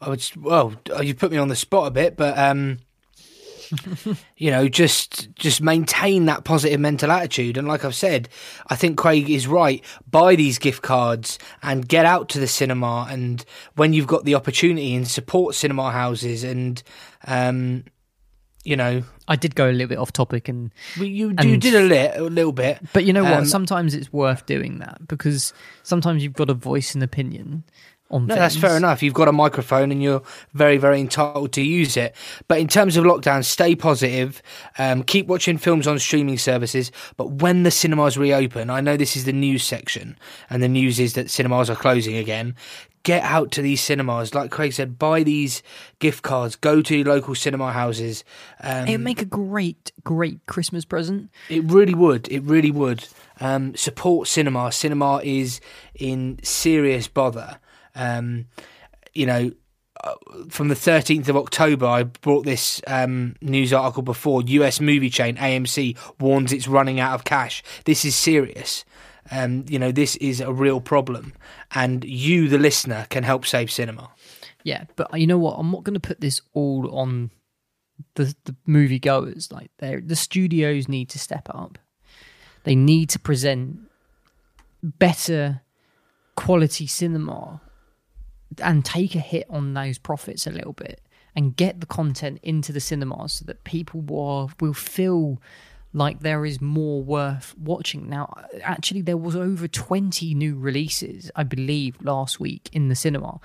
I 0.00 0.08
would. 0.08 0.24
Well, 0.36 0.74
you 1.02 1.14
put 1.14 1.32
me 1.32 1.38
on 1.38 1.48
the 1.48 1.56
spot 1.56 1.86
a 1.86 1.90
bit, 1.90 2.16
but 2.16 2.36
um, 2.38 2.78
you 4.36 4.50
know, 4.50 4.68
just 4.68 5.34
just 5.34 5.60
maintain 5.60 6.26
that 6.26 6.44
positive 6.44 6.80
mental 6.80 7.10
attitude. 7.10 7.56
And 7.56 7.68
like 7.68 7.84
I've 7.84 7.94
said, 7.94 8.28
I 8.68 8.76
think 8.76 8.98
Craig 8.98 9.30
is 9.30 9.46
right. 9.46 9.84
Buy 10.10 10.36
these 10.36 10.58
gift 10.58 10.82
cards 10.82 11.38
and 11.62 11.88
get 11.88 12.06
out 12.06 12.28
to 12.30 12.40
the 12.40 12.46
cinema. 12.46 13.06
And 13.10 13.44
when 13.76 13.92
you've 13.92 14.06
got 14.06 14.24
the 14.24 14.34
opportunity, 14.34 14.94
and 14.94 15.06
support 15.06 15.54
cinema 15.54 15.90
houses. 15.90 16.44
And 16.44 16.82
um, 17.26 17.84
you 18.64 18.76
know, 18.76 19.02
I 19.28 19.36
did 19.36 19.54
go 19.54 19.68
a 19.68 19.72
little 19.72 19.88
bit 19.88 19.98
off 19.98 20.12
topic, 20.12 20.48
and 20.48 20.70
you 20.96 21.04
you 21.04 21.34
and- 21.38 21.60
did 21.60 21.74
a, 21.74 21.82
lit, 21.82 22.16
a 22.16 22.22
little 22.24 22.52
bit. 22.52 22.78
But 22.92 23.04
you 23.04 23.12
know 23.12 23.24
what? 23.24 23.32
Um, 23.34 23.44
sometimes 23.46 23.94
it's 23.94 24.12
worth 24.12 24.46
doing 24.46 24.78
that 24.78 25.06
because 25.06 25.52
sometimes 25.82 26.22
you've 26.22 26.32
got 26.32 26.50
a 26.50 26.54
voice 26.54 26.94
and 26.94 27.02
opinion 27.02 27.64
on. 28.10 28.26
No, 28.26 28.34
that's 28.34 28.56
fair 28.56 28.76
enough. 28.76 29.02
You've 29.02 29.14
got 29.14 29.28
a 29.28 29.32
microphone 29.32 29.92
and 29.92 30.02
you're 30.02 30.22
very, 30.54 30.78
very 30.78 31.00
entitled 31.00 31.52
to 31.52 31.62
use 31.62 31.96
it. 31.96 32.14
But 32.48 32.58
in 32.58 32.68
terms 32.68 32.96
of 32.96 33.04
lockdown, 33.04 33.44
stay 33.44 33.74
positive. 33.76 34.42
Um, 34.78 35.02
keep 35.02 35.26
watching 35.26 35.58
films 35.58 35.86
on 35.86 35.98
streaming 35.98 36.38
services. 36.38 36.90
But 37.16 37.32
when 37.32 37.64
the 37.64 37.70
cinemas 37.70 38.16
reopen, 38.16 38.70
I 38.70 38.80
know 38.80 38.96
this 38.96 39.16
is 39.16 39.24
the 39.24 39.32
news 39.32 39.62
section, 39.64 40.18
and 40.48 40.62
the 40.62 40.68
news 40.68 40.98
is 40.98 41.14
that 41.14 41.30
cinemas 41.30 41.68
are 41.68 41.76
closing 41.76 42.16
again. 42.16 42.54
Get 43.04 43.22
out 43.22 43.50
to 43.52 43.62
these 43.62 43.80
cinemas. 43.80 44.34
Like 44.34 44.50
Craig 44.50 44.72
said, 44.72 44.98
buy 44.98 45.22
these 45.22 45.62
gift 45.98 46.22
cards. 46.22 46.56
Go 46.56 46.82
to 46.82 47.04
local 47.04 47.34
cinema 47.34 47.70
houses. 47.72 48.24
Um, 48.60 48.88
It'd 48.88 49.00
make 49.00 49.22
a 49.22 49.26
great, 49.26 49.92
great 50.02 50.44
Christmas 50.46 50.84
present. 50.84 51.30
it 51.48 51.62
really 51.64 51.94
would. 51.94 52.26
It 52.32 52.42
really 52.44 52.70
would. 52.70 53.06
Um, 53.40 53.76
support 53.76 54.26
cinema. 54.26 54.72
Cinema 54.72 55.20
is 55.22 55.60
in 55.94 56.40
serious 56.42 57.06
bother. 57.06 57.58
Um, 57.94 58.46
you 59.12 59.26
know, 59.26 59.52
uh, 60.02 60.14
from 60.48 60.68
the 60.68 60.74
13th 60.74 61.28
of 61.28 61.36
October, 61.36 61.86
I 61.86 62.02
brought 62.02 62.44
this 62.44 62.80
um, 62.86 63.36
news 63.40 63.72
article 63.72 64.02
before. 64.02 64.42
US 64.42 64.80
movie 64.80 65.10
chain 65.10 65.36
AMC 65.36 65.96
warns 66.20 66.52
it's 66.52 66.68
running 66.68 67.00
out 67.00 67.14
of 67.14 67.24
cash. 67.24 67.62
This 67.84 68.04
is 68.04 68.16
serious. 68.16 68.84
Um, 69.30 69.64
you 69.68 69.78
know, 69.78 69.90
this 69.90 70.16
is 70.16 70.40
a 70.40 70.52
real 70.52 70.80
problem, 70.80 71.32
and 71.74 72.04
you, 72.04 72.48
the 72.48 72.58
listener, 72.58 73.06
can 73.10 73.24
help 73.24 73.46
save 73.46 73.70
cinema. 73.70 74.10
Yeah, 74.64 74.84
but 74.96 75.18
you 75.18 75.26
know 75.26 75.38
what? 75.38 75.58
I'm 75.58 75.70
not 75.70 75.84
going 75.84 75.94
to 75.94 76.00
put 76.00 76.20
this 76.20 76.40
all 76.52 76.94
on 76.94 77.30
the 78.14 78.34
the 78.44 78.54
movie 78.66 78.98
goers. 78.98 79.50
Like, 79.50 79.70
the 79.78 80.16
studios 80.16 80.88
need 80.88 81.08
to 81.10 81.18
step 81.18 81.48
up. 81.48 81.78
They 82.64 82.74
need 82.74 83.10
to 83.10 83.18
present 83.18 83.80
better 84.82 85.62
quality 86.36 86.86
cinema 86.86 87.60
and 88.62 88.84
take 88.84 89.14
a 89.14 89.20
hit 89.20 89.46
on 89.48 89.74
those 89.74 89.98
profits 89.98 90.46
a 90.46 90.50
little 90.50 90.72
bit 90.72 91.00
and 91.34 91.56
get 91.56 91.80
the 91.80 91.86
content 91.86 92.38
into 92.42 92.72
the 92.72 92.80
cinemas 92.80 93.34
so 93.34 93.44
that 93.44 93.64
people 93.64 94.00
will 94.00 94.50
will 94.60 94.74
feel 94.74 95.40
like 95.94 96.20
there 96.20 96.44
is 96.44 96.60
more 96.60 97.00
worth 97.00 97.56
watching. 97.56 98.10
Now, 98.10 98.34
actually, 98.62 99.00
there 99.00 99.16
was 99.16 99.36
over 99.36 99.68
20 99.68 100.34
new 100.34 100.58
releases, 100.58 101.30
I 101.36 101.44
believe, 101.44 101.96
last 102.02 102.40
week 102.40 102.68
in 102.72 102.88
the 102.88 102.96
cinema. 102.96 103.38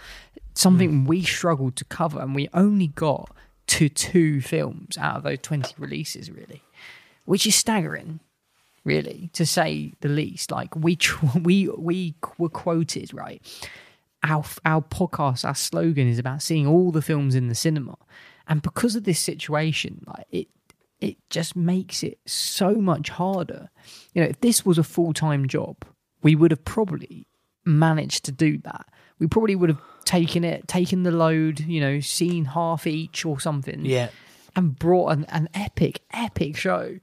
Something 0.56 0.90
hmm. 0.90 1.06
we 1.06 1.24
struggled 1.24 1.76
to 1.78 1.86
cover, 1.86 2.20
and 2.20 2.34
we 2.34 2.50
only 2.54 2.88
got 2.88 3.34
to 3.68 3.88
two 3.88 4.42
films 4.42 4.98
out 4.98 5.18
of 5.18 5.24
those 5.24 5.38
20 5.44 5.76
releases, 5.78 6.32
really, 6.32 6.64
which 7.26 7.46
is 7.46 7.56
staggering, 7.56 8.20
really, 8.84 9.30
to 9.34 9.46
say 9.46 9.94
the 10.02 10.10
least. 10.10 10.50
Like, 10.52 10.76
we, 10.76 10.96
tr- 10.96 11.38
we, 11.40 11.70
we 11.70 12.16
were 12.40 12.50
quoted, 12.50 13.14
right? 13.14 13.42
Our, 14.24 14.44
our 14.66 14.82
podcast, 14.82 15.46
our 15.46 15.56
slogan 15.56 16.08
is 16.08 16.18
about 16.18 16.42
seeing 16.42 16.66
all 16.66 16.92
the 16.92 17.04
films 17.04 17.36
in 17.36 17.48
the 17.48 17.56
cinema. 17.56 17.96
And 18.48 18.64
because 18.64 18.96
of 18.96 19.04
this 19.04 19.20
situation, 19.20 20.04
like 20.08 20.26
it 20.32 20.48
it 21.02 21.18
just 21.30 21.56
makes 21.56 22.04
it 22.04 22.20
so 22.26 22.76
much 22.76 23.10
harder. 23.10 23.70
You 24.14 24.24
know, 24.24 24.30
if 24.30 24.42
this 24.42 24.66
was 24.66 24.78
a 24.78 24.84
full 24.84 25.14
time 25.14 25.48
job, 25.48 25.78
we 26.22 26.36
would 26.36 26.52
have 26.52 26.66
probably 26.66 27.28
managed 27.66 28.26
to 28.26 28.32
do 28.32 28.58
that. 28.60 28.86
We 29.20 29.28
probably 29.28 29.56
would 29.56 29.70
have 29.70 29.82
taken 30.06 30.44
it, 30.44 30.68
taken 30.68 31.04
the 31.04 31.12
load, 31.12 31.60
you 31.60 31.82
know, 31.82 32.00
seen 32.00 32.46
half 32.46 32.88
each 32.88 33.26
or 33.26 33.40
something. 33.40 33.86
Yeah. 33.86 34.10
And 34.56 34.78
brought 34.78 35.10
an, 35.10 35.26
an 35.26 35.50
epic, 35.54 36.02
epic 36.12 36.58
show. 36.58 37.00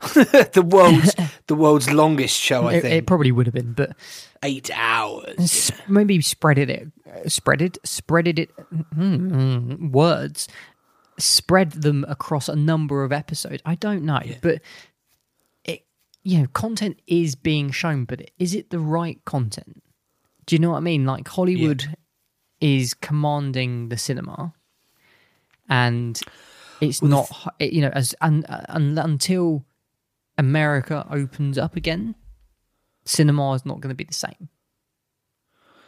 the 0.14 0.66
world's 0.66 1.14
the 1.46 1.54
world's 1.54 1.92
longest 1.92 2.34
show, 2.34 2.68
I 2.68 2.74
it, 2.74 2.80
think. 2.82 2.94
it 2.94 3.06
probably 3.06 3.32
would 3.32 3.46
have 3.46 3.54
been, 3.54 3.74
but 3.74 3.94
eight 4.42 4.70
hours. 4.74 5.70
maybe 5.88 6.22
spread 6.22 6.56
it, 6.56 6.90
spread 7.26 7.60
it, 7.60 7.76
spread 7.84 8.26
it, 8.26 8.50
mm, 8.96 9.90
words, 9.90 10.48
spread 11.20 11.72
them 11.72 12.04
across 12.08 12.48
a 12.48 12.56
number 12.56 13.04
of 13.04 13.12
episodes. 13.12 13.62
I 13.64 13.74
don't 13.74 14.04
know, 14.04 14.20
but 14.42 14.60
it, 15.64 15.84
you 16.22 16.38
know, 16.38 16.46
content 16.48 17.00
is 17.06 17.34
being 17.34 17.70
shown, 17.70 18.04
but 18.04 18.30
is 18.38 18.54
it 18.54 18.70
the 18.70 18.78
right 18.80 19.22
content? 19.24 19.82
Do 20.46 20.54
you 20.54 20.58
know 20.60 20.70
what 20.70 20.78
I 20.78 20.80
mean? 20.80 21.04
Like 21.06 21.28
Hollywood 21.28 21.84
is 22.60 22.94
commanding 22.94 23.88
the 23.88 23.96
cinema, 23.96 24.52
and 25.68 26.20
it's 26.80 27.00
not, 27.10 27.54
it- 27.58 27.72
you 27.72 27.80
know, 27.82 27.90
as 27.94 28.14
un, 28.20 28.44
un, 28.48 28.98
until 28.98 29.64
America 30.38 31.06
opens 31.10 31.58
up 31.58 31.76
again, 31.76 32.14
cinema 33.04 33.52
is 33.54 33.64
not 33.66 33.80
going 33.80 33.90
to 33.90 33.94
be 33.94 34.04
the 34.04 34.14
same. 34.14 34.48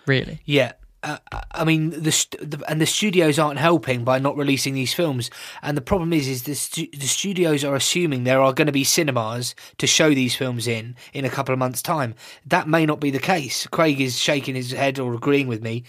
Really? 0.07 0.41
Yeah. 0.45 0.73
Uh, 1.03 1.19
I 1.51 1.65
mean, 1.65 1.91
the, 1.91 2.13
st- 2.13 2.49
the 2.49 2.63
and 2.71 2.81
the 2.81 2.87
studios 2.87 3.39
aren't 3.39 3.59
helping 3.59 4.05
by 4.05 4.19
not 4.21 4.37
releasing 4.37 4.75
these 4.75 4.95
films. 4.95 5.31
And 5.61 5.77
the 5.77 5.81
problem 5.83 6.13
is, 6.13 6.29
is 6.29 6.45
the 6.45 6.55
stu- 6.55 6.89
the 6.93 7.09
studios 7.09 7.65
are 7.65 7.75
assuming 7.75 8.23
there 8.25 8.41
are 8.41 8.53
going 8.53 8.67
to 8.67 8.73
be 8.73 8.85
cinemas 8.85 9.55
to 9.79 9.87
show 9.89 10.15
these 10.15 10.37
films 10.37 10.69
in 10.69 10.95
in 11.13 11.25
a 11.25 11.31
couple 11.31 11.53
of 11.53 11.59
months' 11.59 11.83
time. 11.83 12.15
That 12.47 12.69
may 12.69 12.87
not 12.87 13.01
be 13.01 13.11
the 13.11 13.19
case. 13.19 13.67
Craig 13.67 14.01
is 14.01 14.19
shaking 14.19 14.55
his 14.55 14.71
head 14.71 14.99
or 15.01 15.13
agreeing 15.15 15.49
with 15.49 15.61
me. 15.63 15.83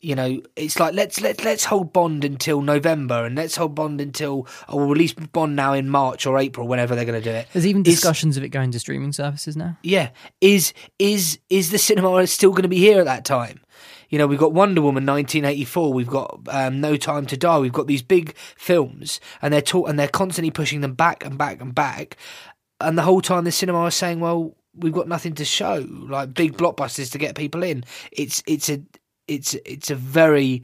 You 0.00 0.14
know, 0.14 0.40
it's 0.56 0.78
like 0.78 0.94
let's 0.94 1.20
let 1.20 1.42
let's 1.44 1.64
hold 1.64 1.92
Bond 1.92 2.24
until 2.24 2.60
November, 2.60 3.24
and 3.24 3.34
let's 3.36 3.56
hold 3.56 3.74
Bond 3.74 4.00
until 4.00 4.46
or 4.68 4.80
we'll 4.80 4.88
release 4.88 5.12
Bond 5.14 5.56
now 5.56 5.72
in 5.72 5.88
March 5.88 6.26
or 6.26 6.38
April, 6.38 6.68
whenever 6.68 6.94
they're 6.94 7.06
going 7.06 7.20
to 7.20 7.24
do 7.30 7.34
it. 7.34 7.46
There's 7.52 7.66
even 7.66 7.82
Is- 7.82 7.94
discussions 7.94 8.36
of 8.36 8.42
it 8.44 8.50
going 8.50 8.72
to 8.72 8.78
streaming 8.80 9.12
services 9.12 9.56
now. 9.56 9.78
yeah, 9.82 10.10
is 10.40 10.72
is 10.98 11.38
is 11.50 11.70
the 11.70 11.78
cinema 11.78 12.26
still 12.26 12.50
going 12.50 12.62
to 12.64 12.68
be 12.68 12.78
here 12.78 12.98
at 12.98 13.06
that 13.06 13.24
time? 13.24 13.60
You 14.08 14.18
know, 14.18 14.26
we've 14.26 14.38
got 14.38 14.52
Wonder 14.52 14.80
Woman 14.82 15.04
1984, 15.06 15.92
we've 15.92 16.06
got 16.06 16.40
um, 16.48 16.80
No 16.80 16.96
Time 16.96 17.26
to 17.26 17.36
Die, 17.36 17.58
we've 17.58 17.72
got 17.72 17.86
these 17.86 18.02
big 18.02 18.34
films, 18.56 19.20
and 19.42 19.52
they're 19.52 19.60
taught 19.62 19.88
and 19.88 19.98
they're 19.98 20.08
constantly 20.08 20.50
pushing 20.50 20.80
them 20.80 20.94
back 20.94 21.24
and 21.24 21.36
back 21.36 21.60
and 21.60 21.74
back, 21.74 22.16
and 22.80 22.96
the 22.96 23.02
whole 23.02 23.20
time 23.20 23.44
the 23.44 23.52
cinema 23.52 23.84
is 23.86 23.94
saying, 23.94 24.20
"Well, 24.20 24.54
we've 24.74 24.92
got 24.92 25.08
nothing 25.08 25.34
to 25.34 25.44
show, 25.44 25.86
like 25.88 26.34
big 26.34 26.56
blockbusters 26.56 27.10
to 27.12 27.18
get 27.18 27.34
people 27.34 27.62
in." 27.62 27.84
It's 28.12 28.42
it's 28.46 28.68
a 28.68 28.82
it's 29.26 29.54
it's 29.64 29.90
a 29.90 29.94
very 29.96 30.62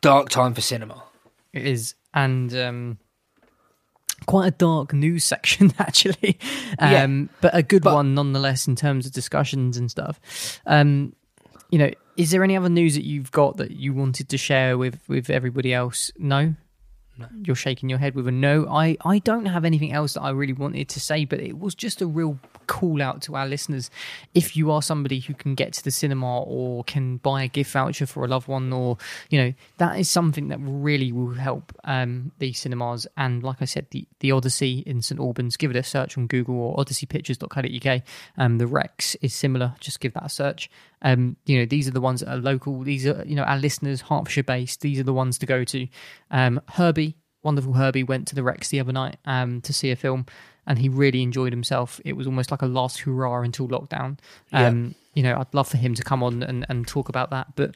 dark 0.00 0.28
time 0.30 0.54
for 0.54 0.60
cinema. 0.60 1.02
It 1.52 1.66
is, 1.66 1.94
and 2.14 2.54
um, 2.54 2.98
quite 4.26 4.46
a 4.48 4.50
dark 4.52 4.92
news 4.92 5.24
section 5.32 5.72
actually, 5.78 6.38
Yeah. 6.78 7.04
um, 7.04 7.28
but 7.40 7.54
a 7.56 7.62
good 7.62 7.84
one 7.84 8.14
nonetheless 8.14 8.66
in 8.68 8.76
terms 8.76 9.06
of 9.06 9.12
discussions 9.12 9.76
and 9.76 9.90
stuff. 9.90 10.60
Um, 10.66 11.14
you 11.70 11.78
know, 11.78 11.90
is 12.16 12.30
there 12.30 12.42
any 12.42 12.56
other 12.56 12.68
news 12.68 12.94
that 12.94 13.04
you've 13.04 13.30
got 13.30 13.56
that 13.58 13.72
you 13.72 13.92
wanted 13.92 14.28
to 14.30 14.38
share 14.38 14.76
with 14.78 15.00
with 15.08 15.30
everybody 15.30 15.72
else? 15.72 16.10
No. 16.18 16.54
You're 17.42 17.56
shaking 17.56 17.88
your 17.88 17.98
head 17.98 18.14
with 18.14 18.28
a 18.28 18.32
no. 18.32 18.68
I, 18.68 18.96
I 19.04 19.18
don't 19.18 19.46
have 19.46 19.64
anything 19.64 19.92
else 19.92 20.14
that 20.14 20.22
I 20.22 20.30
really 20.30 20.52
wanted 20.52 20.88
to 20.90 21.00
say, 21.00 21.24
but 21.24 21.40
it 21.40 21.58
was 21.58 21.74
just 21.74 22.00
a 22.00 22.06
real 22.06 22.38
call 22.68 23.02
out 23.02 23.22
to 23.22 23.34
our 23.34 23.46
listeners. 23.46 23.90
If 24.34 24.56
you 24.56 24.70
are 24.70 24.82
somebody 24.82 25.18
who 25.18 25.34
can 25.34 25.56
get 25.56 25.72
to 25.74 25.84
the 25.84 25.90
cinema 25.90 26.42
or 26.42 26.84
can 26.84 27.16
buy 27.16 27.42
a 27.42 27.48
gift 27.48 27.72
voucher 27.72 28.06
for 28.06 28.24
a 28.24 28.28
loved 28.28 28.46
one, 28.46 28.72
or 28.72 28.98
you 29.30 29.42
know 29.42 29.52
that 29.78 29.98
is 29.98 30.08
something 30.08 30.48
that 30.48 30.58
really 30.60 31.10
will 31.10 31.34
help 31.34 31.72
um, 31.84 32.30
the 32.38 32.52
cinemas. 32.52 33.06
And 33.16 33.42
like 33.42 33.60
I 33.60 33.64
said, 33.64 33.86
the 33.90 34.06
the 34.20 34.30
Odyssey 34.30 34.84
in 34.86 35.02
St 35.02 35.20
Albans, 35.20 35.56
give 35.56 35.72
it 35.72 35.76
a 35.76 35.82
search 35.82 36.16
on 36.16 36.28
Google 36.28 36.56
or 36.56 36.76
odysseypictures.co.uk. 36.76 38.02
Um, 38.36 38.58
the 38.58 38.66
Rex 38.66 39.16
is 39.16 39.34
similar. 39.34 39.74
Just 39.80 39.98
give 39.98 40.14
that 40.14 40.26
a 40.26 40.28
search. 40.28 40.70
Um, 41.02 41.36
you 41.46 41.58
know, 41.58 41.66
these 41.66 41.86
are 41.88 41.92
the 41.92 42.00
ones 42.00 42.20
that 42.20 42.30
are 42.30 42.38
local. 42.38 42.82
These 42.82 43.06
are, 43.06 43.22
you 43.26 43.36
know, 43.36 43.44
our 43.44 43.58
listeners, 43.58 44.02
Hertfordshire 44.02 44.44
based. 44.44 44.80
These 44.80 44.98
are 45.00 45.04
the 45.04 45.12
ones 45.12 45.38
to 45.38 45.46
go 45.46 45.64
to. 45.64 45.86
Um, 46.30 46.60
Herbie, 46.70 47.16
wonderful 47.42 47.74
Herbie, 47.74 48.02
went 48.02 48.28
to 48.28 48.34
the 48.34 48.42
Rex 48.42 48.68
the 48.68 48.80
other 48.80 48.92
night 48.92 49.16
um, 49.24 49.60
to 49.62 49.72
see 49.72 49.90
a 49.90 49.96
film, 49.96 50.26
and 50.66 50.78
he 50.78 50.88
really 50.88 51.22
enjoyed 51.22 51.52
himself. 51.52 52.00
It 52.04 52.14
was 52.14 52.26
almost 52.26 52.50
like 52.50 52.62
a 52.62 52.66
last 52.66 53.00
hurrah 53.00 53.42
until 53.42 53.68
lockdown. 53.68 54.18
Um, 54.52 54.94
You 55.14 55.22
know, 55.24 55.38
I'd 55.40 55.52
love 55.52 55.66
for 55.66 55.78
him 55.78 55.94
to 55.94 56.04
come 56.04 56.22
on 56.22 56.44
and, 56.44 56.64
and 56.68 56.86
talk 56.86 57.08
about 57.08 57.30
that, 57.30 57.48
but 57.56 57.74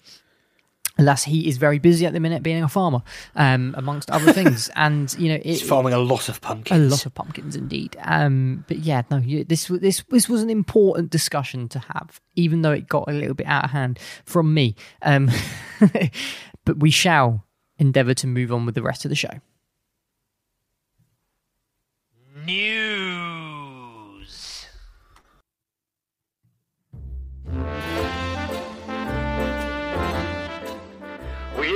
alas, 0.98 1.24
he 1.24 1.48
is 1.48 1.56
very 1.56 1.78
busy 1.78 2.04
at 2.06 2.12
the 2.12 2.20
minute 2.20 2.42
being 2.42 2.62
a 2.62 2.68
farmer, 2.68 3.02
um, 3.36 3.74
amongst 3.78 4.10
other 4.10 4.32
things. 4.38 4.70
And 4.76 5.12
you 5.18 5.28
know, 5.30 5.36
it, 5.36 5.44
He's 5.46 5.62
farming 5.62 5.92
a 5.94 5.98
lot 5.98 6.28
of 6.28 6.40
pumpkins. 6.40 6.86
a 6.86 6.88
lot 6.90 7.06
of 7.06 7.14
pumpkins 7.14 7.56
indeed. 7.56 7.96
Um, 8.02 8.64
but 8.68 8.78
yeah, 8.80 9.02
no, 9.10 9.16
you- 9.18 9.44
this 9.44 9.70
was- 9.70 9.80
this 9.80 10.02
this 10.10 10.28
was 10.28 10.42
an 10.42 10.50
important 10.50 11.10
discussion 11.10 11.68
to 11.70 11.78
have, 11.78 12.20
even 12.36 12.62
though 12.62 12.72
it 12.72 12.88
got 12.88 13.08
a 13.08 13.12
little 13.12 13.34
bit 13.34 13.46
out 13.46 13.64
of 13.64 13.70
hand 13.70 13.98
from 14.24 14.52
me. 14.54 14.74
Um, 15.02 15.30
but 16.64 16.78
we 16.78 16.90
shall 16.90 17.44
endeavour 17.78 18.14
to 18.14 18.26
move 18.26 18.52
on 18.52 18.66
with 18.66 18.74
the 18.74 18.82
rest 18.82 19.04
of 19.04 19.08
the 19.08 19.14
show. 19.16 19.40
News. 22.46 23.11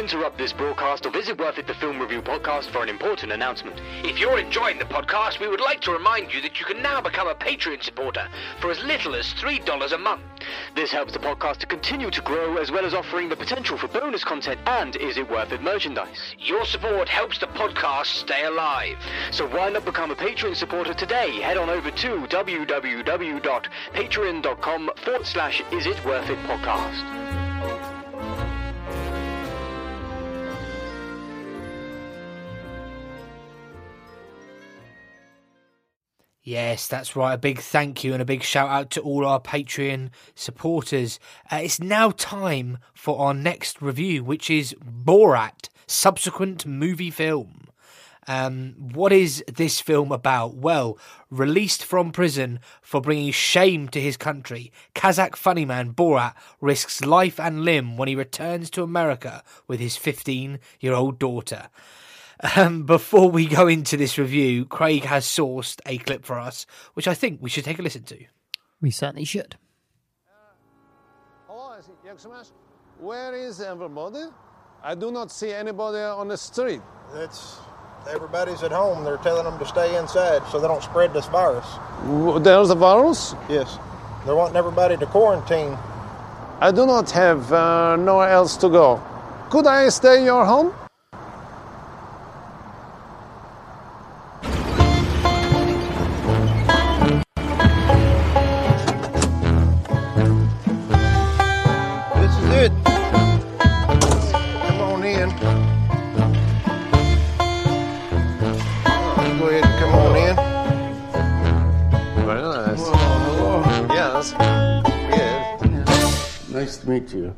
Interrupt 0.07 0.39
this 0.39 0.53
broadcast 0.53 1.05
or 1.05 1.17
Is 1.17 1.29
It 1.29 1.37
Worth 1.37 1.59
It, 1.59 1.67
the 1.67 1.75
film 1.75 1.99
review 1.99 2.23
podcast, 2.23 2.67
for 2.67 2.81
an 2.81 2.89
important 2.89 3.33
announcement. 3.33 3.81
If 4.05 4.21
you're 4.21 4.39
enjoying 4.39 4.79
the 4.79 4.85
podcast, 4.85 5.41
we 5.41 5.49
would 5.49 5.61
like 5.61 5.81
to 5.81 5.91
remind 5.91 6.33
you 6.33 6.41
that 6.43 6.61
you 6.61 6.67
can 6.67 6.81
now 6.81 7.01
become 7.01 7.27
a 7.27 7.35
Patreon 7.35 7.83
supporter 7.83 8.29
for 8.61 8.71
as 8.71 8.81
little 8.85 9.17
as 9.17 9.35
$3 9.35 9.93
a 9.93 9.99
month. 9.99 10.23
This 10.77 10.93
helps 10.93 11.13
the 11.13 11.19
podcast 11.19 11.57
to 11.57 11.67
continue 11.67 12.09
to 12.13 12.21
grow, 12.21 12.57
as 12.59 12.71
well 12.71 12.85
as 12.85 12.95
offering 12.95 13.29
the 13.29 13.35
potential 13.35 13.77
for 13.77 13.89
bonus 13.89 14.23
content 14.23 14.61
and 14.67 14.95
Is 14.95 15.17
It 15.17 15.29
Worth 15.29 15.51
It 15.51 15.61
merchandise. 15.61 16.37
Your 16.39 16.65
support 16.65 17.09
helps 17.09 17.41
the 17.41 17.49
podcast 17.49 18.07
stay 18.07 18.45
alive. 18.45 18.99
So 19.33 19.49
why 19.49 19.71
not 19.71 19.85
become 19.85 20.13
a 20.13 20.15
Patreon 20.15 20.55
supporter 20.55 20.95
today? 20.95 21.41
Head 21.41 21.57
on 21.57 21.69
over 21.69 21.91
to 21.91 22.09
www.patreon.com 22.29 24.91
forward 25.05 25.27
slash 25.27 25.63
Is 25.73 25.87
It 25.87 26.05
Worth 26.05 26.31
It 26.31 26.39
podcast. 26.45 27.46
Yes, 36.47 36.87
that's 36.87 37.17
right. 37.17 37.33
A 37.33 37.39
big 37.39 37.59
thank 37.59 38.05
you 38.05 38.13
and 38.13 38.23
a 38.23 38.25
big 38.25 38.45
shout 38.45 38.69
out 38.69 38.89
to 38.91 39.01
all 39.01 39.27
our 39.27 39.41
Patreon 39.41 40.11
supporters. 40.37 41.19
Uh, 41.51 41.57
it's 41.57 41.81
now 41.81 42.13
time 42.13 42.79
for 42.95 43.19
our 43.19 43.35
next 43.35 43.83
review, 43.83 44.23
which 44.23 44.49
is 44.49 44.73
Borat, 44.75 45.69
subsequent 45.89 46.65
movie 46.65 47.11
film. 47.11 47.67
Um, 48.29 48.77
what 48.79 49.13
is 49.13 49.43
this 49.53 49.81
film 49.81 50.13
about? 50.13 50.55
Well, 50.55 51.01
released 51.31 51.85
from 51.85 52.13
prison 52.13 52.61
for 52.81 53.01
bringing 53.01 53.33
shame 53.33 53.89
to 53.89 54.01
his 54.01 54.17
country, 54.17 54.71
Kazakh 54.95 55.35
funny 55.35 55.65
man 55.65 55.95
Borat 55.95 56.35
risks 56.61 57.05
life 57.05 57.41
and 57.41 57.65
limb 57.65 57.97
when 57.97 58.07
he 58.07 58.15
returns 58.15 58.71
to 58.71 58.85
America 58.85 59.43
with 59.67 59.81
his 59.81 59.97
15 59.97 60.61
year 60.79 60.93
old 60.93 61.19
daughter. 61.19 61.71
Um, 62.57 62.83
before 62.85 63.31
we 63.31 63.47
go 63.47 63.67
into 63.67 63.97
this 63.97 64.19
review, 64.19 64.67
Craig 64.67 65.05
has 65.05 65.25
sourced 65.25 65.81
a 65.87 65.99
clip 65.99 66.25
for 66.25 66.39
us, 66.39 66.67
which 66.95 67.09
I 67.09 67.15
think 67.15 67.41
we 67.41 67.49
should 67.49 67.65
take 67.65 67.79
a 67.79 67.83
listen 67.83 68.03
to. 68.05 68.19
We 68.81 68.91
certainly 68.91 69.25
should. 69.25 69.57
Hello, 71.49 71.73
is 71.79 71.89
it 71.89 71.97
Yexumas? 72.07 72.53
Where 73.01 73.35
is 73.35 73.61
everybody? 73.61 74.25
I 74.83 74.95
do 74.95 75.11
not 75.11 75.31
see 75.31 75.53
anybody 75.53 75.99
on 75.99 76.29
the 76.29 76.37
street. 76.37 76.83
It's 77.15 77.57
everybody's 78.09 78.63
at 78.63 78.73
home. 78.73 79.05
They're 79.05 79.17
telling 79.19 79.45
them 79.45 79.59
to 79.59 79.67
stay 79.67 79.97
inside 79.97 80.43
so 80.51 80.61
they 80.61 80.69
don't 80.69 80.83
spread 80.83 81.15
this 81.15 81.27
virus. 81.27 81.67
There's 82.45 82.71
a 82.71 82.75
virus? 82.75 83.35
Yes. 83.49 83.79
They're 84.25 84.37
wanting 84.37 84.57
everybody 84.57 84.97
to 84.99 85.07
quarantine. 85.07 85.77
I 86.61 86.71
do 86.73 86.87
not 86.87 87.11
have 87.13 87.53
uh, 87.53 87.97
nowhere 87.97 88.29
else 88.29 88.57
to 88.59 88.69
go. 88.69 89.03
Could 89.51 89.67
I 89.67 89.89
stay 89.89 90.19
in 90.19 90.25
your 90.25 90.45
home? 90.45 90.75
To 116.87 116.93
meet 116.93 117.13
you. 117.13 117.35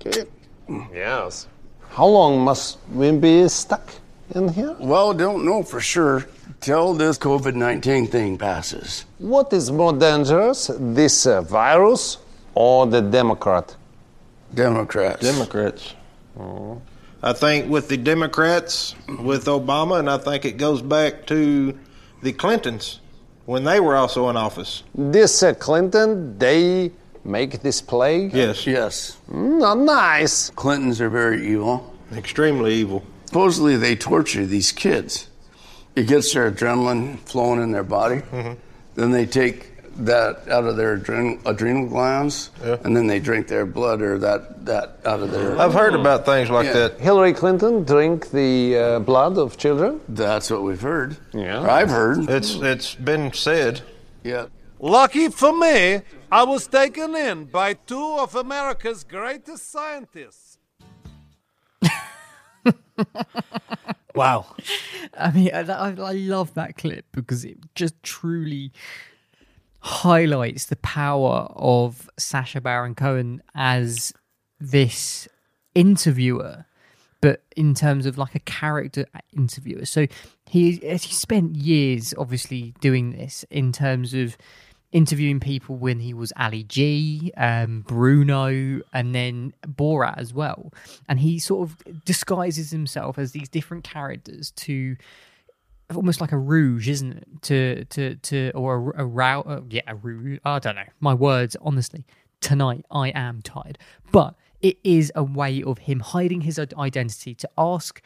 Okay. 0.00 0.24
Yes. 0.92 1.46
How 1.90 2.06
long 2.06 2.40
must 2.40 2.78
we 2.92 3.12
be 3.12 3.48
stuck 3.48 3.88
in 4.34 4.48
here? 4.48 4.76
Well, 4.78 5.14
don't 5.14 5.44
know 5.44 5.62
for 5.62 5.80
sure 5.80 6.26
till 6.60 6.94
this 6.94 7.18
COVID 7.18 7.54
19 7.54 8.08
thing 8.08 8.38
passes. 8.38 9.06
What 9.18 9.52
is 9.52 9.70
more 9.70 9.92
dangerous, 9.92 10.70
this 10.78 11.26
uh, 11.26 11.42
virus 11.42 12.18
or 12.54 12.86
the 12.86 13.00
Democrat? 13.00 13.76
Democrats. 14.54 15.20
Democrats. 15.22 15.94
I 17.22 17.32
think 17.32 17.70
with 17.70 17.88
the 17.88 17.96
Democrats, 17.96 18.94
with 19.20 19.46
Obama, 19.46 19.98
and 19.98 20.10
I 20.10 20.18
think 20.18 20.44
it 20.44 20.58
goes 20.58 20.82
back 20.82 21.26
to 21.26 21.78
the 22.22 22.32
Clintons 22.32 23.00
when 23.46 23.64
they 23.64 23.80
were 23.80 23.96
also 23.96 24.28
in 24.28 24.36
office. 24.36 24.82
This 24.94 25.42
uh, 25.42 25.54
Clinton, 25.54 26.38
they 26.38 26.92
make 27.26 27.60
this 27.62 27.80
plague? 27.82 28.32
Yes. 28.32 28.66
Yes. 28.66 29.18
Mm, 29.30 29.84
nice. 29.84 30.50
Clintons 30.50 31.00
are 31.00 31.10
very 31.10 31.46
evil. 31.48 31.92
Extremely 32.14 32.74
evil. 32.74 33.02
Supposedly, 33.26 33.76
they 33.76 33.96
torture 33.96 34.46
these 34.46 34.72
kids. 34.72 35.28
It 35.96 36.06
gets 36.06 36.32
their 36.32 36.50
adrenaline 36.50 37.18
flowing 37.20 37.60
in 37.62 37.72
their 37.72 37.82
body. 37.82 38.22
Then 38.94 39.10
they 39.10 39.26
take 39.26 39.72
that 39.98 40.46
out 40.48 40.64
of 40.64 40.76
their 40.76 40.98
adren- 40.98 41.40
adrenal 41.46 41.86
glands, 41.88 42.50
and 42.62 42.94
then 42.96 43.06
they 43.06 43.18
drink 43.18 43.48
their 43.48 43.64
blood 43.66 44.02
or 44.02 44.18
that, 44.18 44.66
that 44.66 44.98
out 45.06 45.20
of 45.20 45.30
their. 45.32 45.58
I've 45.58 45.72
heard 45.72 45.94
about 45.94 46.26
things 46.26 46.50
like 46.50 46.66
Yeah. 46.66 46.72
that. 46.74 47.00
Hillary 47.00 47.32
Clinton 47.32 47.82
drink 47.84 48.30
the 48.30 48.76
uh, 48.76 48.98
blood 49.00 49.38
of 49.38 49.56
children? 49.56 50.00
That's 50.08 50.50
what 50.50 50.62
we've 50.62 50.80
heard. 50.82 51.16
Yeah. 51.32 51.62
Or 51.64 51.70
I've 51.70 51.88
heard. 51.90 52.28
It's 52.30 52.54
it's 52.56 52.94
been 52.94 53.32
said. 53.32 53.80
Yeah. 54.22 54.46
Lucky 54.78 55.28
for 55.28 55.52
me, 55.56 56.02
I 56.30 56.44
was 56.44 56.66
taken 56.66 57.14
in 57.16 57.44
by 57.46 57.74
two 57.74 58.16
of 58.18 58.34
America's 58.34 59.04
greatest 59.04 59.70
scientists. 59.70 60.58
Wow. 64.16 64.46
I 65.16 65.30
mean, 65.30 65.50
I, 65.52 65.60
I 65.60 65.90
I 65.90 66.12
love 66.12 66.54
that 66.54 66.76
clip 66.76 67.04
because 67.12 67.44
it 67.44 67.58
just 67.74 68.02
truly 68.02 68.72
highlights 69.80 70.64
the 70.64 70.76
power 70.76 71.48
of 71.54 72.08
Sacha 72.18 72.62
Baron 72.62 72.94
Cohen 72.94 73.42
as 73.54 74.14
this 74.58 75.28
interviewer, 75.74 76.64
but 77.20 77.42
in 77.56 77.74
terms 77.74 78.06
of 78.06 78.16
like 78.16 78.34
a 78.34 78.40
character 78.40 79.04
interviewer. 79.36 79.84
So 79.84 80.06
he 80.46 80.76
he 80.76 80.96
spent 80.96 81.54
years 81.54 82.14
obviously 82.16 82.72
doing 82.80 83.12
this 83.12 83.44
in 83.50 83.70
terms 83.70 84.14
of 84.14 84.38
interviewing 84.96 85.40
people 85.40 85.76
when 85.76 86.00
he 86.00 86.14
was 86.14 86.32
Ali 86.38 86.62
G, 86.62 87.30
um, 87.36 87.82
Bruno, 87.86 88.80
and 88.94 89.14
then 89.14 89.52
Borat 89.66 90.16
as 90.16 90.32
well. 90.32 90.72
And 91.06 91.20
he 91.20 91.38
sort 91.38 91.68
of 91.68 92.04
disguises 92.06 92.70
himself 92.70 93.18
as 93.18 93.32
these 93.32 93.50
different 93.50 93.84
characters 93.84 94.52
to 94.52 94.96
almost 95.94 96.22
like 96.22 96.32
a 96.32 96.38
rouge, 96.38 96.88
isn't 96.88 97.12
it? 97.12 97.42
To 97.42 97.84
to 97.84 98.16
to 98.16 98.50
or 98.54 98.94
a, 98.96 99.06
a 99.06 99.40
uh, 99.40 99.60
yeah, 99.68 99.82
a 99.86 99.94
rouge. 99.94 100.38
I 100.46 100.58
don't 100.58 100.76
know. 100.76 100.90
My 100.98 101.12
words, 101.14 101.56
honestly. 101.60 102.04
Tonight 102.40 102.84
I 102.90 103.08
am 103.08 103.42
tired, 103.42 103.78
but 104.12 104.34
it 104.60 104.78
is 104.84 105.10
a 105.14 105.24
way 105.24 105.62
of 105.62 105.78
him 105.78 106.00
hiding 106.00 106.42
his 106.42 106.58
identity 106.58 107.34
to 107.34 107.48
ask 107.56 108.02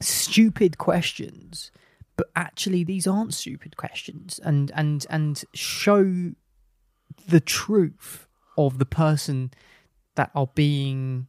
stupid 0.00 0.78
questions, 0.78 1.72
but 2.16 2.30
actually 2.36 2.84
these 2.84 3.06
aren't 3.06 3.34
stupid 3.34 3.76
questions, 3.76 4.40
and 4.42 4.70
and 4.74 5.06
and 5.10 5.44
show 5.54 6.32
the 7.28 7.40
truth 7.40 8.26
of 8.56 8.78
the 8.78 8.86
person 8.86 9.50
that 10.14 10.30
are 10.34 10.48
being 10.54 11.26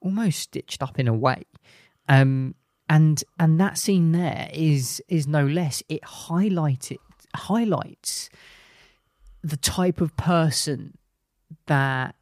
almost 0.00 0.38
stitched 0.38 0.82
up 0.82 0.98
in 0.98 1.08
a 1.08 1.14
way. 1.14 1.44
Um, 2.08 2.54
and 2.88 3.22
and 3.38 3.60
that 3.60 3.78
scene 3.78 4.12
there 4.12 4.48
is 4.52 5.02
is 5.08 5.26
no 5.26 5.46
less. 5.46 5.82
It 5.88 6.02
highlighted 6.02 6.98
highlights 7.34 8.28
the 9.42 9.56
type 9.56 10.00
of 10.00 10.16
person 10.16 10.98
that 11.66 12.14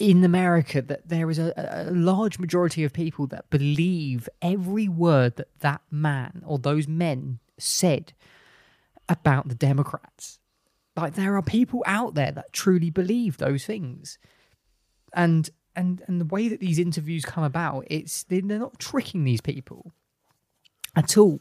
in 0.00 0.24
America 0.24 0.80
that 0.80 1.06
there 1.08 1.30
is 1.30 1.38
a, 1.38 1.52
a, 1.56 1.90
large 1.90 2.38
majority 2.38 2.82
of 2.84 2.92
people 2.92 3.26
that 3.26 3.50
believe 3.50 4.30
every 4.40 4.88
word 4.88 5.36
that 5.36 5.48
that 5.60 5.82
man 5.90 6.42
or 6.46 6.58
those 6.58 6.88
men 6.88 7.38
said 7.58 8.14
about 9.10 9.48
the 9.48 9.54
Democrats. 9.54 10.38
Like 10.96 11.14
there 11.14 11.36
are 11.36 11.42
people 11.42 11.84
out 11.86 12.14
there 12.14 12.32
that 12.32 12.52
truly 12.52 12.88
believe 12.88 13.36
those 13.36 13.64
things, 13.64 14.18
and 15.12 15.48
and 15.76 16.02
and 16.06 16.20
the 16.20 16.24
way 16.24 16.48
that 16.48 16.60
these 16.60 16.78
interviews 16.78 17.24
come 17.24 17.44
about, 17.44 17.84
it's 17.88 18.24
they're 18.24 18.42
not 18.42 18.78
tricking 18.78 19.24
these 19.24 19.42
people 19.42 19.92
at 20.96 21.16
all. 21.18 21.40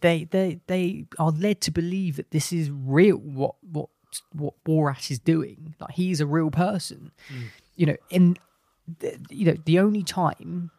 They 0.00 0.24
they 0.24 0.60
they 0.66 1.06
are 1.18 1.30
led 1.30 1.60
to 1.62 1.70
believe 1.70 2.16
that 2.16 2.32
this 2.32 2.52
is 2.52 2.70
real. 2.70 3.16
What 3.16 3.54
what 3.62 3.88
what 4.32 4.54
Borat 4.64 5.10
is 5.10 5.18
doing, 5.18 5.74
like 5.80 5.92
he's 5.92 6.20
a 6.20 6.26
real 6.26 6.50
person. 6.50 7.12
Mm. 7.32 7.44
You 7.76 7.86
know, 7.86 7.96
in 8.10 8.36
the, 8.98 9.18
you 9.30 9.46
know 9.46 9.56
the 9.64 9.78
only 9.78 10.02
time 10.02 10.70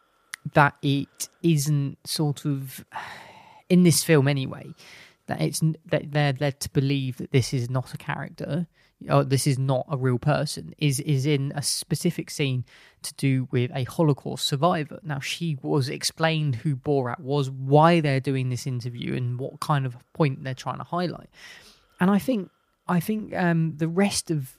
that 0.54 0.74
it 0.82 1.28
isn't 1.42 1.98
sort 2.04 2.44
of 2.44 2.84
in 3.68 3.84
this 3.84 4.04
film 4.04 4.28
anyway 4.28 4.74
that 5.26 5.40
it's 5.40 5.60
that 5.86 6.12
they're 6.12 6.34
led 6.40 6.60
to 6.60 6.70
believe 6.70 7.16
that 7.18 7.32
this 7.32 7.54
is 7.54 7.70
not 7.70 7.94
a 7.94 7.96
character 7.96 8.66
or 9.10 9.24
this 9.24 9.46
is 9.46 9.58
not 9.58 9.84
a 9.88 9.96
real 9.96 10.18
person 10.18 10.74
is 10.78 11.00
is 11.00 11.26
in 11.26 11.52
a 11.54 11.62
specific 11.62 12.30
scene 12.30 12.64
to 13.02 13.14
do 13.14 13.48
with 13.50 13.70
a 13.74 13.84
Holocaust 13.84 14.46
survivor. 14.46 15.00
Now 15.02 15.20
she 15.20 15.58
was 15.62 15.88
explained 15.88 16.56
who 16.56 16.76
Borat 16.76 17.20
was, 17.20 17.50
why 17.50 18.00
they're 18.00 18.20
doing 18.20 18.48
this 18.48 18.66
interview, 18.66 19.14
and 19.14 19.38
what 19.38 19.60
kind 19.60 19.86
of 19.86 19.96
point 20.12 20.44
they're 20.44 20.54
trying 20.54 20.78
to 20.78 20.84
highlight. 20.84 21.30
And 21.98 22.10
I 22.10 22.18
think 22.18 22.50
I 22.86 23.00
think 23.00 23.34
um, 23.36 23.74
the 23.76 23.88
rest 23.88 24.30
of 24.30 24.56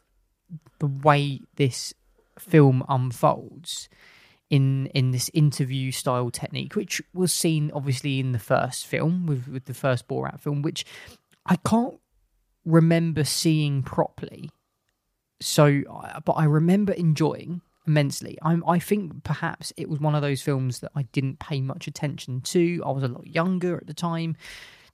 the 0.80 0.88
way 0.88 1.42
this 1.56 1.94
film 2.40 2.84
unfolds 2.90 3.90
in 4.50 4.88
in 4.88 5.12
this 5.12 5.30
interview 5.34 5.92
style 5.92 6.30
technique, 6.30 6.76
which 6.76 7.02
was 7.14 7.34
seen 7.34 7.72
obviously 7.74 8.20
in 8.20 8.34
the 8.34 8.40
first 8.40 8.86
film 8.86 9.26
with 9.26 9.48
with 9.48 9.66
the 9.66 9.74
first 9.74 10.08
Borat 10.08 10.40
film, 10.40 10.62
which 10.62 10.86
I 11.46 11.56
can't 11.58 12.00
remember 12.66 13.24
seeing 13.24 13.84
properly. 13.84 14.50
So, 15.42 15.82
uh, 15.90 16.20
but 16.22 16.34
I 16.34 16.46
remember 16.46 16.94
enjoying 16.94 17.62
immensely. 17.88 18.38
I 18.42 18.60
I 18.68 18.80
think 18.80 19.24
perhaps 19.24 19.74
it 19.76 19.90
was 19.90 20.00
one 20.00 20.16
of 20.16 20.22
those 20.22 20.42
films 20.42 20.80
that 20.80 20.92
I 20.96 21.04
didn't 21.12 21.40
pay 21.40 21.60
much 21.60 21.88
attention 21.88 22.42
to. 22.42 22.84
I 22.86 22.92
was 22.92 23.04
a 23.04 23.08
lot 23.08 23.28
younger 23.28 23.78
at 23.78 23.88
the 23.88 23.94
time, 23.94 24.36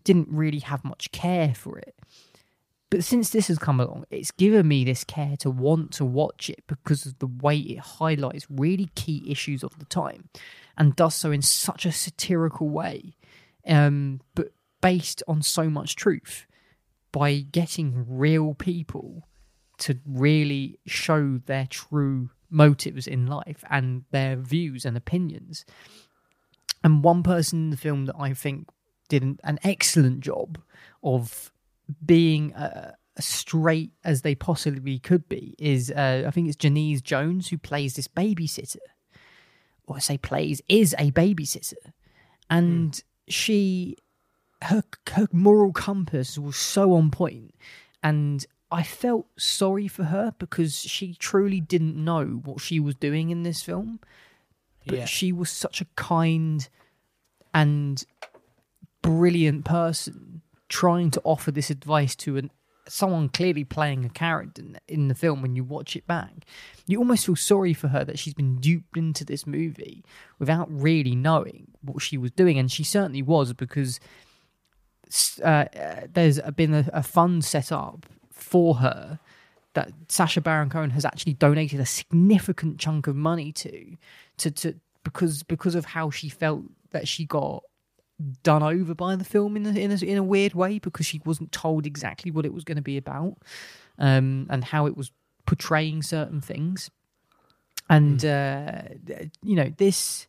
didn't 0.03 0.30
really 0.32 0.60
have 0.60 0.84
much 0.86 1.11
care 1.11 1.53
for 1.53 1.78
it. 1.78 1.95
But 2.90 3.03
since 3.03 3.30
this 3.30 3.48
has 3.49 3.60
come 3.60 3.80
along, 3.80 4.06
it's 4.10 4.32
given 4.32 4.68
me 4.68 4.84
this 4.84 5.03
care 5.03 5.38
to 5.40 5.52
want 5.52 5.91
to 5.94 6.06
watch 6.06 6.49
it 6.49 6.64
because 6.68 7.06
of 7.06 7.20
the 7.20 7.28
way 7.28 7.57
it 7.57 7.80
highlights 7.80 8.48
really 8.49 8.90
key 8.95 9.24
issues 9.30 9.64
of 9.64 9.78
the 9.78 9.86
time 9.86 10.30
and 10.76 10.95
does 10.95 11.14
so 11.14 11.32
in 11.32 11.44
such 11.44 11.86
a 11.86 11.91
satirical 11.91 12.70
way, 12.70 13.14
um, 13.68 14.22
but 14.34 14.53
based 14.82 15.22
on 15.28 15.41
so 15.41 15.70
much 15.70 15.95
truth 15.95 16.48
by 17.11 17.40
getting 17.52 18.06
real 18.07 18.53
people 18.53 19.28
to 19.78 19.99
really 20.06 20.80
show 20.88 21.40
their 21.45 21.68
true 21.70 22.30
motives 22.49 23.07
in 23.07 23.28
life 23.28 23.64
and 23.70 24.03
their 24.11 24.36
views 24.36 24.86
and 24.86 24.98
opinions. 24.98 25.66
And 26.84 27.03
one 27.03 27.24
person 27.24 27.66
in 27.66 27.70
the 27.70 27.78
film 27.78 28.06
that 28.06 28.16
I 28.18 28.34
think 28.34 28.68
did 29.10 29.22
an, 29.22 29.40
an 29.44 29.60
excellent 29.64 30.22
job 30.22 30.60
of 31.03 31.52
being 32.06 32.53
uh, 32.53 32.94
as 33.18 33.26
straight 33.26 33.91
as 34.03 34.22
they 34.22 34.36
possibly 34.36 34.99
could 34.99 35.28
be 35.28 35.56
is 35.60 35.91
uh, 35.91 36.24
I 36.26 36.32
think 36.32 36.48
it's 36.48 36.57
Jeanise 36.57 37.03
Jones 37.03 37.49
who 37.49 37.57
plays 37.57 37.95
this 37.95 38.07
babysitter, 38.07 38.78
or 39.88 39.98
I 39.98 39.99
say 39.99 40.18
plays 40.18 40.61
is 40.70 40.95
a 40.98 41.11
babysitter, 41.11 41.94
and 42.49 42.91
mm. 42.91 43.03
she 43.28 43.98
her 44.64 44.84
her 45.11 45.28
moral 45.32 45.74
compass 45.74 46.38
was 46.38 46.56
so 46.56 46.94
on 46.94 47.11
point, 47.11 47.53
and 48.03 48.45
I 48.72 48.84
felt 48.84 49.28
sorry 49.38 49.88
for 49.88 50.06
her 50.06 50.34
because 50.38 50.80
she 50.80 51.16
truly 51.16 51.60
didn't 51.60 52.02
know 52.02 52.26
what 52.26 52.61
she 52.61 52.80
was 52.80 52.95
doing 52.95 53.32
in 53.32 53.44
this 53.44 53.61
film, 53.61 53.99
but 54.86 54.98
yeah. 54.99 55.06
she 55.06 55.32
was 55.32 55.49
such 55.49 55.82
a 55.82 55.88
kind 55.95 56.68
and 57.53 58.03
brilliant 59.02 59.66
person 59.66 60.29
trying 60.70 61.12
to 61.12 61.22
offer 61.24 61.52
this 61.52 61.70
advice 61.70 62.16
to 62.16 62.38
an 62.38 62.52
someone 62.88 63.30
clearly 63.30 63.64
playing 63.64 64.04
a 64.04 64.10
character 64.10 64.64
in, 64.88 65.08
the 65.08 65.16
film 65.16 65.41
when 65.41 65.56
you 65.56 65.64
watch 65.64 65.96
it 65.96 66.08
back. 66.08 66.46
You 66.88 66.98
almost 66.98 67.26
feel 67.26 67.36
sorry 67.36 67.74
for 67.74 67.90
her 67.90 68.04
that 68.04 68.20
she's 68.20 68.34
been 68.34 68.58
duped 68.58 68.98
into 68.98 69.24
this 69.24 69.46
movie 69.46 70.04
without 70.40 70.68
really 70.70 71.16
knowing 71.16 71.68
what 71.82 72.02
she 72.02 72.18
was 72.18 72.32
doing. 72.32 72.58
And 72.58 72.72
she 72.72 72.84
certainly 72.84 73.22
was 73.22 73.54
because 73.54 74.00
uh, 75.44 75.66
there's 76.12 76.40
been 76.56 76.74
a, 76.74 76.90
a 76.91 77.04
fund 77.04 77.46
set 77.46 77.72
up 77.72 78.06
for 78.32 78.76
her 78.76 79.20
that 79.74 79.91
Sacha 80.08 80.41
Baron 80.41 80.70
Cohen 80.70 80.90
has 80.91 81.06
actually 81.06 81.34
donated 81.34 81.80
a 81.80 81.86
significant 81.86 82.80
chunk 82.80 83.08
of 83.08 83.16
money 83.16 83.52
to, 83.54 83.98
to, 84.38 84.52
to 84.52 84.76
because 85.04 85.44
because 85.44 85.76
of 85.76 85.86
how 85.86 86.10
she 86.10 86.28
felt 86.28 86.64
that 86.91 87.08
she 87.08 87.26
got 87.26 87.64
done 88.44 88.64
over 88.64 88.94
by 88.94 89.16
the 89.16 89.24
film 89.24 89.56
in 89.56 89.66
a, 89.66 89.80
in 89.80 89.91
a, 89.91 89.96
in 90.04 90.18
a 90.18 90.24
weird 90.24 90.54
way 90.54 90.80
because 90.80 91.06
she 91.06 91.22
wasn't 91.26 91.52
told 91.52 91.86
exactly 91.86 92.32
what 92.32 92.46
it 92.46 92.54
was 92.54 92.64
going 92.64 92.76
to 92.76 92.82
be 92.82 92.98
about 92.98 93.38
um, 93.98 94.48
and 94.50 94.64
how 94.64 94.86
it 94.86 94.98
was 94.98 95.12
portraying 95.46 96.04
certain 96.04 96.41
things. 96.41 96.90
And 97.90 98.20
mm. 98.20 98.96
uh, 99.16 99.24
you 99.41 99.56
know 99.56 99.72
this. 99.78 100.28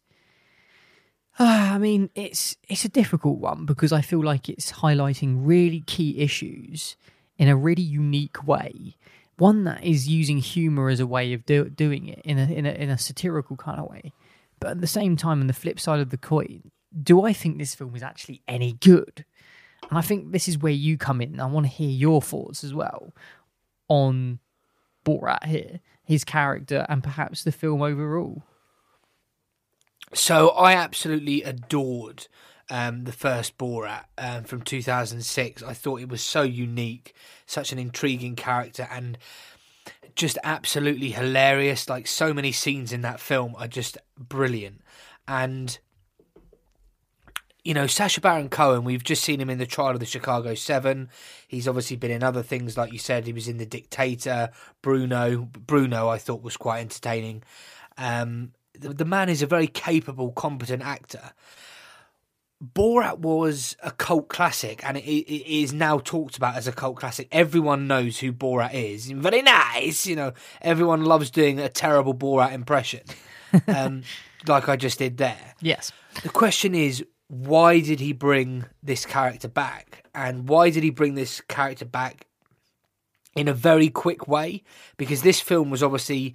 Uh, 1.39 1.45
I 1.75 1.79
mean, 1.79 2.11
it's 2.15 2.57
it's 2.69 2.85
a 2.85 2.89
difficult 2.89 3.39
one 3.39 3.67
because 3.67 3.93
I 3.93 4.01
feel 4.01 4.23
like 4.23 4.49
it's 4.49 4.73
highlighting 4.73 5.41
really 5.41 5.83
key 5.87 6.19
issues 6.19 6.97
in 7.39 7.49
a 7.49 7.57
really 7.57 7.83
unique 7.83 8.47
way. 8.47 8.97
One 9.37 9.65
that 9.65 9.83
is 9.83 10.07
using 10.07 10.39
humor 10.39 10.91
as 10.91 11.01
a 11.01 11.07
way 11.07 11.33
of 11.33 11.47
do, 11.47 11.65
doing 11.71 12.09
it 12.09 12.21
in 12.25 12.39
a, 12.39 12.45
in 12.45 12.67
a 12.67 12.71
in 12.71 12.91
a 12.91 12.99
satirical 12.99 13.57
kind 13.57 13.81
of 13.81 13.91
way, 13.91 14.13
but 14.61 14.71
at 14.71 14.81
the 14.81 14.87
same 14.87 15.17
time, 15.17 15.41
on 15.41 15.47
the 15.47 15.53
flip 15.53 15.81
side 15.81 16.01
of 16.01 16.11
the 16.11 16.19
coin, 16.19 16.71
do 17.03 17.25
I 17.25 17.33
think 17.33 17.59
this 17.59 17.75
film 17.75 17.95
is 17.95 18.03
actually 18.03 18.43
any 18.49 18.73
good? 18.73 19.25
And 19.89 19.99
I 19.99 20.03
think 20.03 20.33
this 20.33 20.49
is 20.49 20.59
where 20.59 20.73
you 20.73 20.97
come 20.97 21.21
in. 21.21 21.41
I 21.41 21.47
want 21.47 21.67
to 21.67 21.73
hear 21.73 21.91
your 21.91 22.23
thoughts 22.23 22.63
as 22.63 22.73
well 22.73 23.13
on 23.89 24.39
Borat 25.05 25.45
here, 25.45 25.81
his 26.05 26.25
character, 26.25 26.87
and 26.89 27.03
perhaps 27.03 27.43
the 27.43 27.53
film 27.53 27.83
overall. 27.83 28.45
So 30.13 30.51
I 30.51 30.75
absolutely 30.75 31.43
adored 31.43 32.27
um, 32.69 33.05
the 33.05 33.13
first 33.13 33.59
Borat 33.59 34.05
um, 34.19 34.45
from 34.45 34.63
2006. 34.63 35.63
I 35.63 35.75
thought 35.75 36.01
it 36.01 36.09
was 36.09 36.23
so 36.23 36.43
unique, 36.43 37.15
such 37.47 37.73
an 37.73 37.79
intriguing 37.79 38.37
character, 38.37 38.89
and 38.91 39.19
just 40.15 40.39
absolutely 40.45 41.11
hilarious. 41.11 41.89
Like 41.89 42.07
so 42.07 42.33
many 42.33 42.53
scenes 42.53 42.93
in 42.93 43.03
that 43.03 43.21
film 43.21 43.55
are 43.59 43.69
just 43.69 43.99
brilliant. 44.19 44.83
And 45.27 45.79
you 47.65 47.75
know, 47.75 47.87
Sacha 47.87 48.21
Baron 48.21 48.49
Cohen, 48.49 48.85
we've 48.85 49.05
just 49.05 49.23
seen 49.23 49.41
him 49.41 49.51
in 49.51 49.59
the 49.59 49.67
trial 49.67 49.91
of 49.91 50.01
the 50.01 50.07
Chicago 50.07 50.55
Seven. 50.55 51.11
He's 51.47 51.69
obviously 51.69 51.97
been 51.97 52.11
in 52.11 52.23
other 52.23 52.43
things, 52.43 52.77
like 52.77 52.93
you 52.93 52.99
said, 52.99 53.27
he 53.27 53.33
was 53.33 53.49
in 53.49 53.59
The 53.59 53.67
Dictator, 53.67 54.51
Bruno. 54.83 55.49
Bruno, 55.67 56.09
I 56.09 56.19
thought 56.19 56.43
was 56.43 56.57
quite 56.57 56.81
entertaining. 56.81 57.43
Um, 57.99 58.53
the, 58.79 58.95
the 58.95 59.05
man 59.05 59.29
is 59.29 59.43
a 59.43 59.47
very 59.47 59.67
capable, 59.67 60.33
competent 60.33 60.83
actor. 60.83 61.33
Borat 62.63 63.19
was 63.19 63.75
a 63.83 63.91
cult 63.91 64.29
classic, 64.29 64.85
and 64.85 64.99
it, 64.99 65.03
it 65.03 65.63
is 65.63 65.73
now 65.73 65.99
talked 65.99 66.37
about 66.37 66.57
as 66.57 66.67
a 66.69 66.73
cult 66.73 66.97
classic. 66.97 67.27
Everyone 67.33 67.87
knows 67.87 68.19
who 68.19 68.33
Borat 68.33 68.75
is. 68.75 69.11
Very 69.11 69.41
nice, 69.41 70.07
you 70.07 70.15
know. 70.15 70.35
Everyone 70.61 71.05
loves 71.05 71.31
doing 71.31 71.59
a 71.59 71.71
terrible 71.71 72.15
Borat 72.15 72.53
impression, 72.53 73.01
um, 73.67 74.03
like 74.47 74.69
I 74.69 74.77
just 74.77 74.99
did 74.99 75.17
there. 75.17 75.55
Yes. 75.61 75.91
The 76.23 76.29
question 76.29 76.75
is, 76.75 77.03
why 77.31 77.79
did 77.79 78.01
he 78.01 78.13
bring 78.13 78.65
this 78.83 79.07
character 79.07 79.47
back? 79.47 80.05
And 80.13 80.49
why 80.49 80.71
did 80.71 80.83
he 80.83 80.91
bring 80.91 81.15
this 81.15 81.41
character 81.43 81.85
back 81.85 82.27
in 83.37 83.47
a 83.47 83.55
very 83.55 83.89
quick 83.89 84.27
way? 84.27 84.65
Because 84.97 85.23
this 85.23 85.41
film 85.41 85.71
was 85.71 85.81
obviously 85.81 86.35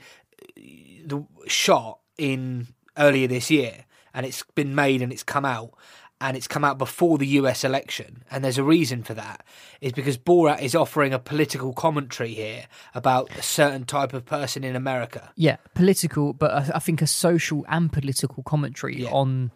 uh, 0.57 0.61
the 1.05 1.25
shot 1.47 1.99
in 2.17 2.67
earlier 2.97 3.27
this 3.27 3.51
year 3.51 3.83
and 4.13 4.25
it's 4.25 4.43
been 4.55 4.73
made 4.73 5.01
and 5.01 5.11
it's 5.11 5.21
come 5.21 5.43
out 5.43 5.73
and 6.21 6.37
it's 6.37 6.47
come 6.47 6.63
out 6.63 6.77
before 6.77 7.17
the 7.17 7.27
US 7.27 7.65
election, 7.65 8.23
and 8.31 8.41
there's 8.41 8.57
a 8.57 8.63
reason 8.63 9.03
for 9.03 9.13
that. 9.15 9.45
Is 9.81 9.91
because 9.91 10.17
Borat 10.17 10.61
is 10.61 10.73
offering 10.73 11.13
a 11.13 11.19
political 11.19 11.73
commentary 11.73 12.33
here 12.33 12.67
about 12.93 13.29
a 13.37 13.43
certain 13.43 13.83
type 13.83 14.13
of 14.13 14.25
person 14.25 14.63
in 14.63 14.77
America. 14.77 15.33
Yeah, 15.35 15.57
political, 15.73 16.31
but 16.31 16.51
I, 16.51 16.77
I 16.77 16.79
think 16.79 17.01
a 17.01 17.07
social 17.07 17.65
and 17.67 17.91
political 17.91 18.43
commentary 18.43 19.05
on 19.05 19.51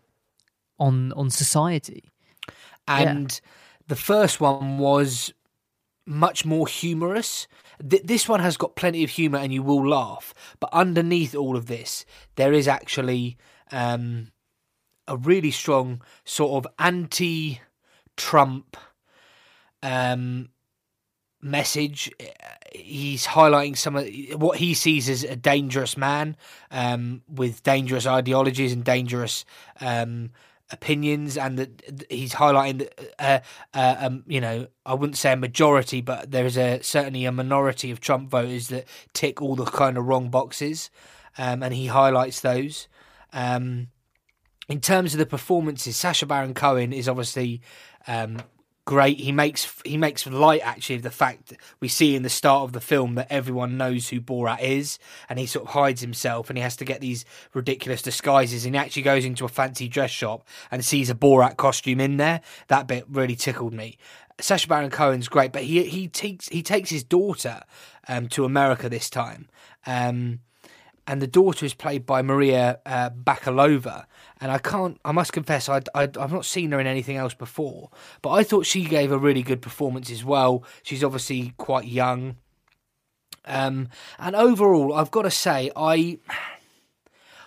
on 0.80 1.12
on 1.14 1.30
society. 1.30 2.10
And 2.88 3.40
the 3.88 3.96
first 3.96 4.42
one 4.42 4.78
was 4.80 5.34
much 6.06 6.46
more 6.46 6.68
humorous. 6.68 7.48
Th- 7.88 8.02
this 8.04 8.28
one 8.28 8.40
has 8.40 8.58
got 8.58 8.76
plenty 8.76 9.04
of 9.04 9.12
humor, 9.12 9.38
and 9.38 9.54
you 9.54 9.62
will 9.62 9.88
laugh. 9.88 10.34
But 10.60 10.70
underneath 10.74 11.36
all 11.36 11.56
of 11.56 11.68
this, 11.68 12.06
there 12.36 12.52
is 12.52 12.68
actually 12.68 13.38
um, 13.72 14.32
a 15.08 15.18
really 15.18 15.52
strong 15.52 16.02
sort 16.26 16.66
of 16.66 16.72
anti-Trump 16.80 18.78
um, 19.84 20.50
message. 21.42 22.12
He's 22.74 23.28
highlighting 23.28 23.78
some 23.78 23.96
of 23.96 24.08
what 24.42 24.58
he 24.58 24.74
sees 24.74 25.10
as 25.10 25.24
a 25.24 25.36
dangerous 25.36 25.96
man 25.96 26.36
um, 26.72 27.22
with 27.28 27.64
dangerous 27.64 28.06
ideologies 28.06 28.74
and 28.74 28.84
dangerous 28.84 29.46
um, 29.80 30.32
opinions, 30.72 31.38
and 31.38 31.58
that 31.58 32.06
he's 32.10 32.34
highlighting 32.34 32.80
that, 32.80 33.16
uh, 33.20 33.40
uh, 33.74 33.96
um, 34.00 34.24
you 34.28 34.42
know, 34.42 34.68
I 34.86 34.94
wouldn't 34.94 35.18
say 35.18 35.34
a 35.34 35.38
majority, 35.38 36.02
but 36.02 36.32
there 36.32 36.46
is 36.46 36.58
a 36.58 36.82
certainly 36.82 37.26
a 37.26 37.32
minority 37.32 37.92
of 37.92 38.00
Trump 38.00 38.30
voters 38.30 38.68
that 38.70 38.88
tick 39.14 39.42
all 39.42 39.56
the 39.56 39.66
kind 39.66 39.98
of 39.98 40.06
wrong 40.06 40.30
boxes, 40.30 40.90
um, 41.38 41.64
and 41.64 41.74
he 41.74 41.88
highlights 41.88 42.42
those. 42.42 42.88
Um, 43.34 43.88
in 44.68 44.80
terms 44.80 45.14
of 45.14 45.18
the 45.18 45.26
performances, 45.26 45.98
Sacha 45.98 46.26
Baron 46.26 46.54
Cohen 46.54 46.94
is 46.94 47.10
obviously 47.10 47.62
um, 48.08 48.38
great. 48.90 49.20
He 49.20 49.32
makes 49.32 49.72
he 49.86 49.98
makes 49.98 50.26
light 50.26 50.62
actually 50.64 50.96
of 50.96 51.04
the 51.04 51.12
fact 51.12 51.54
we 51.80 51.88
see 51.88 52.16
in 52.16 52.24
the 52.24 52.30
start 52.30 52.64
of 52.64 52.74
the 52.74 52.82
film 52.82 53.14
that 53.16 53.28
everyone 53.30 53.78
knows 53.78 54.10
who 54.10 54.20
Borat 54.20 54.62
is, 54.62 54.98
and 55.30 55.38
he 55.38 55.46
sort 55.46 55.68
of 55.68 55.74
hides 55.74 56.02
himself, 56.02 56.50
and 56.50 56.58
he 56.58 56.64
has 56.64 56.76
to 56.78 56.86
get 56.86 57.00
these 57.00 57.24
ridiculous 57.54 58.02
disguises. 58.02 58.66
And 58.66 58.74
he 58.74 58.80
actually 58.80 59.04
goes 59.04 59.26
into 59.26 59.46
a 59.46 59.48
fancy 59.48 59.88
dress 59.88 60.10
shop 60.10 60.44
and 60.72 60.84
sees 60.84 61.12
a 61.12 61.14
Borat 61.14 61.56
costume 61.56 62.00
in 62.00 62.18
there. 62.18 62.42
That 62.68 62.88
bit 62.88 63.06
really 63.08 63.36
tickled 63.36 63.76
me. 63.76 64.00
Sacha 64.42 64.68
Baron 64.68 64.90
Cohen's 64.90 65.28
great, 65.28 65.52
but 65.52 65.66
he 65.66 65.84
he 65.84 66.08
takes 66.08 66.50
he 66.50 66.64
takes 66.64 66.90
his 66.90 67.04
daughter 67.04 67.62
um, 68.08 68.28
to 68.30 68.44
America 68.44 68.90
this 68.90 69.08
time. 69.08 69.50
Um, 69.86 70.40
and 71.06 71.22
the 71.22 71.28
daughter 71.28 71.64
is 71.64 71.76
played 71.76 72.08
by 72.08 72.24
Maria 72.24 72.80
uh, 72.88 73.12
Bakalova. 73.12 74.06
And 74.42 74.52
I 74.52 74.58
can't, 74.58 75.00
I 75.04 75.12
must 75.12 75.34
confess, 75.34 75.68
I, 75.68 75.82
I, 75.94 76.04
I've 76.04 76.32
not 76.32 76.46
seen 76.46 76.72
her 76.72 76.80
in 76.80 76.88
anything 76.88 77.18
else 77.18 77.34
before, 77.34 77.90
but 78.22 78.32
I 78.32 78.44
thought 78.44 78.66
she 78.66 78.86
gave 78.86 79.12
a 79.12 79.18
really 79.18 79.44
good 79.44 79.62
performance 79.62 80.10
as 80.10 80.24
well. 80.24 80.64
She's 80.82 81.04
obviously 81.04 81.54
quite 81.58 81.86
young. 81.86 82.38
Um, 83.46 83.90
and 84.18 84.36
overall, 84.38 84.94
I've 84.94 85.12
got 85.12 85.24
to 85.24 85.32
say, 85.32 85.72
I. 85.76 86.20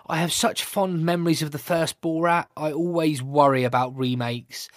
I 0.08 0.16
have 0.16 0.32
such 0.32 0.64
fond 0.64 1.04
memories 1.06 1.42
of 1.42 1.52
the 1.52 1.58
first 1.58 2.00
Borat. 2.02 2.46
I 2.56 2.72
always 2.72 3.22
worry 3.22 3.62
about 3.64 3.96
remakes. 3.96 4.68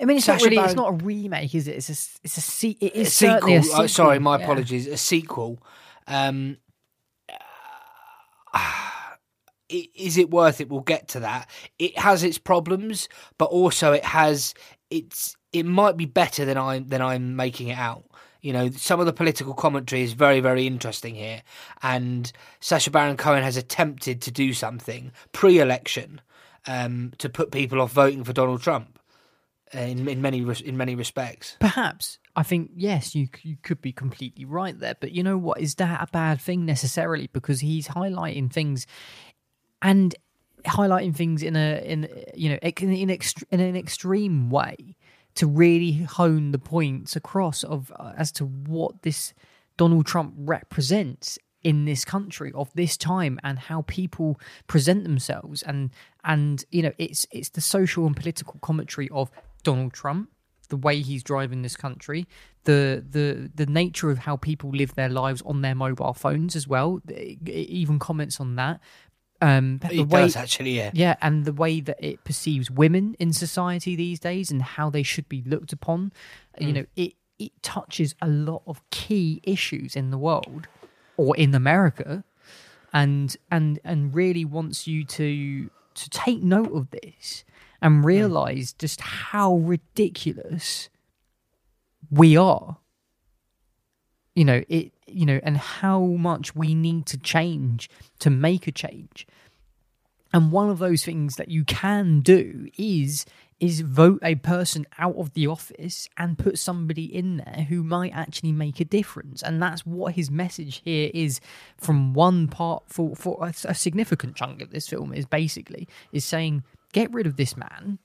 I 0.00 0.06
mean, 0.06 0.16
it's 0.16 0.26
Sacha 0.26 0.38
not 0.38 0.44
really. 0.44 0.56
Baron- 0.56 0.70
It's 0.70 0.76
not 0.76 0.88
a 0.88 1.04
remake, 1.04 1.54
is 1.54 1.68
it? 1.68 1.76
It's 1.76 1.88
a. 1.90 2.18
It's 2.24 2.36
a. 2.38 2.40
Se- 2.40 2.78
it 2.80 2.94
a 2.94 2.98
is 3.00 3.12
sequel. 3.12 3.50
a 3.52 3.58
uh, 3.58 3.62
sequel. 3.62 3.88
sorry, 3.88 4.18
my 4.18 4.38
yeah. 4.38 4.44
apologies. 4.44 4.86
A 4.88 4.96
sequel. 4.96 5.62
Um, 6.08 6.56
i- 8.54 8.90
is 9.94 10.16
it 10.18 10.30
worth 10.30 10.60
it? 10.60 10.68
We'll 10.68 10.80
get 10.80 11.08
to 11.08 11.20
that. 11.20 11.48
It 11.78 11.98
has 11.98 12.22
its 12.22 12.38
problems, 12.38 13.08
but 13.38 13.46
also 13.46 13.92
it 13.92 14.04
has 14.04 14.54
it's. 14.90 15.36
It 15.52 15.66
might 15.66 15.96
be 15.96 16.06
better 16.06 16.44
than 16.44 16.56
I 16.56 16.80
than 16.80 17.00
I'm 17.00 17.36
making 17.36 17.68
it 17.68 17.78
out. 17.78 18.04
You 18.40 18.52
know, 18.52 18.70
some 18.70 19.00
of 19.00 19.06
the 19.06 19.12
political 19.12 19.54
commentary 19.54 20.02
is 20.02 20.12
very, 20.12 20.40
very 20.40 20.66
interesting 20.66 21.14
here, 21.14 21.42
and 21.82 22.30
Sacha 22.60 22.90
Baron 22.90 23.16
Cohen 23.16 23.42
has 23.42 23.56
attempted 23.56 24.20
to 24.22 24.30
do 24.30 24.52
something 24.52 25.12
pre-election 25.32 26.20
um, 26.66 27.12
to 27.18 27.28
put 27.28 27.52
people 27.52 27.80
off 27.80 27.92
voting 27.92 28.24
for 28.24 28.32
Donald 28.32 28.62
Trump 28.62 28.98
in 29.72 30.08
in 30.08 30.20
many 30.20 30.40
in 30.64 30.76
many 30.76 30.94
respects. 30.94 31.56
Perhaps 31.60 32.18
I 32.36 32.42
think 32.42 32.70
yes, 32.74 33.14
you 33.14 33.28
you 33.42 33.56
could 33.62 33.80
be 33.80 33.92
completely 33.92 34.44
right 34.44 34.78
there, 34.78 34.96
but 34.98 35.12
you 35.12 35.22
know 35.22 35.38
what? 35.38 35.60
Is 35.60 35.76
that 35.76 36.02
a 36.02 36.10
bad 36.12 36.40
thing 36.40 36.64
necessarily? 36.66 37.28
Because 37.32 37.60
he's 37.60 37.88
highlighting 37.88 38.52
things, 38.52 38.86
and 39.84 40.16
highlighting 40.64 41.14
things 41.14 41.42
in 41.42 41.54
a 41.54 41.80
in 41.84 42.08
you 42.34 42.48
know 42.48 42.58
in 42.62 42.92
in, 42.92 43.08
ext- 43.10 43.44
in 43.52 43.60
an 43.60 43.76
extreme 43.76 44.50
way 44.50 44.96
to 45.34 45.46
really 45.46 45.92
hone 45.92 46.50
the 46.50 46.58
points 46.58 47.14
across 47.14 47.62
of 47.62 47.92
uh, 48.00 48.12
as 48.16 48.32
to 48.32 48.44
what 48.44 49.02
this 49.02 49.34
Donald 49.76 50.06
Trump 50.06 50.34
represents 50.36 51.38
in 51.62 51.84
this 51.84 52.04
country 52.04 52.52
of 52.54 52.70
this 52.74 52.96
time 52.96 53.38
and 53.42 53.58
how 53.58 53.82
people 53.82 54.38
present 54.66 55.04
themselves. 55.04 55.62
And 55.62 55.90
and 56.24 56.64
you 56.70 56.82
know 56.82 56.92
it's 56.98 57.26
it's 57.30 57.50
the 57.50 57.60
social 57.60 58.06
and 58.06 58.16
political 58.16 58.58
commentary 58.60 59.10
of 59.10 59.30
Donald 59.62 59.92
Trump 59.92 60.30
the 60.70 60.76
way 60.78 61.00
he's 61.00 61.22
driving 61.22 61.60
this 61.60 61.76
country 61.76 62.26
the 62.64 63.04
the 63.10 63.50
the 63.54 63.66
nature 63.66 64.10
of 64.10 64.18
how 64.18 64.34
people 64.36 64.70
live 64.70 64.94
their 64.94 65.10
lives 65.10 65.42
on 65.44 65.60
their 65.60 65.74
mobile 65.74 66.14
phones 66.14 66.56
as 66.56 66.66
well 66.66 67.00
even 67.46 67.98
comments 67.98 68.40
on 68.40 68.56
that 68.56 68.80
um 69.42 69.78
the 69.78 70.00
It 70.00 70.08
way, 70.08 70.22
does 70.22 70.36
actually, 70.36 70.76
yeah. 70.76 70.90
yeah 70.94 71.16
and 71.20 71.44
the 71.44 71.52
way 71.52 71.80
that 71.80 71.98
it 72.02 72.22
perceives 72.24 72.70
women 72.70 73.14
in 73.18 73.32
society 73.32 73.96
these 73.96 74.20
days 74.20 74.50
and 74.50 74.62
how 74.62 74.90
they 74.90 75.02
should 75.02 75.28
be 75.28 75.42
looked 75.42 75.72
upon 75.72 76.12
you 76.58 76.68
Mm. 76.68 76.74
know 76.74 76.86
it 76.96 77.14
it 77.38 77.52
touches 77.62 78.14
a 78.22 78.28
lot 78.28 78.62
of 78.66 78.80
key 78.90 79.40
issues 79.42 79.96
in 79.96 80.10
the 80.10 80.18
world 80.18 80.68
or 81.16 81.36
in 81.36 81.52
America 81.54 82.22
and 82.92 83.36
and 83.50 83.80
and 83.84 84.14
really 84.14 84.44
wants 84.44 84.86
you 84.86 85.04
to 85.04 85.68
to 85.94 86.10
take 86.10 86.42
note 86.42 86.72
of 86.72 86.90
this 86.90 87.44
and 87.82 88.04
realize 88.04 88.72
just 88.72 89.00
how 89.00 89.56
ridiculous 89.56 90.88
we 92.10 92.36
are 92.36 92.78
you 94.34 94.44
know 94.44 94.62
it 94.68 94.92
you 95.14 95.26
know 95.26 95.40
and 95.42 95.56
how 95.56 96.00
much 96.00 96.54
we 96.54 96.74
need 96.74 97.06
to 97.06 97.18
change 97.18 97.88
to 98.18 98.30
make 98.30 98.66
a 98.66 98.72
change. 98.72 99.26
And 100.32 100.50
one 100.50 100.68
of 100.68 100.80
those 100.80 101.04
things 101.04 101.36
that 101.36 101.48
you 101.48 101.64
can 101.64 102.20
do 102.20 102.68
is 102.76 103.24
is 103.60 103.80
vote 103.80 104.18
a 104.22 104.34
person 104.34 104.84
out 104.98 105.14
of 105.16 105.32
the 105.34 105.46
office 105.46 106.08
and 106.18 106.38
put 106.38 106.58
somebody 106.58 107.04
in 107.04 107.36
there 107.36 107.66
who 107.68 107.82
might 107.82 108.12
actually 108.12 108.52
make 108.52 108.80
a 108.80 108.84
difference. 108.84 109.42
And 109.42 109.62
that's 109.62 109.86
what 109.86 110.14
his 110.14 110.30
message 110.30 110.82
here 110.84 111.10
is 111.14 111.40
from 111.76 112.14
one 112.14 112.48
part 112.48 112.82
for 112.88 113.14
for 113.14 113.38
a, 113.40 113.54
a 113.64 113.74
significant 113.74 114.36
chunk 114.36 114.60
of 114.60 114.70
this 114.70 114.88
film 114.88 115.14
is 115.14 115.24
basically 115.24 115.88
is 116.12 116.24
saying 116.24 116.64
get 116.92 117.12
rid 117.12 117.26
of 117.26 117.36
this 117.36 117.56
man. 117.56 117.98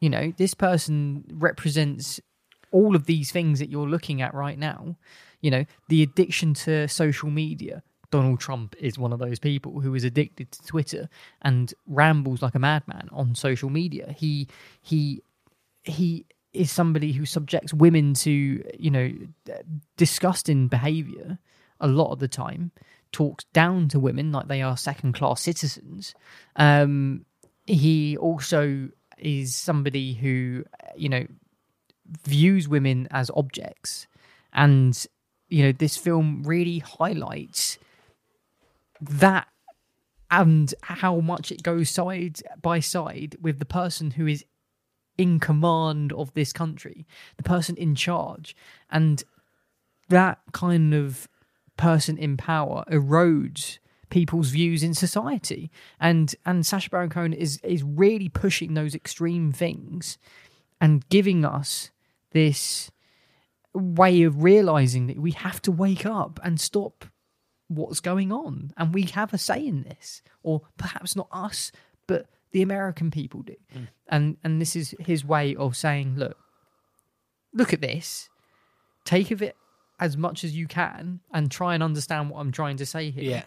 You 0.00 0.10
know 0.10 0.32
this 0.36 0.54
person 0.54 1.24
represents 1.32 2.20
all 2.70 2.96
of 2.96 3.06
these 3.06 3.30
things 3.30 3.58
that 3.58 3.70
you're 3.70 3.88
looking 3.88 4.22
at 4.22 4.34
right 4.34 4.58
now 4.58 4.96
you 5.40 5.50
know 5.50 5.64
the 5.88 6.02
addiction 6.02 6.54
to 6.54 6.86
social 6.88 7.30
media 7.30 7.82
Donald 8.10 8.40
Trump 8.40 8.74
is 8.78 8.98
one 8.98 9.12
of 9.12 9.18
those 9.18 9.38
people 9.38 9.80
who 9.80 9.94
is 9.94 10.04
addicted 10.04 10.50
to 10.52 10.62
Twitter 10.62 11.08
and 11.42 11.74
rambles 11.86 12.42
like 12.42 12.54
a 12.54 12.58
madman 12.58 13.08
on 13.12 13.34
social 13.34 13.68
media. 13.68 14.14
He 14.16 14.48
he 14.80 15.22
he 15.82 16.24
is 16.52 16.70
somebody 16.70 17.12
who 17.12 17.26
subjects 17.26 17.74
women 17.74 18.14
to 18.14 18.64
you 18.78 18.90
know 18.90 19.12
disgusting 19.96 20.68
behavior 20.68 21.38
a 21.80 21.86
lot 21.88 22.12
of 22.12 22.18
the 22.18 22.28
time. 22.28 22.72
Talks 23.10 23.44
down 23.54 23.88
to 23.88 24.00
women 24.00 24.32
like 24.32 24.48
they 24.48 24.60
are 24.60 24.76
second 24.76 25.14
class 25.14 25.40
citizens. 25.40 26.14
Um, 26.56 27.24
he 27.66 28.16
also 28.18 28.90
is 29.16 29.54
somebody 29.54 30.14
who 30.14 30.64
you 30.96 31.08
know 31.08 31.26
views 32.24 32.68
women 32.68 33.08
as 33.10 33.30
objects 33.34 34.06
and 34.52 35.06
you 35.48 35.62
know 35.62 35.72
this 35.72 35.96
film 35.96 36.42
really 36.44 36.78
highlights 36.78 37.78
that 39.00 39.48
and 40.30 40.74
how 40.82 41.20
much 41.20 41.50
it 41.50 41.62
goes 41.62 41.88
side 41.88 42.40
by 42.60 42.80
side 42.80 43.36
with 43.40 43.58
the 43.58 43.64
person 43.64 44.12
who 44.12 44.26
is 44.26 44.44
in 45.16 45.40
command 45.40 46.12
of 46.12 46.32
this 46.34 46.52
country, 46.52 47.06
the 47.36 47.42
person 47.42 47.76
in 47.76 47.94
charge. 47.94 48.54
And 48.90 49.22
that 50.08 50.38
kind 50.52 50.94
of 50.94 51.28
person 51.76 52.16
in 52.16 52.36
power 52.36 52.84
erodes 52.90 53.78
people's 54.10 54.50
views 54.50 54.82
in 54.82 54.94
society. 54.94 55.70
And 56.00 56.34
and 56.46 56.64
Sacha 56.64 56.88
Baron 56.90 57.10
Cohen 57.10 57.32
is 57.32 57.58
is 57.62 57.82
really 57.82 58.28
pushing 58.28 58.74
those 58.74 58.94
extreme 58.94 59.50
things 59.52 60.18
and 60.80 61.08
giving 61.08 61.44
us 61.44 61.90
this 62.32 62.90
way 63.74 64.22
of 64.22 64.42
realizing 64.42 65.06
that 65.06 65.18
we 65.18 65.32
have 65.32 65.62
to 65.62 65.72
wake 65.72 66.06
up 66.06 66.40
and 66.42 66.60
stop 66.60 67.04
what's 67.68 68.00
going 68.00 68.32
on 68.32 68.72
and 68.76 68.94
we 68.94 69.02
have 69.02 69.34
a 69.34 69.38
say 69.38 69.64
in 69.64 69.82
this 69.82 70.22
or 70.42 70.62
perhaps 70.78 71.14
not 71.14 71.28
us 71.30 71.70
but 72.08 72.26
the 72.50 72.62
American 72.62 73.10
people 73.10 73.42
do, 73.42 73.54
mm. 73.76 73.86
and 74.08 74.36
and 74.42 74.60
this 74.60 74.74
is 74.74 74.94
his 74.98 75.24
way 75.24 75.54
of 75.54 75.76
saying, 75.76 76.16
look, 76.16 76.36
look 77.52 77.72
at 77.72 77.80
this, 77.80 78.28
take 79.04 79.30
of 79.30 79.42
it 79.42 79.54
as 80.00 80.16
much 80.16 80.42
as 80.42 80.56
you 80.56 80.66
can, 80.66 81.20
and 81.32 81.50
try 81.50 81.74
and 81.74 81.82
understand 81.82 82.30
what 82.30 82.40
I'm 82.40 82.52
trying 82.52 82.78
to 82.78 82.86
say 82.86 83.10
here. 83.10 83.24
Yeah. 83.24 83.44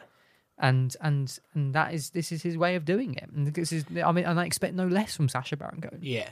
And 0.59 0.95
and 1.01 1.39
and 1.55 1.73
that 1.73 1.93
is 1.93 2.11
this 2.11 2.31
is 2.31 2.43
his 2.43 2.55
way 2.55 2.75
of 2.75 2.85
doing 2.85 3.15
it. 3.15 3.29
And 3.31 3.47
this 3.47 3.73
is 3.73 3.83
I 4.03 4.11
mean, 4.11 4.25
and 4.25 4.39
I 4.39 4.45
expect 4.45 4.75
no 4.75 4.85
less 4.85 5.15
from 5.15 5.27
Sacha 5.27 5.57
Baron 5.57 5.81
Cohen. 5.81 5.99
Yeah. 6.01 6.29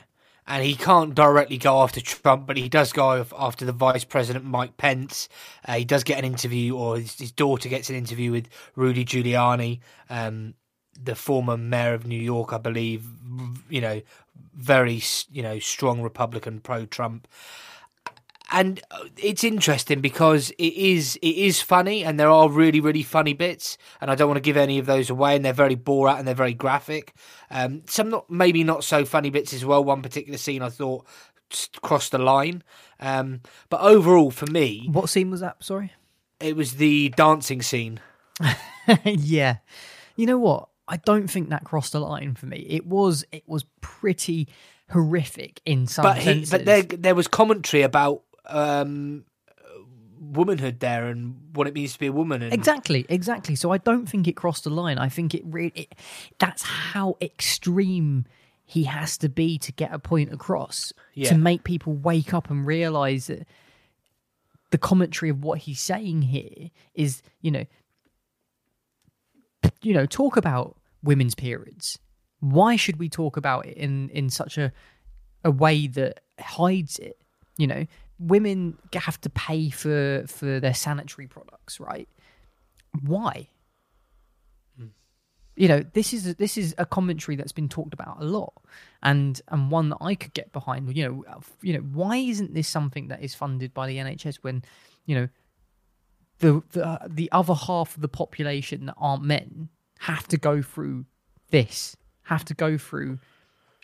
And 0.47 0.63
he 0.63 0.75
can't 0.75 1.13
directly 1.13 1.57
go 1.57 1.81
after 1.81 2.01
Trump, 2.01 2.47
but 2.47 2.57
he 2.57 2.69
does 2.69 2.91
go 2.91 3.25
after 3.37 3.65
the 3.65 3.71
Vice 3.71 4.03
President 4.03 4.45
Mike 4.45 4.77
Pence. 4.77 5.29
Uh, 5.67 5.75
he 5.75 5.85
does 5.85 6.03
get 6.03 6.17
an 6.17 6.25
interview, 6.25 6.75
or 6.75 6.97
his, 6.97 7.19
his 7.19 7.31
daughter 7.31 7.69
gets 7.69 7.89
an 7.89 7.95
interview 7.95 8.31
with 8.31 8.49
Rudy 8.75 9.05
Giuliani, 9.05 9.79
um, 10.09 10.55
the 11.01 11.15
former 11.15 11.55
mayor 11.55 11.93
of 11.93 12.07
New 12.07 12.19
York, 12.19 12.51
I 12.51 12.57
believe. 12.57 13.05
You 13.69 13.81
know, 13.81 14.01
very 14.55 15.01
you 15.31 15.43
know 15.43 15.59
strong 15.59 16.01
Republican, 16.01 16.59
pro-Trump. 16.59 17.27
And 18.51 18.81
uh, 18.91 19.05
it's 19.17 19.43
interesting 19.43 20.01
because 20.01 20.49
it 20.51 20.73
is 20.73 21.17
it 21.21 21.35
is 21.35 21.61
funny, 21.61 22.03
and 22.03 22.19
there 22.19 22.29
are 22.29 22.49
really 22.49 22.79
really 22.79 23.03
funny 23.03 23.33
bits, 23.33 23.77
and 24.01 24.09
I 24.09 24.15
don't 24.15 24.27
want 24.27 24.37
to 24.37 24.41
give 24.41 24.57
any 24.57 24.79
of 24.79 24.85
those 24.85 25.09
away, 25.09 25.35
and 25.35 25.45
they're 25.45 25.53
very 25.53 25.75
Borat 25.75 26.19
and 26.19 26.27
they're 26.27 26.35
very 26.35 26.53
graphic. 26.53 27.13
Um, 27.51 27.83
some 27.87 28.09
not 28.09 28.29
maybe 28.29 28.63
not 28.63 28.83
so 28.83 29.05
funny 29.05 29.29
bits 29.29 29.53
as 29.53 29.65
well. 29.65 29.83
One 29.83 30.01
particular 30.01 30.37
scene 30.37 30.61
I 30.61 30.69
thought 30.69 31.05
crossed 31.81 32.11
the 32.11 32.19
line, 32.19 32.63
um, 32.99 33.41
but 33.69 33.81
overall 33.81 34.31
for 34.31 34.47
me, 34.47 34.87
what 34.91 35.09
scene 35.09 35.29
was 35.29 35.41
that? 35.41 35.63
Sorry, 35.63 35.93
it 36.39 36.55
was 36.55 36.75
the 36.75 37.09
dancing 37.09 37.61
scene. 37.61 37.99
yeah. 39.05 39.57
You 40.15 40.25
know 40.25 40.37
what? 40.37 40.69
I 40.87 40.97
don't 40.97 41.27
think 41.27 41.49
that 41.49 41.63
crossed 41.63 41.93
the 41.93 41.99
line 41.99 42.35
for 42.35 42.47
me. 42.47 42.65
It 42.69 42.85
was 42.85 43.23
it 43.31 43.43
was 43.47 43.65
pretty 43.81 44.47
horrific 44.91 45.61
in 45.65 45.85
some 45.85 46.03
but 46.03 46.17
he, 46.17 46.23
senses. 46.23 46.49
but 46.51 46.65
there 46.65 46.81
there 46.81 47.15
was 47.15 47.27
commentary 47.27 47.83
about 47.83 48.23
um, 48.45 49.25
womanhood 50.19 50.79
there 50.79 51.07
and 51.07 51.35
what 51.53 51.67
it 51.67 51.73
means 51.73 51.93
to 51.93 51.99
be 51.99 52.07
a 52.07 52.11
woman. 52.11 52.41
And 52.41 52.53
Exactly, 52.53 53.05
exactly. 53.09 53.55
So 53.55 53.71
I 53.71 53.77
don't 53.77 54.07
think 54.07 54.27
it 54.27 54.33
crossed 54.35 54.65
the 54.65 54.69
line. 54.69 54.97
I 54.97 55.09
think 55.09 55.33
it 55.33 55.43
really 55.45 55.71
it, 55.75 55.95
that's 56.39 56.61
how 56.63 57.17
extreme 57.21 58.25
he 58.65 58.83
has 58.83 59.17
to 59.17 59.29
be 59.29 59.57
to 59.57 59.71
get 59.71 59.91
a 59.93 59.97
point 59.99 60.31
across 60.31 60.93
Yeah. 61.15 61.29
to 61.29 61.37
make 61.37 61.63
people 61.63 61.93
wake 61.93 62.33
up 62.33 62.51
and 62.51 62.65
realize 62.65 63.27
that 63.27 63.47
the 64.71 64.77
commentary 64.77 65.29
of 65.29 65.43
what 65.43 65.59
he's 65.59 65.79
saying 65.79 66.21
here 66.23 66.69
is, 66.93 67.23
you 67.41 67.49
know, 67.49 67.65
you 69.81 69.93
know, 69.93 70.05
talk 70.05 70.37
about 70.37 70.77
women's 71.01 71.35
periods. 71.35 71.97
Why 72.39 72.75
should 72.75 72.97
we 72.99 73.09
talk 73.09 73.37
about 73.37 73.65
it 73.65 73.77
in 73.77 74.09
in 74.09 74.29
such 74.29 74.57
a 74.57 74.71
a 75.43 75.51
way 75.51 75.87
that 75.87 76.19
hides 76.39 76.99
it? 76.99 77.17
You 77.57 77.67
know, 77.67 77.85
women 78.19 78.77
have 78.93 79.19
to 79.21 79.29
pay 79.29 79.69
for 79.69 80.25
for 80.27 80.59
their 80.59 80.73
sanitary 80.73 81.27
products, 81.27 81.79
right? 81.79 82.09
Why? 83.01 83.47
You 85.55 85.67
know, 85.67 85.83
this 85.91 86.13
is 86.13 86.35
this 86.35 86.57
is 86.57 86.73
a 86.77 86.85
commentary 86.85 87.35
that's 87.35 87.51
been 87.51 87.67
talked 87.67 87.93
about 87.93 88.21
a 88.21 88.23
lot, 88.23 88.53
and 89.03 89.41
and 89.49 89.69
one 89.69 89.89
that 89.89 89.97
I 89.99 90.15
could 90.15 90.33
get 90.33 90.53
behind. 90.53 90.95
You 90.95 91.05
know, 91.05 91.25
uh, 91.27 91.39
you 91.61 91.73
know, 91.73 91.79
why 91.79 92.15
isn't 92.15 92.53
this 92.53 92.67
something 92.67 93.09
that 93.09 93.21
is 93.21 93.35
funded 93.35 93.73
by 93.73 93.87
the 93.87 93.97
NHS 93.97 94.37
when, 94.37 94.63
you 95.05 95.15
know, 95.15 95.29
the 96.39 96.63
the 96.71 96.99
the 97.09 97.29
other 97.33 97.53
half 97.53 97.95
of 97.95 98.01
the 98.01 98.07
population 98.07 98.85
that 98.85 98.95
aren't 98.97 99.23
men 99.23 99.67
have 99.99 100.29
to 100.29 100.37
go 100.37 100.61
through 100.61 101.03
this, 101.51 101.97
have 102.23 102.45
to 102.45 102.53
go 102.53 102.77
through 102.77 103.19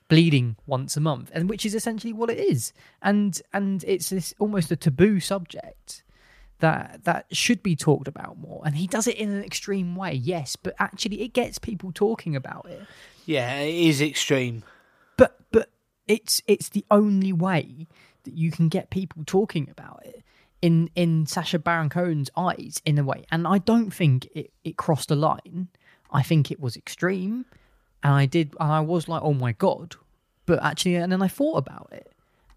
bleeding 0.07 0.55
once 0.65 0.95
a 0.95 1.01
month, 1.01 1.31
and 1.33 1.49
which 1.49 1.65
is 1.65 1.75
essentially 1.75 2.13
what 2.13 2.29
it 2.29 2.39
is. 2.39 2.73
And 3.01 3.39
and 3.53 3.83
it's 3.85 4.09
this 4.09 4.33
almost 4.39 4.71
a 4.71 4.75
taboo 4.75 5.19
subject 5.19 6.03
that 6.59 7.03
that 7.03 7.25
should 7.31 7.61
be 7.61 7.75
talked 7.75 8.07
about 8.07 8.37
more. 8.37 8.61
And 8.65 8.75
he 8.75 8.87
does 8.87 9.07
it 9.07 9.17
in 9.17 9.29
an 9.31 9.43
extreme 9.43 9.95
way, 9.95 10.13
yes, 10.13 10.55
but 10.55 10.73
actually 10.79 11.21
it 11.21 11.33
gets 11.33 11.59
people 11.59 11.91
talking 11.91 12.35
about 12.35 12.65
it. 12.69 12.81
yeah, 13.25 13.59
it 13.59 13.73
is 13.73 14.01
extreme. 14.01 14.63
But 15.17 15.37
but 15.51 15.69
it's 16.07 16.41
it's 16.47 16.69
the 16.69 16.85
only 16.89 17.33
way 17.33 17.87
that 18.23 18.33
you 18.33 18.51
can 18.51 18.69
get 18.69 18.89
people 18.89 19.23
talking 19.25 19.69
about 19.69 20.01
it 20.05 20.23
in 20.61 20.89
in 20.95 21.25
Sacha 21.25 21.59
Baron 21.59 21.89
Cohen's 21.89 22.29
eyes 22.37 22.81
in 22.85 22.97
a 22.97 23.03
way. 23.03 23.25
And 23.31 23.47
I 23.47 23.57
don't 23.57 23.91
think 23.91 24.27
it, 24.33 24.51
it 24.63 24.77
crossed 24.77 25.11
a 25.11 25.15
line. 25.15 25.69
I 26.11 26.23
think 26.23 26.51
it 26.51 26.59
was 26.59 26.77
extreme. 26.77 27.45
And 28.05 28.13
I 28.13 28.25
did 28.27 28.53
and 28.59 28.71
I 28.71 28.81
was 28.81 29.07
like, 29.09 29.23
oh 29.23 29.33
my 29.33 29.51
god. 29.53 29.95
But 30.45 30.63
actually 30.63 30.95
and 30.95 31.11
then 31.11 31.21
I 31.23 31.27
thought 31.27 31.57
about 31.57 31.89
it. 31.91 32.11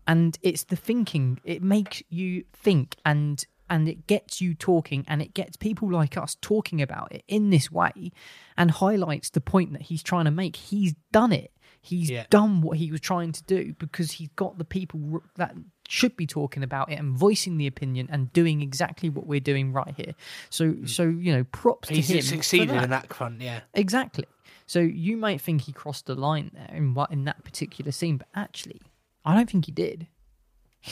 And 0.06 0.38
it's 0.42 0.64
the 0.64 0.76
thinking, 0.76 1.40
it 1.42 1.62
makes 1.62 2.02
you 2.10 2.44
think 2.52 2.96
and 3.04 3.44
and 3.70 3.88
it 3.88 4.06
gets 4.06 4.40
you 4.40 4.54
talking 4.54 5.04
and 5.08 5.20
it 5.22 5.32
gets 5.34 5.56
people 5.56 5.90
like 5.90 6.16
us 6.16 6.36
talking 6.40 6.80
about 6.82 7.12
it 7.12 7.22
in 7.28 7.50
this 7.50 7.70
way 7.72 8.12
and 8.56 8.70
highlights 8.70 9.30
the 9.30 9.40
point 9.40 9.72
that 9.72 9.82
he's 9.82 10.02
trying 10.02 10.24
to 10.26 10.30
make. 10.30 10.56
He's 10.56 10.94
done 11.12 11.32
it. 11.32 11.50
He's 11.80 12.10
Yeah. 12.10 12.24
done 12.30 12.60
what 12.60 12.76
he 12.78 12.90
was 12.90 13.00
trying 13.00 13.32
to 13.32 13.42
do 13.44 13.74
because 13.78 14.12
he's 14.12 14.28
got 14.36 14.58
the 14.58 14.64
people 14.64 15.22
that 15.36 15.54
should 15.88 16.16
be 16.16 16.26
talking 16.26 16.62
about 16.62 16.90
it 16.90 16.98
and 16.98 17.16
voicing 17.16 17.56
the 17.56 17.66
opinion 17.66 18.08
and 18.10 18.30
doing 18.34 18.60
exactly 18.60 19.08
what 19.08 19.26
we're 19.26 19.40
doing 19.40 19.72
right 19.72 19.94
here. 19.96 20.14
So, 20.50 20.70
hmm. 20.72 20.86
so 20.86 21.04
you 21.04 21.32
know, 21.34 21.44
props 21.44 21.88
He's 21.88 22.08
to 22.08 22.14
him. 22.14 22.20
for 22.20 22.26
succeeded 22.26 22.70
that. 22.70 22.84
in 22.84 22.90
that 22.90 23.14
front, 23.14 23.40
yeah. 23.40 23.60
Exactly. 23.74 24.24
So 24.68 24.80
you 24.80 25.16
might 25.16 25.40
think 25.40 25.62
he 25.62 25.72
crossed 25.72 26.04
the 26.04 26.14
line 26.14 26.50
there 26.52 26.76
in 26.76 26.92
what 26.92 27.10
in 27.10 27.24
that 27.24 27.42
particular 27.42 27.90
scene, 27.90 28.18
but 28.18 28.28
actually, 28.34 28.82
I 29.24 29.34
don't 29.34 29.50
think 29.50 29.66
he 29.66 29.72
did. 29.72 30.06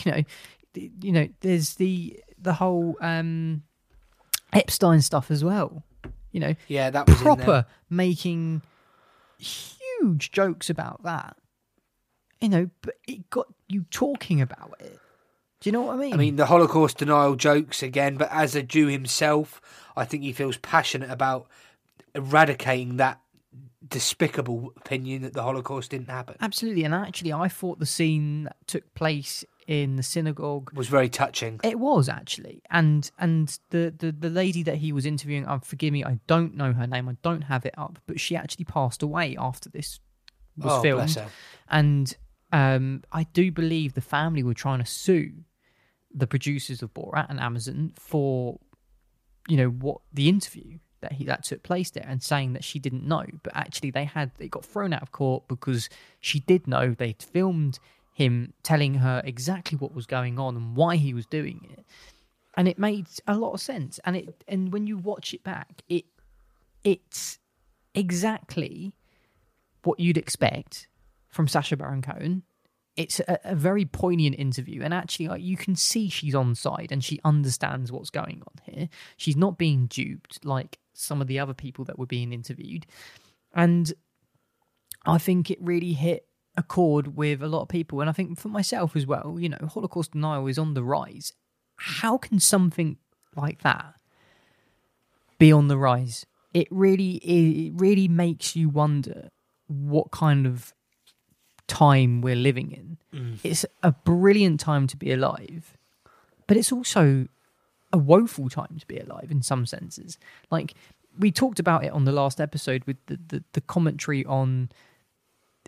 You 0.04 0.12
know, 0.12 0.22
you 0.74 1.12
know, 1.12 1.28
there's 1.40 1.74
the 1.74 2.18
the 2.38 2.54
whole 2.54 2.96
um 3.00 3.62
Epstein 4.52 5.00
stuff 5.00 5.30
as 5.30 5.44
well. 5.44 5.84
You 6.32 6.40
know, 6.40 6.54
Yeah, 6.66 6.90
that 6.90 7.06
was 7.06 7.16
proper 7.18 7.66
making 7.88 8.62
huge 9.38 10.32
jokes 10.32 10.68
about 10.68 11.04
that. 11.04 11.36
You 12.40 12.48
know, 12.48 12.70
but 12.82 12.96
it 13.06 13.30
got 13.30 13.46
you 13.68 13.84
talking 13.90 14.40
about 14.40 14.74
it. 14.80 14.98
Do 15.60 15.68
you 15.68 15.72
know 15.72 15.82
what 15.82 15.94
I 15.94 15.98
mean? 15.98 16.14
I 16.14 16.16
mean, 16.16 16.36
the 16.36 16.46
Holocaust 16.46 16.98
denial 16.98 17.36
jokes 17.36 17.82
again, 17.82 18.16
but 18.16 18.30
as 18.32 18.54
a 18.54 18.62
Jew 18.62 18.88
himself, 18.88 19.60
I 19.96 20.04
think 20.04 20.24
he 20.24 20.32
feels 20.32 20.56
passionate 20.58 21.10
about 21.10 21.46
eradicating 22.14 22.96
that 22.96 23.20
despicable 23.88 24.72
opinion 24.76 25.22
that 25.22 25.32
the 25.32 25.42
Holocaust 25.42 25.90
didn't 25.90 26.10
happen. 26.10 26.36
Absolutely, 26.40 26.84
and 26.84 26.94
actually, 26.94 27.32
I 27.32 27.48
thought 27.48 27.78
the 27.78 27.86
scene 27.86 28.44
that 28.44 28.56
took 28.66 28.94
place 28.94 29.44
in 29.66 29.96
the 29.96 30.02
synagogue 30.02 30.72
was 30.74 30.88
very 30.88 31.08
touching. 31.08 31.60
It 31.64 31.78
was 31.78 32.08
actually, 32.08 32.62
and 32.70 33.10
and 33.18 33.58
the 33.70 33.94
the, 33.96 34.12
the 34.12 34.30
lady 34.30 34.62
that 34.64 34.76
he 34.76 34.92
was 34.92 35.06
interviewing, 35.06 35.46
um, 35.46 35.60
forgive 35.60 35.92
me, 35.92 36.04
I 36.04 36.20
don't 36.26 36.56
know 36.56 36.72
her 36.72 36.86
name, 36.86 37.08
I 37.08 37.16
don't 37.22 37.42
have 37.42 37.66
it 37.66 37.74
up, 37.76 37.98
but 38.06 38.20
she 38.20 38.36
actually 38.36 38.64
passed 38.64 39.02
away 39.02 39.36
after 39.38 39.68
this 39.68 40.00
was 40.56 40.72
Oh, 40.72 40.82
filmed, 40.82 41.22
and 41.68 42.16
um, 42.52 43.02
I 43.12 43.24
do 43.24 43.50
believe 43.52 43.94
the 43.94 44.00
family 44.00 44.42
were 44.42 44.54
trying 44.54 44.78
to 44.78 44.86
sue 44.86 45.32
the 46.14 46.26
producers 46.26 46.82
of 46.82 46.94
Borat 46.94 47.26
and 47.28 47.40
Amazon 47.40 47.92
for 47.98 48.58
you 49.48 49.56
know 49.56 49.68
what 49.68 50.00
the 50.12 50.28
interview 50.28 50.78
that 51.06 51.12
he 51.12 51.24
that 51.24 51.44
took 51.44 51.62
place 51.62 51.90
there 51.90 52.04
and 52.06 52.20
saying 52.20 52.52
that 52.54 52.64
she 52.64 52.80
didn't 52.80 53.06
know. 53.06 53.24
But 53.44 53.54
actually 53.54 53.92
they 53.92 54.04
had 54.04 54.32
they 54.38 54.48
got 54.48 54.64
thrown 54.64 54.92
out 54.92 55.02
of 55.02 55.12
court 55.12 55.44
because 55.46 55.88
she 56.20 56.40
did 56.40 56.66
know. 56.66 56.94
They'd 56.94 57.22
filmed 57.22 57.78
him 58.12 58.54
telling 58.64 58.94
her 58.94 59.22
exactly 59.24 59.78
what 59.78 59.94
was 59.94 60.06
going 60.06 60.38
on 60.38 60.56
and 60.56 60.74
why 60.74 60.96
he 60.96 61.14
was 61.14 61.26
doing 61.26 61.68
it. 61.70 61.84
And 62.56 62.66
it 62.66 62.78
made 62.78 63.06
a 63.26 63.36
lot 63.36 63.52
of 63.52 63.60
sense. 63.60 64.00
And 64.04 64.16
it 64.16 64.42
and 64.48 64.72
when 64.72 64.88
you 64.88 64.98
watch 64.98 65.32
it 65.32 65.44
back 65.44 65.82
it 65.88 66.06
it's 66.82 67.38
exactly 67.94 68.92
what 69.84 70.00
you'd 70.00 70.18
expect 70.18 70.88
from 71.28 71.46
Sacha 71.46 71.76
Baron 71.76 72.02
Cohen 72.02 72.42
it's 72.96 73.20
a, 73.20 73.38
a 73.44 73.54
very 73.54 73.84
poignant 73.84 74.36
interview. 74.38 74.82
And 74.82 74.92
actually 74.94 75.28
like, 75.28 75.42
you 75.42 75.56
can 75.56 75.76
see 75.76 76.08
she's 76.08 76.34
on 76.34 76.54
side 76.54 76.88
and 76.90 77.04
she 77.04 77.20
understands 77.24 77.92
what's 77.92 78.10
going 78.10 78.42
on 78.46 78.74
here. 78.74 78.88
She's 79.16 79.36
not 79.36 79.58
being 79.58 79.86
duped 79.86 80.44
like 80.44 80.78
some 80.94 81.20
of 81.20 81.26
the 81.26 81.38
other 81.38 81.54
people 81.54 81.84
that 81.84 81.98
were 81.98 82.06
being 82.06 82.32
interviewed. 82.32 82.86
And 83.54 83.92
i 85.08 85.18
think 85.18 85.50
it 85.50 85.58
really 85.60 85.92
hit 85.92 86.26
a 86.56 86.62
chord 86.62 87.16
with 87.16 87.42
a 87.42 87.48
lot 87.48 87.62
of 87.62 87.68
people. 87.68 88.00
And 88.00 88.10
i 88.10 88.12
think 88.12 88.38
for 88.38 88.48
myself 88.48 88.96
as 88.96 89.06
well 89.06 89.36
you 89.38 89.48
know 89.48 89.68
holocaust 89.72 90.12
denial 90.12 90.46
is 90.46 90.58
on 90.58 90.74
the 90.74 90.84
rise. 90.84 91.32
How 91.76 92.16
can 92.18 92.40
something 92.40 92.96
like 93.36 93.62
that 93.62 93.94
be 95.38 95.52
on 95.52 95.68
the 95.68 95.78
rise? 95.78 96.26
It 96.54 96.68
really 96.70 97.16
it 97.16 97.74
really 97.76 98.08
makes 98.08 98.56
you 98.56 98.68
wonder 98.68 99.28
what 99.68 100.10
kind 100.10 100.46
of 100.46 100.72
time 101.68 102.20
we're 102.20 102.36
living 102.36 102.72
in. 102.72 102.98
Mm. 103.12 103.38
It's 103.42 103.64
a 103.82 103.92
brilliant 103.92 104.60
time 104.60 104.86
to 104.88 104.96
be 104.96 105.12
alive, 105.12 105.76
but 106.46 106.56
it's 106.56 106.72
also 106.72 107.28
a 107.92 107.98
woeful 107.98 108.48
time 108.48 108.76
to 108.78 108.86
be 108.86 108.98
alive 108.98 109.30
in 109.30 109.42
some 109.42 109.66
senses. 109.66 110.18
Like 110.50 110.74
we 111.18 111.30
talked 111.30 111.58
about 111.58 111.84
it 111.84 111.92
on 111.92 112.04
the 112.04 112.12
last 112.12 112.40
episode 112.40 112.84
with 112.84 112.96
the, 113.06 113.18
the, 113.28 113.44
the 113.52 113.60
commentary 113.60 114.24
on 114.24 114.70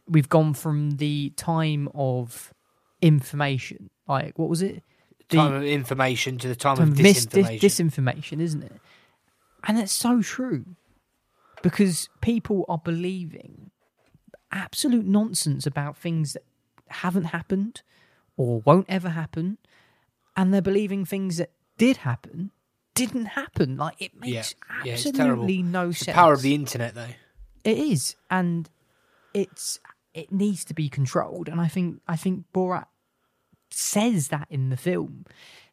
we've 0.09 0.29
gone 0.29 0.55
from 0.55 0.93
the 0.93 1.31
time 1.37 1.89
of 1.95 2.53
information, 3.03 3.91
like 4.07 4.39
what 4.39 4.49
was 4.49 4.63
it? 4.63 4.83
The 5.29 5.37
time 5.37 5.55
of 5.55 5.65
information 5.65 6.39
to 6.39 6.49
the 6.49 6.57
time, 6.57 6.77
time 6.77 6.93
of 6.93 6.95
disinformation. 6.95 7.61
dis- 7.61 7.79
disinformation, 7.81 8.41
isn't 8.41 8.63
it? 8.63 8.81
And 9.65 9.79
it's 9.79 9.93
so 9.93 10.23
true 10.23 10.65
because 11.63 12.09
people 12.21 12.65
are 12.69 12.79
believing 12.79 13.71
absolute 14.53 15.07
nonsense 15.07 15.67
about 15.67 15.97
things 15.97 16.33
that 16.35 16.45
haven't 16.89 17.25
happened 17.27 17.83
or 18.37 18.61
won't 18.65 18.87
ever 18.89 19.11
happen, 19.11 19.59
and 20.37 20.53
they're 20.55 20.63
believing 20.63 21.05
things 21.05 21.37
that 21.39 21.51
did 21.77 21.99
happen 21.99 22.51
didn't 22.95 23.27
happen. 23.27 23.77
Like 23.77 24.01
it 24.01 24.11
yeah, 24.25 24.39
makes 24.39 24.55
yeah, 24.85 24.93
absolutely 24.95 25.63
no 25.63 25.91
It's 25.91 25.99
sense. 26.01 26.07
the 26.07 26.13
power 26.13 26.33
of 26.33 26.43
the 26.43 26.55
internet, 26.55 26.95
though. 26.95 27.15
It 27.65 27.79
is, 27.79 28.17
and 28.31 28.69
it's 29.35 29.79
it 30.15 30.33
needs 30.33 30.65
to 30.65 30.75
be 30.75 30.89
controlled. 30.89 31.49
And 31.49 31.61
I 31.61 31.69
think 31.69 32.01
I 32.09 32.17
think 32.17 32.47
Borat 32.53 32.87
says 33.71 34.29
that 34.29 34.47
in 34.51 34.71
the 34.71 34.77
film, 34.77 35.27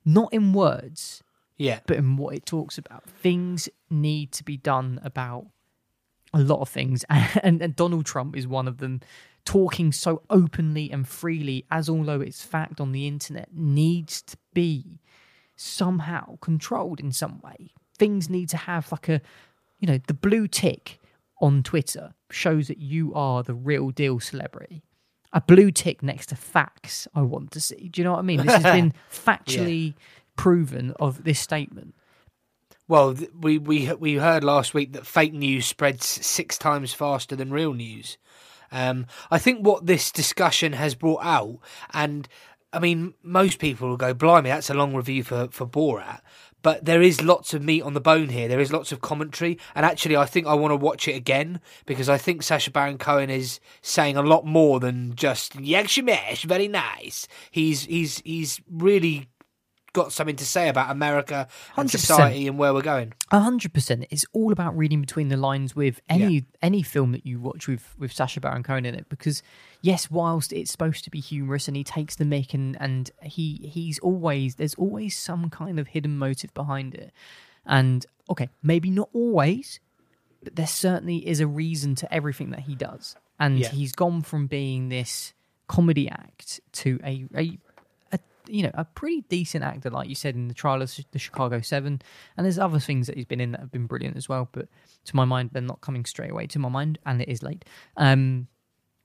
not 0.04 0.32
in 0.34 0.54
words, 0.54 1.24
Yeah. 1.58 1.80
but 1.88 1.98
in 1.98 2.18
what 2.18 2.36
it 2.36 2.46
talks 2.46 2.78
about. 2.78 3.10
Things 3.10 3.70
need 3.90 4.32
to 4.34 4.44
be 4.44 4.58
done 4.58 5.00
about 5.04 5.48
a 6.34 6.40
lot 6.40 6.62
of 6.62 6.70
things, 6.70 7.06
and, 7.10 7.62
and 7.62 7.76
Donald 7.76 8.06
Trump 8.06 8.36
is 8.36 8.48
one 8.48 8.68
of 8.68 8.78
them. 8.78 9.02
Talking 9.46 9.92
so 9.92 10.24
openly 10.32 10.90
and 10.92 11.08
freely, 11.08 11.66
as 11.70 11.88
although 11.88 12.20
it's 12.20 12.42
fact 12.42 12.82
on 12.82 12.94
the 12.94 13.06
internet, 13.06 13.50
needs 13.54 14.24
to 14.24 14.38
be 14.56 15.00
somehow 15.56 16.38
controlled 16.42 17.00
in 17.00 17.12
some 17.12 17.40
way. 17.42 17.72
Things 17.96 18.28
need 18.28 18.50
to 18.50 18.58
have 18.58 18.92
like 18.92 19.08
a, 19.08 19.22
you 19.80 19.88
know, 19.88 20.00
the 20.08 20.16
blue 20.16 20.48
tick 20.48 21.00
on 21.40 21.64
Twitter 21.64 22.14
shows 22.32 22.68
that 22.68 22.80
you 22.80 23.14
are 23.14 23.44
the 23.44 23.54
real 23.54 23.92
deal 23.92 24.20
celebrity. 24.20 24.84
A 25.34 25.42
blue 25.42 25.70
tick 25.70 26.02
next 26.02 26.28
to 26.28 26.36
facts, 26.36 27.08
I 27.14 27.22
want 27.22 27.52
to 27.52 27.60
see. 27.60 27.90
Do 27.90 28.02
you 28.02 28.06
know 28.06 28.14
what 28.14 28.20
I 28.20 28.24
mean? 28.24 28.46
This 28.46 28.56
has 28.56 28.64
been 28.76 28.94
factually 29.12 29.94
proven 30.36 30.92
of 31.00 31.24
this 31.24 31.40
statement. 31.40 31.94
Well, 32.88 33.16
we 33.40 33.57
we 33.57 33.91
we 33.94 34.16
heard 34.16 34.44
last 34.44 34.74
week 34.74 34.94
that 34.94 35.07
fake 35.07 35.34
news 35.34 35.66
spreads 35.66 36.06
six 36.06 36.57
times 36.57 36.94
faster 36.94 37.36
than 37.36 37.52
real 37.52 37.74
news. 37.74 38.18
Um, 38.72 39.07
I 39.32 39.40
think 39.40 39.66
what 39.66 39.88
this 39.88 40.12
discussion 40.12 40.74
has 40.74 40.94
brought 40.94 41.24
out, 41.24 41.60
and 41.94 42.28
I 42.72 42.80
mean, 42.80 43.16
most 43.24 43.57
people 43.57 43.90
will 43.90 43.98
go, 43.98 44.14
"Blimey, 44.14 44.49
that's 44.49 44.70
a 44.70 44.76
long 44.76 44.94
review 44.94 45.24
for 45.24 45.48
for 45.49 45.66
Borat." 45.66 46.22
But 46.62 46.86
there 46.86 47.02
is 47.02 47.22
lots 47.22 47.53
of 47.53 47.64
meat 47.64 47.84
on 47.84 47.94
the 47.94 48.02
bone 48.02 48.30
here. 48.30 48.48
There 48.48 48.60
is 48.60 48.74
lots 48.74 48.91
of 48.91 49.02
commentary, 49.02 49.57
and 49.76 49.86
actually, 49.86 50.18
I 50.18 50.26
think 50.26 50.45
I 50.45 50.53
want 50.53 50.72
to 50.72 50.76
watch 50.76 51.07
it 51.07 51.16
again 51.16 51.62
because 51.88 52.10
I 52.10 52.18
think 52.20 52.44
Sacha 52.44 52.70
Baron 52.70 52.98
Cohen 52.99 53.30
is 53.32 53.60
saying 53.82 54.16
a 54.18 54.22
lot 54.22 54.45
more 54.45 54.80
than 54.80 55.16
just 55.16 55.53
"Yakshimesh, 55.53 56.44
very 56.44 56.68
nice." 56.68 57.28
He's 57.49 57.86
he's 57.86 58.20
he's 58.26 58.62
really 58.70 59.28
got 59.96 60.12
something 60.14 60.36
to 60.36 60.46
say 60.46 60.70
about 60.70 60.92
America 60.92 61.48
and 61.76 61.90
100%. 61.90 61.92
society 62.00 62.48
and 62.48 62.60
where 62.60 62.74
we're 62.74 62.84
going. 62.84 63.14
A 63.32 63.40
hundred 63.40 63.74
percent. 63.74 64.06
It's 64.12 64.26
all 64.34 64.52
about 64.52 64.78
reading 64.78 65.02
between 65.02 65.30
the 65.30 65.38
lines 65.38 65.76
with 65.76 66.02
any 66.08 66.46
any 66.62 66.84
film 66.84 67.12
that 67.14 67.26
you 67.26 67.40
watch 67.40 67.68
with 67.68 67.96
with 67.98 68.14
Sacha 68.14 68.40
Baron 68.40 68.62
Cohen 68.62 68.86
in 68.86 68.94
it. 68.94 69.10
Because 69.10 69.42
yes, 69.82 70.12
whilst 70.12 70.54
it's 70.54 70.70
supposed 70.72 71.04
to 71.06 71.10
be 71.10 71.20
humorous 71.20 71.68
and 71.68 71.76
he 71.76 71.84
takes 71.84 72.16
the 72.16 72.26
mic 72.26 72.54
and 72.54 72.78
and 72.80 73.10
he 73.24 73.70
he's 73.74 73.98
always 74.00 74.56
there's 74.56 74.76
always 74.76 75.18
some 75.18 75.50
kind 75.50 75.80
of 75.80 75.88
hidden 75.88 76.18
motive 76.18 76.54
behind 76.54 76.94
it. 76.94 77.12
And 77.66 78.06
okay, 78.30 78.50
maybe 78.62 78.92
not 78.92 79.10
always, 79.14 79.80
but 80.44 80.56
there 80.56 80.68
certainly 80.68 81.28
is 81.28 81.40
a 81.40 81.48
reason 81.48 81.96
to 81.96 82.14
everything 82.14 82.52
that 82.52 82.60
he 82.62 82.76
does. 82.76 83.16
And 83.40 83.60
Yeah. 83.60 83.70
he's 83.70 83.92
gone 83.94 84.22
from 84.22 84.48
being 84.48 84.90
this 84.90 85.34
comedy 85.68 86.08
act 86.10 86.60
to 86.72 87.00
a 87.04 87.26
a 87.36 87.58
you 88.48 88.64
know 88.64 88.72
a 88.74 88.86
pretty 88.86 89.22
decent 89.22 89.64
actor, 89.64 89.90
like 89.90 90.10
you 90.10 90.16
said 90.16 90.36
in 90.36 90.48
the 90.48 90.54
trial 90.54 90.82
of 90.82 90.94
the 91.12 91.20
Chicago 91.20 91.62
Seven, 91.62 92.02
and 92.38 92.46
there's 92.46 92.60
other 92.60 92.80
things 92.80 93.08
that 93.08 93.16
he's 93.16 93.26
been 93.26 93.42
in 93.42 93.52
that 93.52 93.62
have 93.62 93.72
been 93.72 93.88
brilliant 93.88 94.18
as 94.18 94.30
well. 94.30 94.50
But 94.52 94.68
to 95.06 95.16
my 95.16 95.26
mind, 95.26 95.52
they're 95.54 95.62
not 95.62 95.82
coming 95.82 96.06
straight 96.06 96.32
away 96.32 96.48
to 96.48 96.60
my 96.60 96.70
mind, 96.70 97.00
and 97.06 97.22
it 97.22 97.30
is 97.30 97.44
late. 97.44 97.66
Um, 97.98 98.48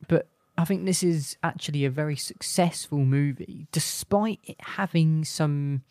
but 0.09 0.29
I 0.57 0.65
think 0.65 0.85
this 0.85 1.03
is 1.03 1.37
actually 1.43 1.85
a 1.85 1.91
very 1.91 2.17
successful 2.17 2.99
movie, 2.99 3.67
despite 3.73 4.41
it 4.45 4.57
having 4.61 5.25
some 5.25 5.83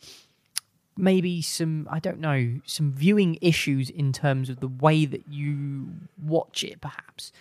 maybe 0.95 1.41
some 1.41 1.87
I 1.89 1.99
don't 1.99 2.19
know 2.19 2.59
some 2.65 2.91
viewing 2.91 3.37
issues 3.41 3.89
in 3.89 4.11
terms 4.11 4.49
of 4.49 4.59
the 4.59 4.67
way 4.67 5.05
that 5.05 5.27
you 5.29 5.87
watch 6.21 6.63
it. 6.63 6.81
Perhaps 6.81 7.31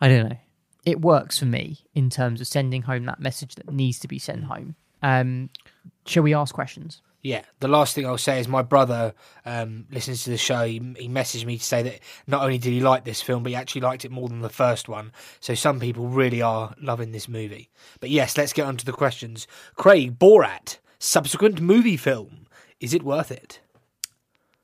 I 0.00 0.08
don't 0.08 0.28
know. 0.28 0.38
It 0.84 1.00
works 1.00 1.38
for 1.38 1.46
me 1.46 1.78
in 1.94 2.10
terms 2.10 2.40
of 2.40 2.46
sending 2.46 2.82
home 2.82 3.04
that 3.06 3.20
message 3.20 3.54
that 3.56 3.72
needs 3.72 3.98
to 4.00 4.08
be 4.08 4.18
sent 4.18 4.44
home. 4.44 4.74
Um, 5.02 5.50
shall 6.06 6.22
we 6.22 6.34
ask 6.34 6.54
questions? 6.54 7.02
Yeah, 7.22 7.42
the 7.58 7.68
last 7.68 7.94
thing 7.94 8.06
I'll 8.06 8.16
say 8.16 8.38
is 8.38 8.46
my 8.46 8.62
brother 8.62 9.12
um, 9.44 9.86
listens 9.90 10.22
to 10.24 10.30
the 10.30 10.36
show. 10.36 10.64
He, 10.64 10.78
he 10.96 11.08
messaged 11.08 11.44
me 11.44 11.58
to 11.58 11.64
say 11.64 11.82
that 11.82 11.98
not 12.26 12.42
only 12.42 12.58
did 12.58 12.72
he 12.72 12.80
like 12.80 13.04
this 13.04 13.20
film, 13.20 13.42
but 13.42 13.50
he 13.50 13.56
actually 13.56 13.80
liked 13.80 14.04
it 14.04 14.12
more 14.12 14.28
than 14.28 14.40
the 14.40 14.48
first 14.48 14.88
one. 14.88 15.12
So 15.40 15.54
some 15.54 15.80
people 15.80 16.06
really 16.06 16.40
are 16.40 16.74
loving 16.80 17.10
this 17.10 17.28
movie. 17.28 17.70
But 18.00 18.10
yes, 18.10 18.38
let's 18.38 18.52
get 18.52 18.66
on 18.66 18.76
to 18.76 18.86
the 18.86 18.92
questions. 18.92 19.48
Craig, 19.74 20.18
Borat, 20.18 20.78
subsequent 21.00 21.60
movie 21.60 21.96
film. 21.96 22.46
Is 22.80 22.94
it 22.94 23.02
worth 23.02 23.32
it? 23.32 23.60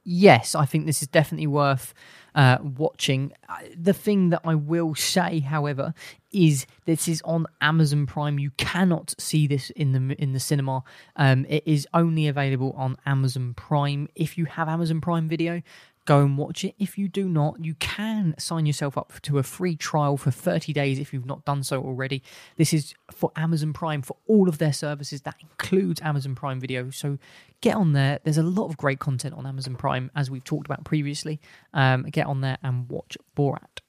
yes, 0.05 0.55
I 0.55 0.67
think 0.67 0.87
this 0.87 1.03
is 1.03 1.09
definitely 1.09 1.47
worth 1.47 1.95
uh, 2.35 2.59
watching. 2.63 3.33
The 3.77 3.93
thing 3.93 4.31
that 4.31 4.43
I 4.45 4.55
will 4.55 4.95
say, 4.95 5.41
however, 5.41 5.95
is 6.33 6.67
this 6.85 7.09
is 7.09 7.23
on 7.25 7.47
Amazon 7.61 8.07
Prime. 8.07 8.39
You 8.39 8.51
cannot 8.53 9.15
see 9.19 9.47
this 9.47 9.71
in 9.71 9.93
the 9.93 10.23
in 10.23 10.33
the 10.33 10.41
cinema. 10.41 10.83
Um, 11.17 11.47
it 11.49 11.63
is 11.67 11.87
only 11.95 12.27
available 12.29 12.75
on 12.77 12.97
Amazon 13.07 13.55
Prime. 13.55 14.09
If 14.15 14.37
you 14.37 14.47
have 14.47 14.69
Amazon 14.69 15.01
Prime 15.01 15.29
Video. 15.29 15.63
Go 16.07 16.21
and 16.21 16.37
watch 16.37 16.65
it. 16.65 16.75
If 16.79 16.99
you 16.99 17.09
do 17.09 17.29
not, 17.29 17.65
you 17.65 17.75
can 17.77 18.35
sign 18.39 18.67
yourself 18.67 18.99
up 18.99 19.15
to 19.23 19.39
a 19.39 19.43
free 19.43 19.75
trial 19.75 20.19
for 20.19 20.31
30 20.31 20.75
days 20.75 20.99
if 20.99 21.15
you've 21.15 21.25
not 21.25 21.47
done 21.47 21.63
so 21.63 21.83
already. 21.83 22.23
This 22.57 22.75
is 22.75 22.95
for 23.11 23.33
Amazon 23.37 23.73
Prime 23.73 24.03
for 24.03 24.17
all 24.27 24.49
of 24.49 24.59
their 24.59 24.73
services. 24.75 25.23
That 25.23 25.37
includes 25.41 26.03
Amazon 26.03 26.35
Prime 26.35 26.61
Video. 26.61 26.91
So 26.91 27.19
get 27.63 27.75
on 27.75 27.95
there. 27.95 28.21
There's 28.23 28.37
a 28.37 28.43
lot 28.43 28.67
of 28.67 28.77
great 28.77 28.99
content 28.99 29.35
on 29.35 29.47
Amazon 29.47 29.77
Prime, 29.77 30.11
as 30.15 30.31
we've 30.31 30.45
talked 30.45 30.67
about 30.67 30.85
previously. 30.85 31.41
Um, 31.73 32.03
get 32.03 32.27
on 32.27 32.43
there 32.43 32.59
and 32.63 32.87
watch 32.91 33.17
Borat. 33.35 33.81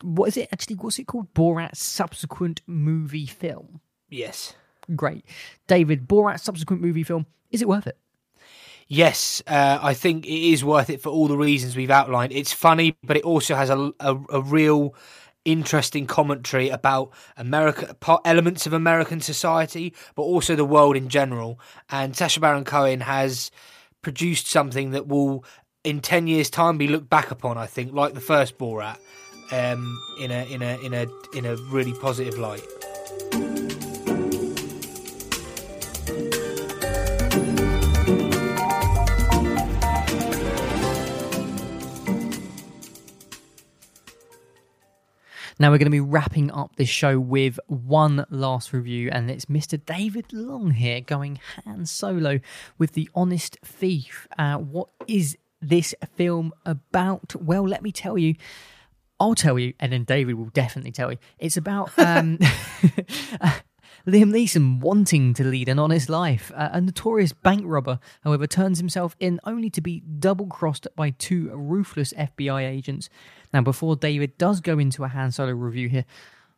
What 0.00 0.28
is 0.28 0.38
it 0.38 0.48
actually? 0.50 0.76
What's 0.76 0.98
it 0.98 1.06
called? 1.06 1.32
Borat 1.34 1.76
subsequent 1.76 2.62
movie 2.66 3.26
film. 3.26 3.80
Yes. 4.08 4.54
Great, 4.94 5.24
David. 5.66 6.08
Borat 6.08 6.40
subsequent 6.40 6.80
movie 6.82 7.02
film. 7.02 7.26
Is 7.50 7.62
it 7.62 7.68
worth 7.68 7.86
it? 7.86 7.98
Yes, 8.88 9.42
uh, 9.46 9.78
I 9.80 9.94
think 9.94 10.26
it 10.26 10.52
is 10.52 10.62
worth 10.62 10.90
it 10.90 11.00
for 11.00 11.08
all 11.08 11.26
the 11.26 11.38
reasons 11.38 11.74
we've 11.74 11.90
outlined. 11.90 12.32
It's 12.32 12.52
funny, 12.52 12.96
but 13.02 13.16
it 13.16 13.24
also 13.24 13.54
has 13.54 13.70
a, 13.70 13.92
a, 14.00 14.16
a 14.30 14.42
real 14.42 14.94
interesting 15.44 16.06
commentary 16.06 16.68
about 16.68 17.10
America, 17.36 17.96
elements 18.24 18.66
of 18.66 18.72
American 18.72 19.20
society, 19.20 19.94
but 20.14 20.22
also 20.22 20.54
the 20.54 20.64
world 20.64 20.96
in 20.96 21.08
general. 21.08 21.58
And 21.90 22.16
Sacha 22.16 22.40
Baron 22.40 22.64
Cohen 22.64 23.00
has 23.00 23.50
produced 24.02 24.48
something 24.48 24.90
that 24.90 25.06
will, 25.06 25.44
in 25.82 26.00
ten 26.00 26.26
years' 26.26 26.50
time, 26.50 26.78
be 26.78 26.88
looked 26.88 27.08
back 27.08 27.30
upon. 27.30 27.56
I 27.56 27.66
think, 27.66 27.94
like 27.94 28.14
the 28.14 28.20
first 28.20 28.58
Borat, 28.58 28.98
um, 29.50 29.98
in 30.20 30.30
a 30.30 30.44
in 30.52 30.62
a 30.62 30.78
in 30.84 30.94
a 30.94 31.06
in 31.34 31.46
a 31.46 31.56
really 31.70 31.92
positive 31.94 32.38
light. 32.38 32.64
Now 45.64 45.70
we're 45.70 45.78
going 45.78 45.86
to 45.86 45.90
be 45.90 45.98
wrapping 45.98 46.50
up 46.50 46.76
this 46.76 46.90
show 46.90 47.18
with 47.18 47.58
one 47.68 48.26
last 48.28 48.74
review, 48.74 49.08
and 49.10 49.30
it's 49.30 49.46
Mr. 49.46 49.82
David 49.82 50.30
Long 50.30 50.72
here 50.72 51.00
going 51.00 51.40
hand 51.64 51.88
Solo 51.88 52.40
with 52.76 52.92
The 52.92 53.08
Honest 53.14 53.56
Thief. 53.64 54.28
Uh, 54.38 54.58
what 54.58 54.90
is 55.06 55.38
this 55.62 55.94
film 56.16 56.52
about? 56.66 57.34
Well, 57.36 57.66
let 57.66 57.82
me 57.82 57.92
tell 57.92 58.18
you. 58.18 58.34
I'll 59.18 59.34
tell 59.34 59.58
you, 59.58 59.72
and 59.80 59.90
then 59.90 60.04
David 60.04 60.34
will 60.34 60.50
definitely 60.50 60.92
tell 60.92 61.10
you. 61.10 61.16
It's 61.38 61.56
about 61.56 61.92
um, 61.98 62.38
Liam 64.06 64.32
Neeson 64.32 64.80
wanting 64.80 65.32
to 65.32 65.44
lead 65.44 65.66
an 65.66 65.78
honest 65.78 66.10
life. 66.10 66.52
Uh, 66.54 66.68
a 66.72 66.80
notorious 66.80 67.32
bank 67.32 67.62
robber, 67.64 67.98
however, 68.22 68.46
turns 68.46 68.76
himself 68.76 69.16
in 69.18 69.40
only 69.44 69.70
to 69.70 69.80
be 69.80 70.00
double 70.00 70.46
crossed 70.46 70.86
by 70.94 71.08
two 71.08 71.50
ruthless 71.54 72.12
FBI 72.12 72.68
agents. 72.68 73.08
Now, 73.54 73.62
before 73.62 73.96
David 73.96 74.36
does 74.36 74.60
go 74.60 74.78
into 74.78 75.04
a 75.04 75.08
Han 75.08 75.32
Solo 75.32 75.52
review 75.52 75.88
here, 75.88 76.04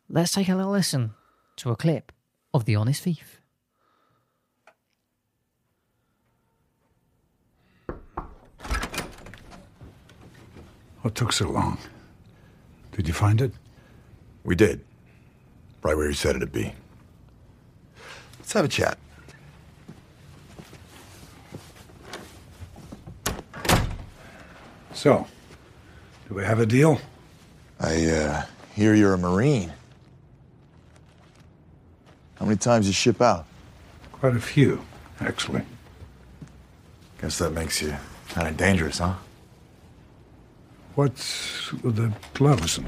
let's 0.09 0.33
take 0.33 0.49
a 0.49 0.55
little 0.55 0.73
listen 0.73 1.11
to 1.57 1.71
a 1.71 1.77
clip 1.77 2.11
of 2.53 2.65
The 2.65 2.75
Honest 2.75 3.03
Thief. 3.03 3.39
What 11.01 11.15
took 11.15 11.31
so 11.31 11.49
long? 11.49 11.77
Did 12.91 13.07
you 13.07 13.13
find 13.13 13.39
it? 13.39 13.53
We 14.43 14.55
did. 14.55 14.83
Right 15.81 15.95
where 15.95 16.07
you 16.07 16.13
said 16.13 16.35
it'd 16.35 16.51
be. 16.51 16.73
Let's 18.47 18.53
have 18.53 18.63
a 18.63 18.69
chat. 18.69 18.97
So, 24.93 25.27
do 26.29 26.33
we 26.33 26.45
have 26.45 26.61
a 26.61 26.65
deal? 26.65 27.01
I 27.77 28.05
uh, 28.05 28.45
hear 28.73 28.93
you're 28.93 29.15
a 29.15 29.17
Marine. 29.17 29.73
How 32.35 32.45
many 32.45 32.55
times 32.55 32.87
you 32.87 32.93
ship 32.93 33.21
out? 33.21 33.45
Quite 34.13 34.37
a 34.37 34.39
few, 34.39 34.81
actually. 35.19 35.63
Guess 37.19 37.39
that 37.39 37.51
makes 37.51 37.81
you 37.81 37.97
kind 38.29 38.47
of 38.47 38.55
dangerous, 38.55 38.99
huh? 38.99 39.15
What's 40.95 41.73
with 41.73 41.97
the 41.97 42.13
gloves? 42.33 42.79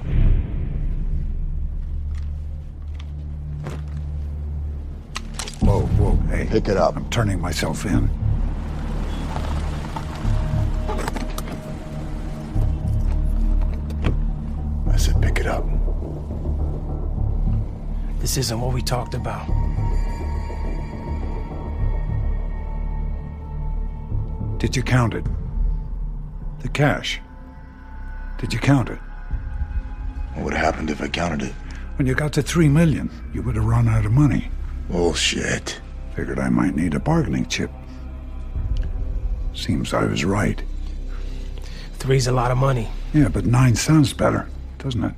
Whoa, 6.10 6.15
whoa, 6.15 6.36
hey. 6.36 6.45
Pick 6.49 6.68
it 6.68 6.77
up. 6.77 6.95
I'm 6.95 7.07
turning 7.10 7.40
myself 7.40 7.86
in. 7.86 8.10
I 14.91 14.98
said 14.98 15.22
pick 15.22 15.40
it 15.40 15.45
up. 15.45 15.65
This 18.19 18.38
isn't 18.38 18.60
what 18.60 18.73
we 18.73 18.81
talked 18.81 19.14
about. 19.14 19.48
Did 24.57 24.76
you 24.76 24.81
count 24.81 25.14
it? 25.14 25.26
The 26.60 26.69
cash. 26.69 27.22
Did 28.40 28.52
you 28.52 28.60
count 28.60 28.90
it? 28.90 28.99
What 30.34 30.45
would 30.45 30.53
have 30.53 30.73
happened 30.73 30.90
if 30.90 31.02
I 31.02 31.07
counted 31.07 31.44
it? 31.44 31.53
When 31.98 32.07
you 32.07 32.15
got 32.15 32.34
to 32.34 32.41
three 32.41 32.68
million, 32.68 33.10
you 33.34 33.41
would 33.44 33.56
have 33.56 33.65
run 33.65 33.88
out 33.88 34.06
of 34.06 34.11
money. 34.11 34.49
Bullshit. 34.90 35.80
Figured 36.19 36.37
I 36.37 36.49
might 36.49 36.75
need 36.75 36.95
a 36.95 36.99
bargaining 36.99 37.45
chip. 37.45 37.71
Seems 39.53 39.93
I 39.93 40.03
was 40.03 40.25
right. 40.25 40.61
Three's 41.93 42.27
a 42.27 42.33
lot 42.33 42.51
of 42.51 42.57
money. 42.57 42.89
Yeah, 43.13 43.29
but 43.29 43.45
nine 43.45 43.73
sounds 43.73 44.11
better, 44.11 44.49
doesn't 44.79 45.01
it? 45.01 45.13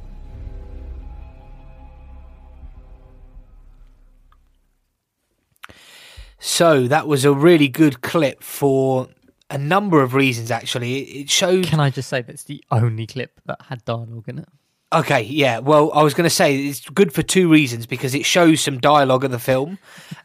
So 6.37 6.87
that 6.87 7.07
was 7.07 7.25
a 7.25 7.33
really 7.33 7.67
good 7.67 8.01
clip 8.01 8.43
for 8.43 9.07
a 9.49 9.57
number 9.57 10.03
of 10.03 10.13
reasons. 10.13 10.51
Actually, 10.51 10.99
it 10.99 11.21
it 11.21 11.29
showed. 11.31 11.65
Can 11.65 11.79
I 11.79 11.89
just 11.89 12.09
say 12.09 12.21
that's 12.21 12.43
the 12.43 12.63
only 12.69 13.07
clip 13.07 13.41
that 13.47 13.59
had 13.69 13.83
dialogue 13.85 14.29
in 14.29 14.37
it? 14.37 14.49
Okay, 14.93 15.21
yeah. 15.21 15.59
Well, 15.59 15.89
I 15.93 16.03
was 16.03 16.13
going 16.13 16.25
to 16.25 16.29
say 16.29 16.65
it's 16.65 16.89
good 16.89 17.13
for 17.13 17.23
two 17.23 17.49
reasons 17.49 17.85
because 17.85 18.13
it 18.13 18.25
shows 18.25 18.59
some 18.59 18.77
dialogue 18.77 19.23
in 19.23 19.31
the 19.31 19.39
film, 19.39 19.79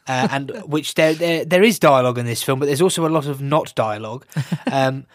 uh, 0.07 0.27
and 0.31 0.51
which 0.65 0.95
there, 0.95 1.13
there 1.13 1.45
there 1.45 1.63
is 1.63 1.79
dialogue 1.79 2.17
in 2.17 2.25
this 2.25 2.43
film, 2.43 2.59
but 2.59 2.65
there's 2.65 2.81
also 2.81 3.07
a 3.07 3.09
lot 3.09 3.27
of 3.27 3.41
not 3.41 3.73
dialogue, 3.75 4.25
um, 4.71 5.05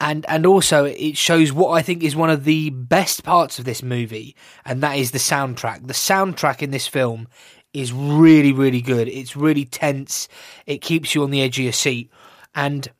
and 0.00 0.24
and 0.28 0.46
also 0.46 0.86
it 0.86 1.18
shows 1.18 1.52
what 1.52 1.72
I 1.72 1.82
think 1.82 2.02
is 2.02 2.16
one 2.16 2.30
of 2.30 2.44
the 2.44 2.70
best 2.70 3.22
parts 3.22 3.58
of 3.58 3.66
this 3.66 3.82
movie, 3.82 4.34
and 4.64 4.82
that 4.82 4.96
is 4.96 5.10
the 5.10 5.18
soundtrack. 5.18 5.86
The 5.86 5.92
soundtrack 5.92 6.62
in 6.62 6.70
this 6.70 6.86
film 6.86 7.28
is 7.74 7.92
really 7.92 8.52
really 8.52 8.80
good. 8.80 9.08
It's 9.08 9.36
really 9.36 9.66
tense. 9.66 10.26
It 10.64 10.78
keeps 10.78 11.14
you 11.14 11.22
on 11.22 11.30
the 11.30 11.42
edge 11.42 11.58
of 11.58 11.64
your 11.64 11.74
seat, 11.74 12.10
and 12.54 12.90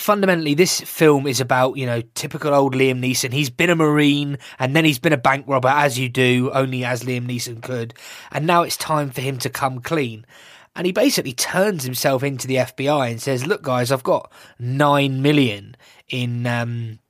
fundamentally 0.00 0.54
this 0.54 0.80
film 0.80 1.26
is 1.26 1.40
about 1.40 1.76
you 1.76 1.86
know 1.86 2.02
typical 2.14 2.54
old 2.54 2.74
liam 2.74 3.00
neeson. 3.00 3.32
He's 3.32 3.50
been 3.50 3.70
a 3.70 3.76
marine 3.76 4.38
and 4.58 4.74
then 4.74 4.84
he's 4.84 4.98
been 4.98 5.12
a 5.12 5.18
bank 5.18 5.44
robber 5.48 5.68
as 5.68 5.98
you 5.98 6.08
do 6.08 6.50
only 6.52 6.84
as 6.84 7.04
liam 7.04 7.26
neeson 7.26 7.62
could. 7.62 7.94
And 8.32 8.46
now 8.46 8.62
it's 8.62 8.76
time 8.76 9.10
for 9.10 9.20
him 9.20 9.38
to 9.38 9.50
come 9.50 9.80
clean. 9.80 10.26
And 10.76 10.86
he 10.86 10.92
basically 10.92 11.32
turns 11.32 11.84
himself 11.84 12.22
into 12.22 12.46
the 12.46 12.56
fbi 12.56 13.10
and 13.10 13.20
says 13.20 13.44
look 13.44 13.62
guys 13.62 13.90
i've 13.90 14.04
got 14.04 14.32
9 14.60 15.20
million 15.20 15.76
in 16.08 16.46
um 16.46 17.00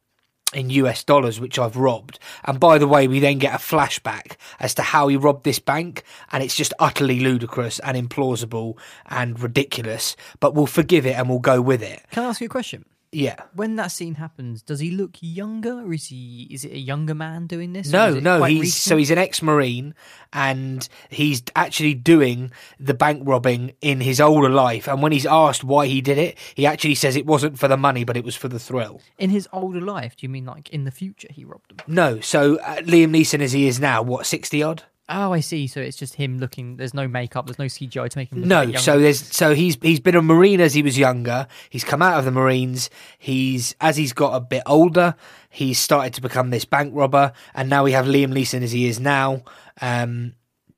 in 0.54 0.70
US 0.70 1.04
dollars, 1.04 1.40
which 1.40 1.58
I've 1.58 1.76
robbed. 1.76 2.18
And 2.44 2.58
by 2.58 2.78
the 2.78 2.88
way, 2.88 3.06
we 3.08 3.20
then 3.20 3.38
get 3.38 3.54
a 3.54 3.58
flashback 3.58 4.36
as 4.58 4.74
to 4.74 4.82
how 4.82 5.08
he 5.08 5.16
robbed 5.16 5.44
this 5.44 5.58
bank, 5.58 6.02
and 6.32 6.42
it's 6.42 6.56
just 6.56 6.74
utterly 6.78 7.20
ludicrous 7.20 7.78
and 7.80 7.96
implausible 7.96 8.76
and 9.06 9.40
ridiculous. 9.40 10.16
But 10.40 10.54
we'll 10.54 10.66
forgive 10.66 11.06
it 11.06 11.16
and 11.16 11.28
we'll 11.28 11.38
go 11.38 11.60
with 11.60 11.82
it. 11.82 12.02
Can 12.10 12.24
I 12.24 12.28
ask 12.28 12.40
you 12.40 12.46
a 12.46 12.50
question? 12.50 12.84
Yeah. 13.12 13.36
When 13.54 13.74
that 13.76 13.88
scene 13.88 14.14
happens, 14.14 14.62
does 14.62 14.78
he 14.78 14.92
look 14.92 15.16
younger, 15.20 15.80
or 15.80 15.92
is 15.92 16.06
he 16.06 16.46
is 16.50 16.64
it 16.64 16.72
a 16.72 16.78
younger 16.78 17.14
man 17.14 17.48
doing 17.48 17.72
this? 17.72 17.90
No, 17.90 18.14
no, 18.14 18.44
he's 18.44 18.60
recent? 18.60 18.82
so 18.82 18.96
he's 18.96 19.10
an 19.10 19.18
ex-marine 19.18 19.94
and 20.32 20.88
he's 21.08 21.42
actually 21.56 21.94
doing 21.94 22.52
the 22.78 22.94
bank 22.94 23.22
robbing 23.24 23.72
in 23.80 24.00
his 24.00 24.20
older 24.20 24.48
life. 24.48 24.86
And 24.86 25.02
when 25.02 25.10
he's 25.10 25.26
asked 25.26 25.64
why 25.64 25.86
he 25.86 26.00
did 26.00 26.18
it, 26.18 26.38
he 26.54 26.66
actually 26.66 26.94
says 26.94 27.16
it 27.16 27.26
wasn't 27.26 27.58
for 27.58 27.66
the 27.66 27.76
money, 27.76 28.04
but 28.04 28.16
it 28.16 28.24
was 28.24 28.36
for 28.36 28.46
the 28.46 28.60
thrill. 28.60 29.00
in 29.18 29.30
his 29.30 29.48
older 29.52 29.80
life. 29.80 30.16
Do 30.16 30.24
you 30.24 30.30
mean 30.30 30.44
like 30.44 30.68
in 30.70 30.84
the 30.84 30.92
future 30.92 31.28
he 31.30 31.44
robbed 31.44 31.70
them? 31.70 31.84
No, 31.88 32.20
so 32.20 32.58
uh, 32.58 32.76
Liam 32.82 33.10
Neeson 33.10 33.40
as 33.40 33.50
he 33.52 33.66
is 33.66 33.80
now, 33.80 34.02
what 34.02 34.24
sixty 34.26 34.62
odd? 34.62 34.84
Oh, 35.12 35.32
I 35.32 35.40
see. 35.40 35.66
So 35.66 35.80
it's 35.80 35.96
just 35.96 36.14
him 36.14 36.38
looking. 36.38 36.76
There's 36.76 36.94
no 36.94 37.08
makeup. 37.08 37.46
There's 37.46 37.58
no 37.58 37.64
CGI 37.64 38.08
to 38.08 38.18
make 38.18 38.30
him. 38.30 38.46
No, 38.46 38.72
so 38.74 39.00
there's 39.00 39.20
so 39.20 39.54
he's 39.54 39.76
he's 39.82 39.98
been 39.98 40.14
a 40.14 40.22
marine 40.22 40.60
as 40.60 40.72
he 40.72 40.82
was 40.82 40.96
younger. 40.96 41.48
He's 41.68 41.82
come 41.82 42.00
out 42.00 42.20
of 42.20 42.24
the 42.24 42.30
Marines. 42.30 42.90
He's 43.18 43.74
as 43.80 43.96
he's 43.96 44.12
got 44.12 44.36
a 44.36 44.40
bit 44.40 44.62
older, 44.66 45.16
he's 45.48 45.80
started 45.80 46.14
to 46.14 46.20
become 46.20 46.50
this 46.50 46.64
bank 46.64 46.92
robber, 46.94 47.32
and 47.54 47.68
now 47.68 47.82
we 47.82 47.90
have 47.90 48.06
Liam 48.06 48.32
Neeson 48.32 48.62
as 48.62 48.70
he 48.70 48.86
is 48.86 49.00
now, 49.00 49.42
um, 49.80 50.34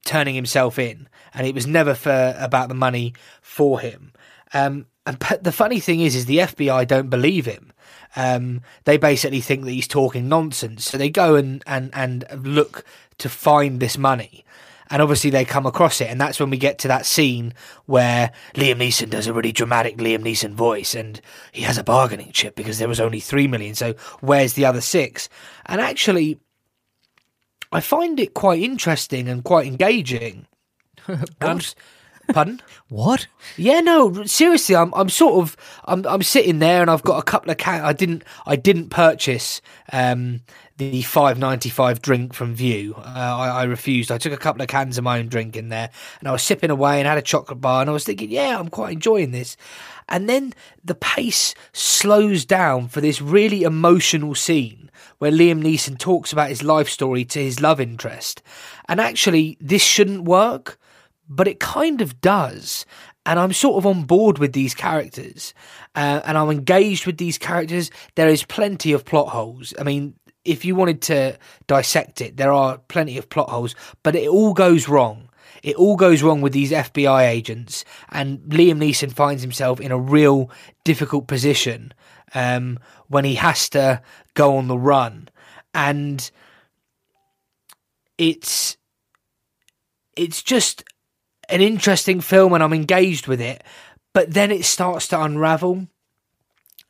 turning 0.06 0.34
himself 0.34 0.78
in, 0.78 1.09
and 1.34 1.46
it 1.46 1.54
was 1.54 1.66
never 1.66 1.94
for 1.94 2.34
about 2.38 2.70
the 2.70 2.74
money 2.74 3.12
for 3.42 3.80
him. 3.80 4.14
Um, 4.54 4.86
and 5.04 5.18
but 5.18 5.44
the 5.44 5.52
funny 5.52 5.78
thing 5.78 6.00
is, 6.00 6.16
is 6.16 6.24
the 6.24 6.38
FBI 6.38 6.86
don't 6.86 7.10
believe 7.10 7.44
him. 7.44 7.70
Um, 8.16 8.62
they 8.84 8.96
basically 8.96 9.40
think 9.40 9.64
that 9.64 9.72
he's 9.72 9.88
talking 9.88 10.28
nonsense, 10.28 10.86
so 10.86 10.96
they 10.96 11.10
go 11.10 11.34
and 11.34 11.62
and 11.66 11.90
and 11.92 12.24
look 12.42 12.84
to 13.22 13.28
find 13.28 13.80
this 13.80 13.96
money. 13.96 14.44
And 14.90 15.00
obviously 15.00 15.30
they 15.30 15.46
come 15.46 15.64
across 15.64 16.02
it 16.02 16.08
and 16.10 16.20
that's 16.20 16.38
when 16.38 16.50
we 16.50 16.58
get 16.58 16.78
to 16.80 16.88
that 16.88 17.06
scene 17.06 17.54
where 17.86 18.30
Liam 18.54 18.76
Neeson 18.76 19.08
does 19.08 19.26
a 19.26 19.32
really 19.32 19.52
dramatic 19.52 19.96
Liam 19.96 20.22
Neeson 20.22 20.52
voice 20.52 20.94
and 20.94 21.18
he 21.50 21.62
has 21.62 21.78
a 21.78 21.84
bargaining 21.84 22.30
chip 22.32 22.54
because 22.56 22.78
there 22.78 22.88
was 22.88 23.00
only 23.00 23.20
3 23.20 23.48
million. 23.48 23.74
So 23.74 23.94
where's 24.20 24.52
the 24.52 24.66
other 24.66 24.82
6 24.82 25.28
and 25.66 25.80
actually 25.80 26.38
I 27.72 27.80
find 27.80 28.20
it 28.20 28.34
quite 28.34 28.60
interesting 28.60 29.28
and 29.28 29.42
quite 29.42 29.66
engaging. 29.66 30.46
And 31.08 31.24
I'm 31.40 31.56
s- 31.56 31.74
Pardon? 32.32 32.60
What? 32.88 33.26
Yeah, 33.56 33.80
no, 33.80 34.24
seriously, 34.24 34.76
I'm 34.76 34.92
I'm 34.94 35.09
sort 35.09 35.42
of 35.42 35.56
I'm 35.84 36.06
I'm 36.06 36.22
sitting 36.22 36.59
there 36.59 36.82
and 36.82 36.90
I've 36.90 37.02
got 37.02 37.18
a 37.18 37.22
couple 37.22 37.50
of 37.50 37.59
can 37.59 37.82
I 37.82 37.92
didn't 37.92 38.24
I 38.46 38.56
didn't 38.56 38.90
purchase 38.90 39.60
um 39.92 40.40
the 40.78 41.02
5.95 41.02 42.02
drink 42.02 42.34
from 42.34 42.54
Vue. 42.54 42.94
Uh, 42.96 43.02
I, 43.04 43.48
I 43.48 43.64
refused. 43.64 44.10
I 44.10 44.18
took 44.18 44.32
a 44.32 44.38
couple 44.38 44.62
of 44.62 44.68
cans 44.68 44.98
of 44.98 45.04
my 45.04 45.18
own 45.18 45.28
drink 45.28 45.56
in 45.56 45.68
there 45.68 45.90
and 46.18 46.28
I 46.28 46.32
was 46.32 46.42
sipping 46.42 46.70
away 46.70 46.98
and 46.98 47.06
had 47.06 47.18
a 47.18 47.22
chocolate 47.22 47.60
bar 47.60 47.82
and 47.82 47.90
I 47.90 47.92
was 47.92 48.04
thinking, 48.04 48.30
yeah, 48.30 48.59
I'm 48.59 48.68
quite 48.68 48.94
enjoying 48.94 49.30
this. 49.30 49.56
And 50.09 50.28
then 50.28 50.54
the 50.82 50.94
pace 50.94 51.54
slows 51.72 52.44
down 52.44 52.88
for 52.88 53.00
this 53.00 53.20
really 53.20 53.62
emotional 53.62 54.34
scene 54.34 54.90
where 55.18 55.30
Liam 55.30 55.62
Neeson 55.62 55.98
talks 55.98 56.32
about 56.32 56.48
his 56.48 56.64
life 56.64 56.88
story 56.88 57.24
to 57.26 57.38
his 57.38 57.60
love 57.60 57.80
interest. 57.80 58.42
And 58.88 59.00
actually, 59.00 59.56
this 59.60 59.82
shouldn't 59.82 60.24
work, 60.24 60.78
but 61.28 61.48
it 61.48 61.60
kind 61.60 62.00
of 62.00 62.20
does. 62.20 62.84
And 63.24 63.38
I'm 63.38 63.52
sort 63.52 63.76
of 63.76 63.86
on 63.86 64.02
board 64.02 64.38
with 64.38 64.52
these 64.52 64.74
characters, 64.74 65.54
uh, 65.94 66.20
and 66.24 66.36
I'm 66.36 66.50
engaged 66.50 67.06
with 67.06 67.18
these 67.18 67.38
characters. 67.38 67.90
There 68.16 68.28
is 68.28 68.42
plenty 68.42 68.92
of 68.92 69.04
plot 69.04 69.28
holes. 69.28 69.72
I 69.78 69.84
mean, 69.84 70.14
if 70.44 70.64
you 70.64 70.74
wanted 70.74 71.02
to 71.02 71.38
dissect 71.68 72.20
it, 72.20 72.36
there 72.36 72.52
are 72.52 72.78
plenty 72.78 73.16
of 73.18 73.28
plot 73.28 73.48
holes, 73.48 73.76
but 74.02 74.16
it 74.16 74.28
all 74.28 74.54
goes 74.54 74.88
wrong. 74.88 75.28
It 75.62 75.76
all 75.76 75.94
goes 75.94 76.22
wrong 76.22 76.40
with 76.40 76.52
these 76.52 76.72
FBI 76.72 77.28
agents, 77.28 77.84
and 78.10 78.40
Liam 78.40 78.78
Neeson 78.78 79.12
finds 79.12 79.42
himself 79.42 79.80
in 79.80 79.92
a 79.92 79.98
real 79.98 80.50
difficult 80.82 81.28
position 81.28 81.94
um, 82.34 82.80
when 83.06 83.24
he 83.24 83.36
has 83.36 83.68
to 83.70 84.02
go 84.34 84.56
on 84.56 84.66
the 84.66 84.78
run, 84.78 85.28
and 85.72 86.28
it's 88.18 88.76
it's 90.16 90.42
just 90.42 90.84
an 91.52 91.60
interesting 91.60 92.20
film, 92.20 92.52
and 92.52 92.62
I'm 92.62 92.72
engaged 92.72 93.26
with 93.26 93.40
it. 93.40 93.62
But 94.14 94.32
then 94.32 94.50
it 94.50 94.64
starts 94.64 95.08
to 95.08 95.22
unravel, 95.22 95.86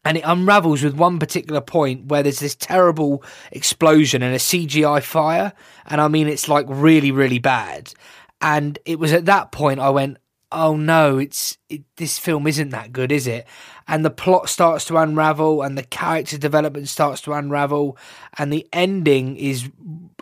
and 0.05 0.17
it 0.17 0.25
unravels 0.25 0.83
with 0.83 0.95
one 0.95 1.19
particular 1.19 1.61
point 1.61 2.07
where 2.07 2.23
there's 2.23 2.41
this 2.41 2.57
terrible 2.57 3.23
explosion 3.53 4.23
and 4.23 4.35
a 4.35 4.39
CGI 4.39 5.03
fire, 5.03 5.53
and 5.87 6.01
I 6.01 6.09
mean 6.09 6.29
it's 6.29 6.49
like 6.49 6.67
really, 6.69 7.13
really 7.13 7.39
bad. 7.39 7.93
And 8.41 8.79
it 8.85 8.99
was 8.99 9.13
at 9.13 9.27
that 9.27 9.53
point 9.53 9.79
I 9.79 9.91
went, 9.91 10.19
oh 10.51 10.77
no, 10.77 11.19
it's 11.19 11.59
it, 11.69 11.83
this 11.97 12.19
film 12.19 12.47
isn't 12.47 12.71
that 12.71 12.93
good, 12.93 13.13
is 13.13 13.27
it? 13.27 13.47
And 13.89 14.05
the 14.05 14.11
plot 14.11 14.49
starts 14.49 14.85
to 14.87 14.97
unravel, 14.97 15.63
and 15.63 15.77
the 15.77 15.83
character 15.83 16.39
development 16.39 16.89
starts 16.89 17.21
to 17.23 17.33
unravel, 17.33 17.97
and 18.39 18.53
the 18.53 18.69
ending 18.73 19.37
is 19.37 19.69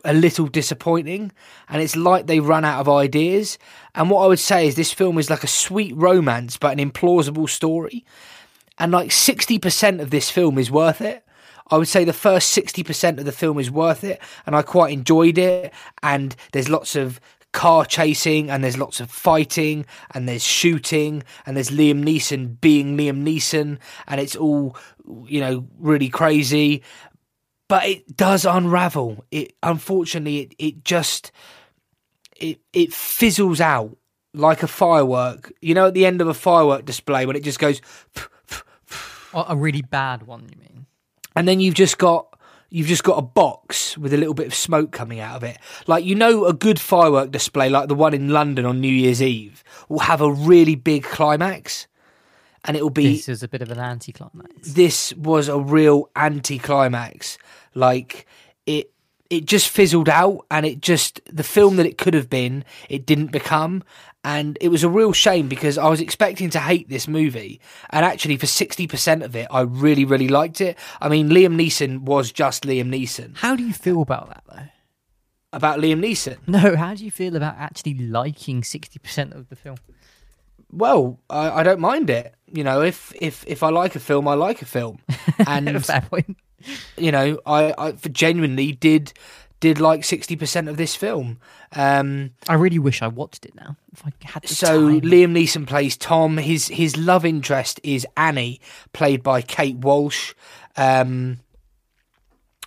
a 0.04 0.14
little 0.14 0.46
disappointing. 0.46 1.32
And 1.68 1.82
it's 1.82 1.96
like 1.96 2.26
they 2.26 2.40
run 2.40 2.64
out 2.64 2.80
of 2.80 2.88
ideas. 2.88 3.58
And 3.94 4.10
what 4.10 4.24
I 4.24 4.26
would 4.26 4.38
say 4.38 4.66
is 4.66 4.74
this 4.74 4.92
film 4.92 5.18
is 5.18 5.30
like 5.30 5.44
a 5.44 5.48
sweet 5.48 5.94
romance, 5.96 6.56
but 6.56 6.78
an 6.78 6.90
implausible 6.90 7.48
story. 7.48 8.04
And 8.78 8.92
like 8.92 9.12
sixty 9.12 9.58
percent 9.58 10.00
of 10.00 10.10
this 10.10 10.30
film 10.30 10.58
is 10.58 10.70
worth 10.70 11.00
it. 11.00 11.24
I 11.70 11.76
would 11.76 11.88
say 11.88 12.04
the 12.04 12.12
first 12.12 12.56
60% 12.56 13.18
of 13.18 13.24
the 13.24 13.32
film 13.32 13.58
is 13.58 13.70
worth 13.70 14.02
it, 14.02 14.20
and 14.44 14.56
I 14.56 14.62
quite 14.62 14.92
enjoyed 14.92 15.38
it. 15.38 15.72
And 16.02 16.34
there's 16.52 16.68
lots 16.68 16.96
of 16.96 17.20
car 17.52 17.84
chasing, 17.84 18.50
and 18.50 18.62
there's 18.62 18.78
lots 18.78 19.00
of 19.00 19.10
fighting, 19.10 19.86
and 20.12 20.28
there's 20.28 20.42
shooting, 20.42 21.22
and 21.46 21.56
there's 21.56 21.70
Liam 21.70 22.02
Neeson 22.04 22.60
being 22.60 22.96
Liam 22.96 23.22
Neeson, 23.24 23.78
and 24.06 24.20
it's 24.20 24.36
all, 24.36 24.76
you 25.26 25.40
know, 25.40 25.66
really 25.78 26.08
crazy. 26.08 26.82
But 27.70 27.86
it 27.86 28.16
does 28.16 28.44
unravel. 28.44 29.24
It 29.30 29.54
unfortunately, 29.62 30.40
it, 30.40 30.54
it 30.58 30.84
just 30.84 31.32
it 32.36 32.60
it 32.72 32.92
fizzles 32.92 33.60
out 33.60 33.96
like 34.34 34.62
a 34.62 34.68
firework. 34.68 35.52
You 35.62 35.74
know, 35.74 35.86
at 35.86 35.94
the 35.94 36.04
end 36.04 36.20
of 36.20 36.28
a 36.28 36.34
firework 36.34 36.84
display 36.84 37.24
when 37.24 37.36
it 37.36 37.44
just 37.44 37.58
goes 37.58 37.80
a 39.32 39.56
really 39.56 39.82
bad 39.82 40.24
one, 40.24 40.48
you 40.52 40.58
mean? 40.60 40.70
and 41.36 41.46
then 41.46 41.60
you've 41.60 41.74
just 41.74 41.98
got 41.98 42.38
you've 42.70 42.86
just 42.86 43.04
got 43.04 43.18
a 43.18 43.22
box 43.22 43.96
with 43.98 44.12
a 44.12 44.16
little 44.16 44.34
bit 44.34 44.46
of 44.46 44.54
smoke 44.54 44.92
coming 44.92 45.20
out 45.20 45.36
of 45.36 45.42
it. 45.42 45.58
Like 45.86 46.04
you 46.04 46.14
know, 46.14 46.44
a 46.46 46.52
good 46.52 46.80
firework 46.80 47.30
display 47.30 47.68
like 47.68 47.88
the 47.88 47.94
one 47.94 48.14
in 48.14 48.28
London 48.28 48.64
on 48.64 48.80
New 48.80 48.92
Year's 48.92 49.22
Eve 49.22 49.64
will 49.88 50.00
have 50.00 50.20
a 50.20 50.32
really 50.32 50.74
big 50.74 51.04
climax, 51.04 51.86
and 52.64 52.76
it 52.76 52.82
will 52.82 52.90
be. 52.90 53.16
This 53.16 53.28
is 53.28 53.42
a 53.42 53.48
bit 53.48 53.62
of 53.62 53.70
an 53.70 53.78
anticlimax. 53.78 54.72
This 54.72 55.14
was 55.14 55.48
a 55.48 55.58
real 55.58 56.10
anti-climax. 56.16 57.38
Like 57.74 58.26
it, 58.66 58.92
it 59.30 59.46
just 59.46 59.68
fizzled 59.68 60.08
out, 60.08 60.44
and 60.50 60.66
it 60.66 60.80
just 60.80 61.20
the 61.32 61.44
film 61.44 61.76
that 61.76 61.86
it 61.86 61.98
could 61.98 62.14
have 62.14 62.28
been, 62.28 62.64
it 62.88 63.06
didn't 63.06 63.32
become. 63.32 63.82
And 64.22 64.58
it 64.60 64.68
was 64.68 64.84
a 64.84 64.88
real 64.88 65.12
shame 65.12 65.48
because 65.48 65.78
I 65.78 65.88
was 65.88 66.00
expecting 66.00 66.50
to 66.50 66.58
hate 66.58 66.90
this 66.90 67.08
movie. 67.08 67.58
And 67.88 68.04
actually, 68.04 68.36
for 68.36 68.46
60% 68.46 69.24
of 69.24 69.34
it, 69.34 69.46
I 69.50 69.62
really, 69.62 70.04
really 70.04 70.28
liked 70.28 70.60
it. 70.60 70.76
I 71.00 71.08
mean, 71.08 71.30
Liam 71.30 71.56
Neeson 71.58 72.00
was 72.00 72.30
just 72.30 72.64
Liam 72.64 72.88
Neeson. 72.94 73.36
How 73.38 73.56
do 73.56 73.64
you 73.64 73.72
feel 73.72 74.02
about 74.02 74.28
that, 74.28 74.42
though? 74.46 74.68
About 75.54 75.78
Liam 75.78 76.04
Neeson? 76.04 76.36
No, 76.46 76.76
how 76.76 76.94
do 76.94 77.04
you 77.04 77.10
feel 77.10 77.34
about 77.34 77.54
actually 77.56 77.94
liking 77.94 78.60
60% 78.60 79.34
of 79.34 79.48
the 79.48 79.56
film? 79.56 79.76
Well, 80.70 81.18
I, 81.30 81.50
I 81.50 81.62
don't 81.62 81.80
mind 81.80 82.10
it. 82.10 82.34
You 82.46 82.62
know, 82.62 82.82
if, 82.82 83.14
if, 83.20 83.44
if 83.46 83.62
I 83.62 83.70
like 83.70 83.96
a 83.96 84.00
film, 84.00 84.28
I 84.28 84.34
like 84.34 84.60
a 84.60 84.66
film. 84.66 84.98
And, 85.46 85.84
Fair 85.84 86.02
point. 86.02 86.36
You 86.96 87.12
know, 87.12 87.40
I, 87.46 87.74
I 87.76 87.92
genuinely 87.92 88.72
did 88.72 89.12
did 89.60 89.78
like 89.78 90.00
60% 90.00 90.70
of 90.70 90.78
this 90.78 90.96
film. 90.96 91.38
Um, 91.72 92.30
I 92.48 92.54
really 92.54 92.78
wish 92.78 93.02
I 93.02 93.08
watched 93.08 93.44
it 93.44 93.54
now. 93.54 93.76
If 93.92 94.06
I 94.06 94.12
had 94.24 94.48
so 94.48 94.88
time. 94.88 95.00
Liam 95.02 95.32
Neeson 95.32 95.66
plays 95.66 95.96
Tom. 95.96 96.38
His 96.38 96.68
his 96.68 96.96
love 96.96 97.24
interest 97.24 97.78
is 97.82 98.06
Annie, 98.16 98.60
played 98.92 99.22
by 99.22 99.42
Kate 99.42 99.76
Walsh. 99.76 100.34
Um, 100.76 101.40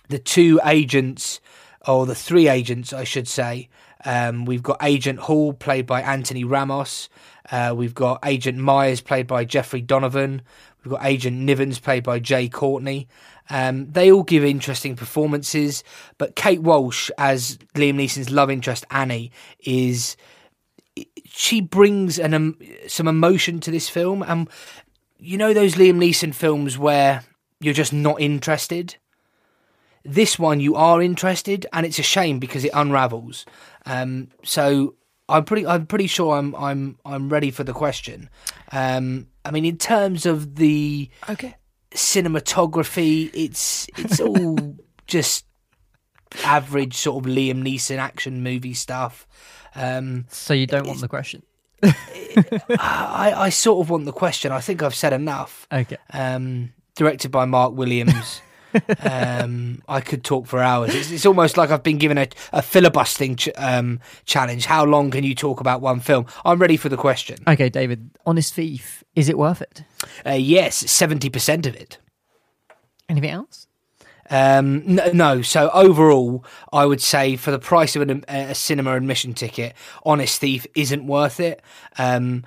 the 0.08 0.18
two 0.18 0.60
agents, 0.64 1.40
or 1.86 2.06
the 2.06 2.14
three 2.14 2.48
agents, 2.48 2.92
I 2.92 3.04
should 3.04 3.26
say. 3.26 3.68
Um, 4.04 4.44
we've 4.44 4.62
got 4.62 4.82
Agent 4.82 5.18
Hall, 5.18 5.54
played 5.54 5.86
by 5.86 6.02
Anthony 6.02 6.44
Ramos. 6.44 7.08
Uh, 7.50 7.74
we've 7.76 7.94
got 7.94 8.20
Agent 8.24 8.58
Myers, 8.58 9.00
played 9.00 9.26
by 9.26 9.44
Jeffrey 9.44 9.80
Donovan. 9.80 10.42
We've 10.84 10.92
got 10.92 11.04
Agent 11.04 11.48
Nivens, 11.48 11.80
played 11.80 12.04
by 12.04 12.18
Jai 12.18 12.48
Courtney. 12.48 13.08
Um, 13.50 13.90
they 13.90 14.10
all 14.10 14.22
give 14.22 14.44
interesting 14.44 14.96
performances, 14.96 15.82
but 16.18 16.36
Kate 16.36 16.62
Walsh 16.62 17.10
as 17.18 17.58
Liam 17.74 17.96
Neeson's 17.96 18.30
love 18.30 18.50
interest 18.50 18.84
Annie 18.90 19.32
is 19.60 20.16
she 21.26 21.60
brings 21.60 22.18
an 22.18 22.34
um, 22.34 22.58
some 22.86 23.08
emotion 23.08 23.60
to 23.60 23.70
this 23.70 23.88
film, 23.88 24.22
and 24.22 24.48
you 25.18 25.36
know 25.36 25.52
those 25.52 25.74
Liam 25.74 25.96
Neeson 25.96 26.34
films 26.34 26.78
where 26.78 27.24
you're 27.60 27.74
just 27.74 27.92
not 27.92 28.20
interested. 28.20 28.96
This 30.04 30.38
one 30.38 30.60
you 30.60 30.74
are 30.76 31.02
interested, 31.02 31.66
and 31.72 31.84
it's 31.86 31.98
a 31.98 32.02
shame 32.02 32.38
because 32.38 32.64
it 32.64 32.70
unravels. 32.74 33.46
Um, 33.86 34.28
so 34.44 34.94
I'm 35.28 35.44
pretty 35.44 35.66
I'm 35.66 35.86
pretty 35.86 36.06
sure 36.06 36.36
I'm 36.36 36.54
I'm 36.54 36.98
I'm 37.04 37.28
ready 37.28 37.50
for 37.50 37.64
the 37.64 37.72
question. 37.72 38.30
Um, 38.70 39.28
I 39.44 39.50
mean, 39.50 39.64
in 39.64 39.76
terms 39.78 40.26
of 40.26 40.56
the 40.56 41.10
okay 41.28 41.56
cinematography, 41.92 43.30
it's 43.32 43.86
it's 43.96 44.20
all 44.20 44.76
just 45.06 45.46
average 46.44 46.94
sort 46.94 47.24
of 47.24 47.30
Liam 47.30 47.62
Neeson 47.62 47.98
action 47.98 48.42
movie 48.42 48.74
stuff. 48.74 49.26
Um, 49.74 50.26
so 50.28 50.54
you 50.54 50.66
don't 50.66 50.86
want 50.86 51.00
the 51.00 51.08
question? 51.08 51.42
I, 51.82 53.32
I 53.36 53.48
sort 53.50 53.84
of 53.84 53.90
want 53.90 54.04
the 54.06 54.12
question. 54.12 54.52
I 54.52 54.60
think 54.60 54.82
I've 54.82 54.94
said 54.94 55.12
enough. 55.12 55.66
Okay. 55.72 55.98
Um, 56.12 56.72
directed 56.94 57.30
by 57.30 57.44
Mark 57.44 57.74
Williams. 57.74 58.40
um, 59.02 59.82
I 59.88 60.00
could 60.00 60.24
talk 60.24 60.46
for 60.46 60.60
hours. 60.60 60.94
It's, 60.94 61.10
it's 61.10 61.26
almost 61.26 61.56
like 61.56 61.70
I've 61.70 61.82
been 61.82 61.98
given 61.98 62.18
a, 62.18 62.28
a 62.52 62.62
filibustering 62.62 63.36
ch- 63.36 63.48
um, 63.56 64.00
challenge. 64.24 64.66
How 64.66 64.84
long 64.84 65.10
can 65.10 65.24
you 65.24 65.34
talk 65.34 65.60
about 65.60 65.80
one 65.80 66.00
film? 66.00 66.26
I'm 66.44 66.58
ready 66.58 66.76
for 66.76 66.88
the 66.88 66.96
question. 66.96 67.38
Okay, 67.46 67.68
David. 67.68 68.10
Honest 68.26 68.54
Thief. 68.54 69.04
Is 69.14 69.28
it 69.28 69.38
worth 69.38 69.62
it? 69.62 69.84
Uh, 70.26 70.30
yes, 70.32 70.76
seventy 70.90 71.30
percent 71.30 71.66
of 71.66 71.74
it. 71.74 71.98
Anything 73.08 73.30
else? 73.30 73.66
Um, 74.30 74.82
no, 74.86 75.12
no, 75.12 75.42
so 75.42 75.68
overall, 75.74 76.46
I 76.72 76.86
would 76.86 77.02
say 77.02 77.36
for 77.36 77.50
the 77.50 77.58
price 77.58 77.94
of 77.94 78.02
an, 78.02 78.24
a 78.26 78.54
cinema 78.54 78.96
admission 78.96 79.34
ticket, 79.34 79.74
Honest 80.04 80.40
Thief 80.40 80.66
isn't 80.74 81.06
worth 81.06 81.40
it. 81.40 81.60
Um, 81.98 82.44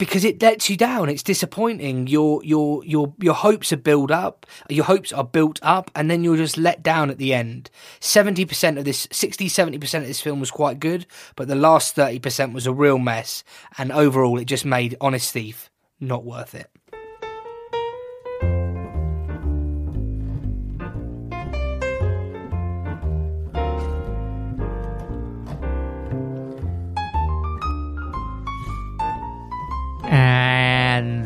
because 0.00 0.24
it 0.24 0.42
lets 0.42 0.70
you 0.70 0.76
down. 0.78 1.10
It's 1.10 1.22
disappointing. 1.22 2.08
Your 2.08 2.42
your 2.42 2.82
your 2.84 3.14
your 3.18 3.34
hopes 3.34 3.72
are 3.72 3.76
built 3.76 4.10
up. 4.10 4.46
Your 4.68 4.86
hopes 4.86 5.12
are 5.12 5.22
built 5.22 5.60
up, 5.62 5.90
and 5.94 6.10
then 6.10 6.24
you're 6.24 6.38
just 6.38 6.56
let 6.56 6.82
down 6.82 7.10
at 7.10 7.18
the 7.18 7.34
end. 7.34 7.70
Seventy 8.00 8.46
percent 8.46 8.78
of 8.78 8.84
this, 8.86 9.06
60 9.12 9.48
70 9.48 9.78
percent 9.78 10.02
of 10.02 10.08
this 10.08 10.20
film 10.20 10.40
was 10.40 10.50
quite 10.50 10.80
good, 10.80 11.06
but 11.36 11.46
the 11.46 11.54
last 11.54 11.94
thirty 11.94 12.18
percent 12.18 12.54
was 12.54 12.66
a 12.66 12.72
real 12.72 12.98
mess. 12.98 13.44
And 13.78 13.92
overall, 13.92 14.38
it 14.38 14.46
just 14.46 14.64
made 14.64 14.96
Honest 15.00 15.32
Thief 15.32 15.70
not 16.00 16.24
worth 16.24 16.54
it. 16.54 16.70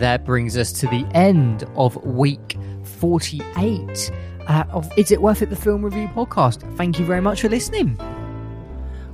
That 0.04 0.26
brings 0.26 0.54
us 0.54 0.70
to 0.70 0.86
the 0.88 1.06
end 1.14 1.64
of 1.76 1.96
week 2.04 2.58
48 2.82 4.12
uh, 4.46 4.64
of 4.68 4.92
Is 4.98 5.10
It 5.10 5.22
Worth 5.22 5.40
It, 5.40 5.48
the 5.48 5.56
film 5.56 5.82
review 5.82 6.08
podcast. 6.08 6.60
Thank 6.76 6.98
you 6.98 7.06
very 7.06 7.22
much 7.22 7.40
for 7.40 7.48
listening. 7.48 7.98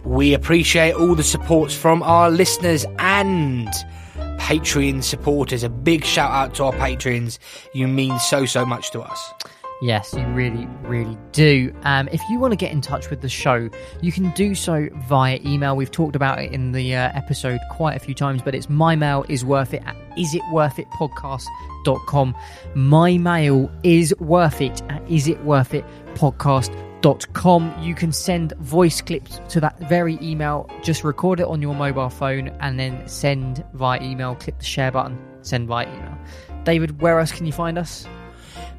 We 0.02 0.34
appreciate 0.34 0.94
all 0.94 1.14
the 1.14 1.22
supports 1.22 1.76
from 1.76 2.02
our 2.02 2.28
listeners 2.28 2.84
and 2.98 3.68
Patreon 4.40 5.04
supporters. 5.04 5.62
A 5.62 5.68
big 5.68 6.04
shout 6.04 6.32
out 6.32 6.54
to 6.56 6.64
our 6.64 6.72
Patreons. 6.72 7.38
You 7.72 7.86
mean 7.86 8.18
so, 8.18 8.44
so 8.44 8.66
much 8.66 8.90
to 8.90 9.00
us. 9.00 9.32
Yes, 9.80 10.12
you 10.12 10.26
really, 10.26 10.66
really 10.82 11.16
do. 11.32 11.74
Um, 11.84 12.06
if 12.12 12.20
you 12.28 12.38
want 12.38 12.52
to 12.52 12.56
get 12.56 12.70
in 12.70 12.82
touch 12.82 13.08
with 13.08 13.22
the 13.22 13.30
show, 13.30 13.70
you 14.02 14.12
can 14.12 14.30
do 14.32 14.54
so 14.54 14.90
via 15.08 15.40
email. 15.44 15.74
We've 15.74 15.90
talked 15.90 16.14
about 16.14 16.38
it 16.38 16.52
in 16.52 16.72
the 16.72 16.94
uh, 16.94 17.10
episode 17.14 17.60
quite 17.70 17.96
a 17.96 17.98
few 17.98 18.12
times, 18.14 18.42
but 18.42 18.54
it's 18.54 18.68
my 18.68 18.94
mail 18.94 19.24
is 19.30 19.42
worth 19.42 19.72
it 19.72 19.82
at 19.86 19.96
isitworthitpodcast.com. 20.16 22.36
My 22.74 23.16
mail 23.16 23.70
is 23.82 24.14
worth 24.18 24.60
it 24.60 24.82
at 24.90 25.02
isitworthitpodcast.com. 25.06 27.82
You 27.82 27.94
can 27.94 28.12
send 28.12 28.52
voice 28.58 29.00
clips 29.00 29.40
to 29.48 29.60
that 29.60 29.78
very 29.88 30.18
email. 30.20 30.68
Just 30.82 31.04
record 31.04 31.40
it 31.40 31.46
on 31.46 31.62
your 31.62 31.74
mobile 31.74 32.10
phone 32.10 32.48
and 32.60 32.78
then 32.78 33.08
send 33.08 33.64
via 33.72 34.02
email. 34.02 34.34
Click 34.34 34.58
the 34.58 34.64
share 34.64 34.92
button, 34.92 35.18
send 35.40 35.68
via 35.68 35.88
email. 35.88 36.18
David, 36.64 37.00
where 37.00 37.18
else 37.18 37.32
can 37.32 37.46
you 37.46 37.52
find 37.52 37.78
us? 37.78 38.06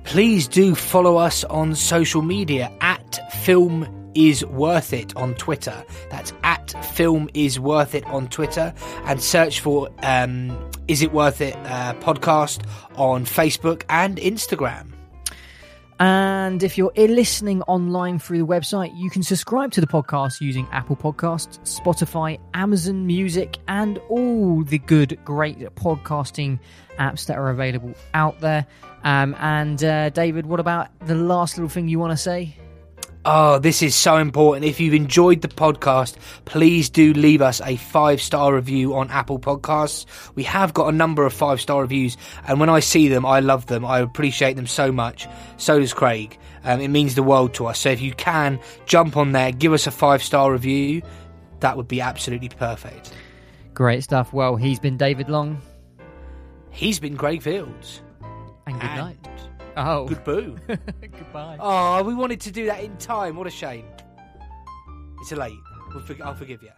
Please 0.04 0.48
do 0.48 0.76
follow 0.76 1.18
us 1.18 1.44
on 1.46 1.76
social 1.76 2.22
media 2.22 2.72
at 2.82 3.20
film 3.32 4.12
is 4.14 4.46
worth 4.46 4.94
it 4.94 5.16
on 5.16 5.34
twitter. 5.36 5.86
That's 6.10 6.34
at 6.44 6.72
film 6.94 7.30
is 7.34 7.60
worth 7.60 7.96
it 7.96 8.06
on 8.08 8.28
twitter. 8.28 8.74
And 9.06 9.22
search 9.22 9.62
for 9.62 9.90
um, 10.04 10.70
is 10.88 11.02
it 11.02 11.14
worth 11.14 11.42
it 11.42 11.56
uh, 11.66 11.94
podcast 11.96 12.66
on 12.98 13.26
facebook 13.26 13.84
and 13.90 14.18
instagram. 14.18 14.92
And 16.02 16.64
if 16.64 16.80
you're 16.80 16.92
listening 16.96 17.62
online 17.64 18.18
through 18.18 18.40
the 18.40 18.48
website, 18.48 18.92
you 18.98 19.12
can 19.12 19.22
subscribe 19.22 19.72
to 19.74 19.82
the 19.82 19.88
podcast 19.88 20.42
using 20.42 20.68
Apple 20.72 20.96
Podcasts, 20.96 21.60
Spotify, 21.60 22.40
Amazon 22.56 23.06
Music, 23.06 23.60
and 23.68 24.00
all 24.10 24.64
the 24.64 24.80
good, 24.80 25.20
great 25.24 25.60
podcasting 25.76 26.60
apps 26.98 27.28
that 27.28 27.38
are 27.38 27.52
available 27.52 27.94
out 28.16 28.40
there. 28.42 28.66
Um, 29.04 29.36
and 29.40 29.84
uh, 29.84 30.10
David, 30.10 30.46
what 30.46 30.60
about 30.60 30.88
the 31.06 31.16
last 31.16 31.58
little 31.58 31.70
thing 31.70 31.88
you 31.88 32.00
want 32.00 32.12
to 32.12 32.18
say? 32.18 32.56
Oh, 33.24 33.60
this 33.60 33.84
is 33.84 33.94
so 33.94 34.18
important. 34.18 34.66
If 34.66 34.80
you've 34.80 34.96
enjoyed 34.96 35.42
the 35.42 35.48
podcast, 35.48 36.16
please 36.46 36.90
do 36.90 37.14
leave 37.14 37.44
us 37.44 37.62
a 37.62 37.76
five 37.76 38.20
star 38.20 38.56
review 38.56 38.96
on 38.96 39.12
Apple 39.12 39.40
Podcasts. 39.40 40.08
We 40.34 40.42
have 40.44 40.74
got 40.74 40.88
a 40.88 40.92
number 40.92 41.24
of 41.24 41.32
five 41.32 41.62
star 41.62 41.82
reviews, 41.82 42.18
and 42.48 42.60
when 42.60 42.70
I 42.70 42.80
see 42.80 43.10
them, 43.10 43.24
I 43.24 43.40
love 43.40 43.68
them. 43.68 43.86
I 43.86 44.00
appreciate 44.00 44.56
them 44.56 44.66
so 44.66 44.92
much. 44.92 45.28
So 45.58 45.80
does 45.80 45.94
Craig. 45.94 46.36
Um, 46.64 46.82
it 46.82 46.88
means 46.88 47.14
the 47.14 47.22
world 47.22 47.54
to 47.56 47.68
us. 47.68 47.80
So 47.80 47.90
if 47.90 48.02
you 48.02 48.14
can, 48.14 48.60
jump 48.88 49.16
on 49.18 49.34
there, 49.34 49.52
give 49.52 49.74
us 49.74 49.86
a 49.86 49.92
five 49.92 50.24
star 50.24 50.52
review. 50.52 51.04
That 51.60 51.78
would 51.78 51.88
be 51.88 52.02
absolutely 52.02 52.50
perfect. 52.50 53.14
Great 53.76 54.04
stuff. 54.04 54.34
Well, 54.34 54.56
he's 54.56 54.80
been 54.80 54.98
David 54.98 55.30
Long. 55.30 55.62
He's 56.72 57.00
been 57.00 57.18
Craig 57.18 57.44
Fields. 57.44 58.02
And 58.68 58.80
good 58.80 58.88
night. 58.96 59.18
Oh. 59.78 60.08
Good 60.08 60.24
boo. 60.24 60.58
Goodbye. 60.68 61.58
Oh, 61.60 62.04
we 62.04 62.14
wanted 62.14 62.42
to 62.42 62.52
do 62.52 62.66
that 62.66 62.84
in 62.84 62.96
time. 62.98 63.36
What 63.36 63.48
a 63.48 63.52
shame. 63.52 63.86
It's 65.22 65.32
late. 65.32 65.54
We'll 65.94 66.04
forg- 66.04 66.22
I'll 66.22 66.36
forgive 66.36 66.62
you. 66.64 66.72